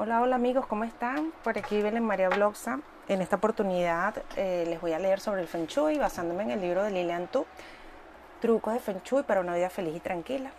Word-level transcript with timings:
Hola, 0.00 0.22
hola 0.22 0.36
amigos, 0.36 0.64
¿cómo 0.68 0.84
están? 0.84 1.32
Por 1.42 1.58
aquí 1.58 1.82
Belén 1.82 2.04
María 2.04 2.28
Bloxa. 2.28 2.78
En 3.08 3.20
esta 3.20 3.34
oportunidad 3.34 4.14
eh, 4.36 4.64
les 4.68 4.80
voy 4.80 4.92
a 4.92 5.00
leer 5.00 5.18
sobre 5.18 5.40
el 5.40 5.48
Feng 5.48 5.66
Shui 5.66 5.98
basándome 5.98 6.44
en 6.44 6.52
el 6.52 6.60
libro 6.60 6.84
de 6.84 6.92
Lilian 6.92 7.26
Tu, 7.26 7.44
Trucos 8.40 8.74
de 8.74 8.78
Feng 8.78 9.02
Shui 9.02 9.24
para 9.24 9.40
una 9.40 9.56
vida 9.56 9.68
feliz 9.70 9.96
y 9.96 9.98
tranquila. 9.98 10.52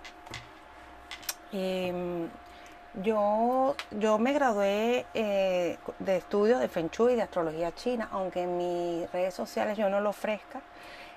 Em, 1.53 2.27
yo, 2.95 3.77
yo 3.91 4.19
me 4.19 4.33
gradué 4.33 5.05
eh, 5.13 5.77
de 5.99 6.17
estudios 6.17 6.59
de 6.59 6.67
Feng 6.67 6.89
Shui 6.89 7.13
y 7.13 7.15
de 7.15 7.21
astrología 7.21 7.73
china, 7.73 8.09
aunque 8.11 8.41
en 8.41 8.57
mis 8.57 9.09
redes 9.13 9.33
sociales 9.33 9.77
yo 9.77 9.89
no 9.89 10.01
lo 10.01 10.09
ofrezca. 10.09 10.59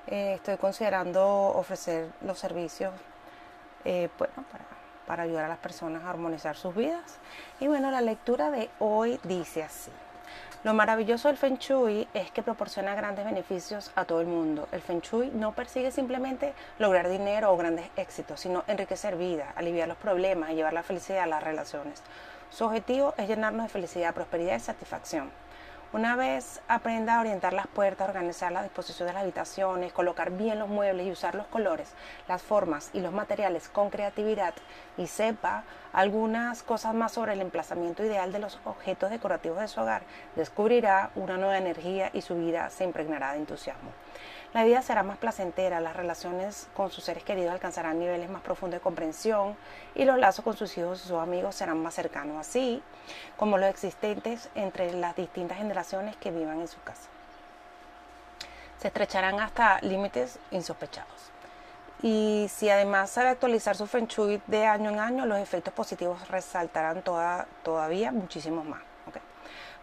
Eh, 0.07 0.35
estoy 0.35 0.59
considerando 0.59 1.27
ofrecer 1.27 2.07
los 2.25 2.39
servicios 2.39 2.93
bueno, 3.85 4.45
para 4.53 4.82
para 5.07 5.25
ayudar 5.25 5.45
a 5.45 5.49
las 5.49 5.59
personas 5.59 6.05
a 6.05 6.11
armonizar 6.11 6.57
sus 6.57 6.75
vidas. 6.75 7.19
Y 7.61 7.67
bueno, 7.67 7.91
la 7.91 8.01
lectura 8.01 8.51
de 8.51 8.71
hoy 8.79 9.19
dice 9.25 9.63
así. 9.63 9.91
Lo 10.65 10.75
maravilloso 10.75 11.27
del 11.27 11.37
Feng 11.37 11.59
Shui 11.59 12.07
es 12.15 12.31
que 12.31 12.45
proporciona 12.45 12.95
grandes 12.95 13.25
beneficios 13.25 13.91
a 13.97 14.05
todo 14.05 14.21
el 14.21 14.29
mundo. 14.29 14.69
El 14.71 14.81
Feng 14.81 15.01
Shui 15.01 15.33
no 15.35 15.53
persigue 15.53 15.91
simplemente 15.91 16.55
lograr 16.79 17.09
dinero 17.09 17.53
o 17.53 17.57
grandes 17.57 17.87
éxitos, 17.97 18.39
sino 18.39 18.63
enriquecer 18.69 19.17
vida, 19.17 19.53
aliviar 19.57 19.89
los 19.89 19.97
problemas 19.97 20.51
y 20.51 20.55
llevar 20.55 20.73
la 20.73 20.85
felicidad 20.85 21.25
a 21.25 21.27
las 21.27 21.43
relaciones. 21.43 22.01
Su 22.51 22.67
objetivo 22.67 23.13
es 23.17 23.27
llenarnos 23.27 23.65
de 23.65 23.71
felicidad, 23.71 24.15
prosperidad 24.15 24.55
y 24.55 24.61
satisfacción. 24.61 25.33
Una 25.93 26.17
vez 26.17 26.63
aprenda 26.69 27.17
a 27.17 27.21
orientar 27.21 27.53
las 27.53 27.67
puertas, 27.67 28.09
organizar 28.09 28.51
la 28.51 28.63
disposición 28.63 29.09
de 29.09 29.13
las 29.13 29.25
habitaciones, 29.25 29.93
colocar 29.93 30.31
bien 30.31 30.59
los 30.59 30.71
muebles 30.71 31.07
y 31.07 31.11
usar 31.11 31.35
los 31.35 31.47
colores, 31.49 31.93
las 32.29 32.41
formas 32.41 32.89
y 32.95 33.01
los 33.01 33.13
materiales 33.13 33.69
con 33.69 33.91
creatividad 33.91 34.55
y 34.97 35.07
sepa 35.07 35.65
algunas 35.93 36.63
cosas 36.63 36.95
más 36.95 37.13
sobre 37.13 37.35
el 37.35 37.43
emplazamiento 37.43 38.03
ideal 38.03 38.33
de 38.33 38.39
los 38.39 38.59
objetos 38.65 39.11
decorativos 39.11 39.59
de 39.59 39.69
su 39.69 39.83
hogar, 39.83 40.05
descubrirá 40.35 41.11
una 41.15 41.37
nueva 41.37 41.59
energía 41.59 42.09
y 42.15 42.23
su 42.23 42.37
vida 42.37 42.71
se 42.71 42.85
impregnará 42.85 43.33
de 43.33 43.41
entusiasmo. 43.41 43.91
La 44.55 44.65
vida 44.65 44.83
será 44.83 45.03
más 45.03 45.17
placentera, 45.17 45.81
las 45.81 45.97
relaciones 45.97 46.69
con 46.75 46.91
sus 46.91 47.05
seres 47.05 47.25
queridos 47.25 47.53
alcanzarán 47.53 47.99
niveles 47.99 48.29
más 48.29 48.43
profundos 48.43 48.79
de 48.79 48.83
comprensión 48.83 49.57
y 49.95 50.05
los 50.05 50.19
lazos 50.19 50.45
con 50.45 50.55
sus 50.55 50.77
hijos 50.77 51.03
y 51.03 51.09
sus 51.09 51.19
amigos 51.19 51.55
serán 51.55 51.83
más 51.83 51.95
cercanos, 51.95 52.37
así 52.39 52.83
como 53.39 53.57
los 53.57 53.71
existentes 53.71 54.51
entre 54.55 54.93
las 54.93 55.17
distintas 55.17 55.57
generaciones 55.57 56.17
que 56.17 56.31
vivan 56.31 56.61
en 56.61 56.69
su 56.69 56.79
casa. 56.83 57.09
Se 58.79 58.89
estrecharán 58.89 59.41
hasta 59.41 59.81
límites 59.81 60.39
insospechados. 60.51 61.31
Y 62.03 62.49
si 62.53 62.69
además 62.69 63.11
sabe 63.11 63.31
actualizar 63.31 63.75
su 63.75 63.87
Feng 63.87 64.07
Shui 64.07 64.43
de 64.49 64.67
año 64.67 64.91
en 64.91 64.99
año, 64.99 65.25
los 65.25 65.39
efectos 65.39 65.73
positivos 65.73 66.29
resaltarán 66.29 67.01
toda, 67.01 67.47
todavía 67.63 68.13
muchísimos 68.13 68.67
más. 68.67 68.92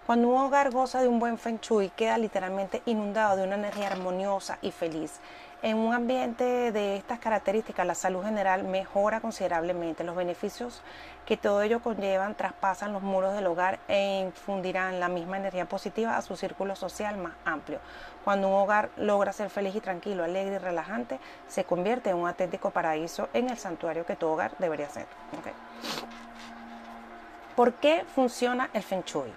Cuando 0.09 0.29
un 0.29 0.41
hogar 0.41 0.71
goza 0.71 1.03
de 1.03 1.07
un 1.07 1.19
buen 1.19 1.37
feng 1.37 1.59
shui, 1.61 1.89
queda 1.89 2.17
literalmente 2.17 2.81
inundado 2.87 3.37
de 3.37 3.43
una 3.43 3.53
energía 3.53 3.85
armoniosa 3.85 4.57
y 4.63 4.71
feliz. 4.71 5.19
En 5.61 5.77
un 5.77 5.93
ambiente 5.93 6.71
de 6.71 6.95
estas 6.95 7.19
características, 7.19 7.85
la 7.85 7.93
salud 7.93 8.23
general 8.23 8.63
mejora 8.63 9.21
considerablemente. 9.21 10.03
Los 10.03 10.15
beneficios 10.15 10.81
que 11.27 11.37
todo 11.37 11.61
ello 11.61 11.83
conllevan 11.83 12.33
traspasan 12.33 12.91
los 12.91 13.03
muros 13.03 13.35
del 13.35 13.45
hogar 13.45 13.77
e 13.87 14.21
infundirán 14.21 14.99
la 14.99 15.09
misma 15.09 15.37
energía 15.37 15.65
positiva 15.65 16.17
a 16.17 16.23
su 16.23 16.35
círculo 16.35 16.75
social 16.75 17.15
más 17.17 17.33
amplio. 17.45 17.77
Cuando 18.23 18.47
un 18.47 18.55
hogar 18.55 18.89
logra 18.97 19.31
ser 19.31 19.51
feliz 19.51 19.75
y 19.75 19.79
tranquilo, 19.79 20.23
alegre 20.23 20.55
y 20.55 20.57
relajante, 20.57 21.19
se 21.47 21.65
convierte 21.65 22.09
en 22.09 22.15
un 22.15 22.27
auténtico 22.27 22.71
paraíso 22.71 23.29
en 23.35 23.51
el 23.51 23.59
santuario 23.59 24.07
que 24.07 24.15
todo 24.15 24.31
hogar 24.31 24.53
debería 24.57 24.89
ser. 24.89 25.05
¿Por 27.55 27.73
qué 27.73 28.03
funciona 28.15 28.71
el 28.73 28.81
Feng 28.81 29.03
Shui? 29.03 29.31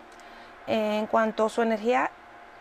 En 0.66 1.06
cuanto 1.06 1.48
su 1.48 1.62
energía 1.62 2.10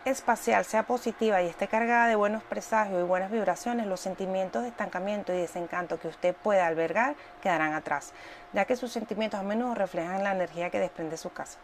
espacial 0.04 0.64
sea 0.64 0.82
positiva 0.82 1.42
y 1.42 1.46
esté 1.46 1.68
cargada 1.68 2.08
de 2.08 2.16
buenos 2.16 2.42
presagios 2.42 3.00
y 3.00 3.06
buenas 3.06 3.30
vibraciones, 3.30 3.86
los 3.86 4.00
sentimientos 4.00 4.62
de 4.62 4.68
estancamiento 4.68 5.32
y 5.32 5.36
desencanto 5.36 6.00
que 6.00 6.08
usted 6.08 6.34
pueda 6.34 6.66
albergar 6.66 7.14
quedarán 7.40 7.74
atrás, 7.74 8.12
ya 8.52 8.64
que 8.64 8.76
sus 8.76 8.90
sentimientos 8.90 9.38
a 9.38 9.44
menudo 9.44 9.74
reflejan 9.74 10.24
la 10.24 10.32
energía 10.32 10.70
que 10.70 10.80
desprende 10.80 11.16
su 11.16 11.32
casa. 11.32 11.58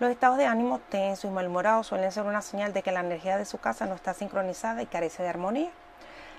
Los 0.00 0.10
estados 0.10 0.38
de 0.38 0.46
ánimo 0.46 0.80
tensos 0.88 1.30
y 1.30 1.34
malhumorados 1.34 1.88
suelen 1.88 2.12
ser 2.12 2.24
una 2.24 2.42
señal 2.42 2.72
de 2.72 2.82
que 2.82 2.92
la 2.92 3.00
energía 3.00 3.36
de 3.36 3.44
su 3.44 3.58
casa 3.58 3.86
no 3.86 3.94
está 3.94 4.14
sincronizada 4.14 4.82
y 4.82 4.86
carece 4.86 5.22
de 5.22 5.28
armonía. 5.28 5.70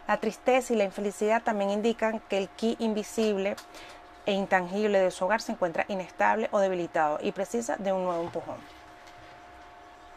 La 0.08 0.18
tristeza 0.18 0.74
y 0.74 0.78
la 0.78 0.86
infelicidad 0.86 1.44
también 1.44 1.70
indican 1.70 2.20
que 2.30 2.38
el 2.38 2.50
ki 2.50 2.78
invisible 2.80 3.56
e 4.26 4.34
intangible 4.34 5.00
de 5.00 5.12
su 5.12 5.26
hogar 5.26 5.42
se 5.42 5.52
encuentra 5.52 5.86
inestable 5.88 6.50
o 6.52 6.60
debilitado 6.60 7.20
y 7.22 7.32
precisa 7.32 7.76
de 7.78 7.94
un 7.94 8.04
nuevo 8.04 8.24
empujón. 8.24 8.79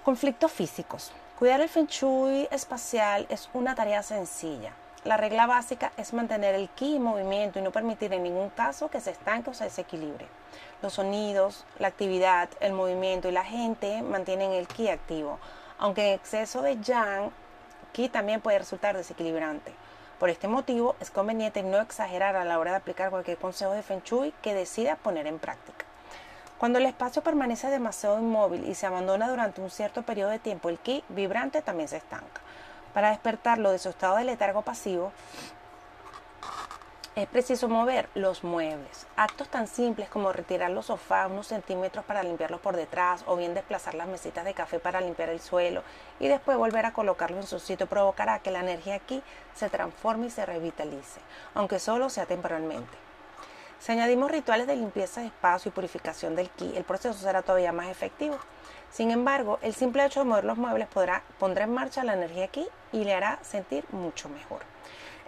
Conflictos 0.05 0.51
físicos. 0.51 1.13
Cuidar 1.39 1.61
el 1.61 1.69
feng 1.69 1.87
shui 1.87 2.49
espacial 2.51 3.25
es 3.29 3.49
una 3.55 3.77
tarea 3.77 4.03
sencilla. 4.03 4.73
La 5.05 5.17
regla 5.17 5.47
básica 5.47 5.93
es 5.97 6.13
mantener 6.13 6.57
el 6.57 6.69
ki 6.71 6.97
en 6.97 7.03
movimiento 7.05 7.61
y 7.61 7.63
no 7.63 7.71
permitir 7.71 8.13
en 8.13 8.25
ningún 8.25 8.51
caso 8.51 8.89
que 8.89 9.01
se 9.01 9.13
estanque 9.13 9.51
o 9.51 9.55
se 9.55 9.63
desequilibre. 9.63 10.27
Los 10.83 10.95
sonidos, 10.95 11.65
la 11.79 11.87
actividad, 11.87 12.49
el 12.59 12.73
movimiento 12.73 13.29
y 13.29 13.31
la 13.31 13.45
gente 13.45 14.03
mantienen 14.03 14.51
el 14.51 14.67
ki 14.67 14.89
activo, 14.89 15.39
aunque 15.79 16.09
en 16.09 16.15
exceso 16.15 16.63
de 16.63 16.81
yang, 16.81 17.31
ki 17.93 18.09
también 18.09 18.41
puede 18.41 18.59
resultar 18.59 18.97
desequilibrante. 18.97 19.73
Por 20.19 20.31
este 20.31 20.49
motivo, 20.49 20.97
es 20.99 21.13
conveniente 21.13 21.63
no 21.63 21.81
exagerar 21.81 22.35
a 22.35 22.45
la 22.45 22.59
hora 22.59 22.73
de 22.73 22.79
aplicar 22.79 23.11
cualquier 23.11 23.39
consejo 23.39 23.71
de 23.71 23.85
Feng 23.85 24.03
Shui 24.03 24.35
que 24.43 24.53
decida 24.53 24.97
poner 24.97 25.29
en 25.29 25.39
práctica. 25.39 25.87
Cuando 26.63 26.79
el 26.79 26.87
espacio 26.87 27.23
permanece 27.23 27.71
demasiado 27.71 28.21
inmóvil 28.21 28.69
y 28.69 28.77
se 28.77 28.87
abandona 28.87 29.29
durante 29.29 29.61
un 29.61 29.69
cierto 29.69 30.03
periodo 30.03 30.31
de 30.31 30.39
tiempo, 30.39 30.69
el 30.69 30.79
ki 30.79 31.03
vibrante 31.09 31.61
también 31.61 31.89
se 31.89 31.97
estanca. 31.97 32.41
Para 32.95 33.11
despertarlo 33.11 33.73
de 33.73 33.81
su 33.81 33.89
estado 33.89 34.15
de 34.15 34.23
letargo 34.23 34.63
pasivo, 34.63 35.11
es 37.17 37.27
preciso 37.27 37.69
mover 37.69 38.09
los 38.15 38.45
muebles. 38.45 39.09
Actos 39.17 39.49
tan 39.49 39.67
simples 39.67 40.09
como 40.09 40.33
retirar 40.33 40.71
los 40.71 40.87
sofás 40.87 41.29
unos 41.29 41.49
centímetros 41.49 42.05
para 42.05 42.23
limpiarlos 42.23 42.61
por 42.61 42.77
detrás 42.77 43.25
o 43.27 43.35
bien 43.35 43.55
desplazar 43.55 43.97
las 43.97 44.07
mesitas 44.07 44.45
de 44.45 44.55
café 44.55 44.79
para 44.79 45.01
limpiar 45.01 45.31
el 45.31 45.41
suelo 45.41 45.83
y 46.21 46.29
después 46.29 46.57
volver 46.57 46.87
a 46.87 46.93
colocarlo 46.93 47.39
en 47.39 47.47
su 47.49 47.59
sitio 47.59 47.89
provocará 47.89 48.39
que 48.39 48.53
la 48.53 48.61
energía 48.61 48.95
aquí 48.95 49.21
se 49.57 49.69
transforme 49.69 50.29
y 50.29 50.31
se 50.31 50.47
revitalice, 50.47 51.19
aunque 51.55 51.81
solo 51.81 52.09
sea 52.09 52.27
temporalmente. 52.27 53.12
Si 53.83 53.91
añadimos 53.91 54.31
rituales 54.31 54.69
de 54.69 54.77
limpieza 54.77 55.23
de 55.23 55.27
espacio 55.27 55.69
y 55.69 55.73
purificación 55.73 56.37
del 56.37 56.51
ki, 56.51 56.75
el 56.77 56.85
proceso 56.85 57.19
será 57.19 57.43
todavía 57.43 57.73
más 57.73 57.89
efectivo. 57.89 58.39
Sin 58.93 59.11
embargo, 59.11 59.59
el 59.61 59.75
simple 59.75 60.07
hecho 60.07 60.21
de 60.21 60.27
mover 60.27 60.45
los 60.45 60.57
muebles 60.57 60.87
podrá, 60.87 61.25
pondrá 61.41 61.65
en 61.65 61.75
marcha 61.75 62.05
la 62.05 62.15
energía 62.15 62.45
aquí 62.45 62.65
y 62.93 63.03
le 63.03 63.13
hará 63.13 63.41
sentir 63.43 63.85
mucho 63.91 64.29
mejor. 64.29 64.61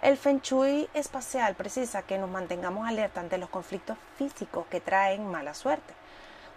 El 0.01 0.15
Feng 0.15 0.39
Shui 0.39 0.87
espacial 0.93 1.55
precisa 1.55 2.03
que 2.03 2.17
nos 2.17 2.29
mantengamos 2.29 2.87
alerta 2.87 3.19
ante 3.19 3.37
los 3.37 3.49
conflictos 3.49 3.97
físicos 4.17 4.65
que 4.67 4.79
traen 4.79 5.29
mala 5.29 5.53
suerte. 5.53 5.93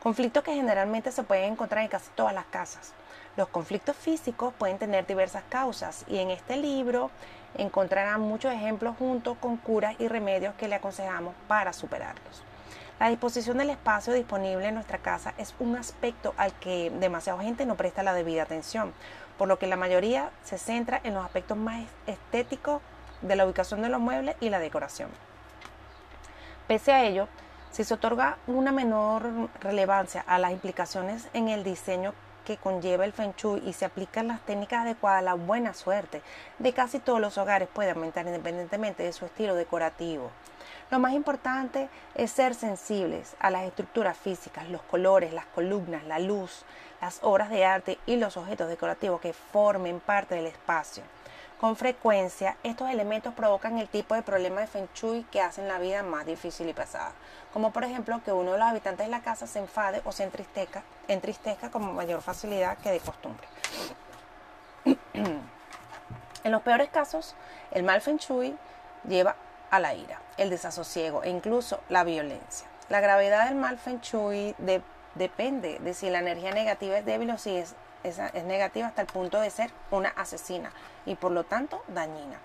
Conflictos 0.01 0.45
que 0.45 0.55
generalmente 0.55 1.11
se 1.11 1.25
pueden 1.25 1.55
encontrar 1.55 1.83
en 1.83 1.89
casi 1.89 2.11
todas 2.15 2.33
las 2.33 2.45
casas. 2.45 2.93
Los 3.37 3.49
conflictos 3.49 3.97
físicos 3.97 4.55
pueden 4.57 4.79
tener 4.79 5.05
diversas 5.05 5.43
causas 5.49 6.05
y 6.07 6.19
en 6.19 6.31
este 6.31 6.59
libro 6.59 7.11
encontrarán 7.55 8.21
muchos 8.21 8.53
ejemplos 8.53 8.97
junto 8.99 9.35
con 9.35 9.57
curas 9.57 9.95
y 9.99 10.09
remedios 10.09 10.55
que 10.55 10.69
le 10.69 10.75
aconsejamos 10.77 11.35
para 11.47 11.73
superarlos. 11.73 12.43
La 13.01 13.09
disposición 13.09 13.59
del 13.59 13.71
espacio 13.71 14.13
disponible 14.13 14.67
en 14.67 14.75
nuestra 14.75 14.99
casa 14.99 15.33
es 15.39 15.55
un 15.61 15.77
aspecto 15.77 16.35
al 16.37 16.53
que 16.55 16.91
demasiada 16.99 17.43
gente 17.43 17.65
no 17.65 17.77
presta 17.77 18.03
la 18.03 18.13
debida 18.13 18.43
atención, 18.43 18.93
por 19.37 19.47
lo 19.47 19.59
que 19.59 19.69
la 19.69 19.77
mayoría 19.77 20.31
se 20.43 20.59
centra 20.59 21.01
en 21.05 21.15
los 21.15 21.25
aspectos 21.25 21.57
más 21.57 21.85
estéticos 22.09 22.83
de 23.23 23.37
la 23.37 23.47
ubicación 23.47 23.83
de 23.83 23.89
los 23.89 24.01
muebles 24.01 24.37
y 24.41 24.51
la 24.51 24.59
decoración. 24.59 25.11
Pese 26.67 26.93
a 26.93 27.05
ello, 27.05 27.29
si 27.71 27.85
se 27.85 27.95
otorga 27.95 28.39
una 28.49 28.73
menor 28.73 29.49
relevancia 29.61 30.25
a 30.27 30.39
las 30.39 30.51
implicaciones 30.51 31.29
en 31.35 31.49
el 31.49 31.63
diseño 31.63 32.15
que 32.49 32.57
conlleva 32.57 33.05
el 33.05 33.13
Feng 33.13 33.35
Shui 33.37 33.63
y 33.67 33.75
se 33.75 33.85
aplican 33.85 34.27
las 34.27 34.41
técnicas 34.41 34.87
adecuadas, 34.87 35.23
la 35.23 35.35
buena 35.35 35.75
suerte 35.75 36.23
de 36.59 36.73
casi 36.73 36.99
todos 36.99 37.21
los 37.21 37.37
hogares 37.37 37.69
puede 37.71 37.91
aumentar 37.91 38.27
independientemente 38.27 39.03
de 39.03 39.13
su 39.13 39.27
estilo 39.27 39.55
decorativo. 39.55 40.31
Lo 40.91 40.99
más 40.99 41.13
importante 41.13 41.91
es 42.15 42.31
ser 42.31 42.55
sensibles 42.55 43.37
a 43.39 43.51
las 43.51 43.65
estructuras 43.65 44.17
físicas, 44.17 44.71
los 44.71 44.81
colores, 44.81 45.35
las 45.35 45.45
columnas, 45.45 46.05
la 46.07 46.19
luz, 46.19 46.65
las 47.03 47.19
obras 47.23 47.51
de 47.51 47.67
arte 47.67 47.99
y 48.07 48.17
los 48.17 48.39
objetos 48.39 48.71
decorativos 48.71 49.21
que 49.21 49.35
formen 49.35 50.01
parte 50.01 50.35
del 50.35 50.47
espacio. 50.47 51.03
Con 51.61 51.75
frecuencia, 51.75 52.57
estos 52.63 52.89
elementos 52.89 53.35
provocan 53.35 53.79
el 53.79 53.89
tipo 53.89 54.15
de 54.15 54.23
problema 54.23 54.61
de 54.61 54.69
Feng 54.69 54.87
Shui 54.95 55.25
que 55.25 55.41
hacen 55.41 55.67
la 55.67 55.81
vida 55.81 56.05
más 56.05 56.25
difícil 56.25 56.69
y 56.69 56.73
pesada, 56.73 57.11
como 57.53 57.73
por 57.73 57.83
ejemplo 57.83 58.23
que 58.25 58.31
uno 58.31 58.53
de 58.53 58.59
los 58.59 58.69
habitantes 58.69 59.07
de 59.07 59.11
la 59.11 59.23
casa 59.23 59.49
se 59.49 59.59
enfade 59.59 60.01
o 60.05 60.13
se 60.13 60.23
entristezca, 60.23 60.85
entristezca 61.09 61.69
con 61.69 61.97
mayor 61.97 62.23
facilidad 62.23 62.79
que 62.79 62.93
de 62.93 63.01
costumbre. 63.01 63.49
en 65.15 66.53
los 66.53 66.63
peores 66.63 66.91
casos, 66.91 67.35
el 67.73 67.83
mal 67.83 68.03
Feng 68.03 68.19
Shui 68.19 68.57
lleva 69.09 69.35
a 69.73 69.81
la 69.81 69.95
ira, 69.95 70.21
el 70.37 70.51
desasosiego 70.51 71.25
e 71.25 71.29
incluso 71.29 71.81
la 71.89 72.05
violencia. 72.05 72.69
La 72.89 73.01
gravedad 73.01 73.47
del 73.47 73.57
mal 73.57 73.79
Feng 73.79 74.01
Shui 74.01 74.55
depende 75.17 75.81
de 75.81 75.95
si 75.95 76.09
la 76.09 76.21
energía 76.21 76.53
negativa 76.53 76.99
es 76.99 77.05
débil 77.05 77.33
o 77.33 77.37
si 77.37 77.57
es, 77.57 77.75
es 78.05 78.45
negativa 78.45 78.87
hasta 78.87 79.03
el 79.03 79.09
punto 79.09 79.41
de 79.41 79.51
ser 79.51 79.73
una 79.91 80.11
asesina 80.11 80.71
y 81.09 81.17
por 81.17 81.33
lo 81.33 81.45
tanto 81.45 81.83
dañina. 81.89 82.39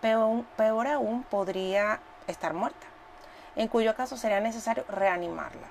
Peor, 0.00 0.86
aún 0.88 1.22
podría 1.24 2.00
estar 2.26 2.54
muerta, 2.54 2.86
en 3.56 3.68
cuyo 3.68 3.94
caso 3.94 4.16
sería 4.16 4.40
necesario 4.40 4.84
reanimarla. 4.88 5.68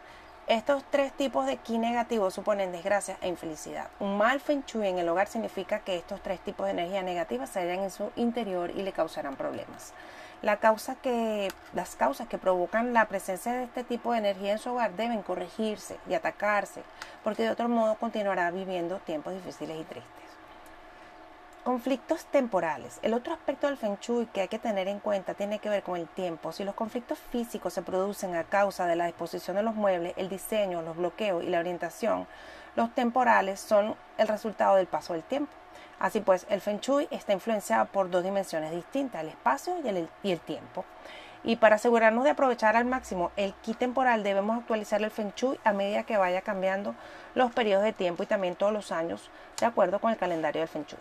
Estos 0.48 0.84
tres 0.90 1.14
tipos 1.14 1.46
de 1.46 1.58
ki 1.58 1.78
negativos 1.78 2.34
suponen 2.34 2.72
desgracia 2.72 3.18
e 3.22 3.28
infelicidad. 3.28 3.88
Un 4.00 4.18
mal 4.18 4.40
feng 4.42 4.64
shui 4.66 4.88
en 4.88 4.98
el 4.98 5.08
hogar 5.08 5.28
significa 5.28 5.80
que 5.80 5.96
estos 5.96 6.22
tres 6.22 6.40
tipos 6.40 6.66
de 6.66 6.72
energía 6.72 7.04
negativa 7.04 7.46
se 7.46 7.60
hallan 7.60 7.84
en 7.84 7.92
su 7.92 8.12
interior 8.16 8.72
y 8.72 8.82
le 8.82 8.92
causarán 8.92 9.36
problemas. 9.36 9.94
Las 10.42 10.58
causas 10.60 10.98
que 10.98 12.38
provocan 12.42 12.94
la 12.94 13.06
presencia 13.06 13.54
de 13.54 13.66
este 13.66 13.84
tipo 13.84 14.12
de 14.12 14.18
energía 14.18 14.54
en 14.54 14.58
su 14.58 14.72
hogar 14.72 14.96
deben 14.96 15.22
corregirse 15.22 15.98
y 16.10 16.16
atacarse, 16.16 16.82
porque 17.24 17.44
de 17.44 17.52
otro 17.52 17.70
modo 17.70 17.96
continuará 17.96 18.50
viviendo 18.50 18.98
tiempos 18.98 19.34
difíciles 19.34 19.80
y 19.80 19.84
tristes. 19.84 20.21
Conflictos 21.64 22.26
temporales. 22.26 23.00
El 23.04 23.14
otro 23.14 23.36
aspecto 23.36 23.68
del 23.68 23.78
Feng 23.78 24.00
Shui 24.00 24.26
que 24.26 24.42
hay 24.42 24.48
que 24.48 24.58
tener 24.58 24.88
en 24.88 25.00
cuenta 25.00 25.36
tiene 25.36 25.60
que 25.60 25.70
ver 25.70 25.84
con 25.84 25.96
el 25.96 26.08
tiempo. 26.08 26.52
Si 26.52 26.64
los 26.64 26.74
conflictos 26.74 27.20
físicos 27.20 27.72
se 27.74 27.84
producen 27.84 28.36
a 28.36 28.46
causa 28.46 28.88
de 28.88 28.96
la 28.96 29.06
disposición 29.06 29.58
de 29.58 29.62
los 29.62 29.76
muebles, 29.76 30.16
el 30.18 30.28
diseño, 30.28 30.82
los 30.82 30.98
bloqueos 30.98 31.44
y 31.44 31.50
la 31.50 31.60
orientación, 31.60 32.26
los 32.76 32.92
temporales 32.96 33.60
son 33.60 33.96
el 34.18 34.28
resultado 34.28 34.78
del 34.78 34.88
paso 34.88 35.14
del 35.14 35.22
tiempo. 35.22 35.52
Así 36.00 36.20
pues, 36.22 36.48
el 36.50 36.62
Feng 36.62 36.80
Shui 36.80 37.08
está 37.12 37.32
influenciado 37.34 37.86
por 37.86 38.10
dos 38.10 38.24
dimensiones 38.24 38.72
distintas, 38.72 39.22
el 39.22 39.30
espacio 39.30 39.76
y 39.84 40.32
el, 40.32 40.40
tiempo. 40.40 40.84
Y 41.44 41.58
para 41.58 41.76
asegurarnos 41.76 42.24
de 42.24 42.32
aprovechar 42.32 42.76
al 42.76 42.86
máximo 42.86 43.30
el 43.36 43.54
ki 43.54 43.76
temporal, 43.76 44.24
debemos 44.24 44.58
actualizar 44.58 45.00
el 45.04 45.12
Feng 45.12 45.34
Shui 45.36 45.60
a 45.64 45.74
medida 45.74 46.06
que 46.06 46.18
vaya 46.18 46.42
cambiando 46.42 46.96
los 47.36 47.52
periodos 47.52 47.84
de 47.84 47.94
tiempo 47.94 48.24
y 48.24 48.26
también 48.26 48.56
todos 48.56 48.74
los 48.74 48.92
años, 48.92 49.30
de 49.60 49.68
acuerdo 49.68 50.00
con 50.00 50.10
el 50.10 50.18
calendario 50.18 50.62
del 50.62 50.68
Feng 50.68 50.86
Shui. 50.88 50.98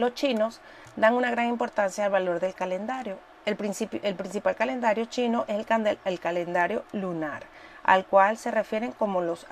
Los 0.00 0.14
chinos 0.14 0.62
dan 0.96 1.12
una 1.12 1.30
gran 1.30 1.48
importancia 1.48 2.06
al 2.06 2.10
valor 2.10 2.40
del 2.40 2.54
calendario. 2.54 3.18
El, 3.44 3.58
el 4.02 4.14
principal 4.14 4.56
calendario 4.56 5.04
chino 5.04 5.44
es 5.46 5.58
el, 5.58 6.18
calendario 6.18 6.84
lunar, 6.92 7.42
al 7.82 8.06
cual 8.06 8.38
se 8.38 8.50
refieren 8.50 8.92
como 8.92 9.20
los, 9.20 9.46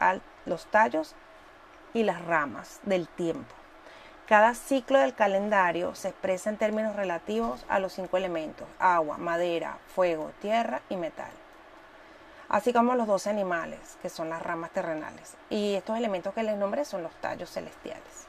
los 0.47 0.65
tallos 0.69 1.15
y 1.93 2.03
las 2.03 2.25
ramas 2.25 2.81
del 2.85 3.09
tiempo. 3.09 3.55
Cada 4.27 4.55
ciclo 4.55 4.99
del 4.99 5.13
calendario 5.13 5.95
se 5.95 6.09
expresa 6.09 6.49
en 6.49 6.57
términos 6.57 6.97
relativos 6.97 7.67
a 7.69 7.79
los 7.79 7.93
cinco 7.93 8.17
elementos, 8.17 8.67
agua, 8.79 9.19
madera, 9.19 9.77
fuego, 9.95 10.33
tierra 10.41 10.81
y 10.89 10.97
metal, 10.97 11.33
así 12.49 12.73
como 12.73 12.95
los 12.95 13.07
doce 13.07 13.29
animales, 13.29 13.99
que 14.01 14.09
son 14.09 14.31
las 14.31 14.41
ramas 14.41 14.71
terrenales. 14.71 15.37
Y 15.51 15.75
estos 15.75 15.99
elementos 15.99 16.33
que 16.33 16.43
les 16.43 16.57
nombré 16.57 16.87
son 16.87 17.03
los 17.03 17.13
tallos 17.21 17.51
celestiales. 17.51 18.28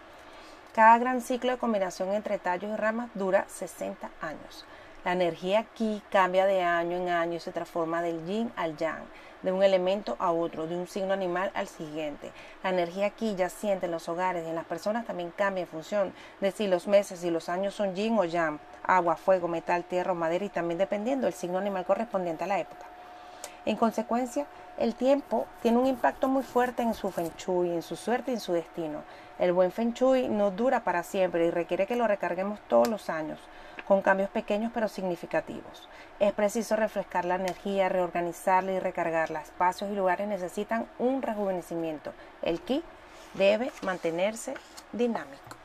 Cada 0.74 1.00
gran 1.00 1.22
ciclo 1.22 1.52
de 1.52 1.58
combinación 1.58 2.14
entre 2.14 2.38
tallos 2.38 2.72
y 2.72 2.76
ramas 2.76 3.10
dura 3.16 3.46
60 3.48 4.12
años. 4.22 4.66
La 5.04 5.14
energía 5.14 5.62
aquí 5.62 6.04
cambia 6.12 6.46
de 6.46 6.62
año 6.62 6.96
en 6.96 7.10
año 7.10 7.38
y 7.38 7.40
se 7.40 7.52
transforma 7.52 8.04
del 8.04 8.24
yin 8.28 8.52
al 8.56 8.78
yang, 8.78 9.04
de 9.42 9.52
un 9.52 9.64
elemento 9.64 10.16
a 10.20 10.32
otro, 10.32 10.68
de 10.68 10.76
un 10.76 10.86
signo 10.86 11.14
animal 11.14 11.50
al 11.56 11.68
siguiente. 11.68 12.32
La 12.62 12.70
energía 12.70 13.08
aquí 13.08 13.36
yaciente 13.36 13.88
en 13.88 13.92
los 13.92 14.08
hogares 14.10 14.46
y 14.46 14.50
en 14.50 14.54
las 14.54 14.66
personas 14.66 15.08
también 15.08 15.32
cambia 15.36 15.62
en 15.62 15.68
función 15.68 16.14
de 16.40 16.52
si 16.52 16.68
los 16.68 16.88
meses 16.88 17.24
y 17.24 17.32
los 17.32 17.50
años 17.50 17.74
son 17.74 17.96
yin 17.96 18.20
o 18.20 18.26
yang, 18.26 18.60
agua, 18.84 19.16
fuego, 19.16 19.48
metal, 19.48 19.84
tierra 19.86 20.12
o 20.12 20.16
madera 20.16 20.46
y 20.46 20.50
también 20.50 20.78
dependiendo 20.78 21.26
del 21.26 21.34
signo 21.34 21.58
animal 21.58 21.84
correspondiente 21.84 22.44
a 22.44 22.48
la 22.48 22.60
época. 22.60 22.86
En 23.66 23.76
consecuencia, 23.76 24.46
el 24.78 24.94
tiempo 24.94 25.48
tiene 25.62 25.80
un 25.80 25.88
impacto 25.88 26.28
muy 26.28 26.44
fuerte 26.44 26.84
en 26.84 26.94
su 26.94 27.10
feng 27.12 27.32
shui, 27.38 27.72
en 27.72 27.82
su 27.82 27.96
suerte 27.96 28.32
y 28.32 28.36
en 28.36 28.40
su 28.40 28.54
destino. 28.54 29.02
El 29.40 29.54
buen 29.54 29.72
feng 29.72 29.94
shui 29.94 30.28
no 30.28 30.52
dura 30.52 30.84
para 30.84 31.02
siempre 31.02 31.46
y 31.46 31.50
requiere 31.50 31.88
que 31.88 31.96
lo 31.96 32.08
recarguemos 32.08 32.60
todos 32.68 32.90
los 32.90 33.10
años 33.10 33.40
con 33.88 34.02
cambios 34.02 34.30
pequeños 34.30 34.72
pero 34.74 34.90
significativos. 34.90 35.88
Es 36.20 36.34
preciso 36.34 36.76
refrescar 36.76 37.24
la 37.24 37.36
energía, 37.36 37.88
reorganizarla 37.88 38.74
y 38.74 38.80
recargarla. 38.80 39.42
Espacios 39.42 39.90
y 39.92 39.96
lugares 39.96 40.28
necesitan 40.28 40.88
un 41.00 41.22
rejuvenecimiento. 41.22 42.12
El 42.42 42.60
ki 42.60 42.84
debe 43.34 43.72
mantenerse 43.82 44.56
dinámico. 44.92 45.56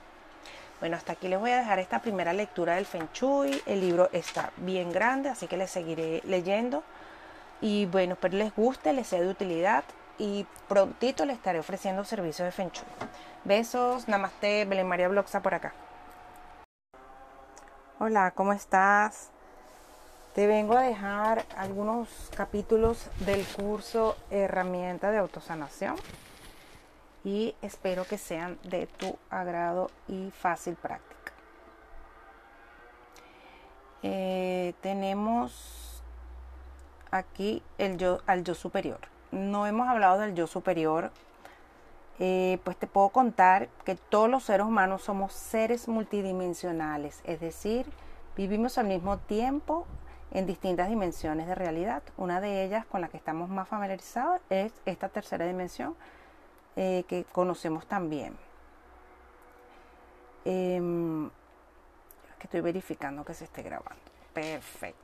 Bueno, 0.79 0.97
hasta 0.97 1.12
aquí 1.12 1.27
les 1.27 1.41
voy 1.41 1.50
a 1.50 1.59
dejar 1.59 1.81
esta 1.81 2.00
primera 2.00 2.32
lectura 2.32 2.77
del 2.77 2.87
Feng 2.87 3.09
Shui. 3.12 3.61
El 3.67 3.81
libro 3.81 4.09
está 4.12 4.53
bien 4.59 4.93
grande, 4.93 5.31
así 5.31 5.49
que 5.49 5.56
les 5.56 5.70
seguiré 5.70 6.23
leyendo. 6.25 6.85
Y 7.61 7.87
bueno, 7.87 8.15
espero 8.15 8.37
les 8.37 8.55
guste, 8.55 8.93
les 8.93 9.09
sea 9.09 9.20
de 9.20 9.29
utilidad 9.29 9.82
y 10.19 10.46
prontito 10.69 11.25
les 11.25 11.37
estaré 11.37 11.58
ofreciendo 11.58 12.05
servicios 12.05 12.46
de 12.46 12.52
Feng 12.52 12.70
Shui. 12.70 12.84
Besos, 13.44 14.08
namaste, 14.08 14.64
Belén 14.64 14.87
María 14.87 15.08
Bloxa 15.08 15.40
por 15.40 15.55
acá. 15.55 15.72
Hola, 17.99 18.32
¿cómo 18.32 18.52
estás? 18.52 19.31
Te 20.34 20.46
vengo 20.46 20.76
a 20.76 20.82
dejar 20.82 21.44
algunos 21.56 22.08
capítulos 22.37 23.08
del 23.20 23.46
curso 23.46 24.16
Herramienta 24.31 25.11
de 25.11 25.19
Autosanación 25.19 25.94
y 27.22 27.55
espero 27.62 28.05
que 28.05 28.19
sean 28.19 28.58
de 28.64 28.87
tu 28.87 29.17
agrado 29.31 29.90
y 30.08 30.31
fácil 30.32 30.75
práctica. 30.75 31.32
Eh, 34.02 34.75
tenemos 34.81 36.02
aquí 37.10 37.62
el 37.78 37.96
yo, 37.96 38.20
al 38.26 38.44
yo 38.44 38.55
superior. 38.55 39.13
No 39.34 39.66
hemos 39.66 39.88
hablado 39.88 40.19
del 40.20 40.34
yo 40.34 40.46
superior 40.46 41.10
eh, 42.20 42.58
pues 42.62 42.76
te 42.76 42.86
puedo 42.86 43.08
contar 43.08 43.69
que 43.84 43.96
todos 43.96 44.31
los 44.31 44.44
seres 44.44 44.66
humanos 44.66 45.02
somos 45.02 45.32
seres 45.32 45.88
multidimensionales, 45.88 47.20
es 47.25 47.40
decir, 47.40 47.86
vivimos 48.36 48.78
al 48.78 48.86
mismo 48.86 49.19
tiempo 49.19 49.86
en 50.31 50.46
distintas 50.46 50.88
dimensiones 50.88 51.48
de 51.48 51.56
realidad. 51.56 52.02
Una 52.16 52.40
de 52.40 52.64
ellas 52.64 52.86
con 52.86 53.00
la 53.00 53.08
que 53.08 53.16
estamos 53.16 53.48
más 53.48 53.69
familiarizados 53.69 54.40
es 54.48 54.72
esta 54.86 55.08
tercera 55.08 55.44
dimensión 55.44 55.96
eh, 56.76 57.04
que 57.08 57.25
conocemos 57.25 57.86
también. 57.86 58.36
Em, 60.44 61.31
que 62.38 62.46
estoy 62.46 62.60
verificando 62.60 63.25
que 63.25 63.34
se 63.34 63.44
esté 63.44 63.62
grabando. 63.62 64.02
Perfecto. 64.34 65.04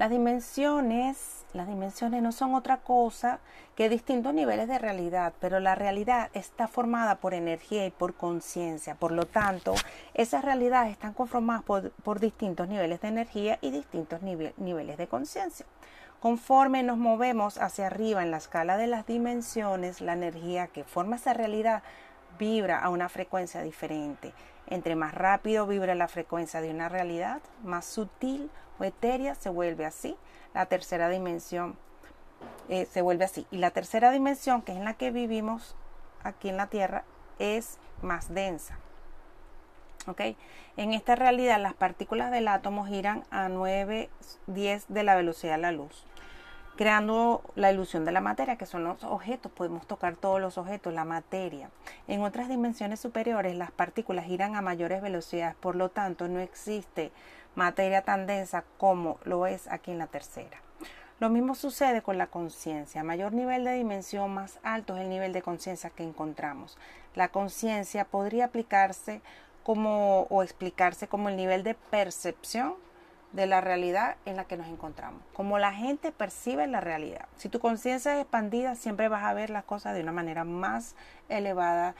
Las 0.00 0.08
dimensiones, 0.08 1.44
las 1.52 1.68
dimensiones 1.68 2.22
no 2.22 2.32
son 2.32 2.54
otra 2.54 2.78
cosa 2.78 3.38
que 3.76 3.90
distintos 3.90 4.32
niveles 4.32 4.66
de 4.66 4.78
realidad, 4.78 5.34
pero 5.40 5.60
la 5.60 5.74
realidad 5.74 6.30
está 6.32 6.68
formada 6.68 7.16
por 7.16 7.34
energía 7.34 7.84
y 7.84 7.90
por 7.90 8.14
conciencia. 8.14 8.94
Por 8.94 9.12
lo 9.12 9.26
tanto, 9.26 9.74
esas 10.14 10.42
realidades 10.42 10.92
están 10.92 11.12
conformadas 11.12 11.64
por, 11.64 12.18
distintos 12.18 12.66
niveles 12.66 13.02
de 13.02 13.08
energía 13.08 13.58
y 13.60 13.72
distintos 13.72 14.22
niveles 14.22 14.96
de 14.96 15.06
conciencia. 15.06 15.66
Conforme 16.18 16.82
nos 16.82 16.96
movemos 16.96 17.58
hacia 17.58 17.88
arriba 17.88 18.22
en 18.22 18.30
la 18.30 18.38
escala 18.38 18.78
de 18.78 18.86
las 18.86 19.06
dimensiones, 19.06 20.00
la 20.00 20.14
energía 20.14 20.68
que 20.68 20.82
forma 20.82 21.16
esa 21.16 21.34
realidad 21.34 21.82
vibra 22.38 22.78
a 22.78 22.88
una 22.88 23.10
frecuencia 23.10 23.60
diferente. 23.60 24.32
Entre 24.70 24.94
más 24.94 25.12
rápido 25.14 25.66
vibra 25.66 25.94
la 25.94 26.08
frecuencia 26.08 26.60
de 26.60 26.70
una 26.70 26.88
realidad, 26.88 27.40
más 27.64 27.84
sutil 27.84 28.50
o 28.78 28.84
etérea 28.84 29.34
se 29.34 29.50
vuelve 29.50 29.84
así. 29.84 30.16
La 30.54 30.66
tercera 30.66 31.08
dimensión 31.08 31.76
eh, 32.68 32.86
se 32.86 33.02
vuelve 33.02 33.24
así. 33.24 33.46
Y 33.50 33.58
la 33.58 33.72
tercera 33.72 34.12
dimensión, 34.12 34.62
que 34.62 34.72
es 34.72 34.78
en 34.78 34.84
la 34.84 34.94
que 34.94 35.10
vivimos 35.10 35.76
aquí 36.22 36.48
en 36.48 36.56
la 36.56 36.68
Tierra, 36.68 37.04
es 37.38 37.78
más 38.00 38.32
densa. 38.32 38.78
En 40.76 40.92
esta 40.92 41.14
realidad 41.14 41.60
las 41.60 41.74
partículas 41.74 42.30
del 42.30 42.48
átomo 42.48 42.86
giran 42.86 43.24
a 43.30 43.48
9, 43.48 44.08
10 44.46 44.86
de 44.88 45.02
la 45.02 45.14
velocidad 45.14 45.56
de 45.56 45.62
la 45.62 45.72
luz 45.72 46.04
creando 46.76 47.42
la 47.56 47.70
ilusión 47.70 48.04
de 48.04 48.12
la 48.12 48.20
materia, 48.20 48.56
que 48.56 48.66
son 48.66 48.84
los 48.84 49.04
objetos, 49.04 49.52
podemos 49.52 49.86
tocar 49.86 50.16
todos 50.16 50.40
los 50.40 50.58
objetos, 50.58 50.94
la 50.94 51.04
materia. 51.04 51.70
En 52.08 52.22
otras 52.22 52.48
dimensiones 52.48 53.00
superiores 53.00 53.56
las 53.56 53.70
partículas 53.70 54.24
giran 54.24 54.56
a 54.56 54.62
mayores 54.62 55.02
velocidades, 55.02 55.54
por 55.56 55.76
lo 55.76 55.90
tanto 55.90 56.28
no 56.28 56.40
existe 56.40 57.12
materia 57.54 58.02
tan 58.02 58.26
densa 58.26 58.64
como 58.78 59.18
lo 59.24 59.46
es 59.46 59.68
aquí 59.68 59.90
en 59.90 59.98
la 59.98 60.06
tercera. 60.06 60.58
Lo 61.18 61.28
mismo 61.28 61.54
sucede 61.54 62.00
con 62.00 62.16
la 62.16 62.28
conciencia. 62.28 63.04
Mayor 63.04 63.34
nivel 63.34 63.64
de 63.64 63.74
dimensión, 63.74 64.32
más 64.32 64.58
alto 64.62 64.96
es 64.96 65.02
el 65.02 65.10
nivel 65.10 65.34
de 65.34 65.42
conciencia 65.42 65.90
que 65.90 66.02
encontramos. 66.02 66.78
La 67.14 67.28
conciencia 67.28 68.06
podría 68.06 68.46
aplicarse 68.46 69.20
como 69.62 70.22
o 70.30 70.42
explicarse 70.42 71.08
como 71.08 71.28
el 71.28 71.36
nivel 71.36 71.62
de 71.62 71.74
percepción 71.74 72.76
de 73.32 73.46
la 73.46 73.60
realidad 73.60 74.16
en 74.24 74.36
la 74.36 74.44
que 74.44 74.56
nos 74.56 74.66
encontramos, 74.66 75.22
como 75.32 75.58
la 75.58 75.72
gente 75.72 76.10
percibe 76.10 76.66
la 76.66 76.80
realidad. 76.80 77.26
Si 77.36 77.48
tu 77.48 77.60
conciencia 77.60 78.14
es 78.14 78.22
expandida, 78.22 78.74
siempre 78.74 79.08
vas 79.08 79.24
a 79.24 79.34
ver 79.34 79.50
las 79.50 79.64
cosas 79.64 79.94
de 79.94 80.02
una 80.02 80.12
manera 80.12 80.44
más 80.44 80.96
elevada, 81.28 81.94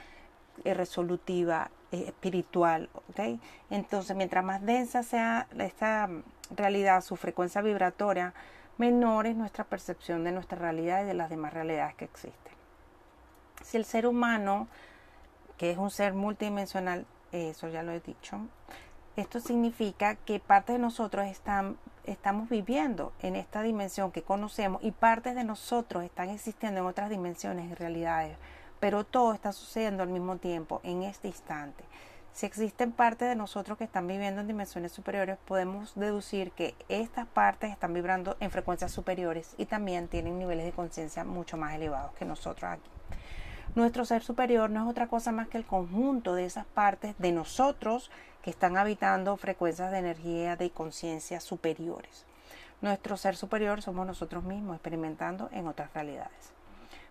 eh, 0.65 0.73
resolutiva, 0.73 1.71
eh, 1.91 2.05
espiritual. 2.07 2.89
¿okay? 3.09 3.39
Entonces, 3.69 4.15
mientras 4.15 4.43
más 4.43 4.61
densa 4.61 5.03
sea 5.03 5.47
esta 5.57 6.09
realidad, 6.55 7.01
su 7.01 7.15
frecuencia 7.15 7.61
vibratoria, 7.61 8.33
menor 8.77 9.27
es 9.27 9.35
nuestra 9.35 9.63
percepción 9.63 10.23
de 10.23 10.31
nuestra 10.31 10.57
realidad 10.57 11.03
y 11.03 11.05
de 11.05 11.13
las 11.13 11.29
demás 11.29 11.53
realidades 11.53 11.95
que 11.95 12.05
existen. 12.05 12.53
Si 13.63 13.77
el 13.77 13.85
ser 13.85 14.05
humano, 14.05 14.67
que 15.57 15.71
es 15.71 15.77
un 15.77 15.91
ser 15.91 16.13
multidimensional, 16.13 17.05
eso 17.31 17.69
ya 17.69 17.83
lo 17.83 17.91
he 17.91 18.01
dicho, 18.01 18.39
esto 19.21 19.39
significa 19.39 20.15
que 20.15 20.39
parte 20.39 20.73
de 20.73 20.79
nosotros 20.79 21.25
están, 21.27 21.77
estamos 22.03 22.49
viviendo 22.49 23.13
en 23.21 23.35
esta 23.35 23.61
dimensión 23.61 24.11
que 24.11 24.23
conocemos 24.23 24.83
y 24.83 24.91
partes 24.91 25.35
de 25.35 25.43
nosotros 25.43 26.03
están 26.03 26.29
existiendo 26.29 26.81
en 26.81 26.87
otras 26.87 27.09
dimensiones 27.09 27.71
y 27.71 27.75
realidades, 27.75 28.37
pero 28.79 29.03
todo 29.03 29.33
está 29.33 29.53
sucediendo 29.53 30.03
al 30.03 30.09
mismo 30.09 30.37
tiempo, 30.37 30.81
en 30.83 31.03
este 31.03 31.27
instante. 31.27 31.83
Si 32.33 32.45
existen 32.45 32.93
partes 32.93 33.27
de 33.27 33.35
nosotros 33.35 33.77
que 33.77 33.83
están 33.83 34.07
viviendo 34.07 34.41
en 34.41 34.47
dimensiones 34.47 34.91
superiores, 34.91 35.37
podemos 35.45 35.93
deducir 35.95 36.51
que 36.51 36.75
estas 36.89 37.27
partes 37.27 37.71
están 37.71 37.93
vibrando 37.93 38.37
en 38.39 38.51
frecuencias 38.51 38.91
superiores 38.91 39.53
y 39.57 39.65
también 39.65 40.07
tienen 40.07 40.39
niveles 40.39 40.65
de 40.65 40.71
conciencia 40.71 41.25
mucho 41.25 41.57
más 41.57 41.75
elevados 41.75 42.13
que 42.13 42.25
nosotros 42.25 42.71
aquí. 42.71 42.89
Nuestro 43.75 44.03
ser 44.03 44.23
superior 44.23 44.69
no 44.69 44.83
es 44.83 44.89
otra 44.89 45.07
cosa 45.07 45.31
más 45.31 45.47
que 45.47 45.57
el 45.57 45.65
conjunto 45.65 46.33
de 46.33 46.45
esas 46.45 46.65
partes 46.65 47.15
de 47.19 47.31
nosotros 47.31 48.11
que 48.41 48.49
están 48.49 48.77
habitando 48.77 49.37
frecuencias 49.37 49.91
de 49.91 49.99
energía 49.99 50.55
de 50.55 50.69
conciencia 50.71 51.39
superiores. 51.39 52.25
Nuestro 52.81 53.15
ser 53.17 53.35
superior 53.35 53.81
somos 53.81 54.07
nosotros 54.07 54.43
mismos 54.43 54.75
experimentando 54.75 55.49
en 55.51 55.67
otras 55.67 55.93
realidades. 55.93 56.51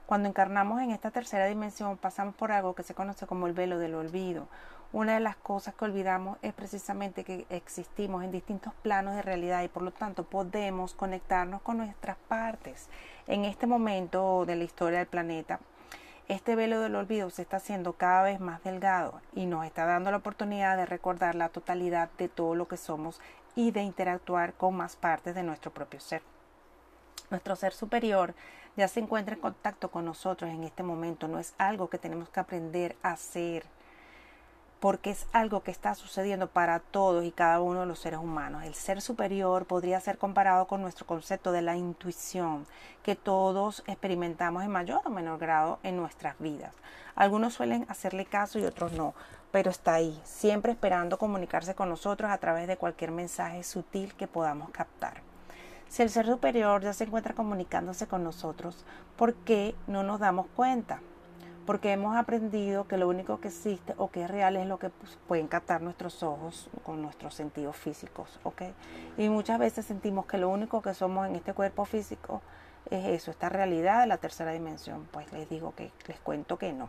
Cuando 0.06 0.28
encarnamos 0.28 0.82
en 0.82 0.90
esta 0.90 1.12
tercera 1.12 1.46
dimensión 1.46 1.96
pasamos 1.96 2.34
por 2.34 2.50
algo 2.50 2.74
que 2.74 2.82
se 2.82 2.94
conoce 2.94 3.28
como 3.28 3.46
el 3.46 3.52
velo 3.52 3.78
del 3.78 3.94
olvido. 3.94 4.48
Una 4.92 5.14
de 5.14 5.20
las 5.20 5.36
cosas 5.36 5.72
que 5.74 5.84
olvidamos 5.84 6.36
es 6.42 6.52
precisamente 6.52 7.22
que 7.22 7.46
existimos 7.48 8.24
en 8.24 8.32
distintos 8.32 8.74
planos 8.82 9.14
de 9.14 9.22
realidad 9.22 9.62
y 9.62 9.68
por 9.68 9.84
lo 9.84 9.92
tanto 9.92 10.24
podemos 10.24 10.94
conectarnos 10.94 11.62
con 11.62 11.76
nuestras 11.76 12.16
partes. 12.26 12.88
En 13.28 13.44
este 13.44 13.68
momento 13.68 14.44
de 14.46 14.56
la 14.56 14.64
historia 14.64 14.98
del 14.98 15.06
planeta 15.06 15.60
este 16.30 16.54
velo 16.54 16.78
del 16.78 16.94
olvido 16.94 17.28
se 17.28 17.42
está 17.42 17.56
haciendo 17.56 17.94
cada 17.94 18.22
vez 18.22 18.38
más 18.38 18.62
delgado 18.62 19.20
y 19.34 19.46
nos 19.46 19.66
está 19.66 19.84
dando 19.84 20.12
la 20.12 20.18
oportunidad 20.18 20.76
de 20.76 20.86
recordar 20.86 21.34
la 21.34 21.48
totalidad 21.48 22.08
de 22.18 22.28
todo 22.28 22.54
lo 22.54 22.68
que 22.68 22.76
somos 22.76 23.20
y 23.56 23.72
de 23.72 23.82
interactuar 23.82 24.54
con 24.54 24.76
más 24.76 24.94
partes 24.94 25.34
de 25.34 25.42
nuestro 25.42 25.72
propio 25.72 25.98
ser. 25.98 26.22
Nuestro 27.30 27.56
ser 27.56 27.72
superior 27.72 28.34
ya 28.76 28.86
se 28.86 29.00
encuentra 29.00 29.34
en 29.34 29.40
contacto 29.40 29.90
con 29.90 30.04
nosotros 30.04 30.50
en 30.50 30.62
este 30.62 30.84
momento, 30.84 31.26
no 31.26 31.40
es 31.40 31.52
algo 31.58 31.90
que 31.90 31.98
tenemos 31.98 32.28
que 32.28 32.38
aprender 32.38 32.94
a 33.02 33.10
hacer 33.10 33.64
porque 34.80 35.10
es 35.10 35.26
algo 35.32 35.62
que 35.62 35.70
está 35.70 35.94
sucediendo 35.94 36.48
para 36.48 36.80
todos 36.80 37.24
y 37.24 37.30
cada 37.30 37.60
uno 37.60 37.80
de 37.80 37.86
los 37.86 37.98
seres 37.98 38.18
humanos. 38.18 38.64
El 38.64 38.74
ser 38.74 39.02
superior 39.02 39.66
podría 39.66 40.00
ser 40.00 40.16
comparado 40.16 40.66
con 40.66 40.80
nuestro 40.80 41.06
concepto 41.06 41.52
de 41.52 41.60
la 41.60 41.76
intuición, 41.76 42.66
que 43.02 43.14
todos 43.14 43.84
experimentamos 43.86 44.64
en 44.64 44.70
mayor 44.70 45.02
o 45.04 45.10
menor 45.10 45.38
grado 45.38 45.78
en 45.82 45.96
nuestras 45.96 46.38
vidas. 46.38 46.74
Algunos 47.14 47.52
suelen 47.52 47.84
hacerle 47.90 48.24
caso 48.24 48.58
y 48.58 48.64
otros 48.64 48.92
no, 48.92 49.14
pero 49.52 49.70
está 49.70 49.94
ahí, 49.94 50.18
siempre 50.24 50.72
esperando 50.72 51.18
comunicarse 51.18 51.74
con 51.74 51.90
nosotros 51.90 52.30
a 52.30 52.38
través 52.38 52.66
de 52.66 52.78
cualquier 52.78 53.10
mensaje 53.10 53.62
sutil 53.62 54.14
que 54.14 54.28
podamos 54.28 54.70
captar. 54.70 55.20
Si 55.88 56.02
el 56.02 56.08
ser 56.08 56.24
superior 56.24 56.82
ya 56.82 56.94
se 56.94 57.04
encuentra 57.04 57.34
comunicándose 57.34 58.06
con 58.06 58.24
nosotros, 58.24 58.86
¿por 59.16 59.34
qué 59.34 59.74
no 59.86 60.02
nos 60.04 60.20
damos 60.20 60.46
cuenta? 60.54 61.00
Porque 61.70 61.92
hemos 61.92 62.16
aprendido 62.16 62.88
que 62.88 62.96
lo 62.96 63.08
único 63.08 63.40
que 63.40 63.46
existe 63.46 63.94
o 63.96 64.10
que 64.10 64.24
es 64.24 64.28
real 64.28 64.56
es 64.56 64.66
lo 64.66 64.80
que 64.80 64.90
pues, 64.90 65.16
pueden 65.28 65.46
captar 65.46 65.82
nuestros 65.82 66.20
ojos 66.24 66.68
con 66.82 67.00
nuestros 67.00 67.32
sentidos 67.32 67.76
físicos, 67.76 68.40
¿ok? 68.42 68.62
Y 69.16 69.28
muchas 69.28 69.60
veces 69.60 69.86
sentimos 69.86 70.26
que 70.26 70.36
lo 70.36 70.48
único 70.48 70.82
que 70.82 70.94
somos 70.94 71.28
en 71.28 71.36
este 71.36 71.52
cuerpo 71.54 71.84
físico 71.84 72.42
es 72.90 73.06
eso, 73.06 73.30
esta 73.30 73.50
realidad 73.50 74.00
de 74.00 74.08
la 74.08 74.16
tercera 74.16 74.50
dimensión. 74.50 75.06
Pues 75.12 75.32
les 75.32 75.48
digo 75.48 75.72
que 75.76 75.92
les 76.08 76.18
cuento 76.18 76.58
que 76.58 76.72
no. 76.72 76.88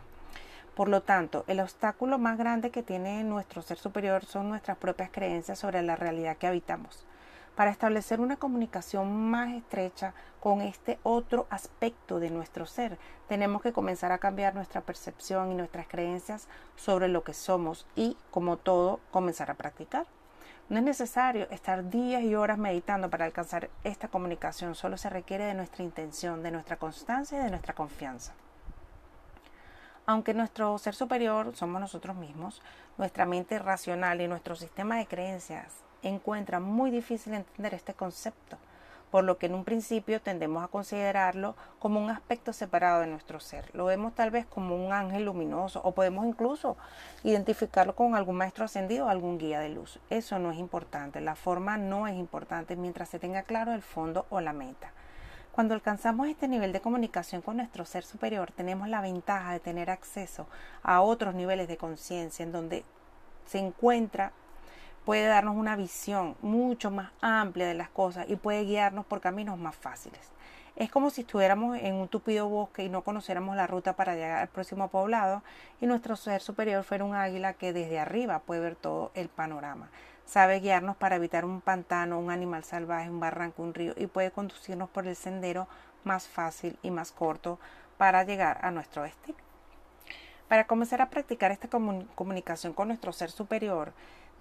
Por 0.74 0.88
lo 0.88 1.00
tanto, 1.00 1.44
el 1.46 1.60
obstáculo 1.60 2.18
más 2.18 2.36
grande 2.36 2.72
que 2.72 2.82
tiene 2.82 3.22
nuestro 3.22 3.62
ser 3.62 3.78
superior 3.78 4.24
son 4.24 4.48
nuestras 4.48 4.78
propias 4.78 5.10
creencias 5.12 5.60
sobre 5.60 5.80
la 5.82 5.94
realidad 5.94 6.38
que 6.38 6.48
habitamos 6.48 7.06
para 7.62 7.70
establecer 7.70 8.20
una 8.20 8.38
comunicación 8.38 9.30
más 9.30 9.52
estrecha 9.52 10.14
con 10.40 10.62
este 10.62 10.98
otro 11.04 11.46
aspecto 11.48 12.18
de 12.18 12.28
nuestro 12.28 12.66
ser. 12.66 12.98
Tenemos 13.28 13.62
que 13.62 13.72
comenzar 13.72 14.10
a 14.10 14.18
cambiar 14.18 14.56
nuestra 14.56 14.80
percepción 14.80 15.52
y 15.52 15.54
nuestras 15.54 15.86
creencias 15.86 16.48
sobre 16.74 17.06
lo 17.06 17.22
que 17.22 17.34
somos 17.34 17.86
y, 17.94 18.16
como 18.32 18.56
todo, 18.56 18.98
comenzar 19.12 19.48
a 19.48 19.54
practicar. 19.54 20.06
No 20.70 20.78
es 20.78 20.82
necesario 20.82 21.48
estar 21.50 21.88
días 21.88 22.24
y 22.24 22.34
horas 22.34 22.58
meditando 22.58 23.08
para 23.08 23.26
alcanzar 23.26 23.70
esta 23.84 24.08
comunicación, 24.08 24.74
solo 24.74 24.96
se 24.96 25.08
requiere 25.08 25.44
de 25.44 25.54
nuestra 25.54 25.84
intención, 25.84 26.42
de 26.42 26.50
nuestra 26.50 26.78
constancia 26.78 27.38
y 27.38 27.44
de 27.44 27.50
nuestra 27.50 27.74
confianza. 27.74 28.32
Aunque 30.04 30.34
nuestro 30.34 30.76
ser 30.78 30.96
superior 30.96 31.54
somos 31.54 31.80
nosotros 31.80 32.16
mismos, 32.16 32.60
nuestra 32.98 33.24
mente 33.24 33.60
racional 33.60 34.20
y 34.20 34.26
nuestro 34.26 34.56
sistema 34.56 34.96
de 34.96 35.06
creencias 35.06 35.84
encuentra 36.02 36.60
muy 36.60 36.90
difícil 36.90 37.34
entender 37.34 37.74
este 37.74 37.94
concepto, 37.94 38.58
por 39.10 39.24
lo 39.24 39.36
que 39.36 39.46
en 39.46 39.54
un 39.54 39.64
principio 39.64 40.22
tendemos 40.22 40.64
a 40.64 40.68
considerarlo 40.68 41.54
como 41.78 42.02
un 42.02 42.10
aspecto 42.10 42.52
separado 42.52 43.02
de 43.02 43.06
nuestro 43.06 43.40
ser. 43.40 43.70
Lo 43.74 43.84
vemos 43.84 44.14
tal 44.14 44.30
vez 44.30 44.46
como 44.46 44.74
un 44.74 44.92
ángel 44.92 45.26
luminoso 45.26 45.80
o 45.84 45.92
podemos 45.92 46.24
incluso 46.24 46.76
identificarlo 47.22 47.94
con 47.94 48.14
algún 48.14 48.36
maestro 48.36 48.64
ascendido 48.64 49.06
o 49.06 49.08
algún 49.08 49.38
guía 49.38 49.60
de 49.60 49.68
luz. 49.68 49.98
Eso 50.08 50.38
no 50.38 50.50
es 50.50 50.58
importante, 50.58 51.20
la 51.20 51.34
forma 51.34 51.76
no 51.76 52.06
es 52.06 52.16
importante 52.16 52.74
mientras 52.74 53.10
se 53.10 53.18
tenga 53.18 53.42
claro 53.42 53.72
el 53.74 53.82
fondo 53.82 54.26
o 54.30 54.40
la 54.40 54.52
meta. 54.54 54.92
Cuando 55.52 55.74
alcanzamos 55.74 56.28
este 56.28 56.48
nivel 56.48 56.72
de 56.72 56.80
comunicación 56.80 57.42
con 57.42 57.58
nuestro 57.58 57.84
ser 57.84 58.04
superior, 58.04 58.50
tenemos 58.52 58.88
la 58.88 59.02
ventaja 59.02 59.52
de 59.52 59.60
tener 59.60 59.90
acceso 59.90 60.46
a 60.82 61.02
otros 61.02 61.34
niveles 61.34 61.68
de 61.68 61.76
conciencia 61.76 62.42
en 62.42 62.52
donde 62.52 62.84
se 63.44 63.58
encuentra 63.58 64.32
puede 65.04 65.26
darnos 65.26 65.56
una 65.56 65.76
visión 65.76 66.36
mucho 66.42 66.90
más 66.90 67.10
amplia 67.20 67.66
de 67.66 67.74
las 67.74 67.88
cosas 67.88 68.26
y 68.28 68.36
puede 68.36 68.64
guiarnos 68.64 69.06
por 69.06 69.20
caminos 69.20 69.58
más 69.58 69.74
fáciles. 69.74 70.32
Es 70.74 70.90
como 70.90 71.10
si 71.10 71.20
estuviéramos 71.20 71.76
en 71.78 71.94
un 71.94 72.08
tupido 72.08 72.48
bosque 72.48 72.84
y 72.84 72.88
no 72.88 73.02
conociéramos 73.02 73.56
la 73.56 73.66
ruta 73.66 73.94
para 73.94 74.14
llegar 74.14 74.38
al 74.38 74.48
próximo 74.48 74.88
poblado 74.88 75.42
y 75.80 75.86
nuestro 75.86 76.16
ser 76.16 76.40
superior 76.40 76.82
fuera 76.82 77.04
un 77.04 77.14
águila 77.14 77.52
que 77.52 77.74
desde 77.74 77.98
arriba 77.98 78.38
puede 78.38 78.62
ver 78.62 78.76
todo 78.76 79.10
el 79.14 79.28
panorama. 79.28 79.90
Sabe 80.24 80.60
guiarnos 80.60 80.96
para 80.96 81.16
evitar 81.16 81.44
un 81.44 81.60
pantano, 81.60 82.18
un 82.18 82.30
animal 82.30 82.64
salvaje, 82.64 83.10
un 83.10 83.20
barranco, 83.20 83.62
un 83.62 83.74
río 83.74 83.92
y 83.96 84.06
puede 84.06 84.30
conducirnos 84.30 84.88
por 84.88 85.06
el 85.06 85.16
sendero 85.16 85.68
más 86.04 86.26
fácil 86.26 86.78
y 86.82 86.90
más 86.90 87.12
corto 87.12 87.58
para 87.98 88.24
llegar 88.24 88.58
a 88.64 88.70
nuestro 88.70 89.02
destino. 89.02 89.38
Para 90.48 90.66
comenzar 90.66 91.02
a 91.02 91.10
practicar 91.10 91.50
esta 91.50 91.68
comunicación 91.68 92.72
con 92.72 92.88
nuestro 92.88 93.12
ser 93.12 93.30
superior, 93.30 93.92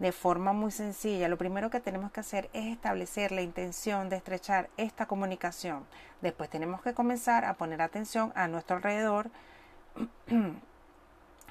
de 0.01 0.11
forma 0.11 0.51
muy 0.51 0.71
sencilla, 0.71 1.27
lo 1.27 1.37
primero 1.37 1.69
que 1.69 1.79
tenemos 1.79 2.11
que 2.11 2.21
hacer 2.21 2.49
es 2.53 2.65
establecer 2.65 3.31
la 3.31 3.43
intención 3.43 4.09
de 4.09 4.15
estrechar 4.15 4.67
esta 4.75 5.05
comunicación. 5.05 5.85
Después 6.21 6.49
tenemos 6.49 6.81
que 6.81 6.95
comenzar 6.95 7.45
a 7.45 7.53
poner 7.53 7.83
atención 7.83 8.33
a 8.33 8.47
nuestro 8.47 8.77
alrededor 8.77 9.29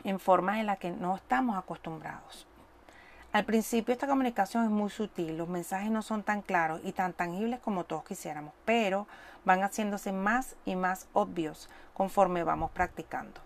en 0.05 0.19
forma 0.19 0.59
en 0.59 0.67
la 0.67 0.75
que 0.75 0.91
no 0.91 1.15
estamos 1.15 1.57
acostumbrados. 1.57 2.49
Al 3.31 3.45
principio 3.45 3.93
esta 3.93 4.09
comunicación 4.09 4.65
es 4.65 4.71
muy 4.71 4.91
sutil, 4.91 5.39
los 5.39 5.49
mensajes 5.49 5.93
no 5.93 6.03
son 6.03 6.25
tan 6.25 6.43
claros 6.43 6.81
y 6.83 6.91
tan 6.91 7.13
tangibles 7.13 7.61
como 7.61 7.85
todos 7.85 8.03
quisiéramos, 8.03 8.53
pero 8.65 9.07
van 9.45 9.63
haciéndose 9.63 10.11
más 10.11 10.57
y 10.65 10.75
más 10.75 11.07
obvios 11.13 11.71
conforme 11.95 12.43
vamos 12.43 12.73
practicando. 12.73 13.41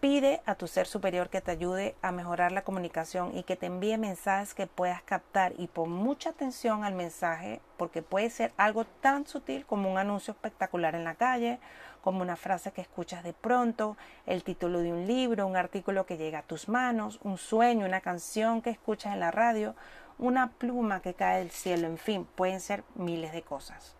Pide 0.00 0.40
a 0.46 0.54
tu 0.54 0.66
ser 0.66 0.86
superior 0.86 1.28
que 1.28 1.42
te 1.42 1.50
ayude 1.50 1.94
a 2.00 2.10
mejorar 2.10 2.52
la 2.52 2.64
comunicación 2.64 3.36
y 3.36 3.42
que 3.42 3.56
te 3.56 3.66
envíe 3.66 3.98
mensajes 3.98 4.54
que 4.54 4.66
puedas 4.66 5.02
captar 5.02 5.52
y 5.58 5.66
pon 5.66 5.90
mucha 5.90 6.30
atención 6.30 6.84
al 6.84 6.94
mensaje 6.94 7.60
porque 7.76 8.00
puede 8.00 8.30
ser 8.30 8.54
algo 8.56 8.86
tan 8.86 9.26
sutil 9.26 9.66
como 9.66 9.92
un 9.92 9.98
anuncio 9.98 10.32
espectacular 10.32 10.94
en 10.94 11.04
la 11.04 11.16
calle, 11.16 11.60
como 12.00 12.22
una 12.22 12.36
frase 12.36 12.72
que 12.72 12.80
escuchas 12.80 13.22
de 13.22 13.34
pronto, 13.34 13.98
el 14.24 14.42
título 14.42 14.78
de 14.80 14.90
un 14.90 15.06
libro, 15.06 15.46
un 15.46 15.56
artículo 15.56 16.06
que 16.06 16.16
llega 16.16 16.38
a 16.38 16.44
tus 16.44 16.70
manos, 16.70 17.20
un 17.22 17.36
sueño, 17.36 17.84
una 17.84 18.00
canción 18.00 18.62
que 18.62 18.70
escuchas 18.70 19.12
en 19.12 19.20
la 19.20 19.30
radio, 19.30 19.74
una 20.18 20.52
pluma 20.52 21.02
que 21.02 21.12
cae 21.12 21.40
del 21.40 21.50
cielo, 21.50 21.86
en 21.86 21.98
fin, 21.98 22.26
pueden 22.36 22.60
ser 22.60 22.84
miles 22.94 23.32
de 23.32 23.42
cosas. 23.42 23.99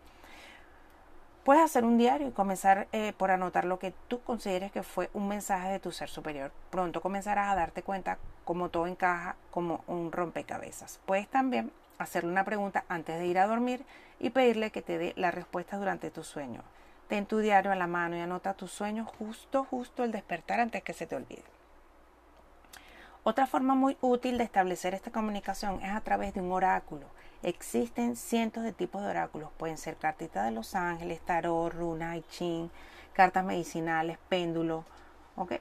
Puedes 1.44 1.62
hacer 1.62 1.84
un 1.84 1.96
diario 1.96 2.28
y 2.28 2.32
comenzar 2.32 2.86
eh, 2.92 3.14
por 3.16 3.30
anotar 3.30 3.64
lo 3.64 3.78
que 3.78 3.94
tú 4.08 4.20
consideres 4.20 4.72
que 4.72 4.82
fue 4.82 5.08
un 5.14 5.26
mensaje 5.26 5.70
de 5.70 5.78
tu 5.78 5.90
ser 5.90 6.10
superior. 6.10 6.52
Pronto 6.70 7.00
comenzarás 7.00 7.50
a 7.50 7.54
darte 7.54 7.82
cuenta 7.82 8.18
cómo 8.44 8.68
todo 8.68 8.86
encaja 8.86 9.36
como 9.50 9.82
un 9.86 10.12
rompecabezas. 10.12 11.00
Puedes 11.06 11.28
también 11.28 11.72
hacerle 11.98 12.30
una 12.30 12.44
pregunta 12.44 12.84
antes 12.88 13.18
de 13.18 13.26
ir 13.26 13.38
a 13.38 13.46
dormir 13.46 13.84
y 14.18 14.30
pedirle 14.30 14.70
que 14.70 14.82
te 14.82 14.98
dé 14.98 15.14
la 15.16 15.30
respuesta 15.30 15.78
durante 15.78 16.10
tu 16.10 16.24
sueño. 16.24 16.62
Ten 17.08 17.24
tu 17.24 17.38
diario 17.38 17.72
a 17.72 17.76
la 17.76 17.86
mano 17.86 18.16
y 18.16 18.20
anota 18.20 18.54
tus 18.54 18.70
sueños 18.70 19.08
justo, 19.18 19.64
justo 19.64 20.04
el 20.04 20.12
despertar 20.12 20.60
antes 20.60 20.82
que 20.82 20.92
se 20.92 21.06
te 21.06 21.16
olvide. 21.16 21.42
Otra 23.22 23.46
forma 23.46 23.74
muy 23.74 23.96
útil 24.00 24.38
de 24.38 24.44
establecer 24.44 24.94
esta 24.94 25.10
comunicación 25.10 25.82
es 25.82 25.92
a 25.92 26.00
través 26.00 26.34
de 26.34 26.40
un 26.40 26.52
oráculo. 26.52 27.06
Existen 27.42 28.16
cientos 28.16 28.64
de 28.64 28.72
tipos 28.72 29.02
de 29.02 29.08
oráculos, 29.08 29.50
pueden 29.56 29.78
ser 29.78 29.96
cartitas 29.96 30.44
de 30.44 30.50
los 30.50 30.74
ángeles, 30.74 31.20
tarot, 31.22 31.72
runa, 31.72 32.16
I 32.16 32.22
Ching, 32.28 32.70
cartas 33.14 33.44
medicinales, 33.44 34.18
péndulos, 34.28 34.84
¿ok? 35.36 35.54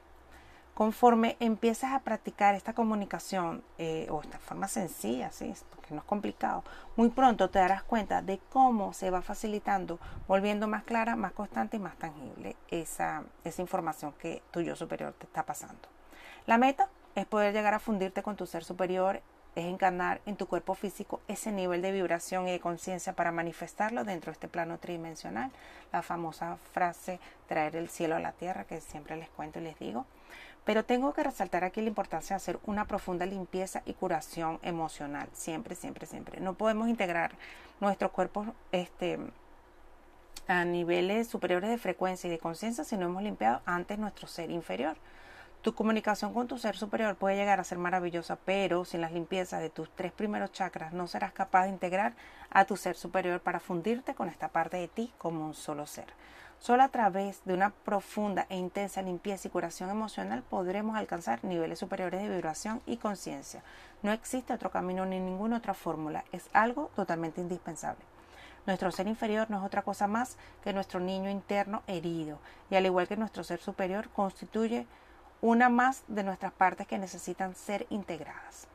Conforme 0.74 1.36
empiezas 1.40 1.92
a 1.92 2.00
practicar 2.00 2.54
esta 2.54 2.74
comunicación 2.74 3.62
eh, 3.78 4.06
o 4.10 4.20
esta 4.22 4.38
forma 4.38 4.68
sencilla, 4.68 5.30
¿sí? 5.30 5.52
porque 5.70 5.94
no 5.94 6.00
es 6.00 6.06
complicado, 6.06 6.64
muy 6.96 7.10
pronto 7.10 7.50
te 7.50 7.58
darás 7.58 7.82
cuenta 7.82 8.22
de 8.22 8.38
cómo 8.50 8.92
se 8.92 9.10
va 9.10 9.20
facilitando, 9.20 9.98
volviendo 10.28 10.68
más 10.68 10.84
clara, 10.84 11.16
más 11.16 11.32
constante 11.32 11.76
y 11.76 11.80
más 11.80 11.96
tangible 11.96 12.56
esa, 12.68 13.24
esa 13.44 13.62
información 13.62 14.12
que 14.18 14.42
tu 14.50 14.60
yo 14.60 14.76
superior 14.76 15.14
te 15.18 15.26
está 15.26 15.44
pasando. 15.44 15.88
La 16.46 16.56
meta 16.56 16.88
es 17.14 17.26
poder 17.26 17.52
llegar 17.52 17.74
a 17.74 17.78
fundirte 17.78 18.22
con 18.22 18.36
tu 18.36 18.46
ser 18.46 18.64
superior, 18.64 19.20
es 19.56 19.64
encarnar 19.64 20.20
en 20.26 20.36
tu 20.36 20.46
cuerpo 20.46 20.74
físico 20.74 21.20
ese 21.28 21.52
nivel 21.52 21.82
de 21.82 21.92
vibración 21.92 22.48
y 22.48 22.52
de 22.52 22.60
conciencia 22.60 23.14
para 23.14 23.32
manifestarlo 23.32 24.04
dentro 24.04 24.30
de 24.30 24.34
este 24.34 24.48
plano 24.48 24.78
tridimensional. 24.78 25.50
La 25.92 26.02
famosa 26.02 26.56
frase 26.72 27.18
traer 27.48 27.76
el 27.76 27.88
cielo 27.88 28.16
a 28.16 28.20
la 28.20 28.32
tierra 28.32 28.64
que 28.64 28.80
siempre 28.80 29.16
les 29.16 29.28
cuento 29.30 29.58
y 29.58 29.62
les 29.62 29.78
digo. 29.78 30.06
Pero 30.64 30.84
tengo 30.84 31.12
que 31.14 31.22
resaltar 31.22 31.64
aquí 31.64 31.80
la 31.80 31.88
importancia 31.88 32.34
de 32.34 32.38
hacer 32.38 32.60
una 32.64 32.86
profunda 32.86 33.26
limpieza 33.26 33.82
y 33.86 33.94
curación 33.94 34.58
emocional. 34.62 35.28
Siempre, 35.32 35.74
siempre, 35.74 36.06
siempre. 36.06 36.40
No 36.40 36.54
podemos 36.54 36.88
integrar 36.88 37.32
nuestro 37.80 38.12
cuerpo 38.12 38.46
este, 38.70 39.18
a 40.46 40.64
niveles 40.64 41.28
superiores 41.28 41.70
de 41.70 41.78
frecuencia 41.78 42.28
y 42.28 42.30
de 42.30 42.38
conciencia 42.38 42.84
si 42.84 42.96
no 42.96 43.06
hemos 43.06 43.22
limpiado 43.22 43.62
antes 43.64 43.98
nuestro 43.98 44.28
ser 44.28 44.50
inferior. 44.50 44.96
Tu 45.62 45.74
comunicación 45.74 46.32
con 46.32 46.48
tu 46.48 46.56
ser 46.56 46.74
superior 46.74 47.16
puede 47.16 47.36
llegar 47.36 47.60
a 47.60 47.64
ser 47.64 47.76
maravillosa, 47.76 48.36
pero 48.46 48.86
sin 48.86 49.02
las 49.02 49.12
limpiezas 49.12 49.60
de 49.60 49.68
tus 49.68 49.90
tres 49.94 50.10
primeros 50.10 50.52
chakras 50.52 50.94
no 50.94 51.06
serás 51.06 51.34
capaz 51.34 51.64
de 51.64 51.68
integrar 51.68 52.14
a 52.48 52.64
tu 52.64 52.78
ser 52.78 52.96
superior 52.96 53.40
para 53.40 53.60
fundirte 53.60 54.14
con 54.14 54.30
esta 54.30 54.48
parte 54.48 54.78
de 54.78 54.88
ti 54.88 55.12
como 55.18 55.44
un 55.44 55.52
solo 55.52 55.86
ser. 55.86 56.06
Solo 56.60 56.82
a 56.82 56.88
través 56.88 57.44
de 57.44 57.52
una 57.52 57.70
profunda 57.70 58.46
e 58.48 58.56
intensa 58.56 59.02
limpieza 59.02 59.48
y 59.48 59.50
curación 59.50 59.90
emocional 59.90 60.42
podremos 60.48 60.96
alcanzar 60.96 61.44
niveles 61.44 61.78
superiores 61.78 62.22
de 62.22 62.30
vibración 62.30 62.80
y 62.86 62.96
conciencia. 62.96 63.62
No 64.02 64.12
existe 64.12 64.54
otro 64.54 64.70
camino 64.70 65.04
ni 65.04 65.20
ninguna 65.20 65.58
otra 65.58 65.74
fórmula. 65.74 66.24
Es 66.32 66.48
algo 66.54 66.90
totalmente 66.96 67.42
indispensable. 67.42 68.02
Nuestro 68.66 68.90
ser 68.92 69.08
inferior 69.08 69.50
no 69.50 69.58
es 69.58 69.64
otra 69.64 69.82
cosa 69.82 70.06
más 70.06 70.38
que 70.64 70.72
nuestro 70.72 71.00
niño 71.00 71.28
interno 71.28 71.82
herido 71.86 72.38
y 72.70 72.76
al 72.76 72.86
igual 72.86 73.08
que 73.08 73.16
nuestro 73.16 73.44
ser 73.44 73.60
superior 73.60 74.08
constituye 74.10 74.86
una 75.42 75.68
más 75.68 76.02
de 76.08 76.22
nuestras 76.22 76.52
partes 76.52 76.86
que 76.86 76.98
necesitan 76.98 77.54
ser 77.54 77.86
integradas. 77.90 78.66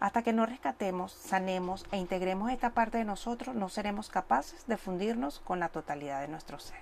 Hasta 0.00 0.22
que 0.22 0.32
no 0.32 0.46
rescatemos, 0.46 1.12
sanemos 1.12 1.84
e 1.90 1.96
integremos 1.96 2.50
esta 2.50 2.70
parte 2.70 2.98
de 2.98 3.04
nosotros, 3.04 3.54
no 3.54 3.68
seremos 3.68 4.08
capaces 4.08 4.66
de 4.66 4.76
fundirnos 4.76 5.40
con 5.40 5.58
la 5.58 5.68
totalidad 5.68 6.20
de 6.20 6.28
nuestro 6.28 6.58
ser. 6.58 6.80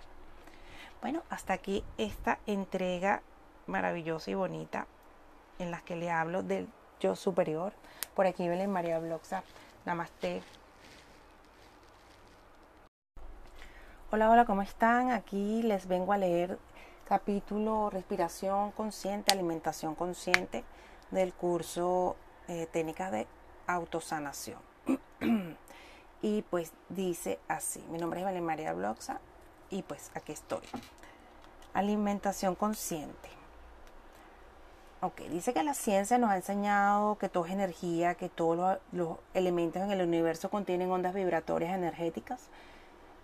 Bueno, 1.00 1.22
hasta 1.30 1.54
aquí 1.54 1.84
esta 1.98 2.38
entrega 2.46 3.22
maravillosa 3.66 4.30
y 4.30 4.34
bonita 4.34 4.86
en 5.58 5.70
la 5.70 5.80
que 5.80 5.96
le 5.96 6.10
hablo 6.10 6.42
del 6.42 6.68
yo 7.00 7.16
superior. 7.16 7.72
Por 8.14 8.26
aquí 8.26 8.48
Belén 8.48 8.70
María 8.70 8.98
Bloxa. 8.98 9.42
Namaste. 9.84 10.42
Hola, 14.10 14.30
hola, 14.30 14.44
¿cómo 14.44 14.62
están? 14.62 15.10
Aquí 15.10 15.62
les 15.62 15.86
vengo 15.88 16.12
a 16.12 16.18
leer 16.18 16.58
capítulo 17.06 17.88
Respiración 17.88 18.72
Consciente, 18.72 19.32
Alimentación 19.32 19.94
Consciente 19.94 20.64
del 21.10 21.32
curso 21.32 22.16
eh, 22.48 22.66
Técnicas 22.72 23.12
de 23.12 23.26
Autosanación. 23.68 24.58
y 26.22 26.42
pues 26.42 26.72
dice 26.88 27.38
así, 27.46 27.84
mi 27.90 27.98
nombre 27.98 28.20
es 28.20 28.26
Belén 28.26 28.44
María 28.44 28.72
Bloxa 28.72 29.20
y 29.70 29.82
pues 29.82 30.10
aquí 30.14 30.32
estoy. 30.32 30.62
Alimentación 31.74 32.56
consciente. 32.56 33.28
Ok, 35.00 35.20
dice 35.30 35.52
que 35.54 35.62
la 35.62 35.74
ciencia 35.74 36.18
nos 36.18 36.30
ha 36.30 36.36
enseñado 36.36 37.18
que 37.18 37.28
todo 37.28 37.46
es 37.46 37.52
energía, 37.52 38.14
que 38.16 38.28
todos 38.28 38.78
los, 38.90 39.18
elementos 39.34 39.82
en 39.82 39.92
el 39.92 40.02
universo 40.02 40.50
contienen 40.50 40.90
ondas 40.90 41.14
vibratorias 41.14 41.74
energéticas. 41.74 42.48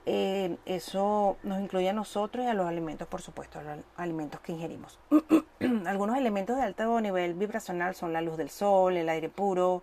Eh, 0.05 0.57
eso 0.67 1.37
nos 1.45 1.61
incluye 1.61 1.89
a 1.89 1.93
nosotros 1.93 2.45
y 2.45 2.49
a 2.49 2.55
los 2.55 2.67
alimentos, 2.67 3.07
por 3.07 3.23
supuesto, 3.23 3.61
a 3.61 3.63
los 3.63 3.79
alimentos 3.97 4.41
que 4.41 4.53
ingerimos. 4.53 4.99
Algunos 5.87 6.17
elementos 6.17 6.57
de 6.57 6.63
alto 6.63 7.01
nivel 7.01 7.35
vibracional 7.35 7.95
son 7.95 8.13
la 8.13 8.21
luz 8.21 8.37
del 8.37 8.51
sol, 8.51 8.97
el 8.97 9.09
aire 9.09 9.29
puro, 9.29 9.83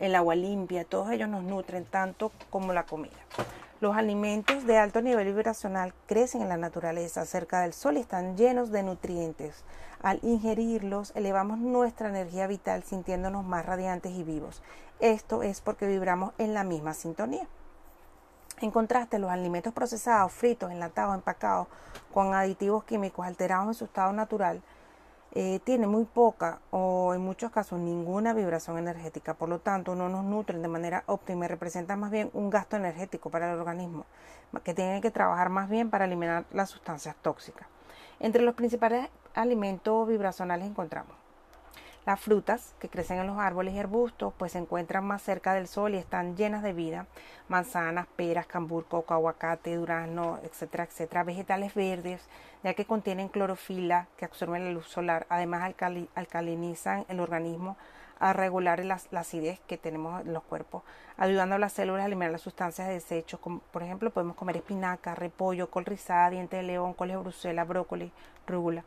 el 0.00 0.16
agua 0.16 0.34
limpia, 0.34 0.84
todos 0.84 1.10
ellos 1.12 1.28
nos 1.28 1.44
nutren 1.44 1.84
tanto 1.84 2.32
como 2.50 2.72
la 2.72 2.84
comida. 2.84 3.18
Los 3.80 3.96
alimentos 3.96 4.66
de 4.66 4.78
alto 4.78 5.00
nivel 5.00 5.26
vibracional 5.26 5.92
crecen 6.06 6.42
en 6.42 6.48
la 6.48 6.56
naturaleza 6.56 7.24
cerca 7.24 7.62
del 7.62 7.72
sol 7.72 7.96
y 7.96 8.00
están 8.00 8.36
llenos 8.36 8.70
de 8.70 8.82
nutrientes. 8.82 9.64
Al 10.02 10.18
ingerirlos, 10.22 11.12
elevamos 11.14 11.58
nuestra 11.58 12.08
energía 12.08 12.48
vital 12.48 12.82
sintiéndonos 12.82 13.44
más 13.44 13.64
radiantes 13.64 14.12
y 14.12 14.24
vivos. 14.24 14.62
Esto 14.98 15.42
es 15.42 15.60
porque 15.60 15.86
vibramos 15.86 16.32
en 16.38 16.54
la 16.54 16.64
misma 16.64 16.94
sintonía. 16.94 17.46
En 18.62 18.70
contraste, 18.70 19.18
los 19.18 19.28
alimentos 19.28 19.72
procesados, 19.72 20.30
fritos, 20.30 20.70
enlatados, 20.70 21.16
empacados, 21.16 21.66
con 22.14 22.32
aditivos 22.32 22.84
químicos 22.84 23.26
alterados 23.26 23.66
en 23.66 23.74
su 23.74 23.86
estado 23.86 24.12
natural, 24.12 24.62
eh, 25.32 25.58
tiene 25.64 25.88
muy 25.88 26.04
poca 26.04 26.60
o 26.70 27.12
en 27.12 27.22
muchos 27.22 27.50
casos 27.50 27.80
ninguna 27.80 28.32
vibración 28.32 28.78
energética, 28.78 29.34
por 29.34 29.48
lo 29.48 29.58
tanto 29.58 29.96
no 29.96 30.08
nos 30.08 30.24
nutren 30.24 30.62
de 30.62 30.68
manera 30.68 31.02
óptima 31.06 31.46
y 31.46 31.48
representan 31.48 31.98
más 31.98 32.12
bien 32.12 32.30
un 32.34 32.50
gasto 32.50 32.76
energético 32.76 33.30
para 33.30 33.52
el 33.52 33.58
organismo, 33.58 34.06
que 34.62 34.74
tiene 34.74 35.00
que 35.00 35.10
trabajar 35.10 35.48
más 35.48 35.68
bien 35.68 35.90
para 35.90 36.04
eliminar 36.04 36.44
las 36.52 36.70
sustancias 36.70 37.16
tóxicas. 37.20 37.66
Entre 38.20 38.42
los 38.42 38.54
principales 38.54 39.08
alimentos 39.34 40.06
vibracionales 40.06 40.68
encontramos 40.68 41.21
las 42.04 42.18
frutas 42.18 42.74
que 42.80 42.88
crecen 42.88 43.18
en 43.18 43.28
los 43.28 43.38
árboles 43.38 43.74
y 43.74 43.78
arbustos 43.78 44.32
pues 44.36 44.52
se 44.52 44.58
encuentran 44.58 45.04
más 45.04 45.22
cerca 45.22 45.54
del 45.54 45.68
sol 45.68 45.94
y 45.94 45.98
están 45.98 46.36
llenas 46.36 46.64
de 46.64 46.72
vida. 46.72 47.06
Manzanas, 47.48 48.08
peras, 48.16 48.46
cambur, 48.46 48.86
coco, 48.86 49.14
aguacate, 49.14 49.76
durazno, 49.76 50.40
etcétera, 50.42 50.84
etcétera. 50.84 51.22
Vegetales 51.22 51.74
verdes, 51.74 52.20
ya 52.64 52.74
que 52.74 52.86
contienen 52.86 53.28
clorofila 53.28 54.08
que 54.16 54.24
absorben 54.24 54.64
la 54.64 54.72
luz 54.72 54.88
solar. 54.88 55.26
Además 55.28 55.74
alcalinizan 56.14 57.04
el 57.08 57.20
organismo 57.20 57.76
a 58.18 58.32
regular 58.32 58.84
la, 58.84 59.00
acidez 59.12 59.60
que 59.66 59.78
tenemos 59.78 60.22
en 60.22 60.32
los 60.32 60.44
cuerpos, 60.44 60.82
ayudando 61.16 61.56
a 61.56 61.58
las 61.58 61.72
células 61.72 62.04
a 62.04 62.06
eliminar 62.06 62.30
las 62.32 62.40
sustancias 62.40 62.88
de 62.88 62.94
desecho. 62.94 63.40
Como, 63.40 63.60
por 63.60 63.82
ejemplo, 63.82 64.10
podemos 64.10 64.36
comer 64.36 64.56
espinaca, 64.56 65.14
repollo, 65.14 65.70
col 65.70 65.84
rizada, 65.84 66.30
diente 66.30 66.56
de 66.56 66.62
león, 66.64 66.94
coles 66.94 67.16
de 67.16 67.22
Bruselas, 67.22 67.66
brócoli, 67.66 68.12
rúgula 68.46 68.84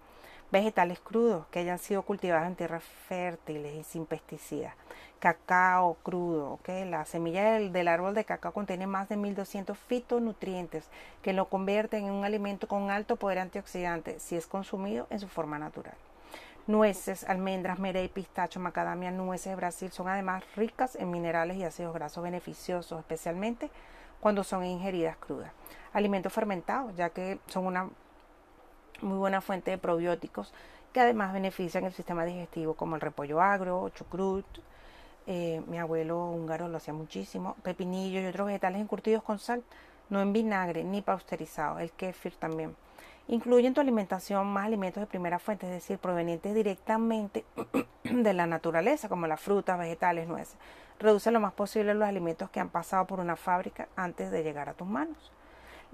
vegetales 0.52 1.00
crudos 1.00 1.46
que 1.48 1.60
hayan 1.60 1.80
sido 1.80 2.04
cultivados 2.04 2.48
en 2.48 2.56
tierras 2.56 2.84
fértiles 3.08 3.76
y 3.76 3.84
sin 3.84 4.06
pesticidas, 4.06 4.74
cacao 5.20 5.96
crudo, 6.04 6.60
la 6.68 7.06
semilla 7.06 7.60
del, 7.60 7.88
árbol 7.88 8.14
de 8.14 8.26
cacao 8.26 8.54
contiene 8.54 8.88
más 8.88 9.10
de 9.10 9.18
1200 9.18 9.78
fitonutrientes 9.78 10.90
que 11.22 11.34
lo 11.34 11.50
convierten 11.50 12.06
en 12.06 12.12
un 12.12 12.26
alimento 12.26 12.68
con 12.68 12.92
alto 12.92 13.16
poder 13.16 13.40
antioxidante 13.40 14.20
si 14.20 14.36
es 14.36 14.48
consumido 14.48 15.08
en 15.10 15.20
su 15.20 15.28
forma 15.28 15.58
natural. 15.58 15.96
Nueces, 16.68 17.24
almendras, 17.26 17.78
merey, 17.78 18.08
pistacho, 18.08 18.60
macadamia, 18.60 19.12
nueces 19.12 19.52
de 19.52 19.56
Brasil 19.56 19.92
son 19.92 20.08
además 20.08 20.44
ricas 20.56 20.96
en 20.96 21.12
minerales 21.12 21.58
y 21.58 21.64
ácidos 21.64 21.94
grasos 21.94 22.24
beneficiosos, 22.24 23.00
especialmente 23.00 23.70
cuando 24.20 24.44
son 24.44 24.66
ingeridas 24.66 25.16
crudas. 25.18 25.52
Alimentos 25.94 26.34
fermentados, 26.34 26.96
ya 26.96 27.12
que 27.12 27.40
son 27.48 27.68
una 27.68 27.90
muy 29.06 29.18
buena 29.18 29.41
fuente 29.41 29.72
de 29.72 29.78
probióticos 29.78 30.54
que 30.91 31.02
además 31.02 31.34
benefician 31.34 31.84
el 31.84 31.94
sistema 31.94 32.24
digestivo 32.26 32.74
como 32.74 32.96
el 32.96 33.02
repollo 33.02 33.41
agro, 33.41 33.89
chucrut, 33.89 34.46
eh, 35.28 35.62
mi 35.68 35.78
abuelo 35.78 36.30
húngaro 36.30 36.68
lo 36.68 36.78
hacía 36.78 36.94
muchísimo, 36.94 37.56
pepinillo 37.63 38.22
y 38.22 38.26
otros 38.28 38.48
vegetales 38.48 38.80
encurtidos 38.80 39.24
con 39.24 39.39
sal, 39.39 39.63
no 40.10 40.22
en 40.22 40.32
vinagre 40.32 40.84
ni 40.84 41.02
pausterizado, 41.02 41.80
el 41.80 41.91
kefir 41.91 42.36
también. 42.36 42.76
Incluye 43.28 43.68
en 43.68 43.74
tu 43.74 43.82
alimentación 43.82 44.48
más 44.48 44.68
alimentos 44.68 45.02
de 45.02 45.08
primera 45.08 45.39
fuente, 45.39 45.65
es 45.65 45.74
decir, 45.74 45.98
provenientes 45.98 46.54
directamente 46.54 47.44
de 48.04 48.34
la 48.34 48.46
naturaleza, 48.46 49.10
como 49.10 49.26
las 49.26 49.41
frutas, 49.41 49.80
vegetales, 49.80 50.28
nueces. 50.28 50.56
Reduce 51.00 51.32
lo 51.32 51.39
más 51.39 51.54
posible 51.54 51.94
los 51.94 52.08
alimentos 52.08 52.50
que 52.52 52.60
han 52.60 52.70
pasado 52.70 53.06
por 53.06 53.20
una 53.20 53.36
fábrica 53.36 53.89
antes 53.96 54.32
de 54.32 54.44
llegar 54.44 54.70
a 54.70 54.74
tus 54.76 54.88
manos. 54.88 55.34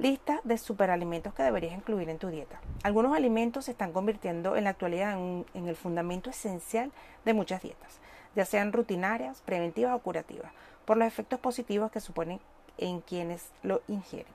Lista 0.02 0.42
de 0.44 0.58
superalimentos 0.58 1.32
que 1.36 1.44
deberías 1.44 1.76
incluir 1.76 2.10
en 2.10 2.18
tu 2.18 2.30
dieta. 2.30 2.60
Algunos 2.82 3.16
alimentos 3.16 3.66
se 3.66 3.72
están 3.72 3.94
convirtiendo 3.94 4.56
en 4.56 4.64
la 4.64 4.72
actualidad 4.72 5.14
en, 5.14 5.46
el 5.54 5.76
fundamento 5.76 6.32
esencial 6.32 6.92
de 7.24 7.36
muchas 7.36 7.62
dietas, 7.62 8.00
ya 8.36 8.44
sean 8.46 8.74
rutinarias, 8.74 9.42
preventivas 9.42 9.94
o 9.94 10.00
curativas, 10.00 10.52
por 10.86 10.98
los 10.98 11.08
efectos 11.08 11.40
positivos 11.40 11.92
que 11.92 12.00
suponen 12.00 12.40
en 12.80 13.02
quienes 13.02 13.52
lo 13.62 13.84
ingieren. 13.88 14.34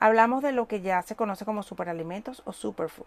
Hablamos 0.00 0.42
de 0.42 0.50
lo 0.50 0.66
que 0.66 0.80
ya 0.80 1.00
se 1.02 1.14
conoce 1.14 1.44
como 1.44 1.62
superalimentos 1.62 2.42
o 2.44 2.52
superfood. 2.52 3.06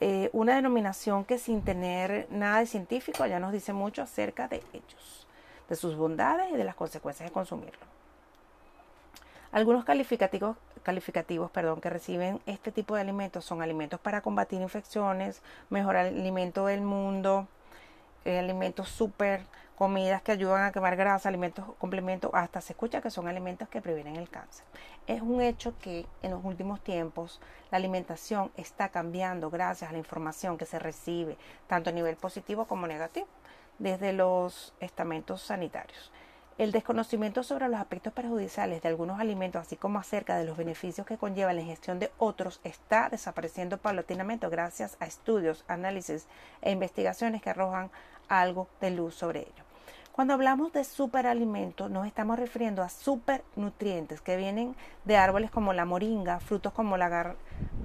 Eh, 0.00 0.28
una 0.34 0.56
denominación 0.56 1.24
que 1.24 1.38
sin 1.38 1.62
tener 1.62 2.26
nada 2.30 2.58
de 2.58 2.66
científico 2.66 3.24
ya 3.24 3.40
nos 3.40 3.52
dice 3.52 3.72
mucho 3.72 4.02
acerca 4.02 4.48
de 4.48 4.62
ellos. 4.74 5.26
de 5.70 5.76
sus 5.76 5.96
bondades 5.96 6.52
y 6.52 6.56
de 6.58 6.64
las 6.64 6.74
consecuencias 6.74 7.30
de 7.30 7.32
consumirlo. 7.32 7.91
Algunos 9.52 9.84
calificativos, 9.84 10.56
calificativos 10.82 11.50
perdón, 11.50 11.82
que 11.82 11.90
reciben 11.90 12.40
este 12.46 12.72
tipo 12.72 12.94
de 12.94 13.02
alimentos 13.02 13.44
son 13.44 13.60
alimentos 13.60 14.00
para 14.00 14.22
combatir 14.22 14.62
infecciones, 14.62 15.42
mejor 15.68 15.96
alimento 15.96 16.64
del 16.64 16.80
mundo, 16.80 17.46
eh, 18.24 18.38
alimentos 18.38 18.88
súper, 18.88 19.42
comidas 19.76 20.22
que 20.22 20.32
ayudan 20.32 20.64
a 20.64 20.72
quemar 20.72 20.96
grasa, 20.96 21.28
alimentos 21.28 21.66
complementos, 21.78 22.30
hasta 22.32 22.62
se 22.62 22.72
escucha 22.72 23.02
que 23.02 23.10
son 23.10 23.28
alimentos 23.28 23.68
que 23.68 23.82
previenen 23.82 24.16
el 24.16 24.30
cáncer. 24.30 24.64
Es 25.06 25.20
un 25.20 25.42
hecho 25.42 25.74
que 25.78 26.06
en 26.22 26.30
los 26.30 26.42
últimos 26.44 26.80
tiempos 26.80 27.38
la 27.70 27.76
alimentación 27.76 28.52
está 28.56 28.88
cambiando 28.88 29.50
gracias 29.50 29.90
a 29.90 29.92
la 29.92 29.98
información 29.98 30.56
que 30.56 30.64
se 30.64 30.78
recibe, 30.78 31.36
tanto 31.66 31.90
a 31.90 31.92
nivel 31.92 32.16
positivo 32.16 32.64
como 32.66 32.86
negativo, 32.86 33.26
desde 33.78 34.14
los 34.14 34.72
estamentos 34.80 35.42
sanitarios. 35.42 36.10
El 36.62 36.70
desconocimiento 36.70 37.42
sobre 37.42 37.68
los 37.68 37.80
aspectos 37.80 38.12
perjudiciales 38.12 38.82
de 38.82 38.88
algunos 38.88 39.18
alimentos, 39.18 39.60
así 39.60 39.74
como 39.74 39.98
acerca 39.98 40.36
de 40.36 40.44
los 40.44 40.56
beneficios 40.56 41.04
que 41.04 41.18
conlleva 41.18 41.52
la 41.52 41.60
ingestión 41.60 41.98
de 41.98 42.12
otros, 42.18 42.60
está 42.62 43.08
desapareciendo 43.08 43.78
paulatinamente 43.78 44.48
gracias 44.48 44.96
a 45.00 45.06
estudios, 45.06 45.64
análisis 45.66 46.28
e 46.60 46.70
investigaciones 46.70 47.42
que 47.42 47.50
arrojan 47.50 47.90
algo 48.28 48.68
de 48.80 48.92
luz 48.92 49.16
sobre 49.16 49.40
ello. 49.40 49.64
Cuando 50.12 50.34
hablamos 50.34 50.72
de 50.72 50.84
superalimentos, 50.84 51.90
nos 51.90 52.06
estamos 52.06 52.38
refiriendo 52.38 52.84
a 52.84 52.88
supernutrientes 52.88 54.20
que 54.20 54.36
vienen 54.36 54.76
de 55.04 55.16
árboles 55.16 55.50
como 55.50 55.72
la 55.72 55.84
moringa, 55.84 56.38
frutos 56.38 56.72
como 56.72 56.96
la 56.96 57.34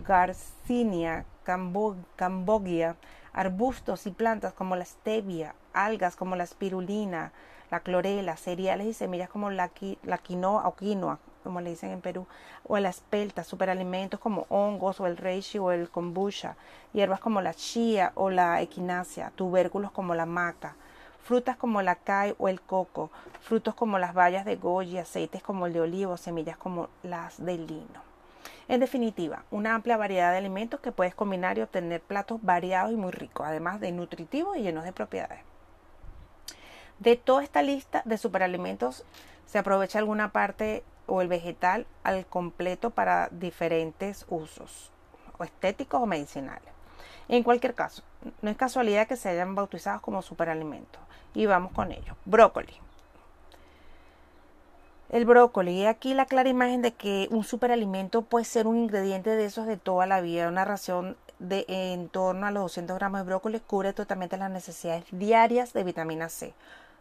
garcinia, 0.06 1.26
cambogia, 1.44 2.96
arbustos 3.34 4.06
y 4.06 4.12
plantas 4.12 4.54
como 4.54 4.76
la 4.76 4.86
stevia, 4.86 5.56
algas 5.74 6.16
como 6.16 6.36
la 6.36 6.44
espirulina, 6.44 7.32
la 7.70 7.82
clorela, 7.82 8.38
cereales 8.38 8.88
y 8.88 8.94
semillas 8.94 9.30
como 9.30 9.50
la, 9.50 9.70
quinoa 9.70 10.68
o 10.68 10.76
quinoa, 10.76 11.20
como 11.44 11.62
le 11.62 11.72
dicen 11.72 11.92
en 11.92 12.02
Perú, 12.02 12.28
o 12.66 12.78
la 12.78 12.90
espelta, 12.90 13.44
superalimentos 13.44 14.20
como 14.20 14.46
hongos 14.50 15.00
o 15.00 15.08
el 15.08 15.18
reishi 15.18 15.58
o 15.60 15.72
el 15.72 15.90
kombucha, 15.90 16.56
hierbas 16.94 17.20
como 17.20 17.42
la 17.42 17.54
chía 17.54 18.12
o 18.16 18.30
la 18.30 18.62
equinacia, 18.62 19.32
tubérculos 19.36 19.92
como 19.92 20.16
la 20.16 20.26
maca, 20.26 20.76
frutas 21.24 21.58
como 21.58 21.82
la 21.82 21.96
cay 21.96 22.36
o 22.38 22.48
el 22.48 22.62
coco, 22.62 23.12
frutos 23.42 23.76
como 23.76 24.00
las 24.00 24.14
bayas 24.14 24.46
de 24.46 24.56
goji, 24.56 24.98
aceites 24.98 25.44
como 25.44 25.68
el 25.68 25.74
de 25.74 25.82
olivo, 25.82 26.18
semillas 26.18 26.58
como 26.58 26.90
las 27.04 27.44
de 27.44 27.58
lino. 27.58 28.08
En 28.70 28.82
definitiva, 28.82 29.44
una 29.50 29.76
amplia 29.76 29.96
variedad 29.96 30.32
de 30.32 30.40
alimentos 30.40 30.82
que 30.82 30.92
puedes 30.92 31.16
combinar 31.16 31.58
y 31.58 31.62
obtener 31.62 32.02
platos 32.02 32.42
variados 32.44 32.92
y 32.92 32.98
muy 32.98 33.12
ricos, 33.12 33.48
además 33.48 33.80
de 33.80 33.94
nutritivos 33.94 34.58
y 34.58 34.62
llenos 34.62 34.84
de 34.84 34.92
propiedades. 34.92 35.40
De 37.00 37.16
toda 37.16 37.44
esta 37.44 37.62
lista 37.62 38.02
de 38.06 38.18
superalimentos 38.18 39.06
se 39.46 39.60
aprovecha 39.60 40.00
alguna 40.00 40.32
parte 40.32 40.84
o 41.06 41.22
el 41.22 41.28
vegetal 41.28 41.86
al 42.04 42.26
completo 42.26 42.90
para 42.90 43.30
diferentes 43.32 44.26
usos, 44.30 44.92
o 45.38 45.44
estéticos 45.44 46.02
o 46.02 46.06
medicinales. 46.06 46.70
En 47.30 47.44
cualquier 47.44 47.76
caso, 47.76 48.04
no 48.42 48.50
es 48.50 48.58
casualidad 48.58 49.08
que 49.08 49.16
se 49.16 49.30
hayan 49.30 49.54
bautizados 49.54 50.02
como 50.02 50.22
superalimentos. 50.22 51.02
Y 51.34 51.46
vamos 51.46 51.72
con 51.72 51.92
ello. 51.92 52.16
Brócoli. 52.26 52.74
El 55.10 55.26
brócoli. 55.26 55.86
Aquí 55.86 56.14
la 56.14 56.26
clara 56.26 56.50
imagen 56.50 56.82
de 56.82 56.94
que 56.94 57.28
un 57.30 57.44
superalimento 57.44 58.24
puede 58.24 58.46
ser 58.46 58.66
un 58.66 58.78
ingrediente 58.78 59.30
de 59.30 59.46
esos 59.46 59.68
de 59.68 59.78
toda 59.78 60.08
la 60.08 60.22
vida. 60.22 60.48
Una 60.48 60.66
ración 60.66 61.16
de 61.40 61.66
en 61.68 62.10
torno 62.10 62.48
a 62.48 62.52
los 62.52 62.64
200 62.64 62.98
gramos 62.98 63.20
de 63.20 63.26
brócoli 63.26 63.60
cubre 63.60 63.94
totalmente 63.94 64.38
las 64.38 64.50
necesidades 64.50 65.06
diarias 65.12 65.74
de 65.74 65.84
vitamina 65.84 66.30
C 66.30 66.54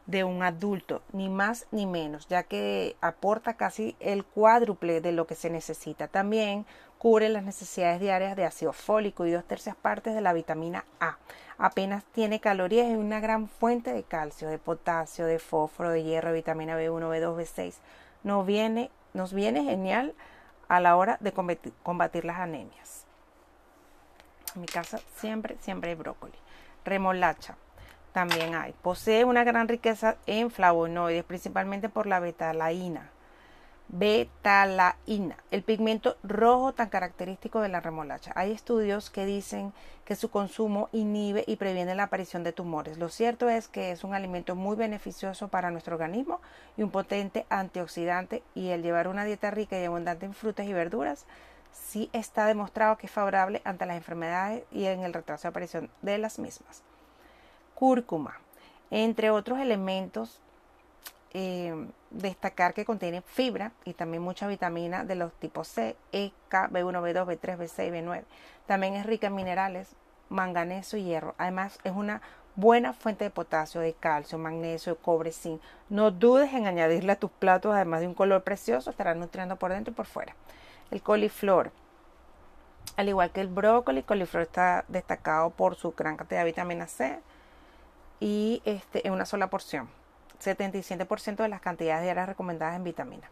de 0.06 0.22
un 0.24 0.42
adulto, 0.42 1.02
ni 1.12 1.28
más 1.28 1.66
ni 1.72 1.84
menos, 1.86 2.28
ya 2.28 2.44
que 2.44 2.96
aporta 3.00 3.54
casi 3.54 3.96
el 3.98 4.24
cuádruple 4.24 5.00
de 5.00 5.12
lo 5.12 5.26
que 5.26 5.34
se 5.34 5.50
necesita. 5.50 6.08
También 6.08 6.64
cubre 6.98 7.28
las 7.28 7.42
necesidades 7.42 8.00
diarias 8.00 8.36
de 8.36 8.44
ácido 8.44 8.72
fólico 8.72 9.26
y 9.26 9.32
dos 9.32 9.44
tercias 9.44 9.76
partes 9.76 10.14
de 10.14 10.20
la 10.20 10.32
vitamina 10.32 10.84
A. 11.00 11.18
Apenas 11.58 12.04
tiene 12.12 12.40
calorías 12.40 12.88
y 12.88 12.94
una 12.94 13.20
gran 13.20 13.48
fuente 13.48 13.92
de 13.92 14.04
calcio, 14.04 14.48
de 14.48 14.58
potasio, 14.58 15.26
de 15.26 15.38
fósforo, 15.38 15.90
de 15.90 16.04
hierro, 16.04 16.28
de 16.28 16.36
vitamina 16.36 16.78
B1, 16.78 17.00
B2, 17.00 17.36
B6. 17.36 17.74
Nos 18.22 18.46
viene, 18.46 18.90
nos 19.12 19.32
viene 19.32 19.64
genial 19.64 20.14
a 20.68 20.80
la 20.80 20.96
hora 20.96 21.16
de 21.20 21.32
combatir 21.32 22.24
las 22.24 22.38
anemias. 22.38 23.06
En 24.54 24.60
mi 24.60 24.66
casa 24.66 25.00
siempre, 25.16 25.56
siempre 25.60 25.90
hay 25.90 25.96
brócoli. 25.96 26.34
Remolacha 26.84 27.56
también 28.16 28.54
hay. 28.54 28.72
Posee 28.80 29.26
una 29.26 29.44
gran 29.44 29.68
riqueza 29.68 30.16
en 30.26 30.50
flavonoides, 30.50 31.22
principalmente 31.22 31.90
por 31.90 32.06
la 32.06 32.18
betalaína. 32.18 33.10
Betalaína, 33.88 35.36
el 35.50 35.62
pigmento 35.62 36.16
rojo 36.22 36.72
tan 36.72 36.88
característico 36.88 37.60
de 37.60 37.68
la 37.68 37.80
remolacha. 37.80 38.32
Hay 38.34 38.52
estudios 38.52 39.10
que 39.10 39.26
dicen 39.26 39.74
que 40.06 40.16
su 40.16 40.30
consumo 40.30 40.88
inhibe 40.92 41.44
y 41.46 41.56
previene 41.56 41.94
la 41.94 42.04
aparición 42.04 42.42
de 42.42 42.54
tumores. 42.54 42.96
Lo 42.96 43.10
cierto 43.10 43.50
es 43.50 43.68
que 43.68 43.90
es 43.90 44.02
un 44.02 44.14
alimento 44.14 44.54
muy 44.54 44.76
beneficioso 44.76 45.48
para 45.48 45.70
nuestro 45.70 45.96
organismo 45.96 46.40
y 46.78 46.84
un 46.84 46.90
potente 46.90 47.44
antioxidante 47.50 48.42
y 48.54 48.70
el 48.70 48.82
llevar 48.82 49.08
una 49.08 49.26
dieta 49.26 49.50
rica 49.50 49.78
y 49.78 49.84
abundante 49.84 50.24
en 50.24 50.32
frutas 50.32 50.64
y 50.64 50.72
verduras 50.72 51.26
sí 51.70 52.08
está 52.14 52.46
demostrado 52.46 52.96
que 52.96 53.08
es 53.08 53.12
favorable 53.12 53.60
ante 53.66 53.84
las 53.84 53.98
enfermedades 53.98 54.64
y 54.72 54.86
en 54.86 55.00
el 55.00 55.12
retraso 55.12 55.42
de 55.42 55.48
aparición 55.48 55.90
de 56.00 56.16
las 56.16 56.38
mismas 56.38 56.82
cúrcuma, 57.76 58.40
entre 58.90 59.30
otros 59.30 59.60
elementos. 59.60 60.40
Eh, 61.38 61.74
destacar 62.10 62.72
que 62.72 62.86
contiene 62.86 63.20
fibra 63.20 63.72
y 63.84 63.92
también 63.92 64.22
mucha 64.22 64.46
vitamina 64.46 65.04
de 65.04 65.16
los 65.16 65.32
tipos 65.34 65.68
C, 65.68 65.94
E, 66.12 66.32
K, 66.48 66.70
B1, 66.70 67.02
B2, 67.02 67.26
B3, 67.26 67.58
B6, 67.58 67.92
B9. 67.92 68.22
También 68.66 68.94
es 68.94 69.04
rica 69.04 69.26
en 69.26 69.34
minerales, 69.34 69.94
manganeso 70.28 70.96
y 70.96 71.04
hierro. 71.04 71.34
Además 71.36 71.78
es 71.84 71.92
una 71.92 72.22
buena 72.54 72.94
fuente 72.94 73.24
de 73.24 73.30
potasio, 73.30 73.80
de 73.80 73.92
calcio, 73.92 74.38
magnesio, 74.38 74.96
cobre, 74.96 75.30
zinc. 75.30 75.60
No 75.88 76.10
dudes 76.10 76.52
en 76.54 76.66
añadirle 76.66 77.12
a 77.12 77.18
tus 77.18 77.30
platos, 77.30 77.74
además 77.74 78.00
de 78.00 78.08
un 78.08 78.14
color 78.14 78.42
precioso, 78.42 78.90
estará 78.90 79.14
nutriendo 79.14 79.56
por 79.56 79.72
dentro 79.72 79.92
y 79.92 79.94
por 79.94 80.06
fuera. 80.06 80.34
El 80.90 81.02
coliflor. 81.02 81.70
Al 82.96 83.08
igual 83.08 83.30
que 83.30 83.42
el 83.42 83.48
brócoli, 83.48 83.98
el 83.98 84.04
coliflor 84.04 84.42
está 84.44 84.84
destacado 84.88 85.50
por 85.50 85.74
su 85.74 85.92
gran 85.92 86.16
cantidad 86.16 86.40
de 86.40 86.46
vitamina 86.46 86.86
C, 86.86 87.20
y 88.20 88.62
este, 88.64 89.06
en 89.06 89.12
una 89.12 89.26
sola 89.26 89.48
porción. 89.48 89.88
77% 90.42 91.36
de 91.36 91.48
las 91.48 91.60
cantidades 91.60 92.02
diarias 92.02 92.28
recomendadas 92.28 92.76
en 92.76 92.84
vitamina. 92.84 93.30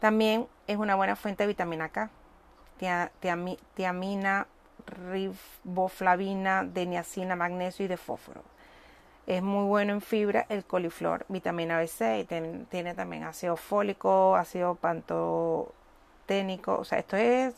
También 0.00 0.48
es 0.66 0.76
una 0.76 0.94
buena 0.94 1.16
fuente 1.16 1.44
de 1.44 1.48
vitamina 1.48 1.88
K, 1.88 2.10
tiamina, 3.74 4.46
riboflavina, 4.86 6.64
de 6.64 6.86
niacina, 6.86 7.36
magnesio 7.36 7.84
y 7.84 7.88
de 7.88 7.96
fósforo. 7.96 8.42
Es 9.26 9.42
muy 9.42 9.66
bueno 9.66 9.92
en 9.92 10.00
fibra 10.00 10.46
el 10.48 10.64
coliflor, 10.64 11.24
vitamina 11.28 11.80
B6, 11.80 12.26
tiene, 12.26 12.64
tiene 12.68 12.94
también 12.94 13.22
ácido 13.22 13.56
fólico, 13.56 14.34
ácido 14.34 14.74
pantoténico, 14.74 16.76
o 16.76 16.84
sea, 16.84 16.98
esto 16.98 17.16
es 17.16 17.54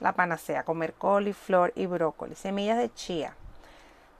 la 0.00 0.14
panacea, 0.14 0.62
comer 0.62 0.94
coliflor 0.94 1.74
y 1.76 1.84
brócoli, 1.84 2.34
semillas 2.34 2.78
de 2.78 2.94
chía, 2.94 3.36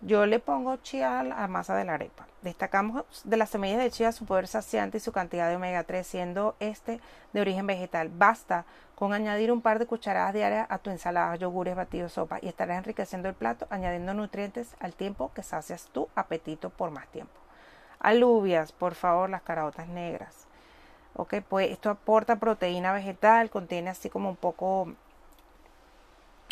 yo 0.03 0.27
le 0.27 0.41
pongo 0.41 0.77
chía 0.79 1.21
a 1.21 1.23
la 1.23 1.47
masa 1.47 1.77
de 1.77 1.85
la 1.85 1.95
arepa. 1.95 2.27
Destacamos 2.43 3.05
de 3.23 3.37
las 3.37 3.51
semillas 3.51 3.79
de 3.79 3.91
chía 3.91 4.11
su 4.11 4.27
poder 4.27 4.49
saciante 4.49 4.99
y 4.99 5.01
su 5.01 5.13
cantidad 5.13 5.49
de 5.49 5.57
omega 5.57 5.85
3, 5.85 6.05
siendo 6.05 6.57
este 6.59 7.01
de 7.33 7.41
origen 7.41 7.67
vegetal. 7.69 8.11
Basta 8.13 8.65
con 8.97 9.13
añadir 9.13 9.53
un 9.53 9.63
par 9.63 9.79
de 9.79 9.87
cucharadas 9.87 10.35
diarias 10.35 10.67
a 10.69 10.79
tu 10.79 10.91
ensalada, 10.91 11.37
yogures, 11.37 11.77
batidos, 11.77 12.15
sopa 12.15 12.39
y 12.43 12.49
estarás 12.49 12.79
enriqueciendo 12.79 13.29
el 13.29 13.35
plato, 13.35 13.69
añadiendo 13.71 14.13
nutrientes 14.13 14.75
al 14.81 14.93
tiempo 14.95 15.31
que 15.35 15.45
sacias 15.45 15.87
tu 15.93 16.09
apetito 16.17 16.71
por 16.71 16.91
más 16.91 17.07
tiempo. 17.09 17.33
Alubias, 18.01 18.73
por 18.73 18.97
favor, 18.97 19.31
las 19.31 19.43
caraotas 19.43 19.87
negras. 19.87 20.47
Ok, 21.15 21.35
pues 21.49 21.71
esto 21.71 21.91
aporta 21.91 22.37
proteína 22.37 22.93
vegetal, 22.93 23.51
contiene 23.51 23.91
así 23.91 24.11
como 24.11 24.29
un 24.29 24.37
poco, 24.37 24.83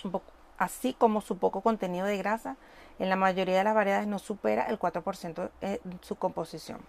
un 0.05 0.11
poco 0.13 0.31
así 0.61 0.93
como 0.93 1.23
su 1.23 1.39
poco 1.39 1.63
contenido 1.63 2.07
de 2.07 2.19
grasa 2.19 2.57
en 3.01 3.09
la 3.09 3.17
mayoría 3.17 3.57
de 3.57 3.65
las 3.65 3.75
variedades 3.75 4.07
no 4.07 4.19
supera 4.19 4.65
el 4.65 4.79
4% 4.79 5.51
en 5.63 5.81
su 6.03 6.17
composición. 6.17 6.81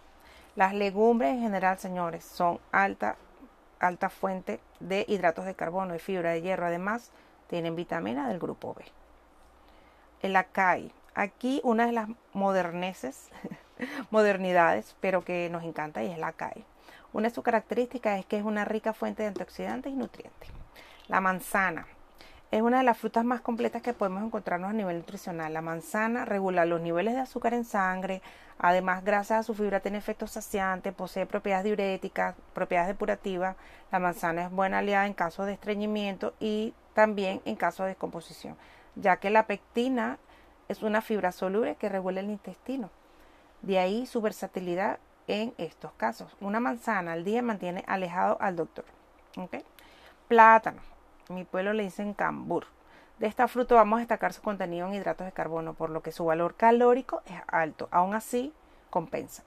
Las 0.58 0.74
legumbres 0.74 1.32
en 1.32 1.42
general, 1.42 1.80
señores, 1.80 2.26
son 2.26 2.60
alta, 2.74 3.16
alta 3.80 4.10
fuente 4.10 4.60
de 4.82 5.06
hidratos 5.08 5.46
de 5.46 5.56
carbono 5.56 5.96
y 5.96 6.00
fibra 6.00 6.32
de 6.32 6.42
hierro. 6.42 6.66
Además, 6.66 7.12
tienen 7.48 7.78
vitamina 7.78 8.28
del 8.28 8.40
grupo 8.40 8.74
B. 8.74 8.84
El 10.22 10.36
acai. 10.36 10.92
Aquí 11.16 11.62
una 11.64 11.86
de 11.86 11.94
las 11.94 12.10
moderneces, 12.34 13.30
modernidades, 14.12 14.98
pero 15.00 15.24
que 15.24 15.50
nos 15.50 15.64
encanta 15.64 16.04
y 16.04 16.12
es 16.12 16.18
la 16.18 16.28
acai. 16.28 16.66
Una 17.14 17.30
de 17.30 17.34
sus 17.34 17.44
características 17.44 18.20
es 18.20 18.26
que 18.26 18.38
es 18.38 18.44
una 18.44 18.66
rica 18.66 18.92
fuente 18.92 19.24
de 19.24 19.30
antioxidantes 19.30 19.94
y 19.94 19.96
nutrientes. 19.96 20.50
La 21.08 21.22
manzana 21.22 21.88
es 22.52 22.62
una 22.62 22.80
de 22.80 22.84
las 22.84 22.98
frutas 22.98 23.24
más 23.24 23.40
completas 23.40 23.82
que 23.82 23.94
podemos 23.94 24.22
encontrarnos 24.24 24.70
a 24.70 24.74
nivel 24.74 24.98
nutricional. 24.98 25.54
La 25.54 25.62
manzana 25.62 26.26
regula 26.26 26.66
los 26.66 26.82
niveles 26.82 27.14
de 27.14 27.22
azúcar 27.22 27.54
en 27.54 27.64
sangre, 27.64 28.22
además 28.60 29.06
gracias 29.06 29.40
a 29.40 29.44
su 29.44 29.56
fibra 29.56 29.80
tiene 29.80 29.98
efectos 29.98 30.32
saciantes, 30.32 30.94
posee 30.94 31.26
propiedades 31.26 31.64
diuréticas, 31.64 32.36
propiedades 32.54 32.90
depurativas. 32.90 33.56
La 33.90 34.00
manzana 34.00 34.44
es 34.44 34.52
buena 34.52 34.80
aliada 34.80 35.08
en 35.08 35.14
caso 35.14 35.46
de 35.46 35.54
estreñimiento 35.54 36.34
y 36.42 36.74
también 36.94 37.42
en 37.46 37.56
caso 37.56 37.84
de 37.84 37.90
descomposición, 37.90 38.58
ya 38.96 39.16
que 39.16 39.30
la 39.30 39.48
pectina 39.48 40.18
es 40.68 40.84
una 40.84 41.02
fibra 41.02 41.32
soluble 41.32 41.76
que 41.76 41.88
regula 41.88 42.20
el 42.20 42.30
intestino. 42.30 42.90
De 43.62 43.80
ahí 43.80 44.06
su 44.06 44.22
versatilidad 44.22 45.00
en 45.28 45.54
estos 45.58 45.94
casos. 45.94 46.36
Una 46.42 46.60
manzana 46.60 47.14
al 47.14 47.24
día 47.24 47.42
mantiene 47.42 47.86
alejado 47.88 48.38
al 48.42 48.58
doctor. 48.58 48.84
Plátano 50.28 50.91
mi 51.32 51.44
pueblo 51.44 51.74
le 51.74 51.84
dicen 51.84 52.14
cambur. 52.14 52.66
De 53.20 53.28
esta 53.28 53.48
fruta 53.48 53.76
vamos 53.76 53.98
a 53.98 54.00
destacar 54.00 54.34
su 54.34 54.42
contenido 54.42 54.88
en 54.88 54.96
hidratos 54.96 55.26
de 55.26 55.32
carbono, 55.32 55.74
por 55.74 55.90
lo 55.90 56.02
que 56.02 56.12
su 56.12 56.26
valor 56.26 56.56
calórico 56.56 57.22
es 57.26 57.42
alto. 57.48 57.88
Aún 57.92 58.14
así, 58.14 58.54
compensa. 58.90 59.44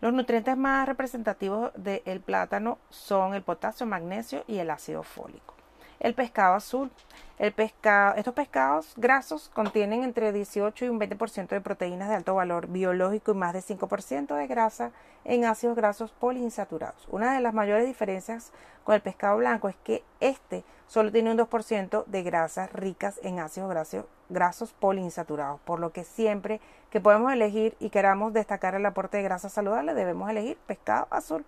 Los 0.00 0.12
nutrientes 0.12 0.56
más 0.56 0.86
representativos 0.88 1.72
del 1.74 2.20
plátano 2.20 2.78
son 2.90 3.34
el 3.34 3.42
potasio, 3.42 3.86
magnesio 3.86 4.44
y 4.46 4.58
el 4.58 4.70
ácido 4.70 5.02
fólico. 5.02 5.54
El 6.00 6.14
pescado 6.14 6.54
azul. 6.54 6.90
El 7.38 7.52
pescado, 7.52 8.14
estos 8.14 8.34
pescados 8.34 8.92
grasos 8.96 9.50
contienen 9.52 10.04
entre 10.04 10.32
18 10.32 10.84
y 10.84 10.88
un 10.88 11.00
20% 11.00 11.48
de 11.48 11.60
proteínas 11.60 12.08
de 12.08 12.14
alto 12.14 12.36
valor 12.36 12.68
biológico 12.68 13.32
y 13.32 13.34
más 13.34 13.52
de 13.52 13.60
5% 13.60 14.36
de 14.36 14.46
grasa 14.46 14.92
en 15.24 15.44
ácidos 15.44 15.74
grasos 15.74 16.12
poliinsaturados. 16.12 17.08
Una 17.10 17.34
de 17.34 17.40
las 17.40 17.52
mayores 17.52 17.86
diferencias 17.86 18.52
con 18.84 18.94
el 18.94 19.00
pescado 19.00 19.38
blanco 19.38 19.68
es 19.68 19.76
que 19.82 20.04
este 20.20 20.64
solo 20.86 21.10
tiene 21.10 21.32
un 21.32 21.38
2% 21.38 22.04
de 22.06 22.22
grasas 22.22 22.72
ricas 22.72 23.18
en 23.22 23.40
ácidos 23.40 23.70
grasos, 23.70 24.04
grasos 24.28 24.72
poliinsaturados, 24.72 25.60
por 25.62 25.80
lo 25.80 25.92
que 25.92 26.04
siempre 26.04 26.60
que 26.90 27.00
podemos 27.00 27.32
elegir 27.32 27.76
y 27.80 27.90
queramos 27.90 28.32
destacar 28.32 28.74
el 28.74 28.86
aporte 28.86 29.16
de 29.16 29.24
grasa 29.24 29.48
saludable 29.48 29.94
debemos 29.94 30.30
elegir 30.30 30.58
pescado 30.66 31.08
azul. 31.10 31.44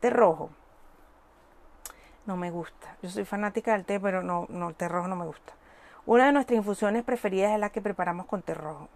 De 0.00 0.10
rojo 0.10 0.50
no 2.28 2.36
me 2.36 2.52
gusta. 2.52 2.96
Yo 3.02 3.10
soy 3.10 3.24
fanática 3.24 3.72
del 3.72 3.84
té, 3.84 3.98
pero 3.98 4.22
no, 4.22 4.46
no, 4.50 4.68
el 4.68 4.74
té 4.76 4.86
rojo 4.86 5.08
no 5.08 5.16
me 5.16 5.24
gusta. 5.24 5.54
Una 6.06 6.26
de 6.26 6.32
nuestras 6.32 6.58
infusiones 6.58 7.02
preferidas 7.02 7.52
es 7.52 7.58
la 7.58 7.70
que 7.70 7.80
preparamos 7.80 8.26
con 8.26 8.42
té 8.42 8.54
rojo. 8.54 8.88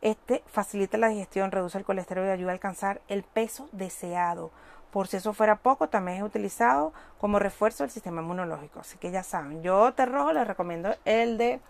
Este 0.00 0.42
facilita 0.46 0.98
la 0.98 1.08
digestión, 1.08 1.52
reduce 1.52 1.78
el 1.78 1.84
colesterol 1.84 2.26
y 2.26 2.30
ayuda 2.30 2.50
a 2.50 2.54
alcanzar 2.54 3.00
el 3.08 3.22
peso 3.22 3.68
deseado. 3.72 4.50
Por 4.90 5.06
si 5.06 5.18
eso 5.18 5.34
fuera 5.34 5.56
poco, 5.56 5.88
también 5.88 6.18
es 6.18 6.24
utilizado 6.24 6.92
como 7.20 7.38
refuerzo 7.38 7.84
del 7.84 7.90
sistema 7.90 8.22
inmunológico. 8.22 8.80
Así 8.80 8.96
que 8.98 9.10
ya 9.10 9.22
saben, 9.22 9.62
yo 9.62 9.92
té 9.92 10.06
rojo 10.06 10.32
les 10.32 10.46
recomiendo 10.46 10.94
el 11.04 11.36
de 11.36 11.60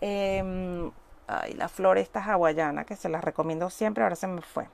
eh, 0.00 0.90
ay, 1.26 1.54
la 1.54 1.68
flor 1.68 1.98
esta 1.98 2.22
hawaiana, 2.22 2.84
que 2.84 2.96
se 2.96 3.08
las 3.08 3.24
recomiendo 3.24 3.68
siempre, 3.68 4.04
ahora 4.04 4.16
se 4.16 4.28
me 4.28 4.42
fue. 4.42 4.68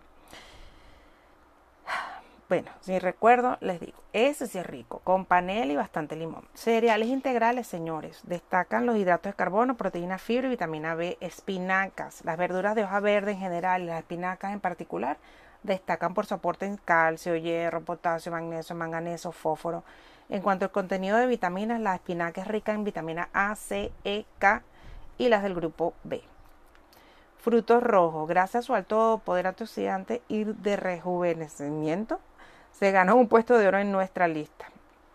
Bueno, 2.48 2.70
si 2.80 2.98
recuerdo, 2.98 3.58
les 3.60 3.78
digo, 3.78 3.98
ese 4.14 4.46
sí 4.46 4.56
es 4.56 4.66
rico, 4.66 5.02
con 5.04 5.26
panela 5.26 5.70
y 5.70 5.76
bastante 5.76 6.16
limón. 6.16 6.48
Cereales 6.54 7.08
integrales, 7.08 7.66
señores. 7.66 8.20
Destacan 8.22 8.86
los 8.86 8.96
hidratos 8.96 9.32
de 9.32 9.36
carbono, 9.36 9.76
proteína, 9.76 10.16
fibra 10.16 10.46
y 10.46 10.50
vitamina 10.50 10.94
B, 10.94 11.18
espinacas. 11.20 12.24
Las 12.24 12.38
verduras 12.38 12.74
de 12.74 12.84
hoja 12.84 13.00
verde 13.00 13.32
en 13.32 13.38
general 13.38 13.82
y 13.82 13.86
las 13.86 13.98
espinacas 13.98 14.54
en 14.54 14.60
particular 14.60 15.18
destacan 15.62 16.14
por 16.14 16.24
su 16.24 16.32
aporte 16.32 16.64
en 16.64 16.78
calcio, 16.78 17.36
hierro, 17.36 17.82
potasio, 17.82 18.32
magnesio, 18.32 18.74
manganeso, 18.74 19.30
fósforo. 19.30 19.84
En 20.30 20.40
cuanto 20.40 20.64
al 20.64 20.70
contenido 20.70 21.18
de 21.18 21.26
vitaminas, 21.26 21.80
la 21.80 21.96
espinaca 21.96 22.40
es 22.40 22.48
rica 22.48 22.72
en 22.72 22.84
vitamina 22.84 23.28
A, 23.34 23.54
C, 23.56 23.92
E, 24.04 24.24
K 24.38 24.62
y 25.18 25.28
las 25.28 25.42
del 25.42 25.54
grupo 25.54 25.92
B. 26.02 26.22
Frutos 27.36 27.82
rojos, 27.82 28.26
gracias 28.26 28.64
a 28.64 28.66
su 28.66 28.74
alto 28.74 29.20
poder 29.22 29.46
antioxidante 29.46 30.22
y 30.28 30.44
de 30.44 30.76
rejuvenecimiento, 30.76 32.20
se 32.78 32.92
ganó 32.92 33.16
un 33.16 33.26
puesto 33.26 33.58
de 33.58 33.66
oro 33.66 33.78
en 33.78 33.90
nuestra 33.90 34.28
lista. 34.28 34.66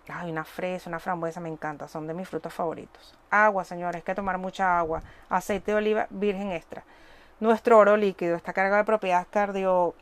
Ay, 0.09 0.29
una 0.29 0.43
fresa, 0.43 0.89
una 0.89 0.99
frambuesa 0.99 1.39
me 1.39 1.47
encanta, 1.47 1.87
son 1.87 2.07
de 2.07 2.13
mis 2.13 2.27
frutos 2.27 2.53
favoritos. 2.53 3.17
Agua, 3.29 3.63
señores, 3.63 3.95
hay 3.95 4.01
que 4.01 4.15
tomar 4.15 4.37
mucha 4.37 4.77
agua. 4.77 5.01
Aceite 5.29 5.71
de 5.71 5.77
oliva 5.77 6.07
virgen 6.09 6.51
extra. 6.51 6.83
Nuestro 7.39 7.77
oro 7.77 7.95
líquido 7.95 8.35
está 8.35 8.51
cargado 8.51 8.77
de 8.77 8.83
propiedades 8.83 9.27
cardio 9.27 9.95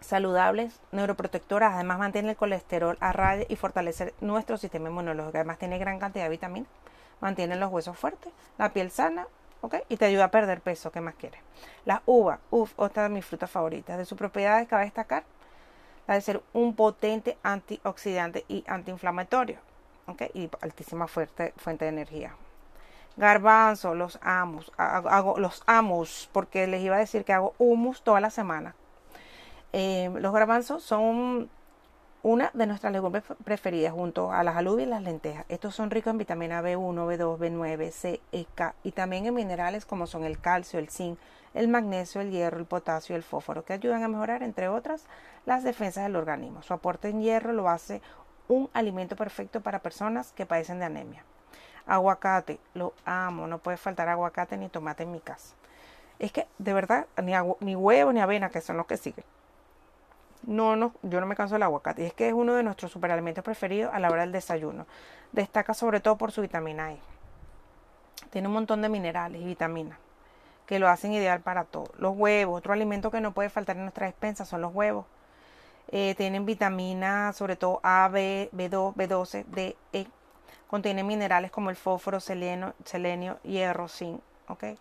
saludables, 0.00 0.80
neuroprotectoras, 0.90 1.74
además 1.74 1.98
mantiene 1.98 2.30
el 2.30 2.36
colesterol 2.36 2.98
a 3.00 3.12
raya 3.12 3.44
y 3.48 3.54
fortalece 3.54 4.12
nuestro 4.20 4.56
sistema 4.56 4.88
inmunológico. 4.88 5.38
Además 5.38 5.58
tiene 5.58 5.78
gran 5.78 6.00
cantidad 6.00 6.24
de 6.24 6.30
vitaminas, 6.30 6.68
mantiene 7.20 7.54
los 7.54 7.70
huesos 7.70 7.96
fuertes, 7.96 8.32
la 8.58 8.72
piel 8.72 8.90
sana, 8.90 9.28
¿ok? 9.60 9.76
Y 9.88 9.96
te 9.96 10.06
ayuda 10.06 10.24
a 10.24 10.30
perder 10.32 10.60
peso, 10.60 10.90
¿qué 10.90 11.00
más 11.00 11.14
quieres? 11.14 11.40
La 11.84 12.02
uva, 12.04 12.40
uff, 12.50 12.72
otra 12.76 13.04
de 13.04 13.10
mis 13.10 13.24
frutas 13.24 13.50
favoritas. 13.50 13.96
De 13.96 14.04
sus 14.04 14.18
propiedades 14.18 14.66
cabe 14.66 14.84
destacar 14.84 15.22
de 16.12 16.20
ser 16.20 16.42
un 16.52 16.74
potente 16.76 17.38
antioxidante 17.42 18.44
y 18.48 18.62
antiinflamatorio. 18.66 19.56
¿okay? 20.06 20.30
Y 20.34 20.50
altísima 20.60 21.06
fuerte, 21.06 21.54
fuente 21.56 21.86
de 21.86 21.90
energía. 21.90 22.34
Garbanzo, 23.16 23.94
los 23.94 24.18
amos, 24.22 24.72
hago, 24.76 25.38
los 25.38 25.62
amos, 25.66 26.28
porque 26.32 26.66
les 26.66 26.82
iba 26.82 26.96
a 26.96 26.98
decir 26.98 27.24
que 27.24 27.32
hago 27.32 27.54
humus 27.58 28.02
toda 28.02 28.20
la 28.20 28.30
semana. 28.30 28.74
Eh, 29.72 30.10
los 30.20 30.32
garbanzos 30.32 30.82
son 30.82 31.48
una 32.24 32.50
de 32.54 32.66
nuestras 32.66 32.92
legumbres 32.92 33.22
preferidas 33.44 33.92
junto 33.92 34.32
a 34.32 34.42
las 34.42 34.56
alubias 34.56 34.88
y 34.88 34.90
las 34.90 35.02
lentejas. 35.02 35.44
Estos 35.48 35.74
son 35.74 35.90
ricos 35.90 36.10
en 36.10 36.18
vitamina 36.18 36.62
B1, 36.62 36.94
B2, 37.06 37.38
B9, 37.38 37.90
C, 37.90 38.20
E, 38.32 38.46
K 38.54 38.74
y 38.82 38.92
también 38.92 39.26
en 39.26 39.34
minerales 39.34 39.84
como 39.84 40.06
son 40.06 40.24
el 40.24 40.40
calcio, 40.40 40.78
el 40.78 40.88
zinc, 40.88 41.18
el 41.54 41.68
magnesio, 41.68 42.20
el 42.20 42.30
hierro, 42.30 42.58
el 42.58 42.66
potasio 42.66 43.14
y 43.14 43.16
el 43.16 43.22
fósforo, 43.22 43.64
que 43.64 43.72
ayudan 43.72 44.02
a 44.02 44.08
mejorar, 44.08 44.42
entre 44.42 44.68
otras, 44.68 45.06
las 45.46 45.62
defensas 45.62 46.04
del 46.04 46.16
organismo. 46.16 46.62
Su 46.62 46.74
aporte 46.74 47.08
en 47.08 47.22
hierro 47.22 47.52
lo 47.52 47.68
hace 47.68 48.02
un 48.48 48.68
alimento 48.74 49.16
perfecto 49.16 49.60
para 49.60 49.78
personas 49.78 50.32
que 50.32 50.46
padecen 50.46 50.80
de 50.80 50.86
anemia. 50.86 51.24
Aguacate, 51.86 52.58
lo 52.74 52.92
amo, 53.04 53.46
no 53.46 53.58
puede 53.58 53.76
faltar 53.76 54.08
aguacate 54.08 54.56
ni 54.56 54.68
tomate 54.68 55.04
en 55.04 55.12
mi 55.12 55.20
casa. 55.20 55.54
Es 56.18 56.32
que, 56.32 56.46
de 56.58 56.74
verdad, 56.74 57.06
ni, 57.60 57.76
huevo 57.76 58.12
ni 58.12 58.20
avena, 58.20 58.50
que 58.50 58.60
son 58.60 58.76
los 58.76 58.86
que 58.86 58.96
siguen. 58.96 59.24
No, 60.42 60.76
no, 60.76 60.92
yo 61.02 61.20
no 61.20 61.26
me 61.26 61.36
canso 61.36 61.54
del 61.54 61.62
aguacate. 61.62 62.02
Y 62.02 62.06
es 62.06 62.14
que 62.14 62.28
es 62.28 62.34
uno 62.34 62.54
de 62.54 62.62
nuestros 62.62 62.90
superalimentos 62.90 63.44
preferidos 63.44 63.94
a 63.94 63.98
la 63.98 64.10
hora 64.10 64.22
del 64.22 64.32
desayuno. 64.32 64.86
Destaca 65.32 65.72
sobre 65.72 66.00
todo 66.00 66.16
por 66.16 66.32
su 66.32 66.42
vitamina 66.42 66.92
E. 66.92 66.98
Tiene 68.30 68.48
un 68.48 68.54
montón 68.54 68.82
de 68.82 68.88
minerales 68.88 69.40
y 69.40 69.44
vitaminas 69.44 70.03
que 70.66 70.78
lo 70.78 70.88
hacen 70.88 71.12
ideal 71.12 71.40
para 71.40 71.64
todo. 71.64 71.90
Los 71.98 72.16
huevos, 72.16 72.58
otro 72.58 72.72
alimento 72.72 73.10
que 73.10 73.20
no 73.20 73.32
puede 73.32 73.50
faltar 73.50 73.76
en 73.76 73.82
nuestra 73.82 74.06
despensa 74.06 74.44
son 74.44 74.60
los 74.60 74.74
huevos. 74.74 75.06
Eh, 75.88 76.14
tienen 76.16 76.46
vitaminas, 76.46 77.36
sobre 77.36 77.56
todo 77.56 77.80
A, 77.82 78.08
B, 78.08 78.48
B2, 78.52 78.94
B12, 78.94 79.44
D, 79.46 79.76
E. 79.92 80.06
Contienen 80.66 81.06
minerales 81.06 81.50
como 81.50 81.70
el 81.70 81.76
fósforo, 81.76 82.20
selenio, 82.20 82.74
hierro, 83.42 83.88
zinc. 83.88 84.20
¿okay? 84.48 84.78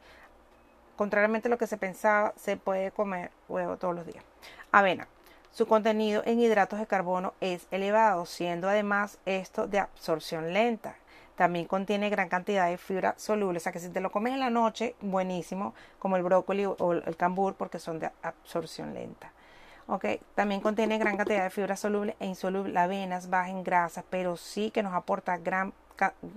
Contrariamente 0.95 1.47
a 1.47 1.51
lo 1.51 1.57
que 1.57 1.67
se 1.67 1.77
pensaba, 1.77 2.33
se 2.35 2.57
puede 2.57 2.91
comer 2.91 3.31
huevo 3.49 3.77
todos 3.77 3.95
los 3.95 4.05
días. 4.05 4.23
Avena. 4.71 5.07
Su 5.51 5.67
contenido 5.67 6.23
en 6.25 6.39
hidratos 6.39 6.79
de 6.79 6.87
carbono 6.87 7.35
es 7.39 7.67
elevado, 7.69 8.25
siendo 8.25 8.67
además 8.67 9.19
esto 9.25 9.67
de 9.67 9.79
absorción 9.79 10.51
lenta. 10.51 10.95
También 11.35 11.65
contiene 11.65 12.09
gran 12.09 12.29
cantidad 12.29 12.69
de 12.69 12.77
fibra 12.77 13.15
soluble, 13.17 13.57
o 13.57 13.59
sea 13.59 13.71
que 13.71 13.79
si 13.79 13.89
te 13.89 14.01
lo 14.01 14.11
comes 14.11 14.33
en 14.33 14.39
la 14.39 14.51
noche, 14.51 14.95
buenísimo, 15.01 15.73
como 15.97 16.15
el 16.15 16.23
brócoli 16.23 16.65
o 16.65 16.91
el 16.93 17.15
cambur, 17.17 17.55
porque 17.55 17.79
son 17.79 17.99
de 17.99 18.11
absorción 18.21 18.93
lenta. 18.93 19.31
Okay. 19.87 20.21
También 20.33 20.61
contiene 20.61 20.97
gran 20.97 21.17
cantidad 21.17 21.43
de 21.43 21.49
fibra 21.49 21.75
soluble 21.75 22.15
e 22.19 22.25
insoluble. 22.25 22.71
La 22.71 22.83
avena 22.83 23.17
es 23.17 23.29
baja 23.29 23.49
en 23.49 23.63
grasas, 23.63 24.05
pero 24.09 24.37
sí 24.37 24.71
que 24.71 24.81
nos 24.81 24.93
aporta 24.93 25.37
gran, 25.37 25.73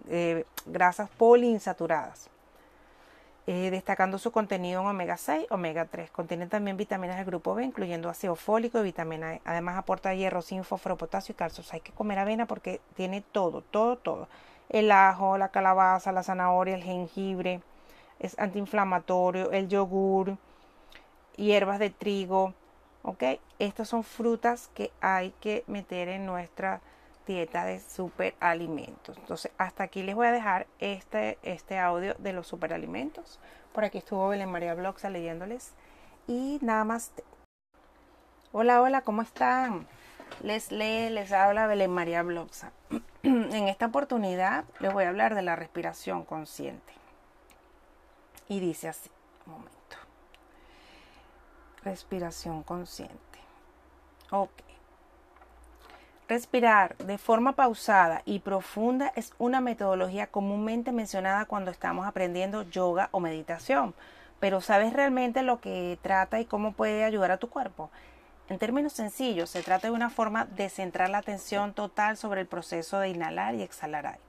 eh, 0.08 0.44
grasas 0.66 1.08
poliinsaturadas. 1.10 2.28
Eh, 3.48 3.70
destacando 3.70 4.18
su 4.18 4.32
contenido 4.32 4.80
en 4.80 4.88
omega 4.88 5.16
6, 5.16 5.46
omega 5.50 5.84
3. 5.84 6.10
Contiene 6.10 6.48
también 6.48 6.76
vitaminas 6.76 7.16
del 7.16 7.26
grupo 7.26 7.54
B, 7.54 7.62
incluyendo 7.62 8.08
ácido 8.08 8.34
fólico 8.34 8.80
y 8.80 8.82
vitamina 8.82 9.34
E. 9.34 9.42
Además 9.44 9.78
aporta 9.78 10.12
hierro, 10.12 10.42
zinc, 10.42 10.64
fósforo, 10.64 10.96
potasio 10.96 11.32
y 11.32 11.36
calcio. 11.36 11.62
hay 11.70 11.80
que 11.80 11.92
comer 11.92 12.18
avena 12.18 12.46
porque 12.46 12.80
tiene 12.96 13.20
todo, 13.20 13.62
todo, 13.62 13.96
todo 13.98 14.28
el 14.68 14.90
ajo, 14.90 15.38
la 15.38 15.48
calabaza, 15.48 16.12
la 16.12 16.22
zanahoria, 16.22 16.74
el 16.74 16.82
jengibre, 16.82 17.60
es 18.18 18.38
antiinflamatorio, 18.38 19.50
el 19.52 19.68
yogur, 19.68 20.38
hierbas 21.36 21.78
de 21.78 21.90
trigo, 21.90 22.54
¿ok? 23.02 23.22
Estas 23.58 23.88
son 23.88 24.04
frutas 24.04 24.70
que 24.74 24.90
hay 25.00 25.30
que 25.40 25.64
meter 25.66 26.08
en 26.08 26.26
nuestra 26.26 26.80
dieta 27.26 27.64
de 27.64 27.80
superalimentos. 27.80 29.16
Entonces, 29.18 29.52
hasta 29.58 29.84
aquí 29.84 30.02
les 30.02 30.14
voy 30.14 30.26
a 30.26 30.32
dejar 30.32 30.66
este, 30.78 31.38
este 31.42 31.78
audio 31.78 32.14
de 32.18 32.32
los 32.32 32.46
superalimentos. 32.46 33.40
Por 33.72 33.84
aquí 33.84 33.98
estuvo 33.98 34.28
Belén 34.28 34.50
María 34.50 34.74
Bloxa 34.74 35.10
leyéndoles. 35.10 35.74
Y 36.26 36.58
nada 36.62 36.84
más. 36.84 37.12
Hola, 38.52 38.80
hola, 38.80 39.02
¿cómo 39.02 39.22
están? 39.22 39.86
Les 40.42 40.70
lee, 40.70 41.10
les 41.10 41.32
habla 41.32 41.66
Belén 41.66 41.90
María 41.90 42.22
Bloxa. 42.22 42.72
en 43.22 43.68
esta 43.68 43.86
oportunidad 43.86 44.64
les 44.80 44.92
voy 44.92 45.04
a 45.04 45.08
hablar 45.08 45.34
de 45.34 45.42
la 45.42 45.56
respiración 45.56 46.24
consciente. 46.24 46.92
Y 48.48 48.60
dice 48.60 48.88
así, 48.88 49.10
momento. 49.46 49.74
Respiración 51.82 52.62
consciente. 52.62 53.16
Ok. 54.30 54.50
Respirar 56.28 56.96
de 56.96 57.18
forma 57.18 57.52
pausada 57.52 58.22
y 58.24 58.40
profunda 58.40 59.12
es 59.14 59.32
una 59.38 59.60
metodología 59.60 60.26
comúnmente 60.26 60.90
mencionada 60.90 61.44
cuando 61.44 61.70
estamos 61.70 62.06
aprendiendo 62.06 62.62
yoga 62.62 63.08
o 63.12 63.20
meditación. 63.20 63.94
Pero 64.40 64.60
¿sabes 64.60 64.92
realmente 64.92 65.42
lo 65.42 65.60
que 65.60 65.98
trata 66.02 66.40
y 66.40 66.44
cómo 66.44 66.72
puede 66.72 67.04
ayudar 67.04 67.30
a 67.30 67.36
tu 67.38 67.48
cuerpo? 67.48 67.90
En 68.48 68.58
términos 68.58 68.92
sencillos, 68.92 69.50
se 69.50 69.62
trata 69.64 69.88
de 69.88 69.92
una 69.92 70.08
forma 70.08 70.44
de 70.44 70.68
centrar 70.68 71.10
la 71.10 71.18
atención 71.18 71.74
total 71.74 72.16
sobre 72.16 72.42
el 72.42 72.46
proceso 72.46 73.00
de 73.00 73.08
inhalar 73.08 73.56
y 73.56 73.62
exhalar 73.62 74.06
aire. 74.06 74.20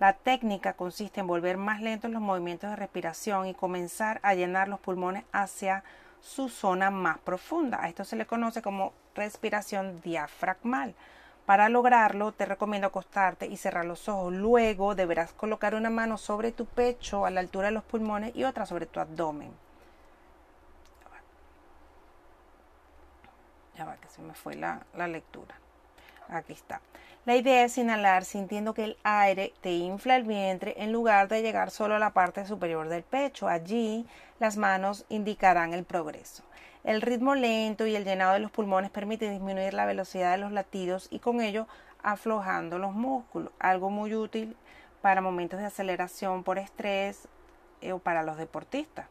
La 0.00 0.14
técnica 0.14 0.72
consiste 0.72 1.20
en 1.20 1.26
volver 1.26 1.58
más 1.58 1.82
lentos 1.82 2.10
los 2.10 2.22
movimientos 2.22 2.70
de 2.70 2.76
respiración 2.76 3.46
y 3.46 3.52
comenzar 3.52 4.20
a 4.22 4.34
llenar 4.34 4.68
los 4.68 4.80
pulmones 4.80 5.24
hacia 5.32 5.84
su 6.22 6.48
zona 6.48 6.90
más 6.90 7.18
profunda. 7.18 7.82
A 7.82 7.88
esto 7.88 8.04
se 8.04 8.16
le 8.16 8.24
conoce 8.24 8.62
como 8.62 8.94
respiración 9.14 10.00
diafragmal. 10.00 10.94
Para 11.44 11.68
lograrlo, 11.68 12.32
te 12.32 12.46
recomiendo 12.46 12.86
acostarte 12.86 13.46
y 13.46 13.58
cerrar 13.58 13.84
los 13.84 14.08
ojos. 14.08 14.32
Luego 14.32 14.94
deberás 14.94 15.32
colocar 15.32 15.74
una 15.74 15.90
mano 15.90 16.16
sobre 16.16 16.52
tu 16.52 16.64
pecho 16.64 17.26
a 17.26 17.30
la 17.30 17.40
altura 17.40 17.66
de 17.66 17.74
los 17.74 17.84
pulmones 17.84 18.34
y 18.34 18.44
otra 18.44 18.64
sobre 18.64 18.86
tu 18.86 18.98
abdomen. 18.98 19.50
Ya 23.78 23.84
va, 23.84 23.96
que 23.96 24.08
se 24.08 24.20
me 24.22 24.34
fue 24.34 24.54
la, 24.54 24.82
la 24.96 25.06
lectura. 25.06 25.54
Aquí 26.28 26.52
está. 26.52 26.80
La 27.24 27.36
idea 27.36 27.64
es 27.64 27.78
inhalar 27.78 28.24
sintiendo 28.24 28.74
que 28.74 28.82
el 28.82 28.96
aire 29.04 29.54
te 29.60 29.70
infla 29.70 30.16
el 30.16 30.24
vientre 30.24 30.74
en 30.78 30.92
lugar 30.92 31.28
de 31.28 31.42
llegar 31.42 31.70
solo 31.70 31.94
a 31.94 32.00
la 32.00 32.10
parte 32.10 32.44
superior 32.44 32.88
del 32.88 33.04
pecho. 33.04 33.46
Allí 33.46 34.04
las 34.40 34.56
manos 34.56 35.06
indicarán 35.08 35.74
el 35.74 35.84
progreso. 35.84 36.42
El 36.82 37.02
ritmo 37.02 37.36
lento 37.36 37.86
y 37.86 37.94
el 37.94 38.04
llenado 38.04 38.32
de 38.32 38.40
los 38.40 38.50
pulmones 38.50 38.90
permite 38.90 39.30
disminuir 39.30 39.74
la 39.74 39.86
velocidad 39.86 40.32
de 40.32 40.38
los 40.38 40.50
latidos 40.50 41.06
y 41.10 41.20
con 41.20 41.40
ello 41.40 41.68
aflojando 42.02 42.78
los 42.78 42.94
músculos, 42.94 43.52
algo 43.60 43.90
muy 43.90 44.14
útil 44.14 44.56
para 45.02 45.20
momentos 45.20 45.60
de 45.60 45.66
aceleración 45.66 46.42
por 46.42 46.58
estrés 46.58 47.28
eh, 47.80 47.92
o 47.92 48.00
para 48.00 48.24
los 48.24 48.38
deportistas. 48.38 49.06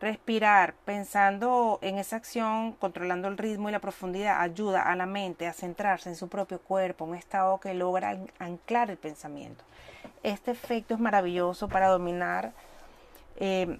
Respirar 0.00 0.74
pensando 0.84 1.78
en 1.80 1.98
esa 1.98 2.16
acción, 2.16 2.72
controlando 2.72 3.28
el 3.28 3.38
ritmo 3.38 3.68
y 3.68 3.72
la 3.72 3.78
profundidad, 3.78 4.40
ayuda 4.40 4.82
a 4.82 4.96
la 4.96 5.06
mente 5.06 5.46
a 5.46 5.52
centrarse 5.52 6.08
en 6.08 6.16
su 6.16 6.28
propio 6.28 6.60
cuerpo, 6.60 7.04
un 7.04 7.14
estado 7.14 7.58
que 7.58 7.74
logra 7.74 8.18
anclar 8.38 8.90
el 8.90 8.96
pensamiento. 8.96 9.64
Este 10.22 10.50
efecto 10.50 10.94
es 10.94 11.00
maravilloso 11.00 11.68
para 11.68 11.88
dominar 11.88 12.52
eh, 13.36 13.78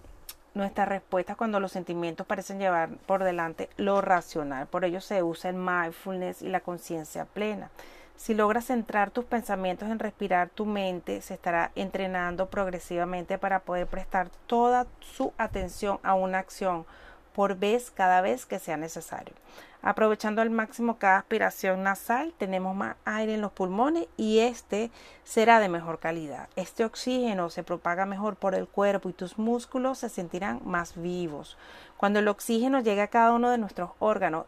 nuestras 0.54 0.88
respuestas 0.88 1.36
cuando 1.36 1.60
los 1.60 1.72
sentimientos 1.72 2.26
parecen 2.26 2.58
llevar 2.58 2.90
por 3.06 3.24
delante 3.24 3.68
lo 3.76 4.00
racional. 4.00 4.66
Por 4.66 4.84
ello 4.84 5.00
se 5.00 5.22
usa 5.22 5.50
el 5.50 5.56
mindfulness 5.56 6.42
y 6.42 6.48
la 6.48 6.60
conciencia 6.60 7.24
plena. 7.24 7.70
Si 8.16 8.32
logras 8.32 8.66
centrar 8.66 9.10
tus 9.10 9.24
pensamientos 9.24 9.88
en 9.88 9.98
respirar, 9.98 10.48
tu 10.48 10.66
mente 10.66 11.20
se 11.20 11.34
estará 11.34 11.72
entrenando 11.74 12.46
progresivamente 12.46 13.38
para 13.38 13.60
poder 13.60 13.86
prestar 13.86 14.30
toda 14.46 14.86
su 15.00 15.32
atención 15.36 15.98
a 16.02 16.14
una 16.14 16.38
acción 16.38 16.86
por 17.34 17.56
vez 17.56 17.90
cada 17.90 18.20
vez 18.20 18.46
que 18.46 18.60
sea 18.60 18.76
necesario. 18.76 19.34
Aprovechando 19.82 20.40
al 20.40 20.48
máximo 20.48 20.96
cada 20.96 21.18
aspiración 21.18 21.82
nasal, 21.82 22.32
tenemos 22.38 22.74
más 22.74 22.96
aire 23.04 23.34
en 23.34 23.42
los 23.42 23.52
pulmones 23.52 24.06
y 24.16 24.38
este 24.38 24.90
será 25.24 25.60
de 25.60 25.68
mejor 25.68 25.98
calidad. 25.98 26.48
Este 26.56 26.86
oxígeno 26.86 27.50
se 27.50 27.64
propaga 27.64 28.06
mejor 28.06 28.36
por 28.36 28.54
el 28.54 28.66
cuerpo 28.66 29.10
y 29.10 29.12
tus 29.12 29.36
músculos 29.36 29.98
se 29.98 30.08
sentirán 30.08 30.62
más 30.64 30.94
vivos. 30.96 31.58
Cuando 31.98 32.20
el 32.20 32.28
oxígeno 32.28 32.80
llega 32.80 33.02
a 33.02 33.08
cada 33.08 33.32
uno 33.32 33.50
de 33.50 33.58
nuestros 33.58 33.90
órganos, 33.98 34.46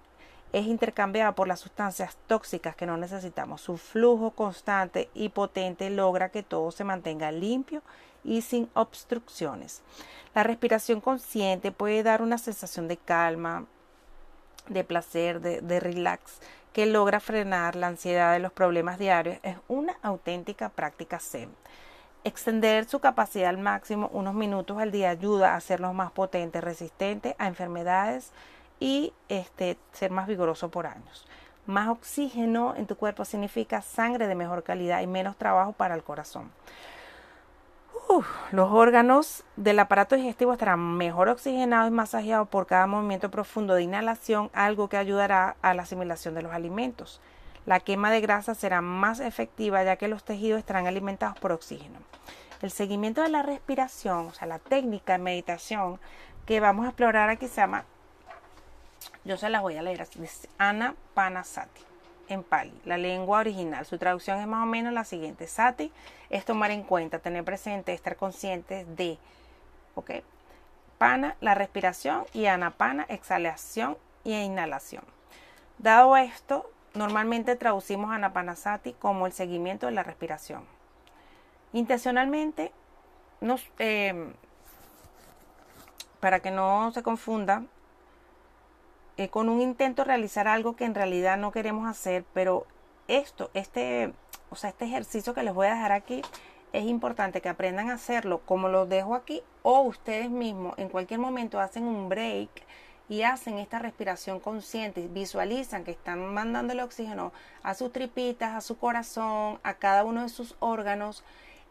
es 0.52 0.66
intercambiado 0.66 1.34
por 1.34 1.48
las 1.48 1.60
sustancias 1.60 2.16
tóxicas 2.26 2.76
que 2.76 2.86
no 2.86 2.96
necesitamos. 2.96 3.60
Su 3.60 3.76
flujo 3.76 4.30
constante 4.30 5.10
y 5.14 5.28
potente 5.28 5.90
logra 5.90 6.30
que 6.30 6.42
todo 6.42 6.70
se 6.70 6.84
mantenga 6.84 7.32
limpio 7.32 7.82
y 8.24 8.42
sin 8.42 8.68
obstrucciones. 8.74 9.82
La 10.34 10.42
respiración 10.42 11.00
consciente 11.00 11.72
puede 11.72 12.02
dar 12.02 12.22
una 12.22 12.38
sensación 12.38 12.88
de 12.88 12.96
calma, 12.96 13.66
de 14.68 14.84
placer, 14.84 15.40
de, 15.40 15.80
relax, 15.80 16.40
que 16.72 16.86
logra 16.86 17.20
frenar 17.20 17.76
la 17.76 17.86
ansiedad 17.86 18.32
de 18.32 18.40
los 18.40 18.52
problemas 18.52 18.98
diarios, 18.98 19.38
es 19.42 19.56
una 19.68 19.96
auténtica 20.02 20.68
práctica 20.68 21.20
Zen. 21.20 21.50
Extender 22.24 22.86
su 22.86 22.98
capacidad 22.98 23.48
al 23.48 23.58
máximo 23.58 24.10
unos 24.12 24.34
minutos 24.34 24.78
al 24.78 24.90
día 24.90 25.10
ayuda 25.10 25.52
a 25.52 25.56
hacerlos 25.56 25.94
más 25.94 26.10
potentes, 26.10 26.62
resistentes 26.62 27.36
a 27.38 27.46
enfermedades 27.46 28.32
y 28.80 29.12
este, 29.28 29.78
ser 29.92 30.10
más 30.10 30.26
vigoroso 30.26 30.70
por 30.70 30.86
años. 30.86 31.26
Más 31.66 31.88
oxígeno 31.88 32.74
en 32.76 32.86
tu 32.86 32.96
cuerpo 32.96 33.24
significa 33.24 33.82
sangre 33.82 34.28
de 34.28 34.34
mejor 34.34 34.62
calidad 34.62 35.00
y 35.00 35.06
menos 35.06 35.36
trabajo 35.36 35.72
para 35.72 35.94
el 35.94 36.04
corazón 36.04 36.50
los 38.52 38.70
órganos 38.70 39.44
del 39.56 39.78
aparato 39.78 40.16
digestivo 40.16 40.52
estarán 40.52 40.96
mejor 40.96 41.28
oxigenados 41.28 41.88
y 41.88 41.94
masajeados 41.94 42.48
por 42.48 42.66
cada 42.66 42.86
movimiento 42.86 43.30
profundo 43.30 43.74
de 43.74 43.82
inhalación, 43.82 44.50
algo 44.52 44.88
que 44.88 44.96
ayudará 44.96 45.56
a 45.62 45.74
la 45.74 45.82
asimilación 45.82 46.34
de 46.34 46.42
los 46.42 46.52
alimentos. 46.52 47.20
La 47.64 47.80
quema 47.80 48.10
de 48.10 48.20
grasa 48.20 48.54
será 48.54 48.80
más 48.80 49.18
efectiva 49.18 49.82
ya 49.82 49.96
que 49.96 50.08
los 50.08 50.24
tejidos 50.24 50.60
estarán 50.60 50.86
alimentados 50.86 51.38
por 51.38 51.52
oxígeno. 51.52 51.98
El 52.62 52.70
seguimiento 52.70 53.22
de 53.22 53.28
la 53.28 53.42
respiración, 53.42 54.28
o 54.28 54.32
sea, 54.32 54.46
la 54.46 54.60
técnica 54.60 55.14
de 55.14 55.18
meditación 55.18 55.98
que 56.46 56.60
vamos 56.60 56.86
a 56.86 56.90
explorar 56.90 57.28
aquí 57.28 57.48
se 57.48 57.56
llama, 57.56 57.84
yo 59.24 59.36
se 59.36 59.50
las 59.50 59.62
voy 59.62 59.76
a 59.76 59.82
leer 59.82 60.02
así, 60.02 60.20
Ana 60.58 60.94
Panasati 61.14 61.86
en 62.28 62.42
Pali, 62.42 62.72
la 62.84 62.98
lengua 62.98 63.40
original. 63.40 63.84
Su 63.86 63.98
traducción 63.98 64.40
es 64.40 64.46
más 64.46 64.62
o 64.62 64.66
menos 64.66 64.92
la 64.92 65.04
siguiente. 65.04 65.46
Sati 65.46 65.92
es 66.30 66.44
tomar 66.44 66.70
en 66.70 66.82
cuenta, 66.82 67.18
tener 67.18 67.44
presente, 67.44 67.92
estar 67.92 68.16
consciente 68.16 68.84
de, 68.84 69.18
¿ok? 69.94 70.10
Pana, 70.98 71.36
la 71.40 71.54
respiración 71.54 72.24
y 72.32 72.46
anapana, 72.46 73.06
exhalación 73.08 73.96
y 74.24 74.34
inhalación. 74.34 75.04
Dado 75.78 76.16
esto, 76.16 76.70
normalmente 76.94 77.54
traducimos 77.56 78.10
anapanasati 78.10 78.94
como 78.94 79.26
el 79.26 79.32
seguimiento 79.32 79.86
de 79.86 79.92
la 79.92 80.02
respiración. 80.02 80.64
Intencionalmente, 81.72 82.72
eh, 83.78 84.32
para 86.20 86.40
que 86.40 86.50
no 86.50 86.90
se 86.92 87.02
confunda, 87.02 87.62
eh, 89.16 89.28
con 89.28 89.48
un 89.48 89.60
intento 89.60 90.04
realizar 90.04 90.48
algo 90.48 90.76
que 90.76 90.84
en 90.84 90.94
realidad 90.94 91.38
no 91.38 91.52
queremos 91.52 91.88
hacer, 91.88 92.24
pero 92.34 92.66
esto, 93.08 93.50
este, 93.54 94.12
o 94.50 94.56
sea, 94.56 94.70
este 94.70 94.84
ejercicio 94.84 95.34
que 95.34 95.42
les 95.42 95.54
voy 95.54 95.68
a 95.68 95.74
dejar 95.74 95.92
aquí, 95.92 96.22
es 96.72 96.84
importante 96.84 97.40
que 97.40 97.48
aprendan 97.48 97.90
a 97.90 97.94
hacerlo 97.94 98.40
como 98.44 98.68
lo 98.68 98.86
dejo 98.86 99.14
aquí 99.14 99.42
o 99.62 99.80
ustedes 99.80 100.28
mismos 100.28 100.74
en 100.78 100.88
cualquier 100.88 101.20
momento 101.20 101.60
hacen 101.60 101.84
un 101.84 102.08
break 102.08 102.50
y 103.08 103.22
hacen 103.22 103.58
esta 103.58 103.78
respiración 103.78 104.40
consciente, 104.40 105.08
visualizan 105.08 105.84
que 105.84 105.92
están 105.92 106.34
mandando 106.34 106.72
el 106.72 106.80
oxígeno 106.80 107.32
a 107.62 107.74
sus 107.74 107.92
tripitas, 107.92 108.54
a 108.54 108.60
su 108.60 108.78
corazón, 108.78 109.60
a 109.62 109.74
cada 109.74 110.04
uno 110.04 110.22
de 110.22 110.28
sus 110.28 110.56
órganos 110.58 111.24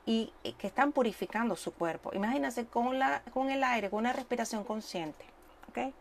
y, 0.06 0.34
que 0.58 0.68
están 0.68 0.92
purificando 0.92 1.56
su 1.56 1.74
cuerpo. 1.74 2.12
Imagínense 2.14 2.66
con, 2.66 2.98
la, 3.00 3.22
con 3.34 3.50
el 3.50 3.64
aire, 3.64 3.90
con 3.90 4.00
una 4.00 4.14
respiración 4.14 4.64
consciente. 4.64 5.26
¿okay? 5.70 5.94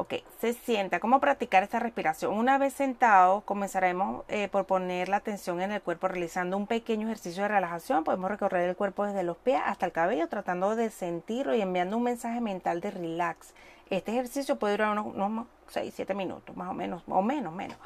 Ok, 0.00 0.14
se 0.38 0.54
sienta. 0.54 0.98
¿Cómo 0.98 1.20
practicar 1.20 1.62
esta 1.62 1.78
respiración? 1.78 2.32
Una 2.32 2.56
vez 2.56 2.72
sentado, 2.72 3.42
comenzaremos 3.42 4.24
eh, 4.28 4.48
por 4.48 4.64
poner 4.64 5.10
la 5.10 5.18
atención 5.18 5.60
en 5.60 5.72
el 5.72 5.82
cuerpo 5.82 6.08
realizando 6.08 6.56
un 6.56 6.66
pequeño 6.66 7.06
ejercicio 7.06 7.42
de 7.42 7.50
relajación. 7.50 8.02
Podemos 8.02 8.30
recorrer 8.30 8.66
el 8.66 8.76
cuerpo 8.76 9.04
desde 9.04 9.24
los 9.24 9.36
pies 9.36 9.60
hasta 9.62 9.84
el 9.84 9.92
cabello 9.92 10.26
tratando 10.26 10.74
de 10.74 10.88
sentirlo 10.88 11.54
y 11.54 11.60
enviando 11.60 11.98
un 11.98 12.04
mensaje 12.04 12.40
mental 12.40 12.80
de 12.80 12.92
relax. 12.92 13.52
Este 13.90 14.12
ejercicio 14.12 14.56
puede 14.56 14.78
durar 14.78 14.98
unos, 14.98 15.46
6, 15.68 15.92
7 15.94 16.14
minutos, 16.14 16.56
más 16.56 16.70
o 16.70 16.72
menos, 16.72 17.02
o 17.06 17.20
menos, 17.20 17.52
menos. 17.52 17.76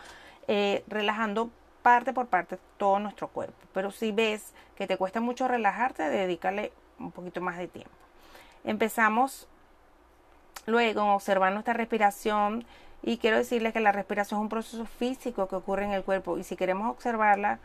Eh, 0.46 0.84
relajando 0.86 1.50
parte 1.82 2.12
por 2.12 2.28
parte 2.28 2.60
todo 2.76 3.00
nuestro 3.00 3.26
cuerpo. 3.26 3.58
Pero 3.72 3.90
si 3.90 4.12
ves 4.12 4.52
que 4.76 4.86
te 4.86 4.96
cuesta 4.96 5.20
mucho 5.20 5.48
relajarte, 5.48 6.04
dedícale 6.04 6.70
un 7.00 7.10
poquito 7.10 7.40
más 7.40 7.58
de 7.58 7.66
tiempo. 7.66 7.90
Empezamos 8.62 9.48
Luego, 10.66 11.14
observar 11.14 11.52
nuestra 11.52 11.74
respiración 11.74 12.64
y 13.02 13.18
quiero 13.18 13.36
decirles 13.36 13.72
que 13.72 13.80
la 13.80 13.92
respiración 13.92 14.40
es 14.40 14.42
un 14.42 14.48
proceso 14.48 14.86
físico 14.86 15.48
que 15.48 15.56
ocurre 15.56 15.84
en 15.84 15.92
el 15.92 16.04
cuerpo 16.04 16.38
y 16.38 16.44
si 16.44 16.56
queremos 16.56 16.90
observarla, 16.90 17.58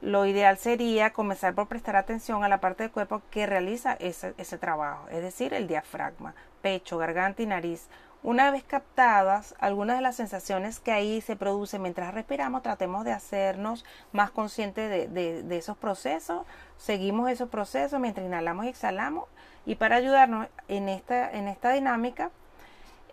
lo 0.00 0.26
ideal 0.26 0.58
sería 0.58 1.12
comenzar 1.12 1.54
por 1.54 1.68
prestar 1.68 1.96
atención 1.96 2.44
a 2.44 2.48
la 2.48 2.60
parte 2.60 2.82
del 2.82 2.92
cuerpo 2.92 3.22
que 3.30 3.46
realiza 3.46 3.94
ese, 3.94 4.34
ese 4.38 4.58
trabajo, 4.58 5.08
es 5.08 5.22
decir, 5.22 5.54
el 5.54 5.66
diafragma, 5.66 6.34
pecho, 6.62 6.98
garganta 6.98 7.42
y 7.42 7.46
nariz. 7.46 7.88
Una 8.24 8.50
vez 8.50 8.64
captadas 8.64 9.54
algunas 9.58 9.96
de 9.96 10.02
las 10.02 10.16
sensaciones 10.16 10.80
que 10.80 10.92
ahí 10.92 11.20
se 11.20 11.36
producen 11.36 11.82
mientras 11.82 12.14
respiramos, 12.14 12.62
tratemos 12.62 13.04
de 13.04 13.12
hacernos 13.12 13.84
más 14.12 14.30
conscientes 14.30 15.12
de, 15.12 15.56
esos 15.58 15.76
procesos. 15.76 16.46
Seguimos 16.78 17.30
esos 17.30 17.50
procesos 17.50 18.00
mientras 18.00 18.24
inhalamos 18.26 18.64
y 18.64 18.70
exhalamos. 18.70 19.24
Y 19.66 19.76
para 19.76 19.96
ayudarnos 19.96 20.48
en 20.68 20.88
esta, 20.88 21.30
en 21.30 21.48
esta 21.48 21.72
dinámica, 21.72 22.30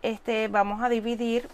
este, 0.01 0.47
vamos 0.47 0.81
a 0.81 0.89
dividir 0.89 1.47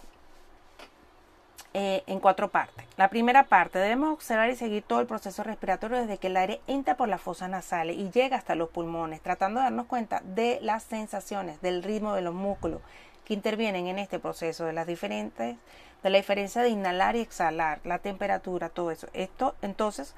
eh, 1.74 2.02
en 2.06 2.18
cuatro 2.18 2.48
partes. 2.48 2.86
La 2.96 3.08
primera 3.08 3.44
parte, 3.44 3.78
debemos 3.78 4.12
observar 4.14 4.48
y 4.48 4.56
seguir 4.56 4.82
todo 4.82 5.00
el 5.00 5.06
proceso 5.06 5.42
respiratorio 5.42 5.98
desde 5.98 6.16
que 6.16 6.28
el 6.28 6.36
aire 6.36 6.60
entra 6.66 6.96
por 6.96 7.08
las 7.08 7.20
fosas 7.20 7.50
nasales 7.50 7.96
y 7.96 8.10
llega 8.10 8.36
hasta 8.38 8.54
los 8.54 8.70
pulmones, 8.70 9.20
tratando 9.20 9.60
de 9.60 9.64
darnos 9.64 9.86
cuenta 9.86 10.20
de 10.24 10.58
las 10.62 10.82
sensaciones, 10.82 11.60
del 11.60 11.82
ritmo 11.82 12.14
de 12.14 12.22
los 12.22 12.34
músculos 12.34 12.80
que 13.24 13.34
intervienen 13.34 13.86
en 13.86 13.98
este 13.98 14.18
proceso, 14.18 14.64
de 14.64 14.72
las 14.72 14.86
diferentes, 14.86 15.56
de 16.02 16.10
la 16.10 16.16
diferencia 16.16 16.62
de 16.62 16.70
inhalar 16.70 17.16
y 17.16 17.20
exhalar, 17.20 17.80
la 17.84 17.98
temperatura, 17.98 18.70
todo 18.70 18.90
eso. 18.90 19.06
Esto, 19.12 19.54
entonces, 19.60 20.14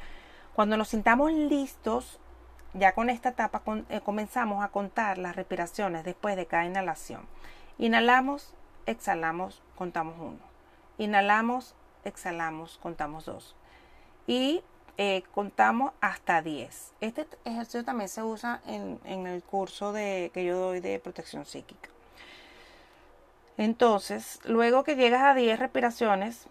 cuando 0.55 0.77
nos 0.77 0.89
sintamos 0.89 1.33
listos, 1.33 2.21
ya 2.75 2.93
con 2.93 3.11
esta 3.11 3.31
etapa 3.31 3.63
eh, 3.89 4.01
comenzamos 4.01 4.63
a 4.63 4.69
contar 4.69 5.19
las 5.19 5.37
respiraciones 5.37 6.05
después 6.05 6.37
de 6.37 6.47
cada 6.47 6.65
inhalación. 6.65 7.23
Inhalamos, 7.79 8.55
exhalamos, 8.87 9.63
contamos 9.77 10.17
uno. 10.19 10.39
Inhalamos, 10.99 11.75
exhalamos, 12.05 12.79
contamos 12.79 13.25
dos. 13.25 13.57
Y 14.27 14.63
eh, 14.99 15.23
contamos 15.33 15.93
hasta 16.01 16.43
10. 16.43 16.93
Este 17.01 17.27
ejercicio 17.45 17.85
también 17.85 18.09
se 18.09 18.23
usa 18.23 18.61
en, 18.67 19.27
el 19.27 19.43
curso 19.43 19.93
de, 19.93 20.31
que 20.35 20.45
yo 20.45 20.59
doy 20.59 20.81
de 20.81 20.99
protección 21.01 21.47
psíquica. 21.47 21.89
Entonces, 23.57 24.41
luego 24.45 24.85
que 24.85 24.97
llegas 24.97 25.23
a 25.23 25.35
10 25.35 25.59
respiraciones, 25.59 26.47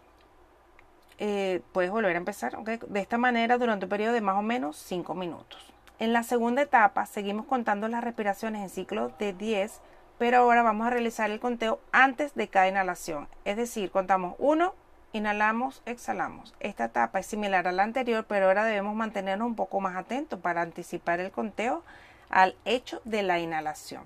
eh, 1.19 1.61
puedes 1.73 1.91
volver 1.91 2.15
a 2.15 2.17
empezar 2.17 2.57
de 2.63 2.99
esta 2.99 3.17
manera 3.17 3.57
durante 3.57 3.85
un 3.85 3.89
periodo 3.89 4.13
de 4.13 4.21
más 4.21 4.37
o 4.37 4.41
menos 4.41 4.77
5 4.77 5.13
minutos. 5.13 5.73
En 5.99 6.13
la 6.13 6.23
segunda 6.23 6.61
etapa 6.61 7.05
seguimos 7.05 7.45
contando 7.45 7.89
las 7.89 8.01
respiraciones 8.01 8.61
en 8.61 8.69
ciclo 8.69 9.09
de 9.19 9.33
10, 9.33 9.81
pero 10.17 10.37
ahora 10.37 10.63
vamos 10.63 10.87
a 10.87 10.91
realizar 10.91 11.29
el 11.29 11.41
conteo 11.41 11.81
antes 11.91 12.33
de 12.35 12.47
cada 12.47 12.69
inhalación. 12.69 13.27
Es 13.43 13.57
decir, 13.57 13.91
contamos 13.91 14.35
1, 14.39 14.73
inhalamos, 15.11 15.81
exhalamos. 15.85 16.55
Esta 16.61 16.85
etapa 16.85 17.19
es 17.19 17.25
similar 17.25 17.67
a 17.67 17.73
la 17.73 17.83
anterior, 17.83 18.23
pero 18.25 18.45
ahora 18.45 18.63
debemos 18.63 18.95
mantenernos 18.95 19.45
un 19.45 19.55
poco 19.57 19.81
más 19.81 19.97
atentos 19.97 20.39
para 20.39 20.61
anticipar 20.61 21.19
el 21.19 21.31
conteo 21.31 21.83
al 22.29 22.55
hecho 22.63 23.01
de 23.03 23.21
la 23.21 23.39
inhalación. 23.39 24.03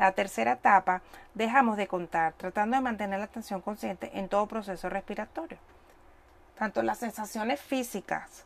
La 0.00 0.10
tercera 0.10 0.54
etapa, 0.54 1.02
dejamos 1.34 1.76
de 1.76 1.86
contar, 1.86 2.32
tratando 2.32 2.74
de 2.74 2.82
mantener 2.82 3.20
la 3.20 3.26
atención 3.26 3.60
consciente 3.60 4.10
en 4.18 4.28
todo 4.28 4.46
proceso 4.46 4.88
respiratorio. 4.88 5.58
Tanto 6.58 6.82
las 6.82 6.98
sensaciones 6.98 7.60
físicas 7.60 8.44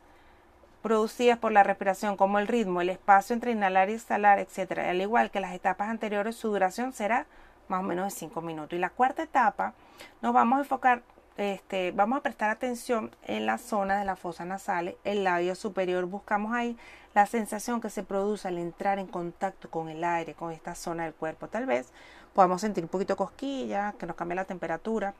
producidas 0.83 1.39
por 1.39 1.53
la 1.53 1.63
respiración 1.63 2.17
como 2.17 2.39
el 2.39 2.49
ritmo, 2.49 2.81
el 2.81 2.89
espacio 2.89 3.35
entre 3.35 3.53
inhalar 3.53 3.91
y 3.91 3.95
exhalar, 3.95 4.39
etc. 4.39 4.79
Al 4.79 5.01
igual 5.01 5.31
que 5.31 5.41
las 5.41 5.55
etapas 5.55 5.89
anteriores, 5.89 6.37
su 6.37 6.49
duración 6.49 6.93
será 6.93 7.27
más 7.69 7.81
o 7.81 7.83
menos 7.83 8.07
de 8.07 8.19
5 8.19 8.41
minutos. 8.41 8.77
Y 8.77 8.81
la 8.81 8.91
cuarta 8.91 9.23
etapa, 9.23 9.75
nos 10.23 10.33
vamos 10.33 10.59
a 10.59 10.61
enfocar 10.63 11.03
este, 11.41 11.93
vamos 11.93 12.19
a 12.19 12.23
prestar 12.23 12.51
atención 12.51 13.11
en 13.23 13.47
la 13.47 13.57
zona 13.57 13.99
de 13.99 14.05
la 14.05 14.15
fosa 14.15 14.45
nasal, 14.45 14.97
el 15.05 15.25
labio 15.25 15.55
superior. 15.55 16.05
Buscamos 16.05 16.53
ahí 16.53 16.77
la 17.15 17.25
sensación 17.25 17.81
que 17.81 17.89
se 17.89 18.03
produce 18.03 18.47
al 18.47 18.59
entrar 18.59 18.99
en 18.99 19.07
contacto 19.07 19.71
con 19.71 19.89
el 19.89 20.05
aire, 20.05 20.35
con 20.35 20.53
esta 20.53 20.75
zona 20.75 21.05
del 21.05 21.15
cuerpo. 21.15 21.49
Tal 21.49 21.65
vez 21.65 21.95
podamos 22.35 22.61
sentir 22.61 22.85
un 22.85 22.91
poquito 22.91 23.17
cosquilla, 23.17 23.95
que 23.99 24.05
nos 24.05 24.17
cambie 24.17 24.37
la 24.37 24.45
temperatura. 24.45 25.15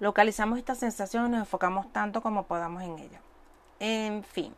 Localizamos 0.00 0.58
esta 0.58 0.74
sensación 0.74 1.28
y 1.28 1.30
nos 1.30 1.40
enfocamos 1.40 1.90
tanto 1.90 2.20
como 2.20 2.42
podamos 2.44 2.82
en 2.82 2.98
ella. 2.98 3.22
En 3.80 4.24
fin, 4.24 4.54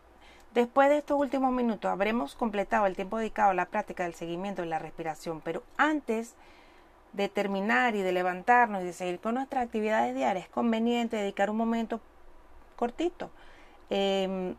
después 0.55 0.89
de 0.89 0.99
estos 0.99 1.19
últimos 1.19 1.53
minutos 1.53 1.91
habremos 1.91 2.35
completado 2.35 2.87
el 2.87 2.97
tiempo 2.97 3.19
dedicado 3.19 3.51
a 3.51 3.55
la 3.55 3.67
práctica 3.67 4.05
del 4.05 4.15
seguimiento 4.15 4.63
de 4.63 4.69
la 4.69 4.79
respiración, 4.79 5.41
pero 5.43 5.63
antes 5.77 6.35
de 7.13 7.29
terminar 7.29 7.97
y 7.97 8.03
de 8.03 8.13
levantarnos 8.13 8.83
y 8.83 8.87
de 8.87 8.93
seguir 8.93 9.21
con 9.21 9.35
nuestras 9.35 9.65
actividades 9.65 10.15
diarias, 10.15 10.47
es 10.47 10.51
conveniente 10.51 11.17
dedicar 11.17 11.51
un 11.51 11.57
momento 11.57 12.01
cortito. 12.77 13.31
Em, 13.91 14.55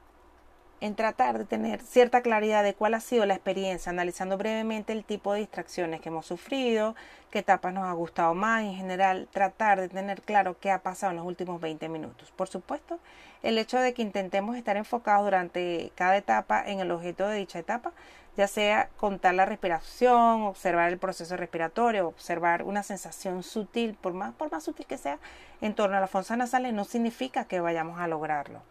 en 0.82 0.96
tratar 0.96 1.38
de 1.38 1.46
tener 1.46 1.82
cierta 1.82 2.22
claridad 2.22 2.64
de 2.64 2.74
cuál 2.74 2.96
ha 2.96 3.00
sido 3.00 3.26
la 3.26 3.36
experiencia, 3.36 3.92
analizando 3.92 4.38
brevemente 4.38 4.94
el 4.94 5.06
tipo 5.06 5.34
de 5.34 5.40
distracciones 5.40 6.02
que 6.02 6.10
hemos 6.10 6.26
sufrido, 6.26 6.96
qué 7.30 7.40
etapas 7.40 7.74
nos 7.74 7.86
ha 7.86 7.94
gustado 7.94 8.34
más 8.34 8.64
en 8.64 8.74
general 8.74 9.28
tratar 9.32 9.80
de 9.80 9.90
tener 9.90 10.22
claro 10.22 10.58
qué 10.60 10.72
ha 10.72 10.80
pasado 10.80 11.12
en 11.12 11.18
los 11.18 11.26
últimos 11.26 11.62
20 11.62 11.88
minutos. 11.88 12.32
Por 12.36 12.48
supuesto, 12.48 13.00
el 13.44 13.58
hecho 13.58 13.80
de 13.80 13.94
que 13.94 14.02
intentemos 14.02 14.58
estar 14.58 14.76
enfocados 14.76 15.24
durante 15.24 15.92
cada 15.96 16.18
etapa 16.18 16.64
en 16.66 16.80
el 16.80 16.92
objeto 16.92 17.28
de 17.28 17.38
dicha 17.38 17.60
etapa 17.60 17.94
ya 18.38 18.48
sea 18.48 18.90
contar 18.98 19.34
la 19.34 19.46
respiración, 19.46 20.44
observar 20.44 20.90
el 20.90 20.98
proceso 20.98 21.36
respiratorio, 21.36 22.08
observar 22.08 22.64
una 22.64 22.84
sensación 22.84 23.44
sutil, 23.44 23.96
por 23.96 24.14
más, 24.14 24.34
por 24.34 24.52
más 24.52 24.64
sutil 24.64 24.86
que 24.86 24.98
sea, 24.98 25.20
en 25.60 25.74
torno 25.74 25.98
a 25.98 26.00
la 26.00 26.08
fosa 26.08 26.38
nasales, 26.38 26.74
no 26.74 26.86
significa 26.86 27.46
que 27.46 27.60
vayamos 27.60 28.00
a 28.00 28.08
lograrlo. 28.08 28.62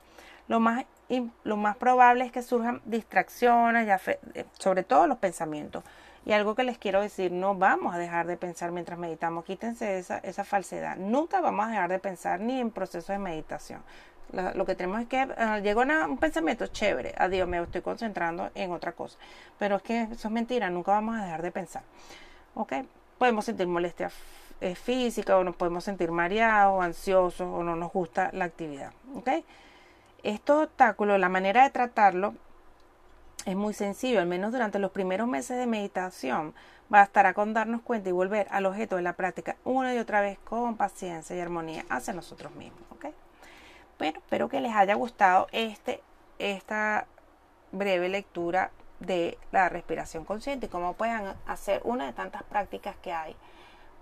Lo 0.50 0.58
más, 0.58 0.84
lo 1.44 1.56
más 1.56 1.76
probable 1.76 2.24
es 2.24 2.32
que 2.32 2.42
surjan 2.42 2.82
distracciones, 2.84 3.88
eh, 4.34 4.44
sobre 4.58 4.82
todo 4.82 5.06
los 5.06 5.18
pensamientos. 5.18 5.84
Y 6.26 6.32
algo 6.32 6.56
que 6.56 6.64
les 6.64 6.76
quiero 6.76 7.00
decir, 7.00 7.30
no 7.30 7.54
vamos 7.54 7.94
a 7.94 7.98
dejar 7.98 8.26
de 8.26 8.36
pensar 8.36 8.72
mientras 8.72 8.98
meditamos, 8.98 9.44
quítense 9.44 9.98
esa, 9.98 10.18
esa 10.18 10.42
falsedad. 10.42 10.96
Nunca 10.96 11.40
vamos 11.40 11.66
a 11.66 11.70
dejar 11.70 11.90
de 11.90 12.00
pensar 12.00 12.40
ni 12.40 12.60
en 12.60 12.72
proceso 12.72 13.12
de 13.12 13.18
meditación 13.20 13.80
lo 14.32 14.64
que 14.64 14.74
tenemos 14.74 15.00
es 15.00 15.08
que 15.08 15.24
uh, 15.24 16.10
un 16.10 16.18
pensamiento 16.18 16.66
chévere, 16.66 17.14
adiós, 17.16 17.48
me 17.48 17.62
estoy 17.62 17.80
concentrando 17.80 18.50
en 18.54 18.72
otra 18.72 18.92
cosa. 18.92 19.18
Pero 19.58 19.76
es 19.76 19.82
que 19.82 20.02
eso 20.02 20.28
es 20.28 20.32
mentira, 20.32 20.70
nunca 20.70 20.92
vamos 20.92 21.16
a 21.16 21.24
dejar 21.24 21.42
de 21.42 21.50
pensar. 21.50 21.82
¿Ok? 22.54 22.72
Podemos 23.18 23.44
sentir 23.44 23.66
molestia 23.66 24.10
eh, 24.60 24.74
física 24.74 25.36
o 25.36 25.44
nos 25.44 25.56
podemos 25.56 25.84
sentir 25.84 26.10
mareados, 26.10 26.82
ansiosos 26.82 27.48
o 27.48 27.62
no 27.62 27.76
nos 27.76 27.92
gusta 27.92 28.30
la 28.32 28.44
actividad. 28.44 28.92
¿Ok? 29.14 29.28
Estos 30.22 30.64
obstáculos, 30.64 31.18
la 31.18 31.28
manera 31.28 31.62
de 31.62 31.70
tratarlo 31.70 32.34
es 33.46 33.56
muy 33.56 33.72
sencillo, 33.72 34.20
al 34.20 34.26
menos 34.26 34.52
durante 34.52 34.78
los 34.78 34.90
primeros 34.90 35.26
meses 35.26 35.56
de 35.56 35.66
meditación. 35.66 36.54
Bastará 36.88 37.34
con 37.34 37.54
darnos 37.54 37.82
cuenta 37.82 38.08
y 38.08 38.12
volver 38.12 38.46
al 38.50 38.66
objeto 38.66 38.96
de 38.96 39.02
la 39.02 39.14
práctica 39.14 39.56
una 39.64 39.94
y 39.94 39.98
otra 39.98 40.20
vez 40.20 40.38
con 40.40 40.76
paciencia 40.76 41.36
y 41.36 41.40
armonía 41.40 41.86
hacia 41.88 42.12
nosotros 42.12 42.54
mismos. 42.54 42.82
¿ok? 42.90 43.06
Bueno, 43.98 44.18
espero 44.18 44.48
que 44.48 44.60
les 44.60 44.74
haya 44.74 44.94
gustado 44.94 45.46
este, 45.52 46.02
esta 46.38 47.06
breve 47.72 48.08
lectura 48.08 48.70
de 48.98 49.38
la 49.52 49.68
respiración 49.68 50.24
consciente 50.24 50.66
y 50.66 50.68
cómo 50.68 50.94
puedan 50.94 51.34
hacer 51.46 51.80
una 51.84 52.06
de 52.06 52.12
tantas 52.12 52.42
prácticas 52.42 52.96
que 52.96 53.12
hay 53.12 53.36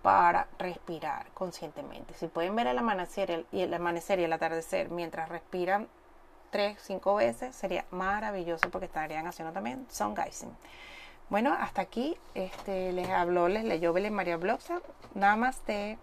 para 0.02 0.48
respirar 0.58 1.26
conscientemente. 1.34 2.14
Si 2.14 2.26
pueden 2.26 2.56
ver 2.56 2.66
el 2.66 2.78
amanecer 2.78 3.44
y 3.52 3.60
el 3.60 3.74
amanecer 3.74 4.18
y 4.18 4.24
el 4.24 4.32
atardecer 4.32 4.90
mientras 4.90 5.28
respiran 5.28 5.88
tres, 6.50 6.78
cinco 6.82 7.14
veces, 7.14 7.54
sería 7.54 7.84
maravilloso 7.90 8.70
porque 8.70 8.86
estarían 8.86 9.26
haciendo 9.26 9.52
también 9.52 9.86
sun 9.90 10.14
gazing. 10.14 10.54
Bueno, 11.30 11.52
hasta 11.52 11.82
aquí 11.82 12.16
este, 12.34 12.92
les 12.92 13.08
habló, 13.08 13.48
les 13.48 13.64
leyó 13.64 13.92
Belén 13.92 14.14
María 14.14 14.36
Bloxa. 14.36 14.80
Namaste. 15.14 15.98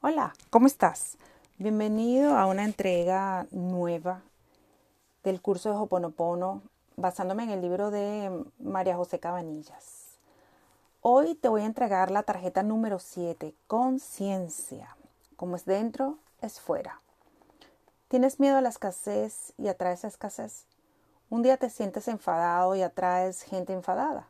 Hola, 0.00 0.34
¿cómo 0.50 0.66
estás? 0.66 1.16
Bienvenido 1.58 2.36
a 2.36 2.46
una 2.46 2.64
entrega 2.64 3.46
nueva 3.50 4.22
del 5.22 5.40
curso 5.40 5.70
de 5.70 5.76
Hoponopono 5.76 6.62
basándome 6.96 7.44
en 7.44 7.50
el 7.50 7.60
libro 7.60 7.90
de 7.90 8.44
María 8.58 8.96
José 8.96 9.20
Cabanillas. 9.20 10.18
Hoy 11.00 11.34
te 11.34 11.48
voy 11.48 11.62
a 11.62 11.66
entregar 11.66 12.10
la 12.10 12.24
tarjeta 12.24 12.62
número 12.62 12.98
7, 12.98 13.54
conciencia. 13.66 14.96
Como 15.36 15.54
es 15.56 15.64
dentro, 15.64 16.18
es 16.40 16.60
fuera. 16.60 17.00
¿Tienes 18.08 18.38
miedo 18.38 18.56
a 18.56 18.60
la 18.60 18.68
escasez 18.68 19.52
y 19.58 19.66
atraes 19.66 20.04
escasez? 20.04 20.66
Un 21.28 21.42
día 21.42 21.56
te 21.56 21.68
sientes 21.70 22.06
enfadado 22.06 22.76
y 22.76 22.82
atraes 22.82 23.42
gente 23.42 23.72
enfadada. 23.72 24.28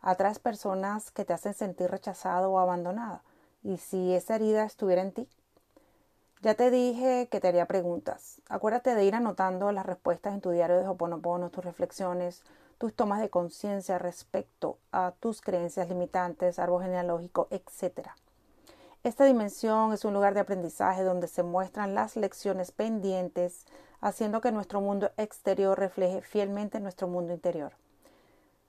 Atraes 0.00 0.38
personas 0.38 1.10
que 1.10 1.26
te 1.26 1.34
hacen 1.34 1.52
sentir 1.52 1.90
rechazado 1.90 2.50
o 2.50 2.58
abandonado. 2.58 3.20
¿Y 3.62 3.76
si 3.76 4.14
esa 4.14 4.36
herida 4.36 4.64
estuviera 4.64 5.02
en 5.02 5.12
ti? 5.12 5.28
Ya 6.40 6.54
te 6.54 6.70
dije 6.70 7.28
que 7.30 7.38
te 7.38 7.48
haría 7.48 7.66
preguntas. 7.66 8.40
Acuérdate 8.48 8.94
de 8.94 9.04
ir 9.04 9.14
anotando 9.14 9.72
las 9.72 9.84
respuestas 9.84 10.32
en 10.32 10.40
tu 10.40 10.48
diario 10.50 10.78
de 10.78 10.88
Hoponopono, 10.88 11.50
tus 11.50 11.66
reflexiones, 11.66 12.42
tus 12.78 12.94
tomas 12.94 13.20
de 13.20 13.28
conciencia 13.28 13.98
respecto 13.98 14.78
a 14.90 15.12
tus 15.20 15.42
creencias 15.42 15.90
limitantes, 15.90 16.58
árbol 16.58 16.82
genealógico, 16.82 17.48
etc. 17.50 18.08
Esta 19.04 19.24
dimensión 19.24 19.92
es 19.92 20.04
un 20.04 20.12
lugar 20.12 20.34
de 20.34 20.40
aprendizaje 20.40 21.04
donde 21.04 21.28
se 21.28 21.44
muestran 21.44 21.94
las 21.94 22.16
lecciones 22.16 22.72
pendientes, 22.72 23.64
haciendo 24.00 24.40
que 24.40 24.50
nuestro 24.50 24.80
mundo 24.80 25.12
exterior 25.16 25.78
refleje 25.78 26.20
fielmente 26.20 26.80
nuestro 26.80 27.06
mundo 27.06 27.32
interior. 27.32 27.72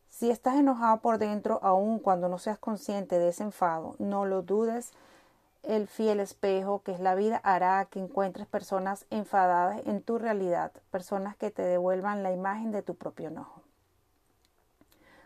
Si 0.09 0.29
estás 0.29 0.55
enojado 0.55 0.97
por 0.97 1.17
dentro, 1.17 1.59
aun 1.63 1.97
cuando 1.97 2.29
no 2.29 2.37
seas 2.37 2.59
consciente 2.59 3.17
de 3.17 3.29
ese 3.29 3.43
enfado, 3.43 3.95
no 3.97 4.25
lo 4.25 4.43
dudes. 4.43 4.91
El 5.63 5.87
fiel 5.87 6.19
espejo 6.19 6.83
que 6.83 6.91
es 6.91 6.99
la 6.99 7.15
vida 7.15 7.37
hará 7.43 7.85
que 7.85 7.99
encuentres 7.99 8.47
personas 8.47 9.05
enfadadas 9.09 9.81
en 9.85 10.01
tu 10.01 10.19
realidad, 10.19 10.71
personas 10.91 11.37
que 11.37 11.51
te 11.51 11.63
devuelvan 11.63 12.21
la 12.21 12.31
imagen 12.31 12.71
de 12.71 12.83
tu 12.83 12.95
propio 12.95 13.29
enojo. 13.29 13.61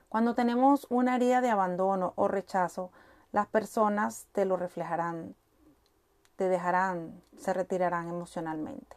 Cuando 0.10 0.34
tenemos 0.34 0.88
una 0.90 1.16
herida 1.16 1.42
de 1.42 1.50
abandono 1.50 2.14
o 2.16 2.28
rechazo, 2.28 2.92
las 3.34 3.48
personas 3.48 4.28
te 4.32 4.46
lo 4.46 4.56
reflejarán, 4.58 5.36
te 6.36 6.48
dejarán, 6.48 7.20
se 7.38 7.52
retirarán 7.52 8.08
emocionalmente. 8.08 8.96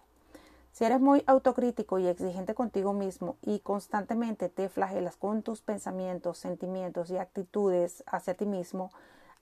Si 0.73 0.85
eres 0.85 1.01
muy 1.01 1.25
autocrítico 1.27 1.99
y 1.99 2.07
exigente 2.07 2.55
contigo 2.55 2.93
mismo 2.93 3.39
y 3.41 3.61
constantemente 3.61 4.51
te 4.51 4.69
flagelas 4.69 5.17
con 5.17 5.43
tus 5.43 5.63
pensamientos, 5.63 6.37
sentimientos 6.37 7.11
y 7.11 7.17
actitudes 7.17 8.05
hacia 8.07 8.35
ti 8.35 8.45
mismo, 8.45 8.91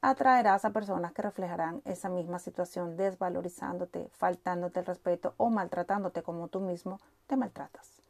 atraerás 0.01 0.65
a 0.65 0.71
personas 0.71 1.13
que 1.13 1.23
reflejarán 1.23 1.83
esa 1.85 2.09
misma 2.09 2.39
situación 2.39 2.97
desvalorizándote, 2.97 4.09
faltándote 4.13 4.79
el 4.79 4.87
respeto 4.87 5.35
o 5.39 5.51
maltratándote 5.51 6.23
como 6.23 6.47
tú 6.47 6.61
mismo 6.61 7.01
te 7.27 7.37
maltratas. 7.37 8.01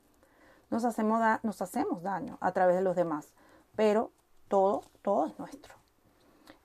Nos 0.68 0.84
hacemos, 0.84 1.22
nos 1.42 1.62
hacemos 1.62 2.02
daño 2.02 2.36
a 2.42 2.52
través 2.52 2.76
de 2.76 2.82
los 2.82 2.94
demás, 2.94 3.32
pero 3.74 4.10
todo, 4.48 4.82
todo 5.00 5.24
es 5.24 5.38
nuestro. 5.38 5.83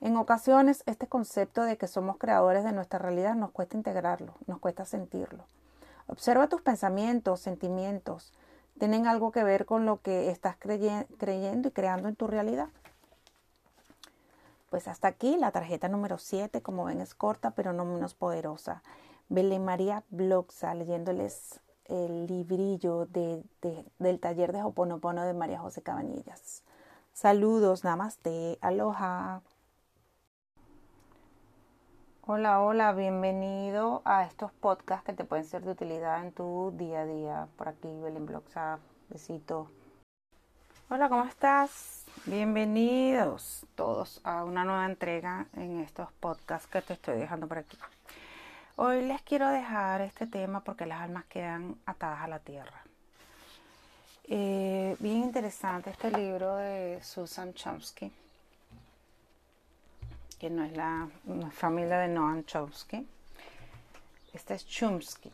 En 0.02 0.16
ocasiones 0.16 0.84
este 0.86 1.08
concepto 1.08 1.64
de 1.64 1.78
que 1.78 1.88
somos 1.88 2.18
creadores 2.18 2.64
de 2.64 2.72
nuestra 2.72 3.00
realidad 3.00 3.36
nos 3.36 3.52
cuesta 3.52 3.76
integrarlo, 3.76 4.34
nos 4.48 4.60
cuesta 4.60 4.86
sentirlo. 4.86 5.44
Observa 6.08 6.48
tus 6.48 6.62
pensamientos, 6.62 7.42
sentimientos. 7.42 8.34
¿Tienen 8.80 9.08
algo 9.08 9.32
que 9.32 9.44
ver 9.44 9.66
con 9.66 9.86
lo 9.86 10.02
que 10.02 10.32
estás 10.32 10.56
creyendo 10.58 11.68
y 11.68 11.72
creando 11.72 12.08
en 12.08 12.16
tu 12.16 12.28
realidad? 12.28 12.70
Pues 14.70 14.88
hasta 14.88 15.10
aquí 15.10 15.36
la 15.36 15.52
tarjeta 15.52 15.90
número 15.90 16.18
7, 16.18 16.62
como 16.62 16.86
ven 16.86 17.02
es 17.02 17.14
corta 17.14 17.52
pero 17.52 17.74
no 17.74 17.84
menos 17.84 18.14
poderosa. 18.14 18.84
Belén 19.28 19.66
María 19.66 20.04
Bloxa 20.10 20.74
leyéndoles 20.76 21.60
el 21.86 22.26
librillo 22.26 23.06
del 23.06 23.44
taller 24.22 24.54
de 24.54 24.64
Hoponopono 24.64 25.24
de 25.24 25.34
María 25.34 25.60
José 25.60 25.82
Cabanillas. 25.82 26.64
Saludos, 27.14 27.84
namaste, 27.84 28.58
aloha. 28.62 29.42
Hola, 32.32 32.62
hola, 32.62 32.92
bienvenido 32.92 34.04
a 34.06 34.24
estos 34.24 34.52
podcasts 34.52 35.04
que 35.04 35.14
te 35.14 35.24
pueden 35.24 35.46
ser 35.46 35.64
de 35.64 35.72
utilidad 35.72 36.24
en 36.24 36.32
tu 36.32 36.72
día 36.78 37.00
a 37.00 37.06
día. 37.08 37.48
Por 37.58 37.68
aquí, 37.68 37.88
Belén 38.04 38.28
Bloxa, 38.28 38.78
besito. 39.10 39.72
Hola, 40.92 41.10
¿cómo 41.10 41.24
estás? 41.24 42.06
Bienvenidos 42.28 43.66
todos 43.74 44.22
a 44.24 44.44
una 44.44 44.64
nueva 44.64 44.86
entrega 44.86 45.48
en 45.54 45.80
estos 45.80 46.12
podcasts 46.20 46.68
que 46.68 46.84
te 46.84 46.94
estoy 46.94 47.18
dejando 47.18 47.48
por 47.48 47.58
aquí. 47.58 47.80
Hoy 48.76 49.02
les 49.08 49.24
quiero 49.24 49.50
dejar 49.50 50.02
este 50.02 50.28
tema 50.28 50.64
porque 50.64 50.86
las 50.86 51.02
almas 51.02 51.26
quedan 51.26 51.78
atadas 51.88 52.22
a 52.22 52.28
la 52.28 52.38
tierra. 52.38 52.84
Eh, 54.26 54.96
bien 55.00 55.18
interesante 55.24 55.90
este 55.90 56.12
libro 56.12 56.58
de 56.58 57.00
Susan 57.02 57.56
Chomsky 57.56 58.14
que 60.40 60.50
no 60.50 60.64
es 60.64 60.76
la 60.76 61.10
familia 61.52 61.98
de 62.00 62.08
Noam 62.08 62.46
Chomsky. 62.46 63.06
Este 64.34 64.54
es 64.54 64.66
Chomsky, 64.66 65.32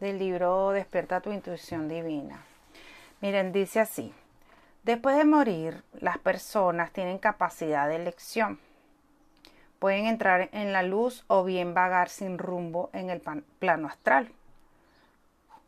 del 0.00 0.18
libro 0.18 0.70
Despierta 0.70 1.20
tu 1.20 1.30
intuición 1.30 1.86
divina. 1.86 2.42
Miren, 3.20 3.52
dice 3.52 3.80
así, 3.80 4.14
después 4.84 5.18
de 5.18 5.26
morir, 5.26 5.82
las 5.92 6.16
personas 6.16 6.92
tienen 6.92 7.18
capacidad 7.18 7.88
de 7.88 7.96
elección. 7.96 8.58
Pueden 9.78 10.06
entrar 10.06 10.48
en 10.52 10.72
la 10.72 10.82
luz 10.82 11.24
o 11.26 11.44
bien 11.44 11.74
vagar 11.74 12.08
sin 12.08 12.38
rumbo 12.38 12.88
en 12.94 13.10
el 13.10 13.20
plano 13.58 13.88
astral. 13.88 14.32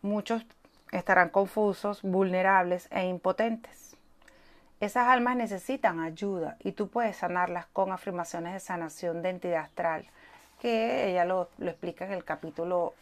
Muchos 0.01 0.47
estarán 0.91 1.29
confusos, 1.29 2.01
vulnerables 2.03 2.89
e 2.91 3.07
impotentes. 3.07 3.82
Esas 4.83 5.07
almas 5.07 5.37
necesitan 5.37 6.01
ayuda 6.01 6.57
y 6.59 6.73
tú 6.73 6.89
puedes 6.89 7.19
sanarlas 7.19 7.67
con 7.67 7.93
afirmaciones 7.93 8.53
de 8.53 8.59
sanación 8.59 9.23
de 9.23 9.29
entidad 9.29 9.61
astral, 9.61 10.05
que 10.61 11.09
ella 11.09 11.25
lo, 11.25 11.49
explica 11.61 12.05
en 12.05 12.11
el 12.11 12.25
capítulo 12.25 12.93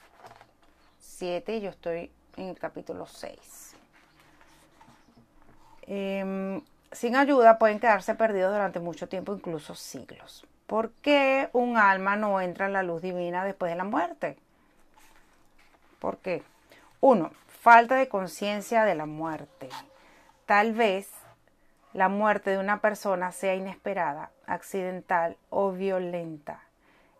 7 0.98 1.56
y 1.56 1.60
yo 1.62 1.70
estoy 1.70 2.10
en 2.36 2.48
el 2.48 2.58
capítulo 2.58 3.06
6. 3.06 3.76
Em, 5.86 6.60
sin 6.92 7.16
ayuda 7.16 7.58
pueden 7.58 7.80
quedarse 7.80 8.14
perdidos 8.14 8.52
durante 8.52 8.78
mucho 8.78 9.08
tiempo, 9.08 9.34
incluso 9.34 9.74
siglos. 9.74 10.46
¿Por 10.66 10.90
qué 11.00 11.48
un 11.54 11.78
alma 11.78 12.14
no 12.14 12.42
entra 12.42 12.66
en 12.66 12.74
la 12.74 12.82
luz 12.82 13.00
divina 13.00 13.42
después 13.42 13.72
de 13.72 13.78
la 13.78 13.84
muerte? 13.84 14.36
¿Por 15.98 16.18
qué? 16.18 16.42
Uno, 17.00 17.30
falta 17.48 17.94
de 17.94 18.10
conciencia 18.10 18.84
de 18.84 18.96
la 18.96 19.06
muerte. 19.06 19.70
Tal 20.44 20.74
vez 20.74 21.19
la 21.92 22.08
muerte 22.08 22.50
de 22.50 22.58
una 22.58 22.80
persona 22.80 23.32
sea 23.32 23.54
inesperada, 23.54 24.30
accidental 24.46 25.36
o 25.48 25.72
violenta. 25.72 26.62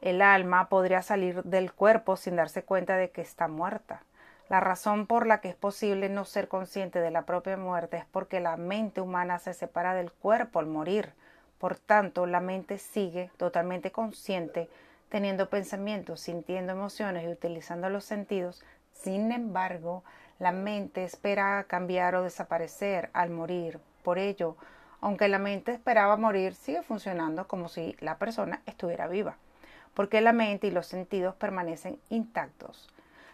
El 0.00 0.22
alma 0.22 0.68
podría 0.68 1.02
salir 1.02 1.42
del 1.42 1.72
cuerpo 1.72 2.16
sin 2.16 2.36
darse 2.36 2.62
cuenta 2.62 2.96
de 2.96 3.10
que 3.10 3.20
está 3.20 3.48
muerta. 3.48 4.02
La 4.48 4.60
razón 4.60 5.06
por 5.06 5.26
la 5.26 5.40
que 5.40 5.48
es 5.48 5.56
posible 5.56 6.08
no 6.08 6.24
ser 6.24 6.48
consciente 6.48 7.00
de 7.00 7.10
la 7.10 7.22
propia 7.22 7.56
muerte 7.56 7.98
es 7.98 8.04
porque 8.06 8.40
la 8.40 8.56
mente 8.56 9.00
humana 9.00 9.38
se 9.38 9.54
separa 9.54 9.94
del 9.94 10.12
cuerpo 10.12 10.60
al 10.60 10.66
morir. 10.66 11.12
Por 11.58 11.76
tanto, 11.76 12.26
la 12.26 12.40
mente 12.40 12.78
sigue 12.78 13.30
totalmente 13.36 13.92
consciente, 13.92 14.68
teniendo 15.08 15.50
pensamientos, 15.50 16.20
sintiendo 16.20 16.72
emociones 16.72 17.24
y 17.24 17.28
utilizando 17.28 17.90
los 17.90 18.04
sentidos. 18.04 18.62
Sin 18.92 19.30
embargo, 19.32 20.04
la 20.38 20.52
mente 20.52 21.04
espera 21.04 21.64
cambiar 21.68 22.14
o 22.14 22.22
desaparecer 22.22 23.10
al 23.12 23.30
morir, 23.30 23.78
por 24.02 24.18
ello, 24.18 24.56
aunque 25.00 25.28
la 25.28 25.38
mente 25.38 25.72
esperaba 25.72 26.16
morir, 26.16 26.54
sigue 26.54 26.82
funcionando 26.82 27.48
como 27.48 27.68
si 27.68 27.96
la 28.00 28.18
persona 28.18 28.60
estuviera 28.66 29.06
viva, 29.06 29.36
porque 29.94 30.20
la 30.20 30.32
mente 30.32 30.66
y 30.66 30.70
los 30.70 30.86
sentidos 30.86 31.34
permanecen 31.34 31.98
intactos. 32.10 32.88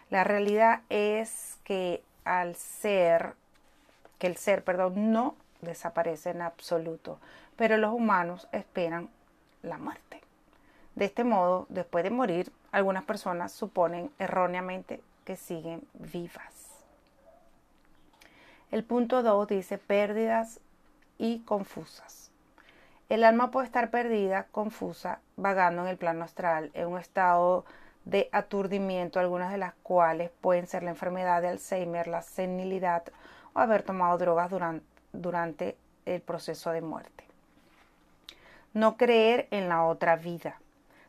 La 0.09 0.23
realidad 0.23 0.81
es 0.89 1.57
que 1.63 2.03
al 2.23 2.55
ser, 2.55 3.33
que 4.19 4.27
el 4.27 4.37
ser, 4.37 4.63
perdón, 4.63 5.11
no 5.11 5.35
desaparece 5.61 6.29
en 6.29 6.41
absoluto, 6.41 7.19
pero 7.55 7.77
los 7.77 7.93
humanos 7.93 8.47
esperan 8.51 9.09
la 9.63 9.77
muerte. 9.77 10.21
De 10.95 11.05
este 11.05 11.23
modo, 11.23 11.67
después 11.69 12.03
de 12.03 12.09
morir, 12.09 12.51
algunas 12.71 13.03
personas 13.03 13.51
suponen 13.51 14.11
erróneamente 14.17 15.01
que 15.25 15.35
siguen 15.35 15.81
vivas. 15.93 16.56
El 18.69 18.83
punto 18.83 19.23
2 19.23 19.47
dice 19.47 19.77
pérdidas 19.77 20.59
y 21.17 21.39
confusas. 21.39 22.31
El 23.07 23.23
alma 23.23 23.51
puede 23.51 23.65
estar 23.65 23.89
perdida, 23.89 24.47
confusa, 24.51 25.21
vagando 25.37 25.83
en 25.83 25.87
el 25.87 25.97
plano 25.97 26.25
astral, 26.25 26.71
en 26.73 26.87
un 26.87 26.99
estado 26.99 27.63
de 28.03 28.27
aturdimiento, 28.33 29.21
algunas 29.21 29.51
de 29.51 29.57
las 29.57 29.73
cuales 29.83 30.31
pueden 30.41 30.67
ser 30.67 30.83
la 30.83 30.89
enfermedad 30.89 31.41
de 31.41 31.47
Alzheimer, 31.47 32.07
la 32.07 32.21
senilidad 32.21 33.03
o 33.53 33.59
haber 33.59 33.83
tomado 33.83 34.17
drogas 34.17 34.51
durante, 35.13 35.77
el 36.05 36.21
proceso 36.21 36.71
de 36.71 36.81
muerte. 36.81 37.23
No 38.73 38.97
creer 38.97 39.47
en 39.51 39.69
la 39.69 39.85
otra 39.85 40.17
vida. 40.17 40.59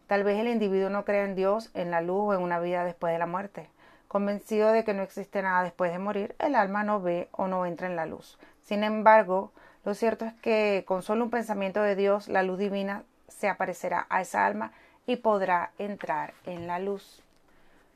Tal 0.07 0.25
vez 0.25 0.39
el 0.39 0.49
individuo 0.49 0.91
no 0.91 1.05
crea 1.05 1.25
en 1.25 1.35
Dios, 1.35 1.71
en 1.75 1.91
la 1.91 2.01
luz 2.01 2.29
o 2.29 2.35
en 2.35 2.43
una 2.43 2.61
vida 2.61 2.85
después 2.85 3.13
de 3.13 3.19
la 3.19 3.27
muerte. 3.27 3.69
Convencido 4.09 4.73
de 4.73 4.85
que 4.85 4.95
no 4.95 5.03
existe 5.03 5.43
nada 5.43 5.63
después 5.63 5.93
de 5.93 5.99
morir, 5.99 6.35
el 6.39 6.55
alma 6.55 6.83
no 6.83 7.01
ve 7.01 7.29
o 7.33 7.47
no 7.47 7.67
entra 7.67 7.87
en 7.87 7.97
la 7.97 8.07
luz. 8.07 8.39
Sin 8.63 8.83
embargo, 8.83 9.53
lo 9.85 9.95
cierto 9.95 10.25
es 10.25 10.33
que 10.35 10.85
con 10.87 11.03
solo 11.03 11.25
un 11.25 11.31
pensamiento 11.31 11.83
de 11.83 11.95
Dios, 11.95 12.29
la 12.29 12.43
luz 12.43 12.59
divina 12.59 13.05
se 13.29 13.49
aparecerá 13.49 14.07
a 14.09 14.23
esa 14.23 14.47
alma 14.47 14.73
y 15.07 15.17
podrá 15.17 15.73
entrar 15.79 16.33
en 16.47 16.67
la 16.67 16.79
luz. 16.79 17.23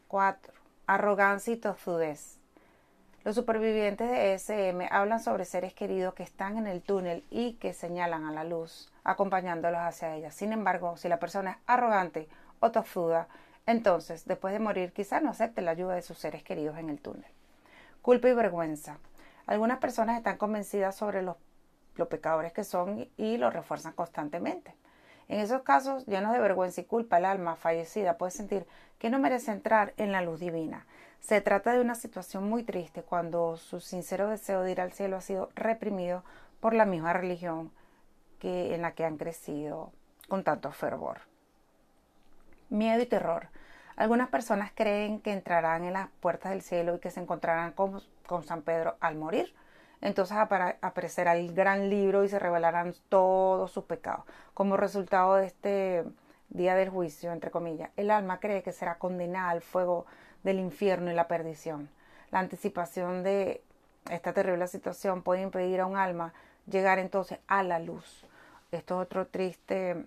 4. 0.09 0.53
Arrogancia 0.87 1.55
y 1.55 1.57
tozudez. 1.57 2.39
Los 3.25 3.37
supervivientes 3.37 4.11
de 4.11 4.35
SM 4.35 4.89
hablan 4.91 5.21
sobre 5.21 5.45
seres 5.45 5.73
queridos 5.75 6.13
que 6.13 6.25
están 6.25 6.59
en 6.59 6.67
el 6.67 6.83
túnel 6.83 7.25
y 7.31 7.55
que 7.55 7.73
señalan 7.73 8.25
a 8.25 8.33
la 8.33 8.45
luz, 8.45 8.91
acompañándolos 9.05 9.81
hacia 9.81 10.15
ella. 10.17 10.31
Sin 10.31 10.53
embargo, 10.53 10.97
si 10.97 11.09
la 11.09 11.21
persona 11.21 11.53
es 11.53 11.57
arrogante 11.67 12.29
o 12.61 12.71
tozuda, 12.71 13.29
entonces, 13.67 14.25
después 14.25 14.53
de 14.53 14.61
morir, 14.61 14.93
quizá 14.93 15.21
no 15.21 15.31
acepte 15.31 15.63
la 15.63 15.71
ayuda 15.71 15.95
de 15.95 16.03
sus 16.03 16.19
seres 16.19 16.43
queridos 16.43 16.79
en 16.79 16.91
el 16.91 17.01
túnel. 17.01 17.31
Culpa 18.03 18.29
y 18.29 18.35
vergüenza. 18.35 18.99
Algunas 19.47 19.79
personas 19.79 20.17
están 20.17 20.37
convencidas 20.37 20.97
sobre 20.97 21.23
los 21.23 21.37
pecadores 22.09 22.53
que 22.53 22.65
son 22.65 23.09
y 23.17 23.37
lo 23.37 23.51
refuerzan 23.51 23.93
constantemente. 23.93 24.75
En 25.29 25.41
esos 25.41 25.63
casos, 25.63 26.05
llenos 26.07 26.33
de 26.33 26.41
vergüenza 26.41 26.81
y 26.81 26.85
culpa, 26.85 27.19
el 27.19 27.25
alma 27.25 27.57
fallecida 27.57 28.19
puede 28.19 28.33
sentir 28.33 28.67
que 28.99 29.11
no 29.11 29.19
merece 29.19 29.53
entrar 29.53 29.95
en 29.97 30.13
la 30.13 30.21
luz 30.21 30.41
divina. 30.41 30.87
Se 31.21 31.41
trata 31.41 31.73
de 31.73 31.81
una 31.81 31.95
situación 31.95 32.49
muy 32.49 32.65
triste 32.65 33.03
cuando 33.03 33.57
su 33.57 33.79
sincero 33.79 34.29
deseo 34.29 34.63
de 34.63 34.73
ir 34.73 34.81
al 34.81 34.93
cielo 34.93 35.17
ha 35.17 35.21
sido 35.21 35.51
reprimido 35.55 36.25
por 36.61 36.75
la 36.75 36.85
misma 36.85 37.13
religión 37.13 37.71
que 38.41 38.75
en 38.75 38.83
la 38.83 38.93
que 38.93 39.05
han 39.05 39.17
crecido 39.17 39.93
con 40.29 40.43
tanto 40.43 40.73
fervor. 40.73 41.32
Miedo 42.73 43.03
y 43.03 43.07
terror. 43.07 43.49
Algunas 43.97 44.31
personas 44.31 44.73
creen 44.75 45.21
que 45.21 45.31
entrarán 45.31 45.85
en 45.85 45.93
las 45.93 46.09
puertas 46.21 46.53
del 46.53 46.63
cielo 46.63 46.95
y 46.95 47.01
que 47.01 47.11
se 47.11 47.21
encontrarán 47.21 47.73
con, 47.73 48.01
con 48.27 48.45
San 48.45 48.63
Pedro 48.63 48.97
al 49.01 49.17
morir. 49.17 49.55
Entonces 50.01 50.39
aparecerá 50.39 51.37
el 51.37 51.55
gran 51.55 51.91
libro 51.91 52.25
y 52.25 52.31
se 52.31 52.39
revelarán 52.39 52.95
todos 53.11 53.71
sus 53.71 53.85
pecados. 53.85 54.25
Como 54.55 54.79
resultado 54.79 55.35
de 55.35 55.47
este 55.47 56.05
día 56.49 56.75
del 56.75 56.89
juicio, 56.89 57.31
entre 57.31 57.51
comillas, 57.51 57.91
el 57.99 58.11
alma 58.11 58.41
cree 58.41 58.63
que 58.63 58.73
será 58.73 58.97
condenada 58.97 59.51
al 59.51 59.61
fuego 59.61 60.07
del 60.43 60.59
infierno 60.59 61.11
y 61.11 61.15
la 61.15 61.29
perdición. 61.29 61.91
La 62.31 62.39
anticipación 62.39 63.23
de 63.23 63.63
esta 64.11 64.33
terrible 64.33 64.67
situación 64.67 65.23
puede 65.23 65.43
impedir 65.43 65.81
a 65.81 65.87
un 65.87 65.99
alma 65.99 66.33
llegar 66.67 66.99
entonces 66.99 67.39
a 67.49 67.63
la 67.63 67.79
luz. 67.79 68.25
Esto 68.71 68.95
es 68.95 69.07
otro 69.07 69.27
triste, 69.27 70.07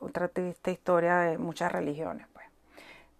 otra 0.00 0.28
triste 0.28 0.72
historia 0.72 1.18
de 1.18 1.38
muchas 1.38 1.70
religiones. 1.70 2.26
Pues. 2.32 2.46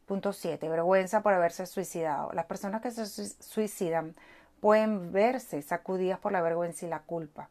Punto 0.06 0.32
7. 0.32 0.68
Vergüenza 0.68 1.22
por 1.22 1.32
haberse 1.32 1.66
suicidado. 1.66 2.30
Las 2.32 2.46
personas 2.46 2.82
que 2.82 2.90
se 2.90 3.06
suicidan 3.06 4.14
pueden 4.60 5.12
verse 5.12 5.62
sacudidas 5.62 6.18
por 6.18 6.32
la 6.32 6.42
vergüenza 6.42 6.86
y 6.86 6.88
la 6.88 7.00
culpa. 7.00 7.48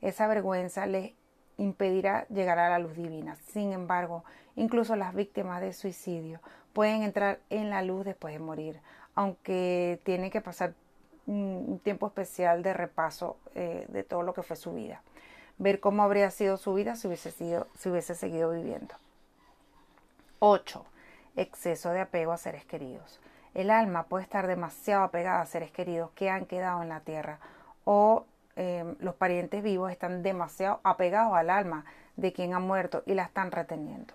Esa 0.00 0.26
vergüenza 0.26 0.86
les 0.86 1.12
impedirá 1.58 2.26
llegar 2.28 2.58
a 2.58 2.68
la 2.68 2.78
luz 2.78 2.96
divina. 2.96 3.36
Sin 3.52 3.72
embargo, 3.72 4.24
incluso 4.56 4.96
las 4.96 5.14
víctimas 5.14 5.60
de 5.60 5.72
suicidio 5.72 6.40
pueden 6.72 7.02
entrar 7.02 7.40
en 7.50 7.70
la 7.70 7.82
luz 7.82 8.04
después 8.04 8.34
de 8.34 8.40
morir, 8.40 8.80
aunque 9.14 10.00
tienen 10.04 10.30
que 10.30 10.40
pasar 10.40 10.74
un 11.26 11.80
tiempo 11.84 12.06
especial 12.06 12.62
de 12.62 12.74
repaso 12.74 13.36
eh, 13.54 13.86
de 13.88 14.02
todo 14.02 14.22
lo 14.22 14.34
que 14.34 14.42
fue 14.42 14.56
su 14.56 14.72
vida. 14.72 15.02
Ver 15.62 15.78
cómo 15.78 16.02
habría 16.02 16.28
sido 16.32 16.56
su 16.56 16.74
vida 16.74 16.96
si 16.96 17.06
hubiese, 17.06 17.30
sido, 17.30 17.68
si 17.78 17.88
hubiese 17.88 18.16
seguido 18.16 18.50
viviendo. 18.50 18.96
8. 20.40 20.84
Exceso 21.36 21.90
de 21.90 22.00
apego 22.00 22.32
a 22.32 22.36
seres 22.36 22.64
queridos. 22.64 23.20
El 23.54 23.70
alma 23.70 24.02
puede 24.06 24.24
estar 24.24 24.48
demasiado 24.48 25.04
apegada 25.04 25.40
a 25.40 25.46
seres 25.46 25.70
queridos 25.70 26.10
que 26.16 26.30
han 26.30 26.46
quedado 26.46 26.82
en 26.82 26.88
la 26.88 26.98
tierra 26.98 27.38
o 27.84 28.26
em, 28.56 28.96
los 28.98 29.14
parientes 29.14 29.62
vivos 29.62 29.92
están 29.92 30.24
demasiado 30.24 30.80
apegados 30.82 31.34
al 31.34 31.48
alma 31.48 31.84
de 32.16 32.32
quien 32.32 32.54
ha 32.54 32.58
muerto 32.58 33.04
y 33.06 33.14
la 33.14 33.22
están 33.22 33.52
reteniendo. 33.52 34.14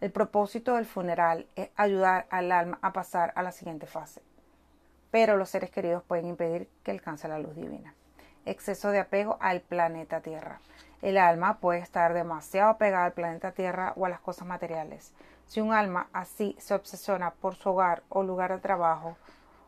El 0.00 0.10
propósito 0.10 0.74
del 0.74 0.86
funeral 0.86 1.46
es 1.54 1.70
ayudar 1.76 2.26
al 2.30 2.50
alma 2.50 2.80
a 2.82 2.92
pasar 2.92 3.32
a 3.36 3.44
la 3.44 3.52
siguiente 3.52 3.86
fase, 3.86 4.22
pero 5.12 5.36
los 5.36 5.50
seres 5.50 5.70
queridos 5.70 6.02
pueden 6.02 6.26
impedir 6.26 6.68
que 6.82 6.90
alcance 6.90 7.28
la 7.28 7.38
luz 7.38 7.54
divina. 7.54 7.94
Exceso 8.46 8.90
de 8.90 9.00
apego 9.00 9.36
al 9.40 9.60
planeta 9.60 10.20
Tierra. 10.20 10.60
El 11.02 11.16
alma 11.16 11.58
puede 11.58 11.80
estar 11.80 12.12
demasiado 12.12 12.70
apegada 12.70 13.06
al 13.06 13.12
planeta 13.12 13.52
Tierra 13.52 13.92
o 13.96 14.06
a 14.06 14.08
las 14.08 14.20
cosas 14.20 14.46
materiales. 14.46 15.12
Si 15.46 15.60
un 15.60 15.72
alma 15.72 16.08
así 16.12 16.56
se 16.58 16.74
obsesiona 16.74 17.30
por 17.30 17.56
su 17.56 17.70
hogar 17.70 18.02
o 18.08 18.22
lugar 18.22 18.52
de 18.52 18.58
trabajo 18.58 19.16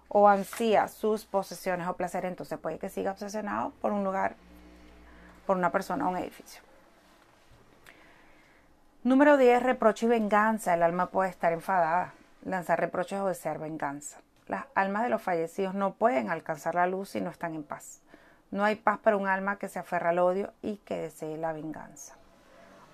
o 0.08 0.28
ansía 0.28 0.88
sus 0.88 1.24
posesiones 1.24 1.88
o 1.88 1.96
placeres, 1.96 2.30
entonces 2.30 2.58
puede 2.58 2.78
que 2.78 2.90
siga 2.90 3.12
obsesionado 3.12 3.72
por 3.80 3.92
un 3.92 4.04
lugar, 4.04 4.36
por 5.46 5.56
una 5.56 5.72
persona 5.72 6.06
o 6.06 6.10
un 6.10 6.18
edificio. 6.18 6.62
Número 9.04 9.36
10. 9.36 9.62
Reproche 9.62 10.06
y 10.06 10.10
venganza. 10.10 10.74
El 10.74 10.82
alma 10.82 11.06
puede 11.06 11.30
estar 11.30 11.52
enfadada, 11.52 12.12
lanzar 12.44 12.78
reproches 12.78 13.18
o 13.20 13.26
desear 13.26 13.58
venganza. 13.58 14.20
Las 14.46 14.66
almas 14.74 15.02
de 15.04 15.08
los 15.08 15.22
fallecidos 15.22 15.74
no 15.74 15.94
pueden 15.94 16.30
alcanzar 16.30 16.74
la 16.74 16.86
luz 16.86 17.08
si 17.08 17.20
no 17.20 17.30
están 17.30 17.54
en 17.54 17.64
paz. 17.64 18.01
No 18.52 18.64
hay 18.64 18.76
paz 18.76 18.98
para 18.98 19.16
un 19.16 19.26
alma 19.26 19.56
que 19.56 19.68
se 19.68 19.78
aferra 19.78 20.10
al 20.10 20.18
odio 20.18 20.52
y 20.60 20.76
que 20.76 20.96
desee 20.96 21.38
la 21.38 21.54
venganza. 21.54 22.16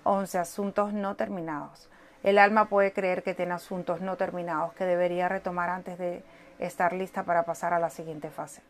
11. 0.05 0.39
Asuntos 0.39 0.93
no 0.93 1.15
terminados. 1.15 1.89
El 2.23 2.37
alma 2.37 2.69
puede 2.69 2.93
creer 2.93 3.23
que 3.23 3.33
tiene 3.33 3.53
asuntos 3.53 3.99
no 3.99 4.15
terminados 4.15 4.73
que 4.73 4.85
debería 4.85 5.27
retomar 5.27 5.69
antes 5.69 5.97
de 5.97 6.23
estar 6.59 6.93
lista 6.93 7.23
para 7.23 7.43
pasar 7.43 7.73
a 7.73 7.79
la 7.79 7.89
siguiente 7.89 8.29
fase. 8.29 8.61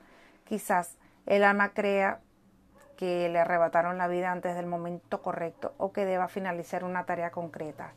Quizás 0.45 0.97
el 1.27 1.43
alma 1.43 1.69
crea 1.69 2.21
que 2.97 3.29
le 3.29 3.39
arrebataron 3.39 3.99
la 3.99 4.07
vida 4.07 4.31
antes 4.31 4.55
del 4.55 4.65
momento 4.65 5.21
correcto 5.21 5.75
o 5.77 5.93
que 5.93 6.05
deba 6.05 6.27
finalizar 6.27 6.83
una 6.83 7.05
tarea 7.05 7.29
concreta. 7.29 7.93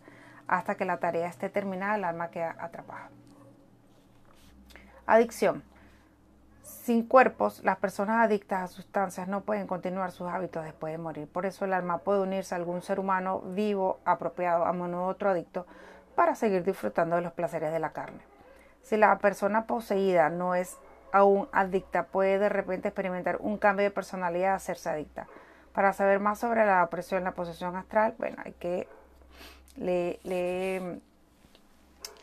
Hasta 0.46 0.74
que 0.74 0.84
la 0.84 0.98
tarea 0.98 1.28
esté 1.28 1.48
terminada, 1.48 1.96
el 1.96 2.04
alma 2.04 2.30
queda 2.30 2.56
atrapada. 2.58 3.08
Adicción. 5.06 5.62
Sin 6.82 7.06
cuerpos, 7.06 7.62
las 7.62 7.76
personas 7.76 8.24
adictas 8.24 8.62
a 8.62 8.66
sustancias 8.66 9.28
no 9.28 9.42
pueden 9.42 9.68
continuar 9.68 10.10
sus 10.10 10.28
hábitos 10.28 10.64
después 10.64 10.92
de 10.92 10.98
morir. 10.98 11.28
Por 11.28 11.46
eso 11.46 11.64
el 11.64 11.74
alma 11.74 11.98
puede 11.98 12.18
unirse 12.18 12.56
a 12.56 12.58
algún 12.58 12.82
ser 12.82 12.98
humano 12.98 13.38
vivo, 13.38 14.00
apropiado, 14.04 14.64
a 14.64 14.72
menudo 14.72 15.06
otro 15.06 15.30
adicto, 15.30 15.64
para 16.16 16.34
seguir 16.34 16.64
disfrutando 16.64 17.14
de 17.14 17.22
los 17.22 17.32
placeres 17.34 17.72
de 17.72 17.78
la 17.78 17.92
carne. 17.92 18.18
Si 18.82 18.96
la 18.96 19.16
persona 19.18 19.68
poseída 19.68 20.28
no 20.28 20.56
es 20.56 20.76
aún 21.12 21.48
adicta 21.52 22.06
puede 22.06 22.40
de 22.40 22.48
repente 22.48 22.88
experimentar 22.88 23.36
un 23.38 23.58
cambio 23.58 23.84
de 23.84 23.92
personalidad 23.92 24.54
a 24.54 24.56
hacerse 24.56 24.90
adicta. 24.90 25.28
Para 25.72 25.92
saber 25.92 26.18
más 26.18 26.40
sobre 26.40 26.66
la 26.66 26.82
opresión, 26.82 27.22
la 27.22 27.30
posesión 27.30 27.76
astral, 27.76 28.16
bueno, 28.18 28.38
hay 28.44 28.54
que 28.54 28.88
leer, 29.76 30.98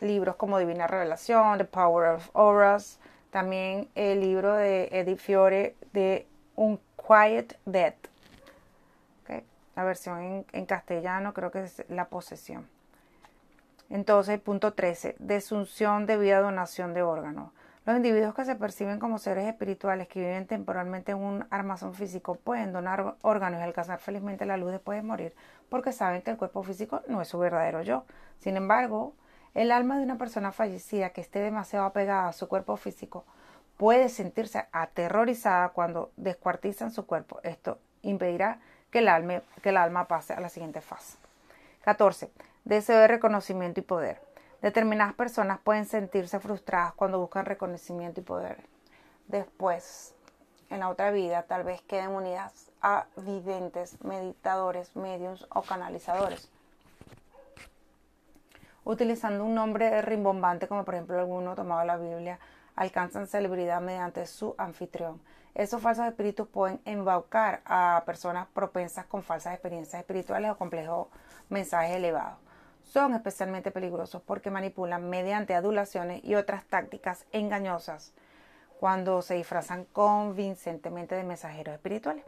libros 0.02 0.36
como 0.36 0.58
Divina 0.58 0.86
Revelación, 0.86 1.56
The 1.56 1.64
Power 1.64 2.16
of 2.16 2.28
Auras, 2.34 2.98
también 3.30 3.88
el 3.94 4.20
libro 4.20 4.54
de 4.54 4.88
Edith 4.92 5.18
Fiore 5.18 5.76
de 5.92 6.26
Un 6.56 6.80
Quiet 6.96 7.58
Death. 7.64 8.08
La 9.76 9.84
versión 9.84 10.44
en, 10.52 10.66
castellano 10.66 11.32
creo 11.32 11.50
que 11.50 11.62
es 11.62 11.84
La 11.88 12.08
posesión. 12.08 12.68
Entonces, 13.88 14.38
punto 14.40 14.74
13, 14.74 15.16
desunción 15.18 16.06
debida 16.06 16.40
donación 16.40 16.92
de 16.92 17.02
órganos. 17.02 17.50
Los 17.86 17.96
individuos 17.96 18.34
que 18.34 18.44
se 18.44 18.56
perciben 18.56 18.98
como 18.98 19.18
seres 19.18 19.46
espirituales 19.46 20.06
que 20.06 20.20
viven 20.20 20.46
temporalmente 20.46 21.12
en 21.12 21.18
un 21.18 21.46
armazón 21.50 21.94
físico 21.94 22.34
pueden 22.34 22.72
donar 22.72 23.14
órganos 23.22 23.60
y 23.60 23.62
alcanzar 23.62 24.00
felizmente 24.00 24.44
la 24.44 24.58
luz 24.58 24.72
después 24.72 24.98
de 24.98 25.02
morir 25.02 25.34
porque 25.70 25.92
saben 25.92 26.20
que 26.20 26.32
el 26.32 26.36
cuerpo 26.36 26.62
físico 26.62 27.00
no 27.06 27.22
es 27.22 27.28
su 27.28 27.38
verdadero 27.38 27.80
yo. 27.82 28.04
Sin 28.40 28.56
embargo, 28.56 29.14
el 29.54 29.72
alma 29.72 29.98
de 29.98 30.04
una 30.04 30.18
persona 30.18 30.52
fallecida 30.52 31.10
que 31.10 31.20
esté 31.20 31.40
demasiado 31.40 31.84
apegada 31.86 32.28
a 32.28 32.32
su 32.32 32.48
cuerpo 32.48 32.76
físico 32.76 33.24
puede 33.76 34.08
sentirse 34.08 34.66
aterrorizada 34.72 35.70
cuando 35.70 36.12
descuartizan 36.16 36.90
su 36.90 37.06
cuerpo. 37.06 37.40
Esto 37.42 37.78
impedirá 38.02 38.60
que 38.90 38.98
el 38.98 39.08
alma, 39.08 39.42
que 39.62 39.70
el 39.70 39.76
alma 39.76 40.06
pase 40.06 40.34
a 40.34 40.40
la 40.40 40.48
siguiente 40.48 40.80
fase. 40.80 41.16
14. 41.82 42.30
Deseo 42.64 42.98
de 42.98 43.08
reconocimiento 43.08 43.80
y 43.80 43.82
poder. 43.82 44.20
Determinadas 44.60 45.14
personas 45.14 45.58
pueden 45.60 45.86
sentirse 45.86 46.38
frustradas 46.38 46.92
cuando 46.92 47.18
buscan 47.18 47.46
reconocimiento 47.46 48.20
y 48.20 48.24
poder. 48.24 48.58
Después, 49.28 50.14
en 50.68 50.80
la 50.80 50.90
otra 50.90 51.10
vida, 51.10 51.44
tal 51.44 51.64
vez 51.64 51.80
queden 51.82 52.10
unidas 52.10 52.70
a 52.82 53.06
videntes, 53.16 54.02
meditadores, 54.04 54.94
medios 54.94 55.46
o 55.50 55.62
canalizadores. 55.62 56.50
Utilizando 58.90 59.44
un 59.44 59.54
nombre 59.54 60.02
rimbombante, 60.02 60.66
como 60.66 60.84
por 60.84 60.94
ejemplo 60.94 61.16
alguno 61.16 61.54
tomado 61.54 61.82
de 61.82 61.86
la 61.86 61.96
Biblia, 61.96 62.40
alcanzan 62.74 63.28
celebridad 63.28 63.80
mediante 63.80 64.26
su 64.26 64.56
anfitrión. 64.58 65.20
Esos 65.54 65.80
falsos 65.80 66.06
espíritus 66.06 66.48
pueden 66.48 66.80
embaucar 66.84 67.60
a 67.66 68.02
personas 68.04 68.48
propensas 68.48 69.06
con 69.06 69.22
falsas 69.22 69.52
experiencias 69.52 70.00
espirituales 70.00 70.50
o 70.50 70.58
complejos 70.58 71.06
mensajes 71.48 71.94
elevados 71.94 72.38
son 72.82 73.14
especialmente 73.14 73.70
peligrosos 73.70 74.22
porque 74.22 74.50
manipulan 74.50 75.08
mediante 75.08 75.54
adulaciones 75.54 76.24
y 76.24 76.34
otras 76.34 76.64
tácticas 76.64 77.26
engañosas 77.30 78.12
cuando 78.80 79.22
se 79.22 79.34
disfrazan 79.34 79.84
convincentemente 79.92 81.14
de 81.14 81.22
mensajeros 81.22 81.74
espirituales. 81.74 82.24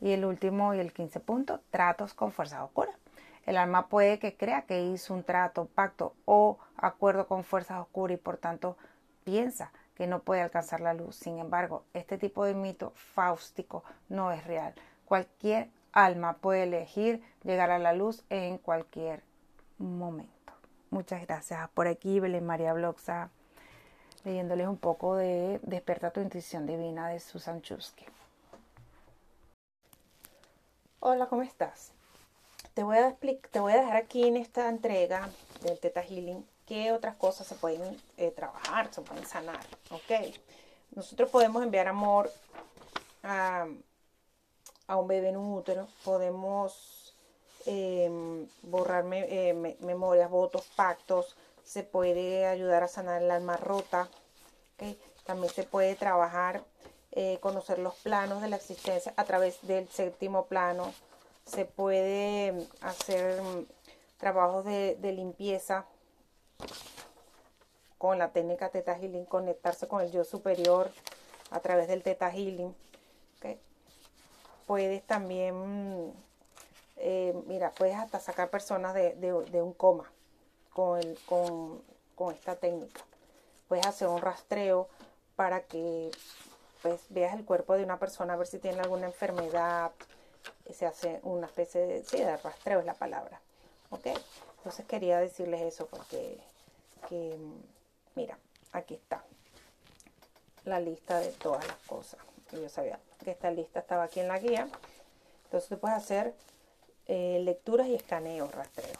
Y 0.00 0.12
el 0.12 0.24
último 0.24 0.72
y 0.72 0.78
el 0.78 0.92
quince 0.92 1.18
punto, 1.18 1.62
tratos 1.72 2.14
con 2.14 2.30
fuerzas 2.30 2.60
oscuras. 2.60 2.94
El 3.46 3.56
alma 3.56 3.86
puede 3.86 4.18
que 4.18 4.36
crea 4.36 4.62
que 4.62 4.82
hizo 4.82 5.14
un 5.14 5.22
trato, 5.22 5.66
pacto 5.66 6.14
o 6.24 6.58
acuerdo 6.76 7.28
con 7.28 7.44
fuerzas 7.44 7.80
oscuras 7.80 8.18
y 8.18 8.20
por 8.20 8.36
tanto 8.36 8.76
piensa 9.24 9.70
que 9.94 10.08
no 10.08 10.20
puede 10.20 10.42
alcanzar 10.42 10.80
la 10.80 10.94
luz. 10.94 11.14
Sin 11.14 11.38
embargo, 11.38 11.84
este 11.94 12.18
tipo 12.18 12.44
de 12.44 12.54
mito 12.54 12.92
fáustico 12.96 13.84
no 14.08 14.32
es 14.32 14.44
real. 14.44 14.74
Cualquier 15.04 15.70
alma 15.92 16.34
puede 16.34 16.64
elegir 16.64 17.22
llegar 17.44 17.70
a 17.70 17.78
la 17.78 17.92
luz 17.92 18.24
en 18.30 18.58
cualquier 18.58 19.22
momento. 19.78 20.52
Muchas 20.90 21.24
gracias. 21.24 21.68
Por 21.70 21.86
aquí 21.86 22.18
Belén 22.18 22.44
María 22.44 22.72
Bloxa 22.72 23.30
leyéndoles 24.24 24.66
un 24.66 24.76
poco 24.76 25.14
de 25.14 25.60
Desperta 25.62 26.10
tu 26.10 26.20
intuición 26.20 26.66
divina 26.66 27.08
de 27.08 27.20
Susan 27.20 27.62
Chusky. 27.62 28.04
Hola, 30.98 31.26
¿cómo 31.26 31.42
estás? 31.42 31.95
Te 32.76 32.82
voy, 32.82 32.98
a 32.98 33.16
te 33.52 33.58
voy 33.58 33.72
a 33.72 33.78
dejar 33.78 33.96
aquí 33.96 34.24
en 34.24 34.36
esta 34.36 34.68
entrega 34.68 35.30
del 35.62 35.80
Teta 35.80 36.02
Healing 36.02 36.46
qué 36.66 36.92
otras 36.92 37.16
cosas 37.16 37.46
se 37.46 37.54
pueden 37.54 37.98
eh, 38.18 38.30
trabajar, 38.30 38.92
se 38.92 39.00
pueden 39.00 39.24
sanar, 39.24 39.64
¿ok? 39.90 40.34
Nosotros 40.94 41.30
podemos 41.30 41.62
enviar 41.62 41.88
amor 41.88 42.30
a, 43.22 43.66
a 44.86 44.96
un 44.96 45.08
bebé 45.08 45.30
en 45.30 45.38
un 45.38 45.54
útero, 45.54 45.88
podemos 46.04 47.16
em, 47.64 48.46
borrar 48.60 49.06
eh, 49.10 49.76
memorias, 49.80 50.28
votos, 50.28 50.70
pactos, 50.76 51.34
se 51.64 51.82
puede 51.82 52.44
ayudar 52.44 52.82
a 52.82 52.88
sanar 52.88 53.22
el 53.22 53.30
alma 53.30 53.56
rota, 53.56 54.10
también 55.24 55.50
se 55.50 55.62
puede 55.62 55.94
trabajar, 55.94 56.62
eh, 57.12 57.38
conocer 57.40 57.78
los 57.78 57.94
planos 57.94 58.42
de 58.42 58.48
la 58.48 58.56
existencia 58.56 59.14
a 59.16 59.24
través 59.24 59.66
del 59.66 59.88
séptimo 59.88 60.44
plano, 60.44 60.92
se 61.46 61.64
puede 61.64 62.66
hacer 62.80 63.38
em, 63.38 63.66
trabajos 64.18 64.64
de, 64.64 64.98
limpieza 65.00 65.86
con 67.98 68.18
la 68.18 68.32
técnica 68.32 68.68
Teta 68.68 68.94
Healing, 68.98 69.24
conectarse 69.24 69.88
con 69.88 70.02
el 70.02 70.10
yo 70.10 70.24
superior 70.24 70.90
a 71.50 71.60
través 71.60 71.88
del 71.88 72.02
Teta 72.02 72.30
Healing. 72.30 72.74
Puedes 74.66 75.04
también, 75.04 76.12
eh, 76.96 77.40
mira, 77.46 77.70
puedes 77.70 77.94
hasta 77.94 78.18
sacar 78.18 78.50
personas 78.50 78.94
de, 78.94 79.62
un 79.62 79.72
coma 79.72 80.10
con, 80.72 81.00
con, 82.16 82.34
esta 82.34 82.56
técnica. 82.56 83.00
Puedes 83.68 83.86
hacer 83.86 84.08
un 84.08 84.20
rastreo 84.20 84.88
para 85.36 85.62
que 85.62 86.10
pues, 86.82 87.00
veas 87.10 87.34
el 87.34 87.44
cuerpo 87.44 87.74
de 87.74 87.84
una 87.84 88.00
persona, 88.00 88.32
a 88.32 88.36
ver 88.36 88.48
si 88.48 88.58
tiene 88.58 88.80
alguna 88.80 89.06
enfermedad. 89.06 89.92
Se 90.72 90.86
hace 90.86 91.20
una 91.22 91.46
especie 91.46 91.80
de, 91.80 92.36
rastreo 92.38 92.80
es 92.80 92.86
la 92.86 92.94
palabra. 92.94 93.40
¿Ok? 93.90 94.06
Entonces 94.58 94.84
quería 94.86 95.18
decirles 95.18 95.62
eso 95.62 95.86
porque, 95.86 96.38
que, 97.08 97.36
mira, 98.14 98.36
aquí 98.72 98.94
está 98.94 99.22
la 100.64 100.80
lista 100.80 101.20
de 101.20 101.30
todas 101.32 101.66
las 101.66 101.76
cosas. 101.86 102.20
yo 102.52 102.68
sabía 102.68 102.98
que 103.24 103.30
esta 103.30 103.50
lista 103.50 103.80
estaba 103.80 104.04
aquí 104.04 104.20
en 104.20 104.28
la 104.28 104.38
guía. 104.38 104.68
Entonces 105.44 105.68
tú 105.68 105.78
puedes 105.78 105.96
hacer 105.96 106.34
eh, 107.06 107.40
lecturas 107.44 107.86
y 107.86 107.94
escaneos, 107.94 108.52
rastreo. 108.52 108.98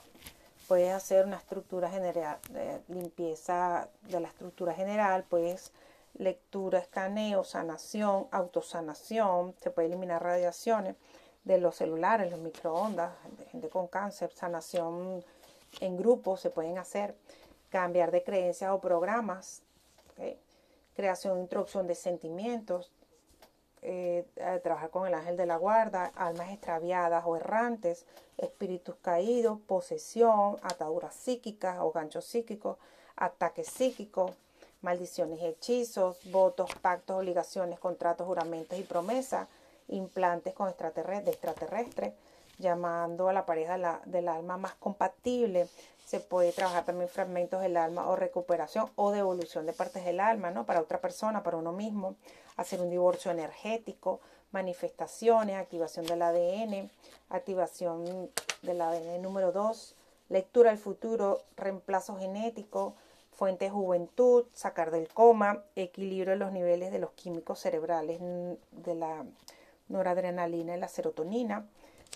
Puedes 0.68 0.92
hacer 0.92 1.26
una 1.26 1.36
estructura 1.36 1.90
general, 1.90 2.38
de 2.51 2.80
limpieza 2.88 3.88
de 4.03 4.20
la 4.20 4.28
estructura 4.28 4.74
general, 4.74 5.24
puedes 5.24 5.72
lectura, 6.14 6.78
escaneo, 6.78 7.44
sanación, 7.44 8.26
autosanación, 8.30 9.55
se 9.61 9.70
puede 9.70 9.88
eliminar 9.88 10.22
radiaciones 10.22 10.97
de 11.47 11.59
los 11.59 11.76
celulares, 11.76 12.30
los 12.30 12.40
microondas, 12.40 13.12
gente 13.53 13.68
con 13.68 13.86
cáncer, 13.86 14.32
sanación 14.34 15.24
en 15.80 15.97
grupo 15.97 16.36
se 16.36 16.51
pueden 16.51 16.76
hacer, 16.76 17.14
cambiar 17.70 18.11
de 18.11 18.24
creencias 18.24 18.72
o 18.72 18.80
programas, 18.80 19.62
creación 20.94 21.38
e 21.38 21.42
introducción 21.42 21.86
de 21.86 21.94
sentimientos, 21.94 22.90
eh, 23.82 24.26
trabajar 24.64 24.90
con 24.90 25.07
el 25.07 25.14
ángel 25.14 25.36
de 25.36 25.47
la 25.47 25.57
guarda, 25.57 26.11
almas 26.16 26.51
extraviadas 26.51 27.22
o 27.26 27.36
errantes, 27.36 28.07
espíritus 28.38 28.97
caídos, 28.97 29.61
posesión, 29.61 30.57
ataduras 30.62 31.14
psíquicas 31.14 31.78
o 31.80 31.92
ganchos 31.92 32.24
psíquicos, 32.24 32.76
ataques 33.14 33.68
psíquicos, 33.68 34.32
maldiciones 34.82 35.40
y 35.40 35.47
hechizos, 35.47 36.18
votos, 36.32 36.70
pactos, 36.82 37.18
obligaciones, 37.18 37.78
contratos, 37.78 38.26
juramentos 38.26 38.76
y 38.78 38.82
promesas, 38.82 39.47
implantes 39.89 40.55
con 40.55 40.68
extraterrestres, 40.68 41.34
extraterrestre, 41.34 42.14
llamando 42.59 43.28
a 43.28 43.32
la 43.32 43.47
pareja 43.47 44.01
del 44.05 44.28
alma 44.28 44.57
más 44.57 44.74
compatible. 44.74 45.68
Se 46.05 46.20
puede 46.20 46.53
trabajar 46.53 46.84
también 46.84 47.09
fragmentos 47.09 47.61
del 47.61 47.76
alma 47.76 48.09
o 48.09 48.16
recuperación 48.16 48.89
o 48.97 49.11
devolución 49.11 49.66
de 49.66 49.72
partes 49.72 50.05
del 50.05 50.20
alma, 50.20 50.51
¿no? 50.51 50.64
Para 50.64 50.80
otra 50.80 51.01
persona, 51.01 51.43
para 51.43 51.57
uno 51.57 51.72
mismo. 51.72 52.14
Hacer 52.57 52.80
un 52.80 52.91
divorcio 52.91 53.30
energético, 53.30 54.20
manifestaciones, 54.53 55.57
activación 55.57 56.07
del 56.07 56.22
ADN, 56.22 56.91
activación 57.28 58.30
del 58.62 58.80
ADN 58.80 59.20
número 59.20 59.53
2, 59.53 59.95
lectura 60.28 60.70
del 60.70 60.78
futuro, 60.78 61.41
reemplazo 61.57 62.16
genético, 62.16 62.95
fuente 63.32 63.66
de 63.66 63.70
juventud, 63.70 64.47
sacar 64.55 64.91
del 64.91 65.09
coma, 65.09 65.62
equilibrio 65.74 66.32
de 66.32 66.39
los 66.39 66.53
niveles 66.53 66.91
de 66.91 66.99
los 66.99 67.11
químicos 67.11 67.59
cerebrales 67.59 68.18
de 68.20 68.95
la 68.95 69.24
noradrenalina 69.89 70.76
y 70.76 70.80
la 70.80 70.89
serotonina, 70.89 71.66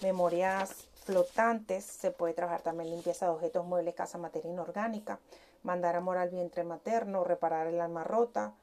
memorias 0.02 0.88
flotantes, 1.04 1.84
se 1.84 2.10
puede 2.10 2.34
trabajar 2.34 2.62
también 2.62 2.90
limpieza 2.90 3.26
de 3.26 3.32
objetos, 3.32 3.64
muebles, 3.64 3.94
casa, 3.94 4.18
materia 4.18 4.50
inorgánica, 4.50 5.18
mandar 5.62 5.96
amor 5.96 6.18
al 6.18 6.30
vientre 6.30 6.64
materno, 6.64 7.24
reparar 7.24 7.66
el 7.66 7.80
alma 7.80 8.04
rota, 8.04 8.54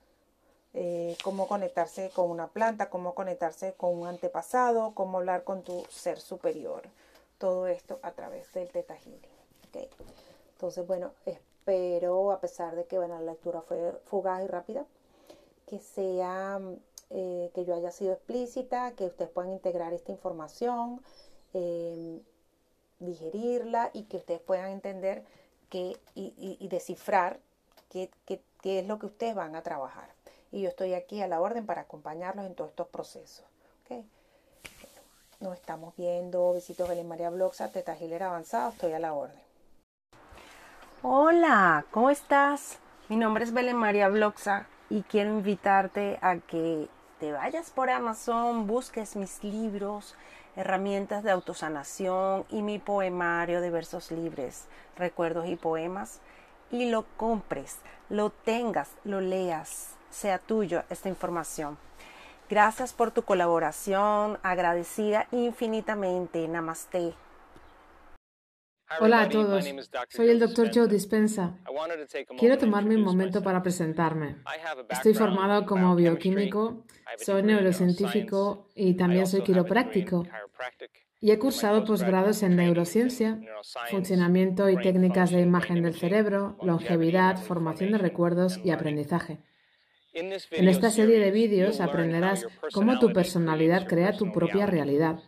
eh, 0.74 1.18
cómo 1.24 1.48
conectarse 1.48 2.10
con 2.14 2.30
una 2.30 2.48
planta, 2.48 2.90
cómo 2.90 3.16
conectarse 3.16 3.74
con 3.74 3.98
un 3.98 4.08
antepasado, 4.08 4.94
cómo 4.94 5.18
hablar 5.18 5.44
con 5.44 5.64
tu 5.64 5.84
ser 5.90 6.20
superior. 6.20 6.84
Todo 7.38 7.68
esto 7.68 8.00
a 8.02 8.12
través 8.12 8.52
del 8.54 8.70
Teta 8.70 8.96
Healing. 8.96 9.38
Entonces, 10.54 10.88
bueno, 10.88 11.12
espero, 11.26 12.32
a 12.32 12.40
pesar 12.40 12.76
de 12.76 12.86
que 12.86 12.98
bueno, 12.98 13.20
la 13.20 13.32
lectura 13.32 13.62
fue 13.62 13.94
fugaz 14.06 14.44
y 14.44 14.48
rápida, 14.48 14.86
que 15.68 15.80
sea 15.80 16.60
eh, 17.10 17.52
que 17.54 17.66
yo 17.66 17.76
haya 17.76 17.92
sido 17.92 18.14
explícita, 18.14 18.92
que 18.92 19.06
ustedes 19.06 19.32
puedan 19.32 19.52
integrar 19.52 19.94
esta 19.94 20.12
información, 20.12 21.02
em, 21.54 22.20
digerirla 23.00 23.92
y 23.94 24.04
que 24.04 24.18
ustedes 24.18 24.42
puedan 24.42 24.72
entender 24.72 25.24
que, 25.70 25.98
y, 26.16 26.68
descifrar 26.70 27.40
qué, 27.90 28.10
es 28.64 28.88
lo 28.88 29.00
que 29.00 29.06
ustedes 29.06 29.36
van 29.36 29.56
a 29.56 29.64
trabajar. 29.64 30.10
Y 30.52 30.62
yo 30.62 30.70
estoy 30.70 30.94
aquí 30.94 31.22
a 31.22 31.28
la 31.28 31.42
orden 31.42 31.66
para 31.66 31.82
acompañarlos 31.82 32.46
en 32.46 32.56
todos 32.56 32.72
estos 32.72 32.88
procesos. 32.88 33.46
Nos 35.40 35.54
estamos 35.54 35.96
viendo. 35.96 36.54
Besitos 36.54 36.90
de 36.90 37.04
María 37.04 37.30
Bloxa, 37.30 37.72
Teta 37.72 37.96
Giler 37.96 38.24
Avanzado. 38.24 38.72
Estoy 38.72 38.94
a 38.94 39.00
la 39.00 39.14
orden. 39.14 39.40
Hola, 41.04 41.86
¿cómo 41.92 42.10
estás? 42.10 42.80
Mi 43.08 43.18
nombre 43.18 43.44
es 43.44 43.54
Belén 43.54 43.78
María 43.78 44.10
Bloxa 44.10 44.68
y 44.90 45.04
quiero 45.04 45.30
invitarte 45.30 46.18
a 46.22 46.38
que 46.40 46.90
te 47.20 47.32
vayas 47.32 47.72
por 47.72 47.90
Amazon, 47.90 48.68
busques 48.68 49.16
mis 49.16 49.44
libros, 49.44 50.16
herramientas 50.56 51.24
de 51.24 51.32
autosanación 51.32 52.46
y 52.50 52.62
mi 52.62 52.80
poemario 52.80 53.62
de 53.62 53.70
versos 53.70 54.12
libres, 54.12 54.66
recuerdos 54.98 55.48
y 55.48 55.56
poemas, 55.56 56.20
y 56.72 56.90
lo 56.90 57.06
compres, 57.18 57.78
lo 58.10 58.30
tengas, 58.30 58.92
lo 59.04 59.22
leas, 59.22 59.96
sea 60.12 60.38
tuyo 60.38 60.84
esta 60.90 61.10
información. 61.10 61.78
Gracias 62.50 62.94
por 62.94 63.12
tu 63.12 63.24
colaboración, 63.24 64.40
agradecida 64.44 65.28
infinitamente. 65.32 66.48
Namaste. 66.48 67.14
Hola 69.00 69.22
a 69.22 69.30
todos, 69.30 69.66
soy 70.10 70.30
el 70.30 70.40
Dr. 70.40 70.72
Joe 70.74 70.88
Dispensa. 70.88 71.58
Quiero 72.40 72.58
tomarme 72.58 72.96
un 72.96 73.04
momento 73.04 73.44
para 73.44 73.62
presentarme. 73.62 74.38
Estoy 74.90 75.14
formado 75.14 75.66
como 75.66 75.94
bioquímico, 75.96 76.86
soy 77.18 77.44
neurocientífico 77.44 78.70
y 78.76 78.96
también 78.96 79.28
soy 79.28 79.42
quiropráctico. 79.42 80.26
Y 81.20 81.32
he 81.32 81.40
cursado 81.40 81.84
posgrados 81.84 82.44
en 82.44 82.56
neurociencia, 82.56 83.40
funcionamiento 83.90 84.70
y 84.70 84.78
técnicas 84.78 85.32
de 85.32 85.42
imagen 85.42 85.84
del 85.84 85.96
cerebro, 85.96 86.58
longevidad, 86.62 87.38
formación 87.38 87.92
de 87.92 87.98
recuerdos 87.98 88.60
y 88.64 88.72
aprendizaje. 88.72 89.40
En 90.18 90.68
esta 90.68 90.90
serie 90.90 91.20
de 91.20 91.30
vídeos 91.30 91.80
aprenderás 91.80 92.48
cómo 92.74 92.98
tu 92.98 93.14
personalidad 93.14 93.88
crea 93.88 94.18
tu 94.18 94.32
propia 94.32 94.66
realidad. 94.66 95.20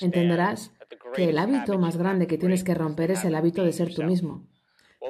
Entenderás 0.00 0.72
que 1.14 1.28
el 1.28 1.38
hábito 1.38 1.78
más 1.78 1.98
grande 1.98 2.26
que 2.26 2.38
tienes 2.38 2.64
que 2.64 2.74
romper 2.74 3.10
es 3.10 3.24
el 3.24 3.34
hábito 3.34 3.62
de 3.62 3.74
ser 3.74 3.94
tú 3.94 4.02
mismo. 4.04 4.46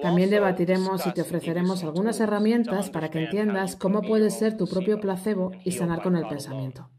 También 0.01 0.31
debatiremos 0.31 1.07
y 1.07 1.13
te 1.13 1.23
ofreceremos 1.23 1.85
algunas 1.85 2.19
herramientas 2.19 2.91
para 2.91 3.11
que 3.11 3.21
entiendas 3.21 3.77
cómo 3.77 4.03
puedes 4.03 4.37
ser 4.37 4.57
tu 4.57 4.67
propio 4.67 4.99
placebo 4.99 5.53
y 5.65 5.71
sanar 5.71 6.03
con 6.03 6.17
el 6.17 6.27
pensamiento. 6.27 6.91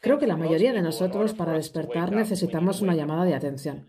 Creo 0.00 0.18
que 0.18 0.26
la 0.26 0.36
mayoría 0.36 0.72
de 0.72 0.82
nosotros 0.82 1.34
para 1.34 1.52
despertar 1.52 2.10
necesitamos 2.10 2.80
una 2.80 2.96
llamada 2.96 3.24
de 3.24 3.34
atención. 3.36 3.86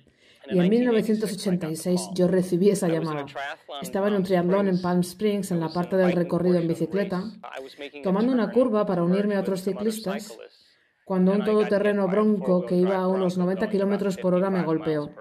Y 0.47 0.59
en 0.59 0.69
1986 0.69 2.09
yo 2.13 2.27
recibí 2.27 2.69
esa 2.69 2.87
llamada. 2.87 3.25
Estaba 3.81 4.07
en 4.07 4.15
un 4.15 4.23
triatlón 4.23 4.67
en 4.67 4.81
Palm 4.81 5.01
Springs, 5.01 5.51
en 5.51 5.59
la 5.59 5.69
parte 5.69 5.95
del 5.95 6.13
recorrido 6.13 6.57
en 6.57 6.67
bicicleta, 6.67 7.23
tomando 8.03 8.31
una 8.31 8.51
curva 8.51 8.85
para 8.85 9.03
unirme 9.03 9.35
a 9.35 9.41
otros 9.41 9.63
ciclistas, 9.63 10.37
cuando 11.05 11.33
un 11.33 11.43
todoterreno 11.43 12.07
bronco 12.07 12.65
que 12.65 12.75
iba 12.75 12.97
a 12.97 13.07
unos 13.07 13.37
90 13.37 13.69
kilómetros 13.69 14.17
por 14.17 14.33
hora 14.33 14.49
me 14.49 14.63
golpeó. 14.63 15.11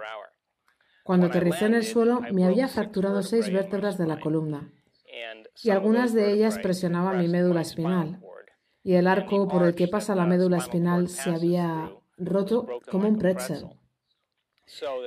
Cuando 1.02 1.26
aterricé 1.26 1.66
en 1.66 1.74
el 1.74 1.84
suelo, 1.84 2.20
me 2.32 2.44
había 2.44 2.68
fracturado 2.68 3.22
seis 3.22 3.52
vértebras 3.52 3.96
de 3.98 4.06
la 4.06 4.20
columna 4.20 4.72
y 5.62 5.70
algunas 5.70 6.14
de 6.14 6.32
ellas 6.32 6.58
presionaban 6.58 7.18
mi 7.18 7.28
médula 7.28 7.62
espinal. 7.62 8.20
Y 8.82 8.94
el 8.94 9.06
arco 9.06 9.48
por 9.48 9.64
el 9.64 9.74
que 9.74 9.88
pasa 9.88 10.14
la 10.14 10.24
médula 10.24 10.58
espinal 10.58 11.08
se 11.08 11.30
había 11.30 11.90
roto 12.16 12.66
como 12.90 13.08
un 13.08 13.18
pretzel. 13.18 13.66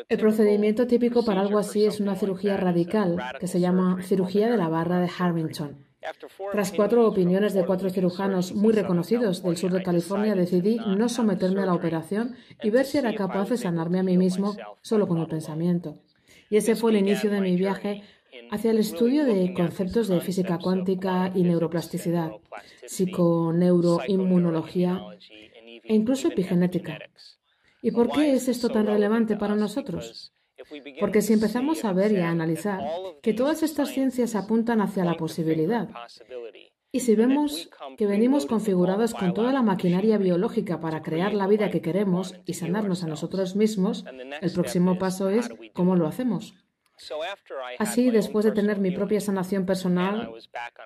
El 0.09 0.17
procedimiento 0.17 0.87
típico 0.87 1.23
para 1.23 1.41
algo 1.41 1.59
así 1.59 1.85
es 1.85 1.99
una 1.99 2.15
cirugía 2.15 2.57
radical 2.57 3.17
que 3.39 3.45
se 3.47 3.59
llama 3.59 4.01
cirugía 4.01 4.49
de 4.49 4.57
la 4.57 4.69
barra 4.69 4.99
de 4.99 5.07
Harrington 5.17 5.85
Tras 6.51 6.71
cuatro 6.71 7.07
opiniones 7.07 7.53
de 7.53 7.63
cuatro 7.65 7.91
cirujanos 7.91 8.53
muy 8.53 8.73
reconocidos 8.73 9.43
del 9.43 9.57
sur 9.57 9.71
de 9.71 9.83
California, 9.83 10.33
decidí 10.35 10.77
no 10.77 11.09
someterme 11.09 11.61
a 11.61 11.67
la 11.67 11.75
operación 11.75 12.35
y 12.63 12.71
ver 12.71 12.85
si 12.85 12.97
era 12.97 13.13
capaz 13.13 13.49
de 13.49 13.57
sanarme 13.57 13.99
a 13.99 14.03
mí 14.03 14.17
mismo 14.17 14.55
solo 14.81 15.07
con 15.07 15.19
el 15.19 15.27
pensamiento. 15.27 15.99
Y 16.49 16.57
ese 16.57 16.75
fue 16.75 16.89
el 16.91 16.97
inicio 16.97 17.29
de 17.29 17.41
mi 17.41 17.55
viaje 17.55 18.01
hacia 18.49 18.71
el 18.71 18.79
estudio 18.79 19.25
de 19.25 19.53
conceptos 19.53 20.07
de 20.07 20.21
física 20.21 20.57
cuántica 20.57 21.31
y 21.35 21.43
neuroplasticidad, 21.43 22.31
psiconeuroinmunología 22.85 24.99
e 25.83 25.95
incluso 25.95 26.29
epigenética. 26.29 26.97
¿Y 27.81 27.91
por 27.91 28.09
qué 28.11 28.33
es 28.33 28.47
esto 28.47 28.69
tan 28.69 28.85
relevante 28.85 29.35
para 29.35 29.55
nosotros? 29.55 30.33
Porque 30.99 31.21
si 31.21 31.33
empezamos 31.33 31.83
a 31.85 31.93
ver 31.93 32.11
y 32.11 32.17
a 32.17 32.29
analizar 32.29 32.79
que 33.21 33.33
todas 33.33 33.63
estas 33.63 33.89
ciencias 33.89 34.35
apuntan 34.35 34.81
hacia 34.81 35.03
la 35.03 35.17
posibilidad, 35.17 35.89
y 36.93 36.99
si 36.99 37.15
vemos 37.15 37.69
que 37.97 38.05
venimos 38.05 38.45
configurados 38.45 39.13
con 39.13 39.33
toda 39.33 39.53
la 39.53 39.61
maquinaria 39.61 40.17
biológica 40.17 40.81
para 40.81 41.01
crear 41.01 41.33
la 41.33 41.47
vida 41.47 41.71
que 41.71 41.81
queremos 41.81 42.35
y 42.45 42.53
sanarnos 42.53 43.03
a 43.03 43.07
nosotros 43.07 43.55
mismos, 43.55 44.05
el 44.41 44.51
próximo 44.51 44.99
paso 44.99 45.29
es 45.29 45.49
cómo 45.73 45.95
lo 45.95 46.05
hacemos. 46.05 46.53
Así, 47.79 48.11
después 48.11 48.45
de 48.45 48.51
tener 48.51 48.79
mi 48.79 48.91
propia 48.91 49.19
sanación 49.19 49.65
personal, 49.65 50.31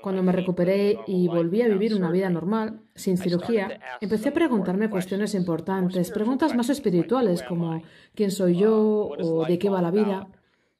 cuando 0.01 0.23
me 0.23 0.31
recuperé 0.31 0.99
y 1.07 1.27
volví 1.27 1.61
a 1.61 1.67
vivir 1.67 1.95
una 1.95 2.11
vida 2.11 2.29
normal, 2.29 2.81
sin 2.95 3.17
cirugía, 3.17 3.79
empecé 4.01 4.29
a 4.29 4.33
preguntarme 4.33 4.89
cuestiones 4.89 5.33
importantes, 5.33 6.11
preguntas 6.11 6.55
más 6.55 6.69
espirituales 6.69 7.43
como 7.43 7.81
¿quién 8.13 8.31
soy 8.31 8.57
yo? 8.57 9.07
o 9.07 9.45
¿de 9.45 9.59
qué 9.59 9.69
va 9.69 9.81
la 9.81 9.91
vida? 9.91 10.27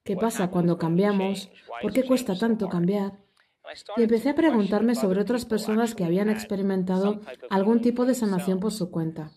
¿Qué 0.03 0.15
pasa 0.15 0.49
cuando 0.49 0.77
cambiamos? 0.77 1.49
¿Por 1.81 1.91
qué 1.91 2.03
cuesta 2.03 2.38
tanto 2.38 2.69
cambiar? 2.69 3.13
Y 3.97 4.03
empecé 4.03 4.29
a 4.29 4.36
preguntarme 4.36 4.93
sobre 4.95 5.21
otras 5.21 5.45
personas 5.45 5.95
que 5.95 6.05
habían 6.05 6.29
experimentado 6.29 7.21
algún 7.49 7.81
tipo 7.81 8.05
de 8.05 8.13
sanación 8.13 8.59
por 8.59 8.71
su 8.71 8.91
cuenta. 8.91 9.31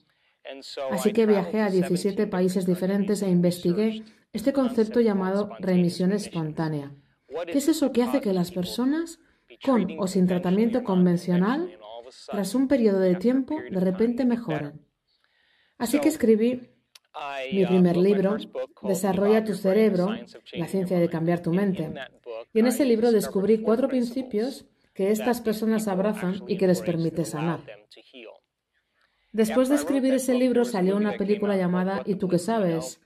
Así 0.91 1.13
que 1.13 1.27
viajé 1.27 1.61
a 1.61 1.71
17 1.71 2.27
países 2.27 2.67
diferentes 2.67 3.23
e 3.23 3.29
investigué 3.31 4.05
este 4.39 4.53
concepto 4.53 5.01
llamado 5.01 5.51
remisión 5.59 6.13
espontánea. 6.13 6.95
¿Qué 7.47 7.59
es 7.59 7.69
eso 7.69 7.91
que 7.93 8.05
hace 8.05 8.21
que 8.21 8.33
las 8.33 8.53
personas, 8.53 9.19
con 9.65 9.87
o 9.99 10.07
sin 10.07 10.29
tratamiento 10.29 10.85
convencional, 10.85 11.77
tras 12.29 12.55
un 12.55 12.69
periodo 12.69 13.01
de 13.01 13.17
tiempo, 13.17 13.57
de 13.69 13.81
repente 13.81 14.25
mejoren? 14.25 14.81
Así 15.77 15.99
que 15.99 16.09
escribí 16.09 16.71
mi 17.53 17.67
primer 17.67 17.97
libro, 17.97 18.37
Desarrolla 18.83 19.45
tu 19.45 19.55
cerebro, 19.55 20.15
la 20.53 20.69
ciencia 20.69 21.01
de 21.01 21.09
cambiar 21.09 21.43
tu 21.43 21.53
mente. 21.53 21.93
Y 22.55 22.61
en 22.61 22.67
ese 22.69 22.85
libro 22.85 23.11
descubrí 23.11 23.59
cuatro 23.59 23.89
principios 23.89 24.67
que 24.95 25.11
estas 25.11 25.41
personas 25.41 25.89
abrazan 25.89 26.45
y 26.47 26.57
que 26.59 26.69
les 26.69 26.81
permite 26.81 27.25
sanar. 27.25 27.61
Después 29.33 29.69
de 29.69 29.75
escribir 29.75 30.15
ese 30.15 30.35
libro 30.35 30.65
salió 30.65 30.97
una 30.97 31.17
película 31.17 31.57
llamada 31.57 32.03
¿Y 32.07 32.15
tú 32.15 32.29
qué 32.29 32.39
sabes? 32.39 33.01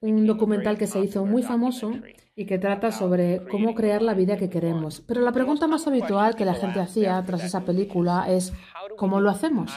Un 0.00 0.26
documental 0.26 0.78
que 0.78 0.86
se 0.86 1.00
hizo 1.00 1.26
muy 1.26 1.42
famoso 1.42 1.92
y 2.34 2.46
que 2.46 2.58
trata 2.58 2.90
sobre 2.90 3.42
cómo 3.50 3.74
crear 3.74 4.00
la 4.00 4.14
vida 4.14 4.38
que 4.38 4.48
queremos. 4.48 5.02
Pero 5.02 5.20
la 5.20 5.32
pregunta 5.32 5.66
más 5.66 5.86
habitual 5.86 6.36
que 6.36 6.46
la 6.46 6.54
gente 6.54 6.80
hacía 6.80 7.22
tras 7.26 7.44
esa 7.44 7.64
película 7.64 8.24
es 8.28 8.52
¿cómo 8.96 9.20
lo 9.20 9.30
hacemos? 9.30 9.72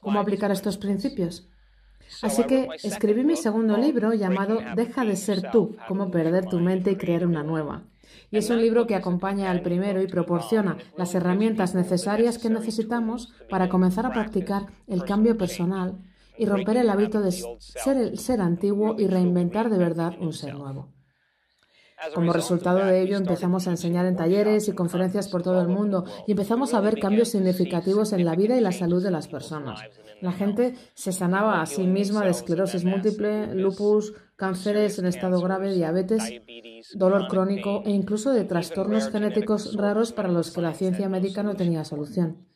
¿Cómo 0.00 0.20
aplicar 0.20 0.50
estos 0.50 0.76
principios? 0.76 1.48
Así 2.22 2.44
que 2.44 2.68
escribí 2.82 3.24
mi 3.24 3.36
segundo 3.36 3.76
libro 3.78 4.12
llamado 4.12 4.58
Deja 4.76 5.04
de 5.04 5.16
ser 5.16 5.50
tú, 5.50 5.76
cómo 5.88 6.10
perder 6.10 6.44
tu 6.44 6.60
mente 6.60 6.90
y 6.92 6.96
crear 6.96 7.26
una 7.26 7.42
nueva. 7.42 7.84
Y 8.30 8.36
es 8.36 8.50
un 8.50 8.60
libro 8.60 8.86
que 8.86 8.94
acompaña 8.94 9.50
al 9.50 9.62
primero 9.62 10.02
y 10.02 10.06
proporciona 10.06 10.76
las 10.96 11.14
herramientas 11.14 11.74
necesarias 11.74 12.38
que 12.38 12.50
necesitamos 12.50 13.32
para 13.48 13.68
comenzar 13.68 14.04
a 14.06 14.12
practicar 14.12 14.66
el 14.86 15.04
cambio 15.04 15.38
personal 15.38 15.98
y 16.36 16.46
romper 16.46 16.76
el 16.76 16.90
hábito 16.90 17.20
de 17.20 17.32
ser 17.32 17.96
el 17.96 18.18
ser 18.18 18.40
antiguo 18.40 18.96
y 18.98 19.06
reinventar 19.06 19.70
de 19.70 19.78
verdad 19.78 20.14
un 20.20 20.32
ser 20.32 20.54
nuevo. 20.54 20.94
Como 22.12 22.32
resultado 22.32 22.84
de 22.84 23.00
ello, 23.02 23.16
empezamos 23.16 23.66
a 23.66 23.70
enseñar 23.70 24.04
en 24.06 24.16
talleres 24.16 24.68
y 24.68 24.72
conferencias 24.72 25.28
por 25.28 25.42
todo 25.42 25.60
el 25.60 25.68
mundo 25.68 26.04
y 26.26 26.32
empezamos 26.32 26.74
a 26.74 26.80
ver 26.80 26.98
cambios 26.98 27.28
significativos 27.28 28.12
en 28.12 28.24
la 28.24 28.34
vida 28.34 28.56
y 28.56 28.60
la 28.60 28.72
salud 28.72 29.02
de 29.02 29.10
las 29.10 29.28
personas. 29.28 29.80
La 30.20 30.32
gente 30.32 30.74
se 30.94 31.12
sanaba 31.12 31.62
a 31.62 31.66
sí 31.66 31.86
misma 31.86 32.24
de 32.24 32.30
esclerosis 32.30 32.84
múltiple, 32.84 33.54
lupus, 33.54 34.12
cánceres 34.36 34.98
en 34.98 35.06
estado 35.06 35.40
grave, 35.40 35.72
diabetes, 35.72 36.32
dolor 36.94 37.28
crónico 37.28 37.82
e 37.84 37.90
incluso 37.90 38.32
de 38.32 38.44
trastornos 38.44 39.10
genéticos 39.10 39.74
raros 39.76 40.12
para 40.12 40.28
los 40.28 40.50
que 40.50 40.60
la 40.60 40.74
ciencia 40.74 41.08
médica 41.08 41.42
no 41.42 41.54
tenía 41.54 41.84
solución. 41.84 42.53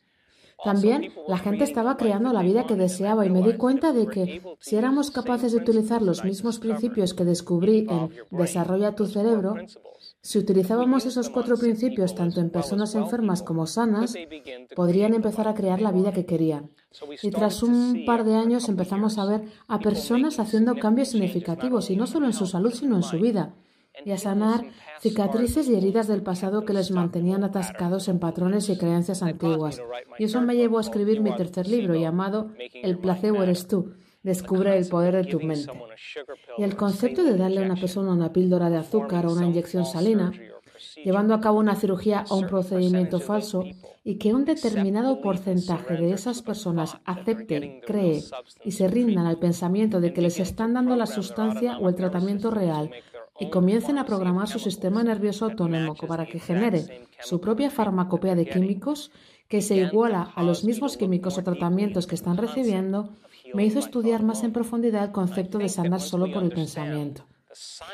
También 0.63 1.13
la 1.27 1.37
gente 1.37 1.63
estaba 1.63 1.97
creando 1.97 2.33
la 2.33 2.41
vida 2.41 2.67
que 2.67 2.75
deseaba 2.75 3.25
y 3.25 3.29
me 3.29 3.41
di 3.41 3.53
cuenta 3.53 3.93
de 3.93 4.07
que 4.07 4.41
si 4.59 4.75
éramos 4.75 5.11
capaces 5.11 5.53
de 5.53 5.59
utilizar 5.59 6.01
los 6.01 6.23
mismos 6.23 6.59
principios 6.59 7.13
que 7.13 7.25
descubrí 7.25 7.87
en 7.89 8.09
Desarrolla 8.31 8.95
tu 8.95 9.05
cerebro, 9.05 9.55
si 10.21 10.37
utilizábamos 10.37 11.05
esos 11.05 11.29
cuatro 11.29 11.55
principios 11.57 12.13
tanto 12.13 12.41
en 12.41 12.49
personas 12.49 12.95
enfermas 12.95 13.41
como 13.41 13.67
sanas, 13.67 14.15
podrían 14.75 15.13
empezar 15.13 15.47
a 15.47 15.53
crear 15.53 15.81
la 15.81 15.91
vida 15.91 16.11
que 16.11 16.25
querían. 16.25 16.71
Y 17.21 17.29
tras 17.31 17.63
un 17.63 18.03
par 18.05 18.25
de 18.25 18.35
años 18.35 18.67
empezamos 18.67 19.17
a 19.17 19.25
ver 19.25 19.43
a 19.67 19.79
personas 19.79 20.39
haciendo 20.39 20.75
cambios 20.75 21.09
significativos, 21.09 21.89
y 21.89 21.95
no 21.95 22.05
solo 22.05 22.25
en 22.25 22.33
su 22.33 22.47
salud, 22.47 22.73
sino 22.73 22.97
en 22.97 23.03
su 23.03 23.17
vida 23.17 23.53
y 24.05 24.11
a 24.11 24.17
sanar 24.17 24.65
cicatrices 25.01 25.67
y 25.69 25.75
heridas 25.75 26.07
del 26.07 26.21
pasado 26.21 26.65
que 26.65 26.73
les 26.73 26.91
mantenían 26.91 27.43
atascados 27.43 28.07
en 28.07 28.19
patrones 28.19 28.69
y 28.69 28.77
creencias 28.77 29.23
antiguas. 29.23 29.81
Y 30.17 30.25
eso 30.25 30.41
me 30.41 30.55
llevó 30.55 30.77
a 30.77 30.81
escribir 30.81 31.21
mi 31.21 31.35
tercer 31.35 31.67
libro 31.67 31.95
llamado 31.95 32.51
El 32.73 32.97
placebo 32.97 33.43
eres 33.43 33.67
tú. 33.67 33.93
Descubre 34.23 34.77
el 34.77 34.87
poder 34.87 35.15
de 35.15 35.23
tu 35.23 35.39
mente. 35.39 35.71
Y 36.57 36.63
el 36.63 36.75
concepto 36.75 37.23
de 37.23 37.37
darle 37.37 37.61
a 37.61 37.65
una 37.65 37.75
persona 37.75 38.11
una 38.11 38.33
píldora 38.33 38.69
de 38.69 38.77
azúcar 38.77 39.25
o 39.25 39.31
una 39.31 39.45
inyección 39.45 39.85
salina, 39.85 40.33
llevando 41.03 41.33
a 41.33 41.39
cabo 41.39 41.59
una 41.59 41.75
cirugía 41.75 42.25
o 42.29 42.37
un 42.37 42.47
procedimiento 42.47 43.21
falso, 43.21 43.63
y 44.03 44.17
que 44.17 44.33
un 44.33 44.43
determinado 44.43 45.21
porcentaje 45.21 45.93
de 45.95 46.11
esas 46.11 46.41
personas 46.41 46.97
acepte, 47.05 47.81
cree 47.85 48.23
y 48.65 48.71
se 48.71 48.87
rindan 48.87 49.25
al 49.25 49.39
pensamiento 49.39 50.01
de 50.01 50.11
que 50.13 50.21
les 50.21 50.39
están 50.39 50.73
dando 50.73 50.95
la 50.95 51.05
sustancia 51.05 51.77
o 51.77 51.87
el 51.87 51.95
tratamiento 51.95 52.51
real 52.51 52.91
y 53.39 53.49
comiencen 53.49 53.97
a 53.97 54.05
programar 54.05 54.47
su 54.47 54.59
sistema 54.59 55.03
nervioso 55.03 55.45
autónomo 55.45 55.95
para 55.95 56.25
que 56.25 56.39
genere 56.39 57.07
su 57.21 57.39
propia 57.39 57.69
farmacopea 57.69 58.35
de 58.35 58.47
químicos 58.47 59.11
que 59.47 59.61
se 59.61 59.77
iguala 59.77 60.31
a 60.35 60.43
los 60.43 60.63
mismos 60.63 60.97
químicos 60.97 61.37
o 61.37 61.43
tratamientos 61.43 62.05
que 62.05 62.15
están 62.15 62.37
recibiendo, 62.37 63.09
me 63.53 63.65
hizo 63.65 63.79
estudiar 63.79 64.23
más 64.23 64.43
en 64.43 64.53
profundidad 64.53 65.05
el 65.05 65.11
concepto 65.11 65.57
de 65.57 65.69
sanar 65.69 66.01
solo 66.01 66.31
por 66.31 66.43
el 66.43 66.51
pensamiento. 66.51 67.25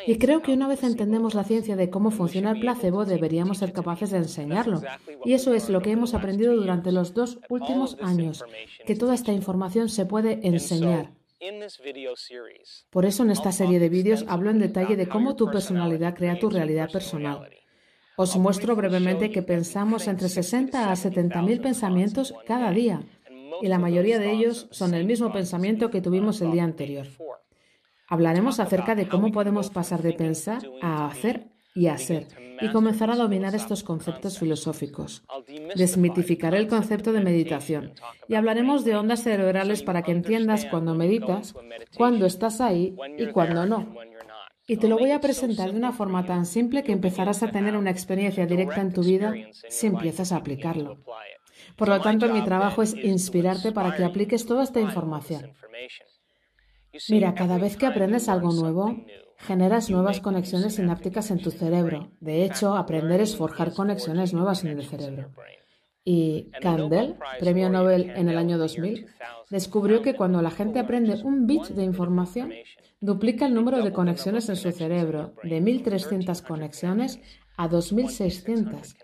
Y 0.05 0.17
creo 0.17 0.41
que 0.41 0.53
una 0.53 0.67
vez 0.67 0.83
entendemos 0.83 1.33
la 1.33 1.45
ciencia 1.45 1.77
de 1.77 1.89
cómo 1.89 2.11
funciona 2.11 2.51
el 2.51 2.59
placebo, 2.59 3.05
deberíamos 3.05 3.59
ser 3.59 3.71
capaces 3.71 4.11
de 4.11 4.17
enseñarlo. 4.17 4.81
Y 5.23 5.33
eso 5.33 5.53
es 5.53 5.69
lo 5.69 5.81
que 5.81 5.91
hemos 5.91 6.13
aprendido 6.13 6.55
durante 6.55 6.91
los 6.91 7.13
dos 7.13 7.39
últimos 7.49 7.97
años, 8.01 8.43
que 8.85 8.95
toda 8.95 9.15
esta 9.15 9.31
información 9.31 9.87
se 9.87 10.05
puede 10.05 10.45
enseñar, 10.45 11.13
por 12.89 13.05
eso 13.05 13.23
en 13.23 13.31
esta 13.31 13.51
serie 13.51 13.79
de 13.79 13.89
vídeos 13.89 14.25
hablo 14.27 14.49
en 14.49 14.59
detalle 14.59 14.95
de 14.95 15.07
cómo 15.07 15.35
tu 15.35 15.51
personalidad 15.51 16.15
crea 16.15 16.39
tu 16.39 16.49
realidad 16.49 16.89
personal. 16.91 17.49
Os 18.17 18.37
muestro 18.37 18.75
brevemente 18.75 19.29
que 19.29 19.41
pensamos 19.41 20.07
entre 20.07 20.29
60 20.29 20.91
a 20.91 20.95
70 20.95 21.41
mil 21.41 21.59
pensamientos 21.59 22.33
cada 22.47 22.71
día 22.71 23.03
y 23.61 23.67
la 23.67 23.79
mayoría 23.79 24.19
de 24.19 24.31
ellos 24.31 24.67
son 24.71 24.93
el 24.93 25.05
mismo 25.05 25.31
pensamiento 25.31 25.89
que 25.89 26.01
tuvimos 26.01 26.41
el 26.41 26.51
día 26.51 26.63
anterior. 26.63 27.07
Hablaremos 28.07 28.59
acerca 28.59 28.95
de 28.95 29.07
cómo 29.07 29.31
podemos 29.31 29.69
pasar 29.69 30.01
de 30.01 30.13
pensar 30.13 30.61
a 30.81 31.07
hacer 31.07 31.47
y 31.75 31.87
a 31.87 31.97
ser, 31.97 32.27
y 32.61 32.71
comenzar 32.71 33.11
a 33.11 33.15
dominar 33.15 33.53
estos 33.53 33.83
conceptos 33.83 34.39
filosóficos. 34.39 35.23
Desmitificaré 35.75 36.57
el 36.57 36.67
concepto 36.67 37.11
de 37.11 37.21
meditación 37.21 37.93
y 38.27 38.35
hablaremos 38.35 38.85
de 38.85 38.95
ondas 38.95 39.21
cerebrales 39.23 39.83
para 39.83 40.01
que 40.01 40.13
entiendas 40.13 40.65
cuando 40.65 40.95
meditas, 40.95 41.53
cuándo 41.95 42.25
estás 42.25 42.61
ahí 42.61 42.95
y 43.17 43.27
cuándo 43.27 43.65
no. 43.65 43.93
Y 44.67 44.77
te 44.77 44.87
lo 44.87 44.97
voy 44.97 45.11
a 45.11 45.21
presentar 45.21 45.71
de 45.71 45.77
una 45.77 45.91
forma 45.91 46.25
tan 46.25 46.45
simple 46.45 46.83
que 46.83 46.93
empezarás 46.93 47.43
a 47.43 47.51
tener 47.51 47.75
una 47.75 47.91
experiencia 47.91 48.47
directa 48.47 48.81
en 48.81 48.93
tu 48.93 49.03
vida 49.03 49.33
si 49.69 49.87
empiezas 49.87 50.31
a 50.31 50.37
aplicarlo. 50.37 50.97
Por 51.75 51.89
lo 51.89 51.99
tanto, 52.01 52.33
mi 52.33 52.43
trabajo 52.43 52.81
es 52.81 52.95
inspirarte 52.95 53.71
para 53.73 53.95
que 53.95 54.03
apliques 54.03 54.45
toda 54.45 54.63
esta 54.63 54.79
información. 54.79 55.51
Mira, 57.09 57.35
cada 57.35 57.57
vez 57.57 57.75
que 57.75 57.85
aprendes 57.85 58.29
algo 58.29 58.53
nuevo, 58.53 58.95
generas 59.45 59.89
nuevas 59.89 60.19
conexiones 60.19 60.75
sinápticas 60.75 61.31
en 61.31 61.39
tu 61.39 61.51
cerebro. 61.51 62.11
De 62.19 62.43
hecho, 62.43 62.75
aprender 62.75 63.21
es 63.21 63.35
forjar 63.35 63.73
conexiones 63.73 64.33
nuevas 64.33 64.63
en 64.63 64.77
el 64.77 64.85
cerebro. 64.85 65.31
Y 66.03 66.51
Candel, 66.61 67.15
premio 67.39 67.69
Nobel 67.69 68.11
en 68.11 68.29
el 68.29 68.37
año 68.37 68.57
2000, 68.57 69.07
descubrió 69.49 70.01
que 70.01 70.15
cuando 70.15 70.41
la 70.41 70.51
gente 70.51 70.79
aprende 70.79 71.21
un 71.23 71.47
bit 71.47 71.67
de 71.69 71.83
información, 71.83 72.53
duplica 72.99 73.47
el 73.47 73.53
número 73.53 73.83
de 73.83 73.91
conexiones 73.91 74.47
en 74.49 74.55
su 74.55 74.71
cerebro, 74.71 75.33
de 75.43 75.61
1.300 75.61 76.41
conexiones 76.45 77.19
a 77.57 77.69
2.600. 77.69 78.95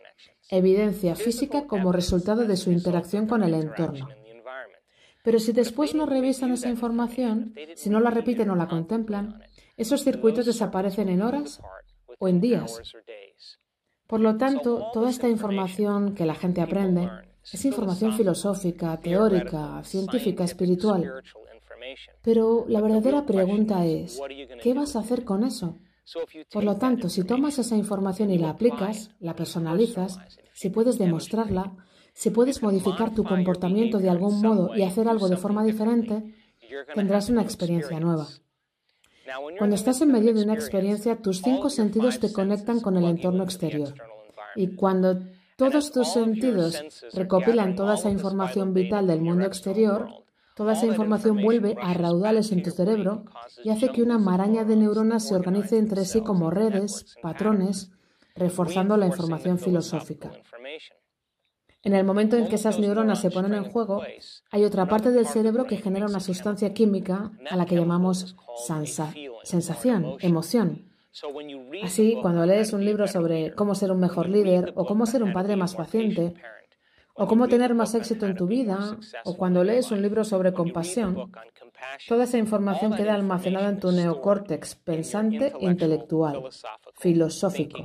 evidencia 0.50 1.16
física 1.16 1.66
como 1.66 1.92
resultado 1.92 2.46
de 2.46 2.58
su 2.58 2.72
interacción 2.72 3.26
con 3.26 3.42
el 3.42 3.54
entorno. 3.54 4.10
Pero 5.24 5.40
si 5.40 5.54
después 5.54 5.94
no 5.94 6.06
revisan 6.06 6.52
esa 6.52 6.70
información, 6.70 7.54
si 7.76 7.90
no 7.90 8.00
la 8.00 8.10
repiten 8.10 8.50
o 8.50 8.56
la 8.56 8.68
contemplan, 8.68 9.42
esos 9.82 10.04
circuitos 10.04 10.46
desaparecen 10.46 11.10
en 11.10 11.22
horas 11.22 11.62
o 12.20 12.28
en 12.28 12.40
días. 12.40 12.80
Por 14.08 14.20
lo 14.20 14.38
tanto, 14.38 14.90
toda 14.94 15.10
esta 15.10 15.30
información 15.30 16.14
que 16.14 16.26
la 16.26 16.36
gente 16.36 16.62
aprende 16.62 17.10
es 17.52 17.66
información 17.66 18.14
filosófica, 18.14 18.98
teórica, 18.98 19.82
científica, 19.84 20.44
espiritual. 20.44 21.24
Pero 22.22 22.66
la 22.68 22.82
verdadera 22.82 23.26
pregunta 23.26 23.86
es, 23.86 24.20
¿qué 24.62 24.74
vas 24.74 24.96
a 24.96 25.00
hacer 25.00 25.24
con 25.24 25.44
eso? 25.44 25.78
Por 26.52 26.64
lo 26.64 26.78
tanto, 26.78 27.10
si 27.10 27.24
tomas 27.24 27.58
esa 27.58 27.76
información 27.76 28.30
y 28.32 28.38
la 28.38 28.50
aplicas, 28.52 29.12
la 29.20 29.36
personalizas, 29.36 30.20
si 30.54 30.70
puedes 30.70 30.98
demostrarla, 30.98 31.74
si 32.14 32.30
puedes 32.30 32.62
modificar 32.62 33.16
tu 33.16 33.24
comportamiento 33.24 33.98
de 33.98 34.10
algún 34.10 34.42
modo 34.42 34.76
y 34.76 34.84
hacer 34.84 35.08
algo 35.08 35.30
de 35.30 35.38
forma 35.38 35.64
diferente, 35.64 36.36
tendrás 36.94 37.30
una 37.30 37.42
experiencia 37.42 38.00
nueva. 38.00 38.28
Cuando 39.58 39.76
estás 39.76 40.02
en 40.02 40.12
medio 40.12 40.34
de 40.34 40.44
una 40.44 40.54
experiencia, 40.54 41.18
tus 41.18 41.42
cinco 41.42 41.70
sentidos 41.70 42.20
te 42.20 42.32
conectan 42.32 42.80
con 42.80 42.98
el 42.98 43.06
entorno 43.06 43.44
exterior. 43.44 43.94
Y 44.56 44.76
cuando 44.76 45.22
todos 45.56 45.92
tus 45.92 46.12
sentidos 46.12 46.84
recopilan 47.14 47.76
toda 47.76 47.96
esa 47.96 48.10
información 48.10 48.74
vital 48.74 49.08
del 49.08 49.22
mundo 49.22 49.46
exterior, 49.46 50.08
toda 50.56 50.74
esa 50.74 50.88
información 50.88 51.42
vuelve 51.42 51.76
a 51.82 51.94
raudales 51.94 52.52
en 52.52 52.64
tu 52.64 52.72
cerebro 52.72 53.26
y 53.64 53.70
hace 53.70 53.90
que 53.90 54.02
una 54.02 54.18
maraña 54.18 54.64
de 54.64 54.76
neuronas 54.76 55.28
se 55.28 55.36
organice 55.36 55.78
entre 55.78 56.06
sí 56.06 56.22
como 56.22 56.50
redes, 56.50 57.16
patrones, 57.22 57.92
reforzando 58.36 58.98
la 58.98 59.08
información 59.08 59.60
filosófica. 59.60 60.32
En 61.84 61.96
el 61.96 62.04
momento 62.04 62.38
en 62.38 62.48
que 62.48 62.56
esas 62.56 62.80
neuronas 62.80 63.22
se 63.22 63.32
ponen 63.32 63.54
en 63.54 63.64
juego, 63.72 64.04
hay 64.52 64.64
otra 64.64 64.86
parte 64.86 65.12
del 65.12 65.26
cerebro 65.26 65.66
que 65.66 65.78
genera 65.78 66.06
una 66.06 66.20
sustancia 66.20 66.74
química 66.74 67.32
a 67.50 67.56
la 67.56 67.66
que 67.66 67.76
llamamos 67.76 68.36
sensación, 69.44 70.18
emoción. 70.20 70.92
Así, 71.84 72.18
cuando 72.22 72.46
lees 72.46 72.72
un 72.74 72.86
libro 72.86 73.08
sobre 73.08 73.54
cómo 73.54 73.76
ser 73.76 73.92
un 73.92 74.00
mejor 74.00 74.30
líder 74.30 74.74
o 74.76 74.86
cómo 74.86 75.06
ser 75.06 75.24
un 75.24 75.34
padre 75.34 75.56
más 75.56 75.76
paciente, 75.76 76.36
o 77.14 77.28
cómo 77.28 77.48
tener 77.48 77.74
más 77.74 77.94
éxito 77.96 78.26
en 78.26 78.36
tu 78.36 78.48
vida, 78.48 78.98
o 79.26 79.36
cuando 79.36 79.64
lees 79.64 79.92
un 79.92 80.02
libro 80.02 80.24
sobre 80.24 80.54
compasión, 80.54 81.32
toda 82.08 82.24
esa 82.24 82.38
información 82.38 82.94
queda 82.94 83.16
almacenada 83.16 83.70
en 83.70 83.80
tu 83.80 83.92
neocórtex 83.92 84.76
pensante 84.76 85.52
intelectual, 85.60 86.44
filosófico. 86.98 87.80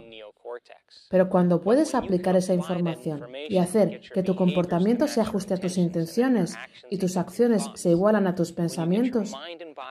Pero 1.09 1.29
cuando 1.29 1.61
puedes 1.61 1.95
aplicar 1.95 2.37
esa 2.37 2.55
información 2.55 3.23
y 3.49 3.59
hacer 3.59 4.01
que 4.13 4.23
tu 4.23 4.35
comportamiento 4.35 5.07
se 5.07 5.21
ajuste 5.21 5.55
a 5.55 5.59
tus 5.59 5.79
intenciones 5.79 6.55
y 6.91 6.99
tus 6.99 7.17
acciones 7.17 7.65
se 7.75 7.91
igualan 7.91 8.27
a 8.27 8.35
tus 8.35 8.53
pensamientos, 8.53 9.33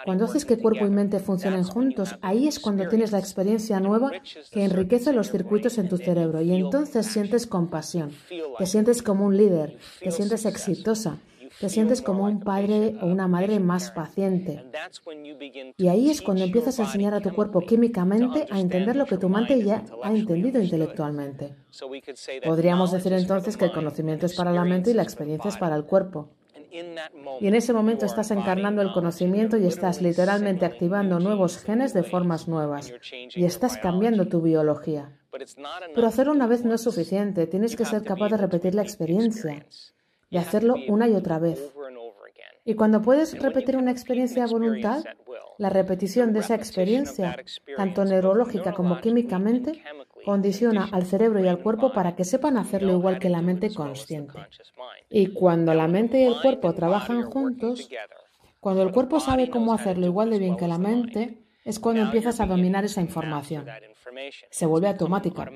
cuando 0.04 0.26
haces 0.26 0.46
que 0.46 0.58
cuerpo 0.58 0.86
y 0.86 0.90
mente 0.90 1.20
funcionen 1.20 1.64
juntos, 1.64 2.18
ahí 2.22 2.48
es 2.48 2.60
cuando 2.60 2.88
tienes 2.88 3.12
la 3.12 3.20
experiencia 3.20 3.80
nueva 3.80 4.12
que 4.52 4.64
enriquece 4.64 5.14
los 5.14 5.32
circuitos 5.32 5.78
en 5.78 5.90
tu 5.90 5.98
cerebro. 5.98 6.42
Y 6.42 6.54
entonces 6.54 7.06
sientes 7.06 7.48
compasión, 7.48 8.12
te 8.58 8.66
sientes 8.66 9.02
como 9.02 9.26
un 9.26 9.38
líder, 9.38 9.78
te 10.02 10.12
sientes 10.12 10.46
exitosa, 10.46 11.20
te 11.60 11.70
sientes 11.70 12.02
como 12.02 12.26
un 12.26 12.40
padre 12.40 12.96
o 13.02 13.06
una 13.06 13.28
madre 13.28 13.60
más 13.60 13.92
paciente. 13.92 14.64
Y 15.78 15.88
ahí 15.88 16.10
es 16.10 16.22
cuando 16.22 16.44
empiezas 16.44 16.80
a 16.80 16.84
enseñar 16.84 17.14
a 17.14 17.22
tu 17.22 17.34
cuerpo 17.34 17.62
químicamente 17.62 18.46
a 18.50 18.60
entender 18.60 18.96
lo 18.96 19.06
que 19.06 19.18
tu 19.18 19.30
mente 19.30 19.64
ya 19.64 19.84
ha 20.04 20.12
entendido 20.12 20.62
intelectualmente. 20.62 21.56
Podríamos 22.44 22.92
decir 22.92 23.14
entonces 23.14 23.58
que 23.58 23.66
el 23.66 23.72
conocimiento 23.72 24.26
es 24.26 24.36
para 24.36 24.52
la 24.52 24.66
mente 24.66 24.92
y 24.92 24.94
la 24.94 25.04
experiencia 25.04 25.50
es 25.50 25.58
para 25.58 25.76
el 25.76 25.86
cuerpo. 25.86 26.30
Y 27.40 27.48
en 27.48 27.56
ese 27.56 27.72
momento 27.72 28.06
estás 28.06 28.32
encarnando 28.32 28.82
el 28.82 28.92
conocimiento 28.92 29.56
y 29.56 29.66
estás 29.66 30.02
literalmente 30.02 30.66
activando 30.66 31.20
nuevos 31.20 31.58
genes 31.58 31.94
de 31.94 32.04
formas 32.04 32.50
nuevas. 32.50 32.94
Y 33.34 33.46
estás 33.46 33.78
cambiando 33.78 34.28
tu 34.28 34.42
biología. 34.42 35.18
Pero 35.94 36.08
hacerlo 36.08 36.34
una 36.34 36.48
vez 36.48 36.66
no 36.66 36.74
es 36.74 36.82
suficiente, 36.82 37.48
tienes 37.48 37.78
que 37.78 37.86
ser 37.86 38.04
capaz 38.04 38.30
de 38.30 38.38
repetir 38.38 38.76
la 38.76 38.82
experiencia 38.82 39.66
y 40.36 40.38
hacerlo 40.38 40.76
una 40.90 41.08
y 41.08 41.14
otra 41.14 41.40
vez. 41.40 41.74
Y 42.66 42.74
cuando 42.74 43.02
puedes 43.02 43.40
repetir 43.42 43.78
una 43.78 43.92
experiencia 43.92 44.44
a 44.44 44.48
voluntad, 44.48 45.02
la 45.58 45.70
repetición 45.70 46.34
de 46.34 46.40
esa 46.40 46.56
experiencia, 46.56 47.38
tanto 47.78 48.04
neurológica 48.04 48.74
como 48.74 49.00
químicamente, 49.00 49.82
condiciona 50.26 50.90
al 50.92 51.06
cerebro 51.06 51.40
y 51.40 51.48
al 51.48 51.60
cuerpo 51.60 51.94
para 51.94 52.16
que 52.16 52.26
sepan 52.26 52.58
hacerlo 52.58 52.92
igual 52.92 53.20
que 53.20 53.30
la 53.30 53.42
mente 53.42 53.74
consciente. 53.74 54.40
Y 55.10 55.28
cuando 55.28 55.74
la 55.74 55.88
mente 55.88 56.20
y 56.20 56.24
el 56.26 56.42
cuerpo 56.42 56.74
trabajan 56.74 57.22
juntos, 57.24 57.90
cuando 58.60 58.82
el 58.82 58.92
cuerpo 58.92 59.22
sabe 59.22 59.50
cómo 59.50 59.74
hacerlo 59.74 60.06
igual 60.06 60.32
de 60.32 60.40
bien 60.40 60.58
que 60.58 60.68
la 60.68 60.80
mente, 60.80 61.46
es 61.64 61.80
cuando 61.80 62.02
empiezas 62.02 62.42
a 62.42 62.46
dominar 62.46 62.84
esa 62.84 63.00
información. 63.00 63.66
Se 64.50 64.66
vuelve 64.66 64.90
automática. 64.90 65.50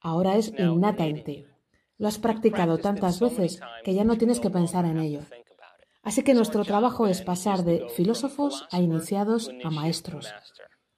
Ahora 0.00 0.36
es 0.36 0.52
innata 0.56 1.04
en 1.04 1.24
ti. 1.24 1.46
Lo 2.00 2.08
has 2.08 2.18
practicado 2.18 2.78
tantas 2.78 3.20
veces 3.20 3.60
que 3.84 3.92
ya 3.92 4.04
no 4.04 4.16
tienes 4.16 4.40
que 4.40 4.48
pensar 4.48 4.86
en 4.86 4.98
ello. 4.98 5.20
Así 6.02 6.22
que 6.22 6.32
nuestro 6.32 6.64
trabajo 6.64 7.06
es 7.06 7.20
pasar 7.20 7.62
de 7.62 7.90
filósofos 7.94 8.66
a 8.72 8.80
iniciados 8.80 9.50
a 9.62 9.70
maestros, 9.70 10.32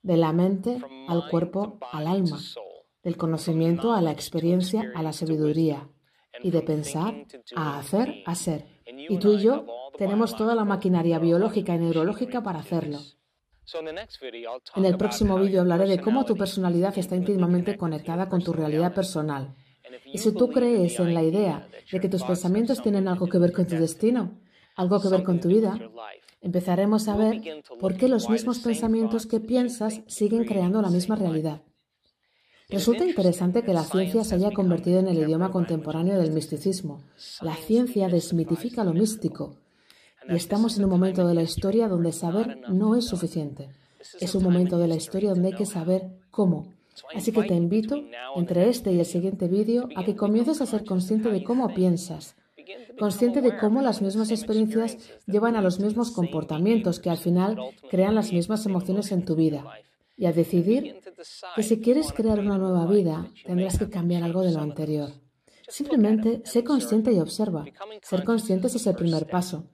de 0.01 0.15
la 0.15 0.31
mente 0.31 0.81
al 1.09 1.27
cuerpo 1.29 1.77
al 1.91 2.07
alma, 2.07 2.39
del 3.03 3.17
conocimiento 3.17 3.91
a 3.91 4.01
la 4.01 4.11
experiencia 4.11 4.93
a 4.95 5.03
la 5.03 5.11
sabiduría, 5.11 5.89
y 6.41 6.51
de 6.51 6.61
pensar 6.61 7.25
a 7.53 7.79
hacer 7.79 8.23
a 8.25 8.33
ser. 8.33 8.65
Y 8.87 9.17
tú 9.17 9.33
y 9.33 9.41
yo 9.41 9.65
tenemos 9.97 10.37
toda 10.37 10.55
la 10.55 10.63
maquinaria 10.63 11.19
biológica 11.19 11.75
y 11.75 11.79
neurológica 11.79 12.41
para 12.41 12.59
hacerlo. 12.59 12.99
En 14.77 14.85
el 14.85 14.95
próximo 14.95 15.37
vídeo 15.37 15.59
hablaré 15.59 15.85
de 15.85 15.99
cómo 15.99 16.23
tu 16.23 16.37
personalidad 16.37 16.97
está 16.97 17.17
íntimamente 17.17 17.75
conectada 17.75 18.29
con 18.29 18.41
tu 18.41 18.53
realidad 18.53 18.93
personal 18.93 19.53
y 20.05 20.17
si 20.17 20.31
tú 20.31 20.49
crees 20.49 20.99
en 20.99 21.13
la 21.13 21.23
idea 21.23 21.67
de 21.91 21.99
que 21.99 22.09
tus 22.09 22.23
pensamientos 22.23 22.81
tienen 22.81 23.07
algo 23.07 23.27
que 23.27 23.37
ver 23.37 23.51
con 23.51 23.65
tu 23.65 23.75
destino, 23.75 24.31
algo 24.75 24.99
que 25.01 25.09
ver 25.09 25.23
con 25.23 25.39
tu 25.39 25.49
vida, 25.49 25.79
empezaremos 26.41 27.07
a 27.07 27.15
ver 27.15 27.41
por 27.79 27.95
qué 27.95 28.07
los 28.07 28.29
mismos 28.29 28.59
pensamientos 28.59 29.25
que 29.25 29.39
piensas 29.39 30.01
siguen 30.07 30.45
creando 30.45 30.81
la 30.81 30.89
misma 30.89 31.15
realidad. 31.15 31.61
Resulta 32.69 33.05
interesante 33.05 33.61
que 33.63 33.73
la 33.73 33.83
ciencia 33.83 34.23
se 34.23 34.35
haya 34.35 34.51
convertido 34.51 34.99
en 34.99 35.07
el 35.07 35.17
idioma 35.17 35.51
contemporáneo 35.51 36.17
del 36.17 36.31
misticismo. 36.31 37.03
La 37.41 37.55
ciencia 37.55 38.07
desmitifica 38.07 38.83
lo 38.83 38.93
místico. 38.93 39.57
Y 40.27 40.35
estamos 40.35 40.77
en 40.77 40.85
un 40.85 40.89
momento 40.89 41.27
de 41.27 41.35
la 41.35 41.43
historia 41.43 41.87
donde 41.87 42.11
saber 42.13 42.61
no 42.69 42.95
es 42.95 43.05
suficiente. 43.05 43.69
Es 44.19 44.33
un 44.33 44.43
momento 44.43 44.77
de 44.77 44.87
la 44.87 44.95
historia 44.95 45.31
donde 45.31 45.49
hay 45.49 45.53
que 45.53 45.65
saber 45.65 46.19
cómo, 46.31 46.72
Así 47.15 47.31
que 47.31 47.43
te 47.43 47.55
invito, 47.55 48.03
entre 48.35 48.69
este 48.69 48.91
y 48.91 48.99
el 48.99 49.05
siguiente 49.05 49.47
vídeo, 49.47 49.89
a 49.95 50.03
que 50.03 50.15
comiences 50.15 50.61
a 50.61 50.65
ser 50.65 50.85
consciente 50.85 51.29
de 51.29 51.43
cómo 51.43 51.73
piensas, 51.73 52.35
consciente 52.99 53.41
de 53.41 53.57
cómo 53.57 53.81
las 53.81 54.01
mismas 54.01 54.31
experiencias 54.31 54.97
llevan 55.25 55.55
a 55.55 55.61
los 55.61 55.79
mismos 55.79 56.11
comportamientos 56.11 56.99
que 56.99 57.09
al 57.09 57.17
final 57.17 57.57
crean 57.89 58.15
las 58.15 58.31
mismas 58.31 58.65
emociones 58.65 59.11
en 59.11 59.25
tu 59.25 59.35
vida, 59.35 59.65
y 60.17 60.25
a 60.25 60.33
decidir 60.33 60.99
que 61.55 61.63
si 61.63 61.81
quieres 61.81 62.13
crear 62.13 62.39
una 62.39 62.57
nueva 62.57 62.85
vida, 62.85 63.27
tendrás 63.45 63.77
que 63.77 63.89
cambiar 63.89 64.23
algo 64.23 64.41
de 64.41 64.51
lo 64.51 64.59
anterior. 64.59 65.09
Simplemente 65.67 66.41
sé 66.45 66.63
consciente 66.63 67.11
y 67.13 67.19
observa. 67.19 67.65
Ser 68.01 68.23
consciente 68.23 68.67
es 68.67 68.85
el 68.85 68.95
primer 68.95 69.27
paso. 69.27 69.65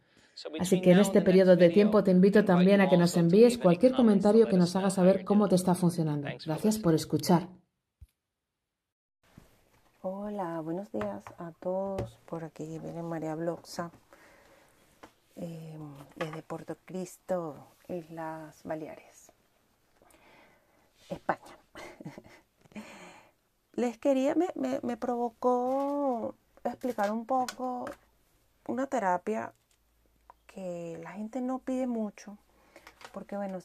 Así 0.60 0.82
que 0.82 0.92
en 0.92 1.00
este 1.00 1.22
periodo 1.22 1.56
de 1.56 1.70
tiempo 1.70 2.04
te 2.04 2.12
invito 2.12 2.46
también 2.46 2.80
a 2.82 2.90
que 2.90 2.98
nos 2.98 3.18
envíes 3.18 3.58
cualquier 3.58 3.94
comentario 3.94 4.48
que 4.48 4.58
nos 4.58 4.76
haga 4.76 4.90
saber 4.90 5.26
cómo 5.26 5.50
te 5.50 5.56
está 5.56 5.76
funcionando. 5.76 6.30
Gracias 6.46 6.78
por 6.78 6.94
escuchar. 6.94 7.50
Hola, 10.02 10.62
buenos 10.62 10.90
días 10.94 11.24
a 11.38 11.52
todos. 11.60 12.18
Por 12.26 12.46
aquí 12.46 12.80
viene 12.80 13.04
María 13.04 13.36
Bloxa, 13.36 13.92
eh, 15.36 15.78
desde 16.16 16.42
Puerto 16.42 16.78
Cristo, 16.86 17.68
Islas 17.90 18.62
Baleares, 18.64 19.34
España. 21.10 21.58
Les 23.74 23.98
quería, 23.98 24.36
me, 24.36 24.80
me 24.84 24.98
provocó 24.98 26.36
explicar 26.64 27.12
un 27.12 27.26
poco 27.26 27.86
una 28.68 28.88
terapia 28.88 29.54
que 30.54 31.00
la 31.04 31.12
gente 31.12 31.42
no 31.42 31.60
pide 31.60 31.88
mucho, 31.88 32.38
porque 33.14 33.38
bueno, 33.38 33.60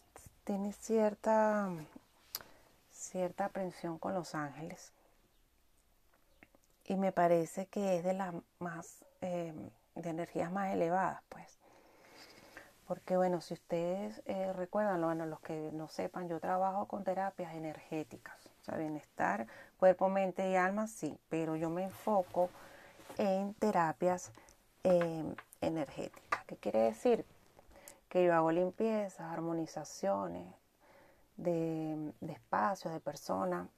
tiene 0.45 0.73
cierta, 0.73 1.71
cierta 2.93 3.47
aprensión 3.47 3.99
con 3.99 4.15
los 4.15 4.35
ángeles. 4.35 4.93
Y 6.87 6.97
me 6.97 7.13
parece 7.13 7.67
que 7.67 7.97
es 7.97 8.05
de 8.05 8.13
las 8.13 8.35
más, 8.59 9.05
em, 9.23 9.71
de 9.95 10.11
energías 10.11 10.53
más 10.53 10.73
elevadas, 10.73 11.23
pues. 11.31 11.59
Porque 12.87 13.17
bueno, 13.17 13.41
si 13.41 13.55
ustedes 13.55 14.21
eh, 14.27 14.53
recuerdan, 14.53 15.01
bueno, 15.01 15.25
los 15.25 15.41
que 15.41 15.71
no 15.73 15.89
sepan, 15.89 16.29
yo 16.29 16.39
trabajo 16.39 16.87
con 16.87 17.03
terapias 17.03 17.55
energéticas. 17.55 18.37
O 18.61 18.65
sea, 18.65 18.77
bienestar, 18.77 19.47
cuerpo, 19.79 20.11
mente 20.11 20.51
y 20.51 20.57
alma, 20.57 20.87
sí, 20.87 21.19
pero 21.31 21.57
yo 21.57 21.71
me 21.71 21.85
enfoco 21.85 22.51
en 23.17 23.55
terapias 23.55 24.31
em, 24.83 25.35
energéticas. 25.67 26.45
¿Qué 26.47 26.57
quiere 26.57 26.81
decir? 26.81 27.25
Que 28.09 28.25
yo 28.25 28.35
hago 28.35 28.53
limpiezas, 28.53 29.21
armonizaciones 29.33 30.47
de, 31.37 32.13
espacios, 32.29 32.93
de 32.93 33.01
personas. 33.01 33.69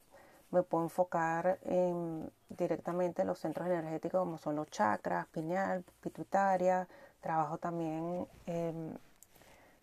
Me 0.51 0.62
puedo 0.62 0.84
enfocar 0.84 1.59
en, 1.62 2.30
directamente 2.49 3.22
en 3.22 3.28
los 3.28 3.39
centros 3.39 3.66
energéticos 3.66 4.20
como 4.20 4.39
son 4.39 4.57
los 4.57 4.70
chakras, 4.70 5.26
pineal, 5.28 5.84
pituitaria. 6.01 6.89
Trabajo 7.20 7.59
también 7.59 8.26
em, 8.47 8.95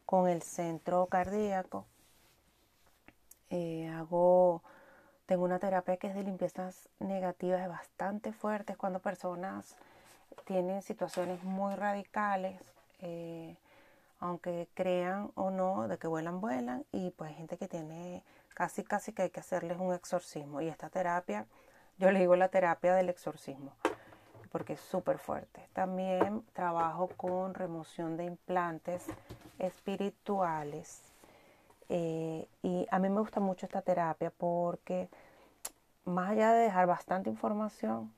con 0.05 0.27
el 0.27 0.41
centro 0.41 1.07
cardíaco. 1.07 1.85
Eh, 3.49 3.87
hago, 3.89 4.63
tengo 5.25 5.43
una 5.43 5.59
terapia 5.59 5.97
que 5.97 6.07
es 6.07 6.15
de 6.15 6.23
limpiezas 6.23 6.89
negativas 6.99 7.67
bastante 7.67 8.33
fuertes 8.33 8.77
cuando 8.77 8.99
personas 8.99 9.75
tienen 10.45 10.81
situaciones 10.81 11.43
muy 11.43 11.75
radicales, 11.75 12.59
eh, 12.99 13.55
aunque 14.19 14.67
crean 14.73 15.31
o 15.35 15.49
no 15.51 15.87
de 15.87 15.97
que 15.97 16.07
vuelan, 16.07 16.41
vuelan, 16.41 16.85
y 16.91 17.11
pues 17.11 17.35
gente 17.35 17.57
que 17.57 17.67
tiene 17.67 18.23
casi, 18.53 18.83
casi 18.83 19.13
que 19.13 19.23
hay 19.23 19.29
que 19.29 19.39
hacerles 19.39 19.77
un 19.79 19.93
exorcismo. 19.93 20.61
Y 20.61 20.67
esta 20.67 20.89
terapia, 20.89 21.45
yo 21.97 22.11
le 22.11 22.19
digo 22.19 22.35
la 22.35 22.49
terapia 22.49 22.93
del 22.93 23.09
exorcismo, 23.09 23.73
porque 24.51 24.73
es 24.73 24.79
súper 24.79 25.17
fuerte. 25.17 25.67
También 25.73 26.43
trabajo 26.53 27.09
con 27.17 27.53
remoción 27.53 28.17
de 28.17 28.25
implantes 28.25 29.07
espirituales. 29.59 31.01
Eh, 31.89 32.47
y 32.61 32.87
a 32.89 32.99
mí 32.99 33.09
me 33.09 33.19
gusta 33.19 33.39
mucho 33.39 33.65
esta 33.65 33.81
terapia 33.81 34.31
porque 34.31 35.09
más 36.05 36.31
allá 36.31 36.53
de 36.53 36.63
dejar 36.63 36.87
bastante 36.87 37.29
información, 37.29 38.13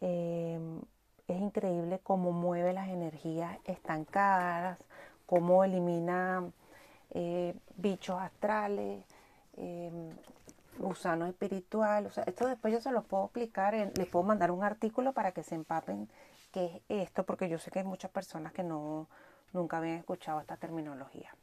eh, 0.00 0.58
es 1.28 1.40
increíble 1.40 2.00
cómo 2.02 2.32
mueve 2.32 2.72
las 2.72 2.88
energías 2.88 3.58
estancadas, 3.64 4.78
cómo 5.26 5.64
elimina 5.64 6.44
eh, 7.10 7.54
bichos 7.76 8.20
astrales, 8.20 9.04
gusanos 10.78 11.28
espirituales. 11.28 12.18
Esto 12.26 12.48
después 12.48 12.72
yo 12.72 12.80
se 12.80 12.92
los 12.92 13.04
puedo 13.04 13.24
explicar, 13.24 13.74
les 13.74 14.06
puedo 14.08 14.24
mandar 14.24 14.50
un 14.50 14.64
artículo 14.64 15.12
para 15.12 15.32
que 15.32 15.42
se 15.42 15.54
empapen 15.54 16.08
qué 16.52 16.82
es 16.88 17.08
esto, 17.08 17.24
porque 17.24 17.48
yo 17.48 17.58
sé 17.58 17.70
que 17.70 17.80
hay 17.80 17.84
muchas 17.84 18.10
personas 18.10 18.52
que 18.52 18.62
no, 18.62 19.08
nunca 19.52 19.78
habían 19.78 19.96
escuchado 19.96 20.40
esta 20.40 20.56
terminología. 20.56 21.34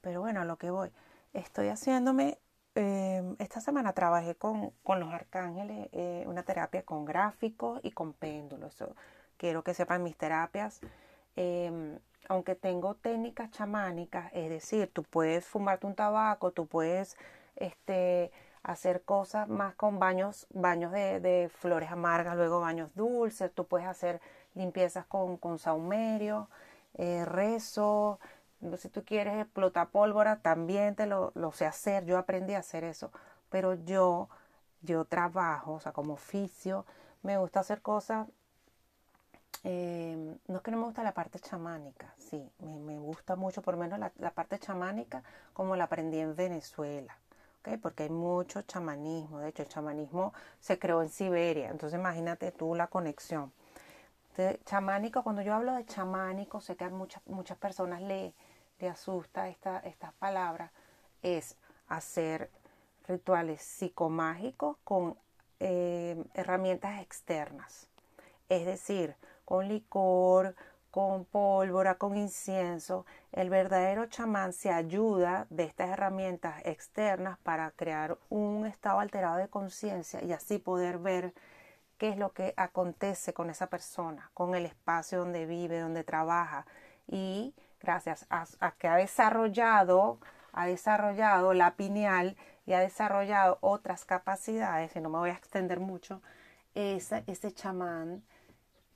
Pero 0.00 0.20
bueno, 0.20 0.40
a 0.40 0.44
lo 0.44 0.56
que 0.56 0.70
voy, 0.70 0.90
estoy 1.32 1.68
haciéndome, 1.68 2.38
em, 2.74 3.36
esta 3.38 3.60
semana 3.60 3.92
trabajé 3.92 4.34
con, 4.34 4.72
los 4.86 5.12
arcángeles, 5.12 5.88
eh, 5.92 6.24
una 6.26 6.42
terapia 6.42 6.82
con 6.82 7.04
gráficos 7.04 7.80
y 7.82 7.92
con 7.92 8.12
péndulos. 8.12 8.74
Eso, 8.74 8.94
quiero 9.40 9.64
que 9.64 9.74
sepan 9.74 10.02
mis 10.02 10.16
terapias. 10.16 10.80
Em, 11.36 11.98
aunque 12.28 12.54
tengo 12.54 12.94
técnicas 12.94 13.50
chamánicas, 13.50 14.30
es 14.34 14.50
decir, 14.50 14.90
tú 14.92 15.02
puedes 15.02 15.46
fumarte 15.46 15.86
un 15.86 15.94
tabaco, 15.94 16.52
tú 16.52 16.66
puedes 16.66 17.16
este, 17.56 18.30
hacer 18.62 19.02
cosas 19.02 19.48
más 19.48 19.74
con 19.74 19.98
baños, 19.98 20.46
baños 20.50 20.92
de, 20.92 21.50
flores 21.52 21.90
amargas, 21.90 22.36
luego 22.36 22.60
baños 22.60 22.94
dulces, 22.94 23.50
tú 23.52 23.66
puedes 23.66 23.88
hacer 23.88 24.20
limpiezas 24.54 25.06
con, 25.06 25.38
con 25.38 25.58
saumerio, 25.58 26.48
eh, 26.94 27.24
rezo, 27.24 28.20
si 28.76 28.88
tú 28.90 29.04
quieres 29.04 29.40
explotar 29.40 29.88
pólvora, 29.90 30.40
también 30.42 30.94
te 30.94 31.06
lo, 31.06 31.32
sé 31.52 31.66
hacer, 31.66 32.04
yo 32.04 32.18
aprendí 32.18 32.54
a 32.54 32.58
hacer 32.58 32.84
eso, 32.84 33.10
pero 33.48 33.74
yo, 33.74 34.28
yo 34.82 35.04
trabajo, 35.06 35.74
o 35.74 35.80
sea, 35.80 35.92
como 35.92 36.14
oficio, 36.14 36.84
me 37.22 37.38
gusta 37.38 37.60
hacer 37.60 37.80
cosas, 37.82 38.28
eh, 39.64 40.36
no 40.48 40.56
es 40.56 40.62
que 40.62 40.70
no 40.70 40.78
me 40.78 40.84
gusta 40.84 41.02
la 41.02 41.12
parte 41.12 41.38
chamánica, 41.38 42.14
sí, 42.16 42.50
me, 42.60 42.98
gusta 42.98 43.36
mucho, 43.36 43.62
por 43.62 43.74
lo 43.74 43.80
menos 43.80 43.98
la, 43.98 44.30
parte 44.30 44.58
chamánica 44.58 45.22
como 45.52 45.76
la 45.76 45.84
aprendí 45.84 46.18
en 46.18 46.34
Venezuela, 46.34 47.18
¿okay? 47.60 47.76
porque 47.76 48.04
hay 48.04 48.10
mucho 48.10 48.62
chamanismo, 48.62 49.40
de 49.40 49.48
hecho 49.50 49.62
el 49.62 49.68
chamanismo 49.68 50.32
se 50.60 50.78
creó 50.78 51.02
en 51.02 51.10
Siberia, 51.10 51.70
entonces 51.70 51.98
imagínate 51.98 52.52
tú 52.52 52.74
la 52.74 52.86
conexión 52.86 53.52
chamánico, 54.64 55.22
cuando 55.22 55.42
yo 55.42 55.54
hablo 55.54 55.74
de 55.74 55.84
chamánico, 55.86 56.60
sé 56.60 56.76
que 56.76 56.84
a 56.84 56.90
muchas, 56.90 57.22
muchas 57.26 57.58
personas 57.58 58.00
le, 58.02 58.32
le 58.78 58.88
asusta 58.88 59.48
esta, 59.48 59.78
estas 59.80 60.12
palabras, 60.14 60.70
es 61.22 61.56
hacer 61.88 62.50
rituales 63.06 63.60
psicomágicos 63.62 64.76
con 64.84 65.16
eh, 65.58 66.22
herramientas 66.34 67.02
externas. 67.02 67.88
Es 68.48 68.64
decir, 68.64 69.14
con 69.50 69.66
licor, 69.66 70.54
con 70.92 71.24
pólvora, 71.24 71.96
con 71.96 72.16
incienso. 72.16 73.04
El 73.32 73.50
verdadero 73.50 74.06
chamán 74.06 74.52
se 74.52 74.70
ayuda 74.70 75.48
de 75.50 75.64
estas 75.64 75.90
herramientas 75.90 76.62
externas 76.64 77.36
para 77.40 77.72
crear 77.72 78.16
un 78.28 78.64
estado 78.64 79.00
alterado 79.00 79.38
de 79.38 79.48
conciencia 79.48 80.22
y 80.22 80.32
así 80.32 80.58
poder 80.58 80.98
ver 80.98 81.34
qué 81.98 82.10
es 82.10 82.16
lo 82.16 82.32
que 82.32 82.54
acontece 82.56 83.34
con 83.34 83.50
esa 83.50 83.66
persona, 83.66 84.30
con 84.34 84.54
el 84.54 84.66
espacio 84.66 85.18
donde 85.18 85.46
vive, 85.46 85.80
donde 85.80 86.04
trabaja. 86.04 86.64
Y 87.08 87.52
gracias 87.80 88.26
a, 88.30 88.46
que 88.78 88.86
ha 88.86 88.94
desarrollado, 88.94 90.20
ha 90.52 90.66
desarrollado 90.66 91.54
la 91.54 91.74
pineal 91.74 92.36
y 92.66 92.74
ha 92.74 92.78
desarrollado 92.78 93.58
otras 93.62 94.04
capacidades, 94.04 94.94
y 94.94 95.00
no 95.00 95.10
me 95.10 95.18
voy 95.18 95.30
a 95.30 95.34
extender 95.34 95.80
mucho, 95.80 96.22
ese 96.72 97.52
chamán, 97.52 98.22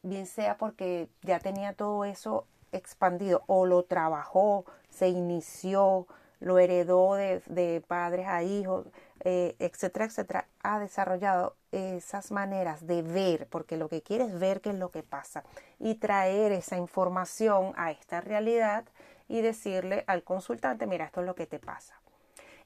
bien 0.04 0.26
sea 0.26 0.56
porque 0.56 1.08
ya 1.22 1.40
tenía 1.40 1.72
todo 1.72 2.04
eso 2.04 2.46
expandido 2.72 3.42
o 3.46 3.66
lo 3.66 3.84
trabajó, 3.84 4.64
se 4.90 5.08
inició, 5.08 6.06
lo 6.40 6.58
heredó 6.58 7.14
de, 7.14 7.42
de 7.46 7.82
padres 7.86 8.28
a 8.28 8.42
hijos, 8.42 8.86
eh, 9.20 9.56
etcétera, 9.58 10.04
etcétera, 10.04 10.48
ha 10.62 10.78
desarrollado 10.78 11.56
esas 11.72 12.30
maneras 12.30 12.86
de 12.86 13.02
ver, 13.02 13.48
porque 13.48 13.76
lo 13.76 13.88
que 13.88 14.02
quiere 14.02 14.24
es 14.24 14.38
ver 14.38 14.60
qué 14.60 14.70
es 14.70 14.76
lo 14.76 14.90
que 14.90 15.02
pasa 15.02 15.44
y 15.78 15.94
traer 15.94 16.52
esa 16.52 16.76
información 16.76 17.72
a 17.76 17.90
esta 17.90 18.20
realidad 18.20 18.84
y 19.26 19.40
decirle 19.40 20.04
al 20.06 20.22
consultante, 20.22 20.86
mira, 20.86 21.06
esto 21.06 21.20
es 21.20 21.26
lo 21.26 21.34
que 21.34 21.46
te 21.46 21.58
pasa. 21.58 21.98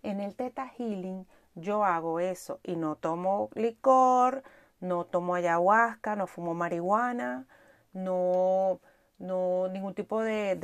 En 0.03 0.21
el 0.21 0.35
Theta 0.35 0.67
Healing 0.67 1.27
yo 1.55 1.85
hago 1.85 2.21
eso 2.21 2.61
y 2.65 2.77
no 2.77 2.97
tomo 2.97 3.51
licor, 3.55 4.43
no 4.81 5.05
tomo 5.05 5.35
ayahuasca, 5.35 6.17
no 6.17 6.27
fumo 6.27 6.55
marihuana, 6.55 7.47
no, 7.93 8.81
no 9.19 9.69
ningún 9.69 9.95
tipo 9.95 10.23
de, 10.23 10.57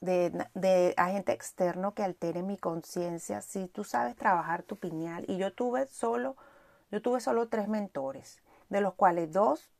de, 0.00 0.94
agente 0.96 1.32
externo 1.32 1.94
que 1.94 2.02
altere 2.02 2.42
mi 2.42 2.56
conciencia, 2.56 3.42
si 3.42 3.68
tú 3.68 3.84
sabes 3.84 4.16
trabajar 4.16 4.62
tu 4.62 4.76
piñal, 4.76 5.24
y 5.28 5.38
yo 5.38 5.52
tuve 5.52 5.86
solo, 5.86 6.36
yo 6.90 7.02
tuve 7.02 7.20
solo 7.20 7.48
tres 7.48 7.68
mentores, 7.68 8.42
de 8.68 8.80
los 8.80 8.94
cuales 8.94 9.32
dos, 9.32 9.70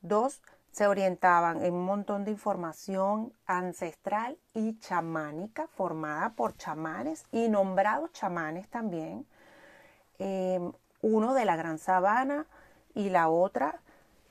dos 0.00 0.42
se 0.70 0.86
orientaban 0.86 1.64
en 1.64 1.74
un 1.74 1.84
montón 1.84 2.24
de 2.24 2.30
información 2.30 3.32
ancestral 3.46 4.38
y 4.54 4.78
chamánica 4.78 5.66
formada 5.66 6.30
por 6.34 6.56
chamanes 6.56 7.26
y 7.32 7.48
nombrados 7.48 8.12
chamanes 8.12 8.68
también. 8.68 9.26
Em, 10.18 10.72
uno 11.02 11.34
de 11.34 11.44
la 11.44 11.56
Gran 11.56 11.78
Sabana 11.78 12.46
y 12.94 13.10
la 13.10 13.28
otra, 13.28 13.80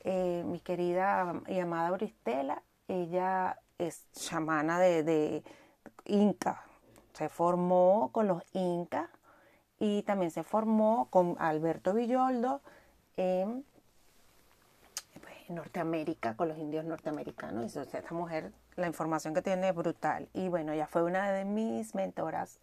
eh, 0.04 0.44
mi 0.46 0.60
querida 0.60 1.34
y 1.48 1.60
amada 1.60 1.92
Bristela, 1.92 2.62
ella 2.88 3.58
es 3.78 4.06
chamana 4.12 4.80
de, 4.80 5.44
Inca. 6.06 6.64
Se 7.14 7.30
formó 7.30 8.10
con 8.12 8.28
los 8.28 8.44
Incas 8.54 9.10
y 9.80 10.04
también 10.04 10.32
se 10.32 10.44
formó 10.44 11.08
con 11.10 11.36
Alberto 11.40 11.94
Villoldo 11.94 12.62
en, 13.18 13.66
pues, 15.22 15.50
Norteamérica, 15.50 16.36
con 16.36 16.48
los 16.50 16.58
indios 16.58 16.86
norteamericanos. 16.86 17.76
Y 17.76 17.80
esta 17.80 18.14
mujer, 18.14 18.52
la 18.76 18.88
información 18.88 19.34
que 19.34 19.42
tiene 19.42 19.70
es 19.70 19.76
brutal. 19.76 20.28
Y 20.34 20.50
bueno, 20.50 20.72
ella 20.72 20.88
fue 20.88 21.04
una 21.04 21.32
de 21.32 21.46
mis 21.46 21.96
mentoras. 21.96 22.60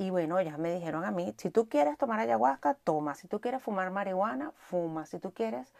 Y 0.00 0.08
bueno, 0.08 0.38
ellas 0.38 0.56
me 0.56 0.72
dijeron 0.72 1.04
a 1.04 1.10
mí, 1.10 1.34
si 1.36 1.50
tú 1.50 1.68
quieres 1.68 1.98
tomar 1.98 2.20
ayahuasca, 2.20 2.72
toma. 2.72 3.14
Si 3.14 3.28
tú 3.28 3.38
quieres 3.38 3.62
fumar 3.62 3.90
marihuana, 3.90 4.50
fuma. 4.52 5.04
Si 5.04 5.18
tú 5.18 5.34
quieres 5.34 5.74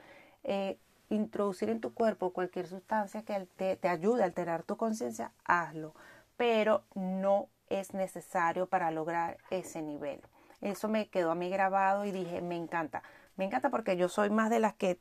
eh, 0.44 0.76
introducir 1.08 1.70
en 1.70 1.80
tu 1.80 1.94
cuerpo 1.94 2.34
cualquier 2.34 2.66
sustancia 2.66 3.22
que 3.22 3.48
te, 3.56 3.88
ayude 3.88 4.20
a 4.20 4.26
alterar 4.26 4.62
tu 4.62 4.76
conciencia, 4.76 5.32
hazlo. 5.46 5.94
Pero 6.36 6.84
no 6.94 7.48
es 7.70 7.94
necesario 7.94 8.66
para 8.66 8.90
lograr 8.90 9.38
ese 9.48 9.80
nivel. 9.80 10.20
Eso 10.60 10.90
me 10.90 11.08
quedó 11.08 11.30
a 11.30 11.34
mí 11.34 11.48
grabado 11.48 12.04
y 12.04 12.10
dije, 12.10 12.42
me 12.42 12.56
encanta. 12.56 13.02
Me 13.36 13.46
encanta 13.46 13.70
porque 13.70 13.96
yo 13.96 14.10
soy 14.10 14.28
más 14.28 14.50
de 14.50 14.60
las 14.60 14.74
que 14.74 15.00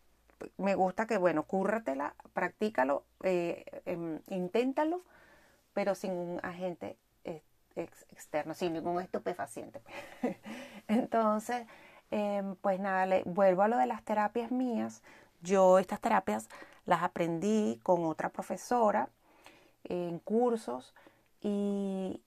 me 0.56 0.76
gusta 0.76 1.08
que, 1.08 1.18
bueno, 1.18 1.44
cúrratela, 1.44 2.16
practícalo, 2.32 3.04
eh, 3.24 3.66
em, 3.86 4.22
inténtalo, 4.30 5.02
pero 5.74 5.94
sin 5.94 6.14
un 6.14 6.40
agente 6.42 6.96
externo, 7.84 8.54
sin 8.54 8.74
ningún 8.74 9.02
estupefaciente. 9.02 9.82
Entonces, 10.88 11.66
em, 12.12 12.56
pues 12.56 12.80
nada, 12.80 13.06
le, 13.06 13.24
vuelvo 13.24 13.64
a 13.64 13.68
lo 13.68 13.78
de 13.78 13.86
las 13.86 14.04
terapias 14.04 14.52
mías. 14.52 15.02
Yo 15.42 15.80
estas 15.80 16.00
terapias 16.00 16.50
las 16.86 17.04
aprendí 17.04 17.80
con 17.84 18.06
otra 18.06 18.30
profesora 18.30 19.10
en 19.84 20.20
cursos 20.20 20.94
y, 21.42 22.22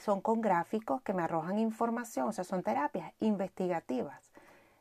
son 0.00 0.20
con 0.20 0.42
gráficos 0.42 1.00
que 1.00 1.14
me 1.14 1.22
arrojan 1.22 1.58
información, 1.58 2.28
o 2.28 2.32
sea, 2.32 2.44
son 2.44 2.62
terapias 2.62 3.14
investigativas. 3.20 4.30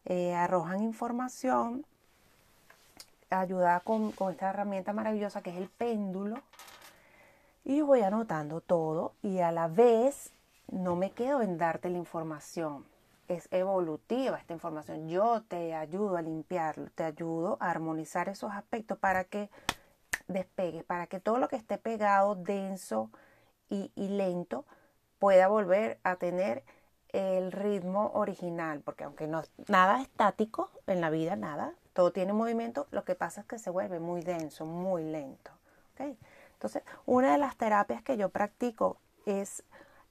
Eh, 0.04 0.36
arrojan 0.36 0.84
información 0.84 1.86
ayudada 3.30 3.80
con 3.80 4.14
esta 4.30 4.50
herramienta 4.50 4.92
maravillosa 4.92 5.42
que 5.42 5.52
es 5.52 5.56
el 5.56 5.70
péndulo 5.70 6.42
y 7.66 7.82
voy 7.82 8.02
anotando 8.02 8.62
todo 8.62 9.14
y 9.24 9.40
a 9.40 9.52
la 9.52 9.68
vez 9.68 10.32
no 10.72 10.96
me 10.96 11.12
quedo 11.12 11.42
en 11.42 11.58
darte 11.58 11.90
la 11.90 11.98
información. 11.98 12.86
Es 13.28 13.48
evolutiva 13.52 14.38
esta 14.38 14.54
información. 14.54 15.10
Yo 15.10 15.42
te 15.48 15.74
ayudo 15.74 16.16
a 16.16 16.22
limpiarlo, 16.22 16.92
te 16.94 17.04
ayudo 17.04 17.58
a 17.60 17.72
armonizar 17.72 18.30
esos 18.30 18.52
aspectos 18.52 19.00
para 19.00 19.24
que 19.24 19.50
despegues, 20.28 20.84
para 20.84 21.08
que 21.08 21.20
todo 21.20 21.40
lo 21.40 21.48
que 21.48 21.56
esté 21.56 21.80
pegado, 21.80 22.36
denso 22.36 23.10
y, 23.68 23.92
y 23.96 24.10
lento 24.10 24.66
pueda 25.18 25.48
volver 25.48 26.00
a 26.04 26.18
tener 26.18 26.64
el 27.10 27.52
ritmo 27.52 28.12
original, 28.14 28.82
porque 28.82 29.06
aunque 29.06 29.26
no 29.26 29.42
nada 29.68 30.02
estático 30.02 30.70
en 30.86 31.02
la 31.02 31.10
vida, 31.10 31.36
nada, 31.36 31.74
todo 31.94 32.12
tiene 32.12 32.34
movimiento, 32.34 32.88
lo 32.92 33.06
que 33.06 33.16
pasa 33.16 33.42
es 33.42 33.48
que 33.48 33.58
se 33.58 33.72
vuelve 33.72 34.00
muy 34.00 34.22
denso, 34.22 34.66
muy 34.66 35.04
lento. 35.04 35.52
Entonces, 36.56 36.84
una 37.06 37.34
de 37.34 37.38
las 37.38 37.56
terapias 37.58 38.02
que 38.02 38.18
yo 38.18 38.30
practico 38.30 38.98
es 39.26 39.64